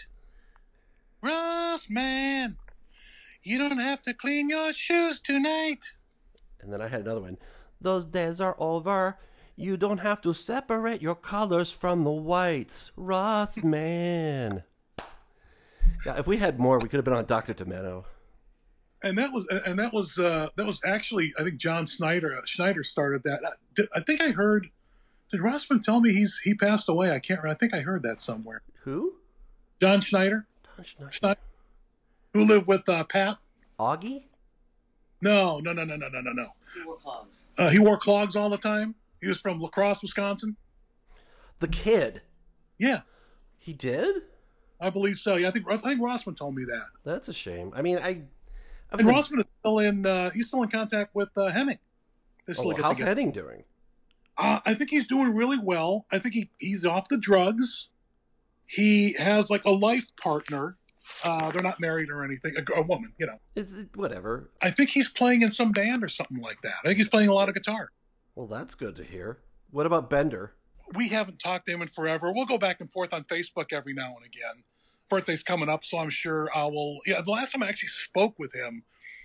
Rossman, 1.23 2.57
you 3.43 3.59
don't 3.59 3.79
have 3.79 4.03
to 4.03 4.15
clean 4.15 4.49
your 4.49 4.73
shoes 4.73 5.21
tonight. 5.21 5.85
And 6.61 6.73
then 6.73 6.81
I 6.81 6.89
had 6.89 7.03
another 7.03 7.21
one. 7.21 7.39
Those 7.81 8.05
days 8.05 8.41
are 8.41 8.57
over. 8.59 9.19
You 9.57 9.77
don't 9.77 9.99
have 9.99 10.21
to 10.23 10.35
separate 10.35 11.03
your 11.03 11.15
colors 11.15 11.73
from 11.73 12.05
the 12.05 12.11
whites. 12.11 12.93
Ross, 12.97 13.63
man. 13.63 14.65
Yeah, 16.07 16.19
if 16.19 16.27
we 16.27 16.37
had 16.37 16.61
more, 16.61 16.79
we 16.79 16.89
could 16.89 16.97
have 16.99 17.05
been 17.05 17.15
on 17.15 17.25
Dr. 17.25 17.55
Demento. 17.55 18.05
And 19.03 19.17
that 19.19 19.33
was 19.33 19.47
and 19.49 19.79
that 19.79 19.93
was 19.93 20.19
uh, 20.19 20.49
that 20.57 20.67
was 20.67 20.81
actually 20.85 21.33
I 21.39 21.45
think 21.45 21.57
John 21.57 21.87
Snyder 21.87 22.37
uh, 22.37 22.41
Schneider 22.45 22.83
started 22.83 23.23
that. 23.23 23.41
I, 23.45 23.83
I 23.95 24.01
think 24.01 24.21
I 24.21 24.31
heard. 24.31 24.71
Did 25.31 25.41
Rossman 25.41 25.83
tell 25.83 26.01
me 26.01 26.13
he's 26.13 26.41
he 26.43 26.55
passed 26.55 26.89
away? 26.89 27.13
I 27.13 27.21
can't. 27.21 27.45
I 27.45 27.55
think 27.55 27.75
I 27.75 27.81
heard 27.81 28.03
that 28.03 28.21
somewhere. 28.21 28.63
Who? 28.83 29.15
John 29.81 30.01
Schneider. 30.01 30.47
John 30.77 30.85
Schneider. 30.85 31.13
Schneider 31.13 31.41
who 32.33 32.45
lived 32.45 32.67
with 32.67 32.89
uh, 32.89 33.05
Pat? 33.05 33.39
Augie? 33.79 34.25
No, 35.21 35.59
no, 35.59 35.73
no, 35.73 35.85
no, 35.85 35.97
no, 35.97 36.09
no, 36.09 36.21
no, 36.21 36.33
no. 36.33 36.49
He 36.75 36.85
wore 36.85 36.97
clogs. 36.97 37.45
Uh, 37.59 37.71
he 37.71 37.79
wore 37.79 37.97
clogs 37.97 38.37
all 38.37 38.51
the 38.51 38.59
time. 38.59 38.95
He 39.21 39.29
was 39.29 39.41
from 39.41 39.59
La 39.59 39.69
Crosse, 39.69 40.03
Wisconsin. 40.03 40.57
The 41.59 41.69
kid. 41.69 42.23
Yeah. 42.79 43.01
He 43.59 43.73
did. 43.73 44.23
I 44.81 44.91
believe 44.91 45.17
so. 45.17 45.35
Yeah, 45.35 45.49
I 45.49 45.51
think 45.51 45.69
I 45.69 45.77
think 45.77 46.01
Rossman 46.01 46.37
told 46.37 46.55
me 46.55 46.65
that. 46.65 46.87
That's 47.05 47.29
a 47.29 47.33
shame. 47.33 47.73
I 47.75 47.83
mean, 47.83 47.99
I. 47.99 48.23
I 48.91 48.99
and 48.99 49.01
Rossman 49.01 49.39
is 49.39 49.45
still 49.59 49.81
in. 49.81 50.07
Uh, 50.07 50.31
he's 50.31 50.47
still 50.49 50.63
in 50.63 50.69
contact 50.69 51.15
with 51.15 51.31
uh, 51.37 51.47
Henning. 51.47 51.79
Oh, 52.49 52.75
how's 52.77 52.97
together. 52.97 53.05
Henning 53.05 53.33
doing? 53.33 53.65
Uh, 54.39 54.61
I 54.65 54.75
think 54.75 54.91
he's 54.91 55.07
doing 55.07 55.35
really 55.35 55.59
well. 55.59 56.07
I 56.13 56.19
think 56.19 56.35
he, 56.35 56.51
he's 56.59 56.87
off 56.87 57.09
the 57.09 57.19
drugs. 57.19 57.89
He 58.67 59.15
has 59.15 59.51
like 59.51 59.65
a 59.65 59.71
life 59.71 60.15
partner 60.17 60.77
uh, 61.25 61.51
they're 61.51 61.63
not 61.63 61.81
married 61.81 62.11
or 62.11 62.25
anything. 62.25 62.55
A, 62.57 62.81
a 62.81 62.83
woman, 62.83 63.13
you 63.19 63.27
know. 63.27 63.39
It's 63.57 63.75
whatever. 63.95 64.51
I 64.63 64.71
think 64.71 64.91
he's 64.91 65.09
playing 65.09 65.43
in 65.43 65.51
some 65.51 65.73
band 65.73 66.05
or 66.05 66.09
something 66.09 66.41
like 66.41 66.61
that. 66.63 66.75
I 66.85 66.89
think 66.89 66.99
he's 66.99 67.09
playing 67.09 67.29
a 67.29 67.35
lot 67.35 67.49
of 67.49 67.55
guitar. 67.55 67.91
Well, 68.35 68.47
that's 68.47 68.75
good 68.75 68.97
to 68.97 69.05
hear. 69.05 69.39
What 69.71 69.87
about 69.87 70.09
Bender? 70.09 70.55
We 70.95 71.09
haven't 71.09 71.39
talked 71.39 71.67
to 71.67 71.73
him 71.73 71.83
in 71.83 71.89
forever. 71.89 72.33
We'll 72.33 72.47
go 72.47 72.59
back 72.59 72.81
and 72.81 72.91
forth 72.91 73.13
on 73.13 73.25
Facebook 73.25 73.73
every 73.73 73.93
now 73.93 74.15
and 74.17 74.25
again. 74.25 74.63
Birthday's 75.11 75.43
coming 75.43 75.69
up, 75.69 75.85
so 75.85 75.99
I'm 75.99 76.11
sure 76.11 76.49
I 76.55 76.67
will. 76.67 77.01
Yeah, 77.07 77.21
the 77.21 77.31
last 77.31 77.53
time 77.53 77.63
I 77.63 77.69
actually 77.69 77.89
spoke 77.89 78.39
with 78.39 78.55
him 78.55 78.83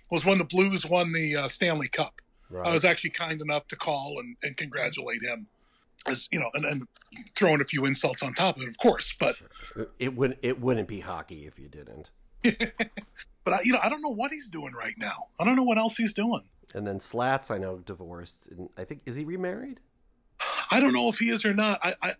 was 0.09 0.25
when 0.25 0.37
the 0.37 0.45
Blues 0.45 0.85
won 0.85 1.11
the 1.11 1.35
uh, 1.37 1.47
Stanley 1.47 1.87
Cup. 1.89 2.13
Right. 2.49 2.67
I 2.67 2.73
was 2.73 2.85
actually 2.85 3.11
kind 3.11 3.41
enough 3.41 3.67
to 3.67 3.75
call 3.75 4.19
and, 4.19 4.35
and 4.43 4.55
congratulate 4.55 5.23
him 5.23 5.47
as 6.07 6.27
you 6.31 6.39
know, 6.39 6.49
and, 6.53 6.85
throwing 7.35 7.61
a 7.61 7.63
few 7.63 7.85
insults 7.85 8.23
on 8.23 8.33
top 8.33 8.57
of 8.57 8.63
it, 8.63 8.69
of 8.69 8.77
course. 8.77 9.15
But 9.19 9.35
it 9.99 10.15
wouldn't 10.15 10.39
it 10.41 10.59
wouldn't 10.59 10.87
be 10.87 10.99
hockey 10.99 11.45
if 11.45 11.59
you 11.59 11.67
didn't. 11.67 12.11
but 12.43 13.53
I, 13.53 13.59
you 13.63 13.73
know, 13.73 13.79
I 13.81 13.89
don't 13.89 14.01
know 14.01 14.13
what 14.13 14.31
he's 14.31 14.47
doing 14.47 14.73
right 14.73 14.95
now. 14.97 15.27
I 15.39 15.45
don't 15.45 15.55
know 15.55 15.63
what 15.63 15.77
else 15.77 15.95
he's 15.95 16.13
doing. 16.13 16.41
And 16.75 16.87
then 16.87 16.99
Slats, 16.99 17.51
I 17.51 17.57
know, 17.57 17.77
divorced, 17.77 18.49
and 18.49 18.69
I 18.77 18.83
think 18.83 19.01
is 19.05 19.15
he 19.15 19.25
remarried? 19.25 19.79
I 20.71 20.79
don't 20.79 20.93
know 20.93 21.07
if 21.07 21.19
he 21.19 21.29
is 21.29 21.45
or 21.45 21.53
not. 21.53 21.79
I 21.83 21.93
I 22.01 22.13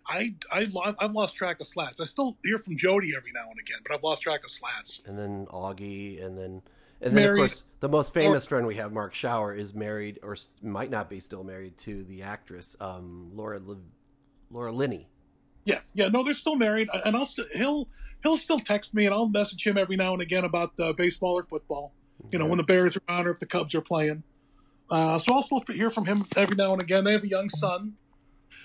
I, 0.52 0.66
I 0.80 0.94
have 1.00 1.12
lost 1.12 1.36
track 1.36 1.60
of 1.60 1.66
Slats. 1.66 2.00
I 2.00 2.04
still 2.04 2.36
hear 2.44 2.58
from 2.58 2.76
Jody 2.76 3.12
every 3.16 3.32
now 3.32 3.50
and 3.50 3.58
again, 3.58 3.78
but 3.86 3.94
I've 3.94 4.02
lost 4.02 4.22
track 4.22 4.44
of 4.44 4.50
Slats. 4.50 5.02
And 5.06 5.18
then 5.18 5.46
Augie, 5.46 6.24
and 6.24 6.38
then 6.38 6.62
and 7.00 7.16
then, 7.16 7.24
married, 7.24 7.42
of 7.42 7.50
course, 7.50 7.64
the 7.80 7.88
most 7.88 8.14
famous 8.14 8.46
or, 8.46 8.48
friend 8.48 8.66
we 8.66 8.76
have, 8.76 8.92
Marc 8.92 9.14
Schauer, 9.14 9.56
is 9.56 9.74
married 9.74 10.18
or 10.22 10.36
might 10.62 10.90
not 10.90 11.10
be 11.10 11.20
still 11.20 11.44
married 11.44 11.76
to 11.78 12.04
the 12.04 12.22
actress 12.22 12.76
um, 12.80 13.30
Laura 13.34 13.60
Le- 13.60 13.80
Laura 14.50 14.72
Linney. 14.72 15.08
Yeah, 15.64 15.80
yeah, 15.94 16.08
no, 16.08 16.22
they're 16.22 16.34
still 16.34 16.56
married, 16.56 16.88
and 17.04 17.16
I'll 17.16 17.24
st- 17.24 17.50
he'll 17.52 17.88
he'll 18.22 18.36
still 18.36 18.58
text 18.58 18.94
me, 18.94 19.06
and 19.06 19.14
I'll 19.14 19.28
message 19.28 19.66
him 19.66 19.78
every 19.78 19.96
now 19.96 20.12
and 20.12 20.22
again 20.22 20.44
about 20.44 20.72
uh, 20.78 20.92
baseball 20.92 21.34
or 21.34 21.42
football. 21.42 21.92
You 22.30 22.38
know, 22.38 22.46
when 22.46 22.58
the 22.58 22.64
Bears 22.64 22.96
are 22.96 23.02
on 23.08 23.26
or 23.26 23.30
if 23.30 23.40
the 23.40 23.46
Cubs 23.46 23.74
are 23.74 23.80
playing. 23.80 24.22
Uh, 24.90 25.18
so 25.18 25.34
I'll 25.34 25.42
still 25.42 25.62
hear 25.66 25.90
from 25.90 26.06
him 26.06 26.24
every 26.36 26.56
now 26.56 26.72
and 26.72 26.82
again. 26.82 27.04
They 27.04 27.12
have 27.12 27.24
a 27.24 27.28
young 27.28 27.48
son 27.50 27.94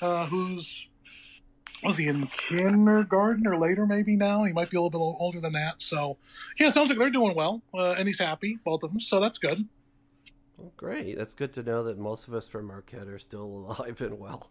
uh, 0.01 0.27
who's 0.27 0.87
was 1.83 1.97
he 1.97 2.07
in 2.07 2.27
kindergarten 2.27 3.47
or 3.47 3.57
later 3.57 3.85
maybe 3.85 4.15
now 4.15 4.43
he 4.43 4.51
might 4.53 4.69
be 4.69 4.77
a 4.77 4.81
little 4.81 4.89
bit 4.89 5.19
older 5.19 5.39
than 5.39 5.53
that 5.53 5.81
so 5.81 6.17
yeah 6.57 6.69
sounds 6.69 6.89
like 6.89 6.97
they're 6.99 7.09
doing 7.09 7.35
well 7.35 7.61
uh, 7.73 7.91
and 7.97 8.07
he's 8.07 8.19
happy 8.19 8.57
both 8.65 8.83
of 8.83 8.91
them 8.91 8.99
so 8.99 9.19
that's 9.19 9.37
good 9.37 9.65
well, 10.57 10.73
great 10.77 11.17
that's 11.17 11.33
good 11.33 11.53
to 11.53 11.63
know 11.63 11.83
that 11.83 11.97
most 11.97 12.27
of 12.27 12.33
us 12.33 12.47
from 12.47 12.65
marquette 12.65 13.07
are 13.07 13.19
still 13.19 13.43
alive 13.43 14.01
and 14.01 14.19
well 14.19 14.49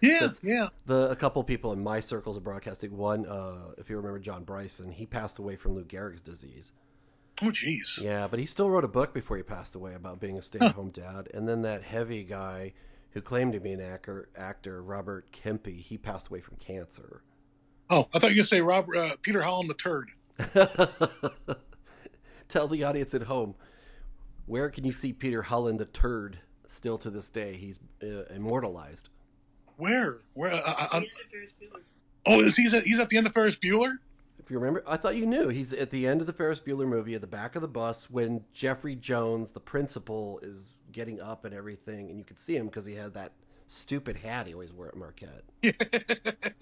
Yeah, 0.00 0.18
Since 0.18 0.40
yeah. 0.42 0.68
the 0.86 1.10
a 1.10 1.14
couple 1.16 1.44
people 1.44 1.72
in 1.72 1.80
my 1.80 2.00
circles 2.00 2.36
of 2.36 2.42
broadcasting. 2.42 2.96
One, 2.96 3.24
uh, 3.24 3.70
if 3.78 3.88
you 3.88 3.96
remember 3.96 4.18
John 4.18 4.42
Bryson, 4.42 4.90
he 4.90 5.06
passed 5.06 5.38
away 5.38 5.54
from 5.54 5.74
Lou 5.76 5.84
Gehrig's 5.84 6.20
disease. 6.20 6.72
Oh, 7.40 7.46
jeez. 7.52 7.98
Yeah, 8.00 8.26
but 8.28 8.40
he 8.40 8.46
still 8.46 8.68
wrote 8.68 8.82
a 8.82 8.88
book 8.88 9.14
before 9.14 9.36
he 9.36 9.44
passed 9.44 9.76
away 9.76 9.94
about 9.94 10.18
being 10.18 10.36
a 10.36 10.42
stay-at-home 10.42 10.90
dad. 10.90 11.28
And 11.32 11.48
then 11.48 11.62
that 11.62 11.84
heavy 11.84 12.24
guy 12.24 12.72
who 13.12 13.20
claimed 13.20 13.52
to 13.52 13.60
be 13.60 13.72
an 13.72 13.80
actor, 13.80 14.28
actor 14.36 14.82
Robert 14.82 15.30
Kempe, 15.32 15.80
he 15.80 15.98
passed 15.98 16.28
away 16.28 16.40
from 16.40 16.56
cancer. 16.56 17.22
Oh, 17.90 18.08
I 18.14 18.18
thought 18.18 18.32
you 18.32 18.40
were 18.40 18.44
say 18.44 18.60
Robert, 18.60 18.96
uh, 18.96 19.16
Peter 19.22 19.42
Holland 19.42 19.68
the 19.68 19.74
Turd. 19.74 20.10
Tell 22.48 22.68
the 22.68 22.84
audience 22.84 23.14
at 23.14 23.22
home, 23.22 23.54
where 24.46 24.70
can 24.70 24.84
you 24.84 24.92
see 24.92 25.12
Peter 25.12 25.42
Holland 25.42 25.78
the 25.78 25.86
turd 25.86 26.38
still 26.66 26.98
to 26.98 27.10
this 27.10 27.28
day? 27.28 27.56
He's 27.56 27.78
uh, 28.02 28.24
immortalized. 28.34 29.08
Where? 29.76 30.18
Where? 30.34 30.52
Uh, 30.52 30.58
uh, 30.60 30.88
uh, 30.92 31.00
oh, 32.26 32.40
is 32.40 32.56
he's 32.56 32.74
at, 32.74 32.84
he's 32.84 33.00
at 33.00 33.08
the 33.08 33.16
end 33.16 33.26
of 33.26 33.32
Ferris 33.32 33.56
Bueller? 33.56 33.96
If 34.38 34.50
you 34.50 34.58
remember, 34.58 34.82
I 34.86 34.96
thought 34.96 35.16
you 35.16 35.26
knew. 35.26 35.48
He's 35.48 35.72
at 35.72 35.90
the 35.90 36.06
end 36.06 36.20
of 36.20 36.26
the 36.26 36.32
Ferris 36.32 36.60
Bueller 36.60 36.86
movie 36.86 37.14
at 37.14 37.20
the 37.20 37.26
back 37.26 37.54
of 37.54 37.62
the 37.62 37.68
bus 37.68 38.10
when 38.10 38.44
Jeffrey 38.52 38.96
Jones, 38.96 39.52
the 39.52 39.60
principal, 39.60 40.40
is 40.42 40.68
getting 40.92 41.20
up 41.20 41.44
and 41.44 41.54
everything, 41.54 42.10
and 42.10 42.18
you 42.18 42.24
could 42.24 42.38
see 42.38 42.56
him 42.56 42.66
because 42.66 42.84
he 42.84 42.94
had 42.94 43.14
that 43.14 43.32
stupid 43.66 44.16
hat 44.16 44.46
he 44.46 44.52
always 44.52 44.72
wore 44.72 44.88
at 44.88 44.96
Marquette. 44.96 45.44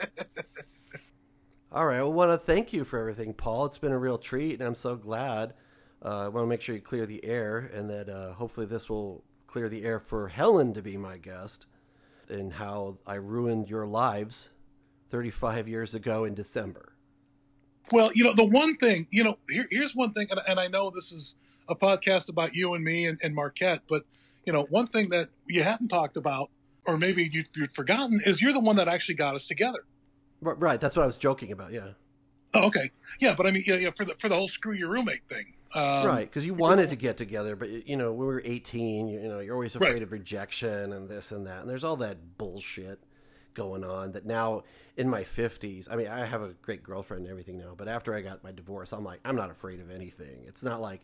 All 1.73 1.87
right, 1.87 2.01
I 2.01 2.03
want 2.03 2.33
to 2.33 2.39
thank 2.39 2.73
you 2.73 2.85
for 2.85 2.99
everything, 2.99 3.33
Paul. 3.33 3.67
It's 3.67 3.79
been 3.79 3.93
a 3.93 3.99
real 3.99 4.19
treat, 4.19 4.55
and 4.55 4.63
I'm 4.63 4.75
so 4.75 4.97
glad. 4.97 5.55
Uh, 6.05 6.25
I 6.25 6.29
want 6.29 6.45
to 6.45 6.49
make 6.49 6.63
sure 6.63 6.75
you 6.75 6.81
clear 6.81 7.07
the 7.07 7.25
air, 7.25 7.71
and 7.73 7.89
that 7.91 8.09
uh, 8.09 8.33
hopefully 8.33 8.67
this 8.67 8.89
will 8.89 9.23
clear 9.47 9.69
the 9.69 9.85
air 9.85 10.01
for 10.01 10.29
Helen 10.29 10.75
to 10.75 10.83
be 10.83 10.97
my 10.97 11.17
guest, 11.19 11.67
and 12.29 12.53
how 12.53 12.99
I 13.07 13.15
ruined 13.15 13.69
your 13.69 13.87
lives 13.87 14.51
35 15.11 15.69
years 15.69 15.95
ago 15.95 16.25
in 16.25 16.35
December. 16.35 16.95
Well, 17.93 18.11
you 18.15 18.25
know, 18.25 18.33
the 18.33 18.45
one 18.45 18.77
thing, 18.77 19.07
you 19.11 19.25
know, 19.25 19.39
here, 19.49 19.67
here's 19.71 19.95
one 19.95 20.13
thing, 20.13 20.29
and, 20.31 20.41
and, 20.47 20.61
I 20.61 20.69
know 20.69 20.91
this 20.91 21.11
is 21.11 21.37
a 21.69 21.75
podcast 21.75 22.29
about 22.29 22.55
you 22.55 22.75
and 22.75 22.85
me 22.85 23.07
and, 23.07 23.19
and, 23.23 23.35
Marquette, 23.35 23.83
but, 23.89 24.05
you 24.45 24.53
know, 24.53 24.67
one 24.71 24.87
thing 24.87 25.09
that 25.11 25.29
you 25.47 25.63
hadn't 25.63 25.89
talked 25.89 26.17
about, 26.17 26.51
or 26.87 26.97
maybe 26.97 27.31
you, 27.33 27.45
you'd 27.55 27.73
forgotten, 27.73 28.21
is 28.25 28.41
you're 28.41 28.53
the 28.53 28.61
one 28.61 28.77
that 28.77 28.89
actually 28.89 29.15
got 29.15 29.35
us 29.35 29.47
together. 29.47 29.85
Right. 30.41 30.81
That's 30.81 30.97
what 30.97 31.03
I 31.03 31.07
was 31.07 31.19
joking 31.19 31.53
about. 31.53 31.73
Yeah. 31.73 31.91
Oh, 32.55 32.67
okay. 32.67 32.91
Yeah. 33.21 33.35
But 33.37 33.47
I 33.47 33.51
mean, 33.51 33.63
yeah, 33.67 33.77
yeah 33.77 33.91
for 33.91 34.05
the, 34.05 34.15
for 34.15 34.29
the 34.29 34.35
whole 34.35 34.49
screw 34.49 34.75
your 34.75 34.89
roommate 34.89 35.23
thing. 35.29 35.55
Um, 35.75 36.07
right. 36.07 36.29
Because 36.29 36.47
you 36.47 36.55
wanted 36.55 36.91
to 36.91 36.97
get 36.97 37.17
together, 37.17 37.55
but, 37.55 37.87
you 37.87 37.97
know, 37.97 38.13
when 38.13 38.27
we 38.27 38.35
were 38.35 38.43
18, 38.45 39.09
you, 39.09 39.21
you 39.21 39.29
know, 39.29 39.39
you're 39.41 39.55
always 39.55 39.77
afraid 39.77 39.93
right. 39.93 40.03
of 40.03 40.13
rejection 40.13 40.93
and 40.93 41.09
this 41.09 41.31
and 41.31 41.47
that. 41.47 41.61
And 41.61 41.71
there's 41.71 41.85
all 41.85 41.97
that 41.97 42.39
bullshit 42.39 43.01
going 43.55 43.85
on 43.85 44.13
that 44.13 44.25
now 44.25 44.63
in 44.97 45.09
my 45.09 45.23
50s 45.23 45.89
i 45.91 45.97
mean 45.97 46.07
i 46.09 46.25
have 46.25 46.43
a 46.43 46.55
great 46.63 46.83
girlfriend 46.83 47.25
and 47.25 47.31
everything 47.31 47.59
now 47.59 47.75
but 47.77 47.89
after 47.89 48.15
i 48.15 48.21
got 48.21 48.45
my 48.45 48.53
divorce 48.53 48.93
i'm 48.93 49.05
like 49.05 49.21
i'm 49.25 49.37
not 49.37 49.51
afraid 49.51 49.81
of 49.81 49.91
anything 49.91 50.45
it's 50.47 50.63
not 50.63 50.81
like 50.81 51.01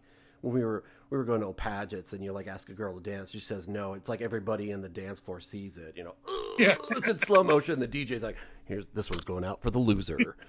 when 0.47 0.55
we 0.55 0.64
were 0.64 0.84
we 1.11 1.18
were 1.18 1.24
going 1.24 1.40
to 1.40 1.53
pageants 1.53 2.12
and 2.12 2.22
you 2.22 2.32
like 2.32 2.47
ask 2.47 2.68
a 2.68 2.72
girl 2.72 2.99
to 2.99 3.11
dance 3.11 3.30
she 3.30 3.40
says 3.40 3.68
no. 3.68 3.94
It's 3.94 4.09
like 4.09 4.22
everybody 4.22 4.70
in 4.70 4.80
the 4.80 4.88
dance 4.88 5.20
floor 5.20 5.40
sees 5.40 5.76
it 5.78 5.97
you 5.97 6.05
know. 6.05 6.14
Yeah. 6.59 6.74
It's 6.92 7.09
in 7.09 7.18
slow 7.18 7.44
motion. 7.44 7.80
The 7.80 7.88
dj's 7.88 8.22
like 8.22 8.38
here's 8.64 8.86
this 8.94 9.11
one's 9.11 9.24
going 9.24 9.44
out 9.44 9.61
for 9.61 9.70
the 9.70 9.78
loser. 9.78 10.36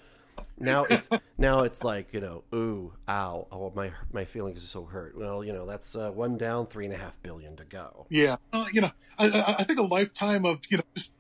Now 0.59 0.83
it's 0.83 1.09
now 1.39 1.61
it's 1.61 1.83
like 1.83 2.13
you 2.13 2.19
know 2.19 2.43
ooh 2.53 2.93
ow 3.09 3.47
oh 3.51 3.71
my 3.75 3.91
my 4.11 4.23
feelings 4.23 4.63
are 4.63 4.67
so 4.67 4.85
hurt. 4.85 5.17
Well 5.17 5.43
you 5.43 5.51
know 5.51 5.65
that's 5.65 5.95
uh, 5.95 6.11
one 6.11 6.37
down 6.37 6.67
three 6.67 6.85
and 6.85 6.93
a 6.93 6.97
half 6.97 7.19
billion 7.23 7.55
to 7.57 7.65
go. 7.65 8.05
Yeah. 8.09 8.37
Uh, 8.53 8.65
you 8.71 8.81
know 8.81 8.91
I, 9.17 9.55
I 9.59 9.63
think 9.63 9.79
a 9.79 9.83
lifetime 9.83 10.45
of 10.45 10.59
you 10.69 10.77
know 10.77 10.83
just 10.95 11.11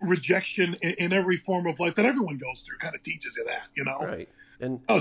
rejection 0.00 0.74
in, 0.82 0.94
in, 0.98 1.12
every 1.12 1.36
form 1.36 1.66
of 1.66 1.80
life 1.80 1.94
that 1.94 2.06
everyone 2.06 2.38
goes 2.38 2.62
through 2.62 2.78
kind 2.78 2.94
of 2.94 3.02
teaches 3.02 3.36
you 3.36 3.44
that, 3.44 3.68
you 3.74 3.84
know? 3.84 3.98
Right. 3.98 4.28
And 4.60 4.80
oh, 4.88 5.00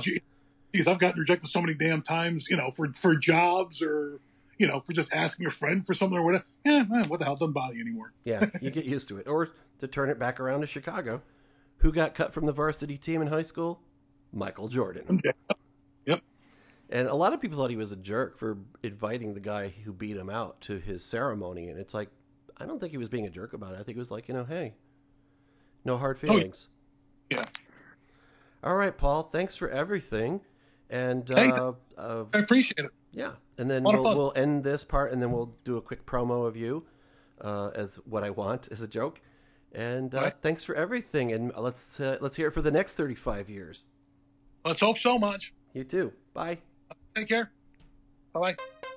geez, 0.75 0.87
I've 0.87 0.99
gotten 0.99 1.19
rejected 1.19 1.47
so 1.47 1.61
many 1.61 1.73
damn 1.73 2.01
times, 2.01 2.49
you 2.49 2.57
know, 2.57 2.71
for, 2.75 2.91
for 2.93 3.15
jobs 3.15 3.81
or, 3.81 4.19
you 4.57 4.67
know, 4.67 4.81
for 4.81 4.93
just 4.93 5.13
asking 5.13 5.47
a 5.47 5.49
friend 5.49 5.85
for 5.85 5.93
something 5.93 6.17
or 6.17 6.23
whatever. 6.23 6.45
Yeah, 6.65 6.83
man, 6.83 7.05
what 7.07 7.19
the 7.19 7.25
hell 7.25 7.35
doesn't 7.35 7.53
bother 7.53 7.75
you 7.75 7.81
anymore? 7.81 8.13
yeah, 8.23 8.45
you 8.61 8.71
get 8.71 8.85
used 8.85 9.07
to 9.09 9.17
it. 9.17 9.27
Or 9.27 9.49
to 9.79 9.87
turn 9.87 10.09
it 10.09 10.19
back 10.19 10.39
around 10.39 10.61
to 10.61 10.67
Chicago, 10.67 11.21
who 11.77 11.91
got 11.91 12.13
cut 12.13 12.33
from 12.33 12.45
the 12.45 12.51
varsity 12.51 12.97
team 12.97 13.21
in 13.21 13.27
high 13.27 13.41
school? 13.41 13.81
Michael 14.33 14.67
Jordan. 14.67 15.19
Yeah. 15.23 15.31
Yep. 16.05 16.21
And 16.89 17.07
a 17.07 17.15
lot 17.15 17.33
of 17.33 17.41
people 17.41 17.57
thought 17.57 17.69
he 17.69 17.75
was 17.75 17.91
a 17.91 17.97
jerk 17.97 18.37
for 18.37 18.57
inviting 18.83 19.33
the 19.33 19.39
guy 19.39 19.73
who 19.83 19.93
beat 19.93 20.17
him 20.17 20.29
out 20.29 20.61
to 20.61 20.77
his 20.77 21.03
ceremony. 21.03 21.69
And 21.69 21.79
it's 21.79 21.93
like, 21.93 22.09
I 22.57 22.65
don't 22.65 22.79
think 22.79 22.91
he 22.91 22.97
was 22.97 23.09
being 23.09 23.25
a 23.25 23.29
jerk 23.29 23.53
about 23.53 23.73
it. 23.73 23.79
I 23.79 23.83
think 23.83 23.97
it 23.97 23.99
was 23.99 24.11
like, 24.11 24.27
you 24.27 24.33
know, 24.33 24.43
hey, 24.43 24.73
no 25.83 25.97
hard 25.97 26.17
oh, 26.23 26.27
feelings. 26.27 26.67
Oh, 27.33 27.37
yeah. 27.37 27.43
All 28.63 28.75
right, 28.75 28.97
Paul. 28.97 29.23
Thanks 29.23 29.55
for 29.55 29.69
everything. 29.69 30.41
And 30.89 31.29
uh, 31.31 31.73
uh, 31.97 32.25
I 32.33 32.37
appreciate 32.37 32.85
it. 32.85 32.91
Yeah, 33.11 33.31
and 33.57 33.69
then 33.69 33.83
we'll, 33.83 34.01
we'll, 34.01 34.33
end 34.35 34.63
this 34.63 34.83
part, 34.83 35.11
and 35.11 35.21
then 35.21 35.31
we'll 35.31 35.55
do 35.63 35.77
a 35.77 35.81
quick 35.81 36.05
promo 36.05 36.45
of 36.45 36.55
you 36.55 36.85
uh, 37.41 37.69
as 37.73 37.95
what 38.05 38.23
I 38.23 38.29
want 38.29 38.67
as 38.71 38.81
a 38.81 38.87
joke. 38.87 39.21
And 39.71 40.13
uh, 40.13 40.21
right. 40.21 40.33
thanks 40.41 40.63
for 40.63 40.75
everything. 40.75 41.31
And 41.31 41.51
let's 41.57 41.99
uh, 41.99 42.17
let's 42.21 42.35
hear 42.35 42.47
it 42.49 42.51
for 42.51 42.61
the 42.61 42.71
next 42.71 42.93
thirty-five 42.93 43.49
years. 43.49 43.85
Let's 44.63 44.79
hope 44.79 44.97
so 44.97 45.17
much. 45.17 45.53
You 45.73 45.83
too. 45.83 46.13
Bye. 46.33 46.59
Take 47.15 47.27
care. 47.27 47.51
Bye 48.33 48.39
bye. 48.39 48.89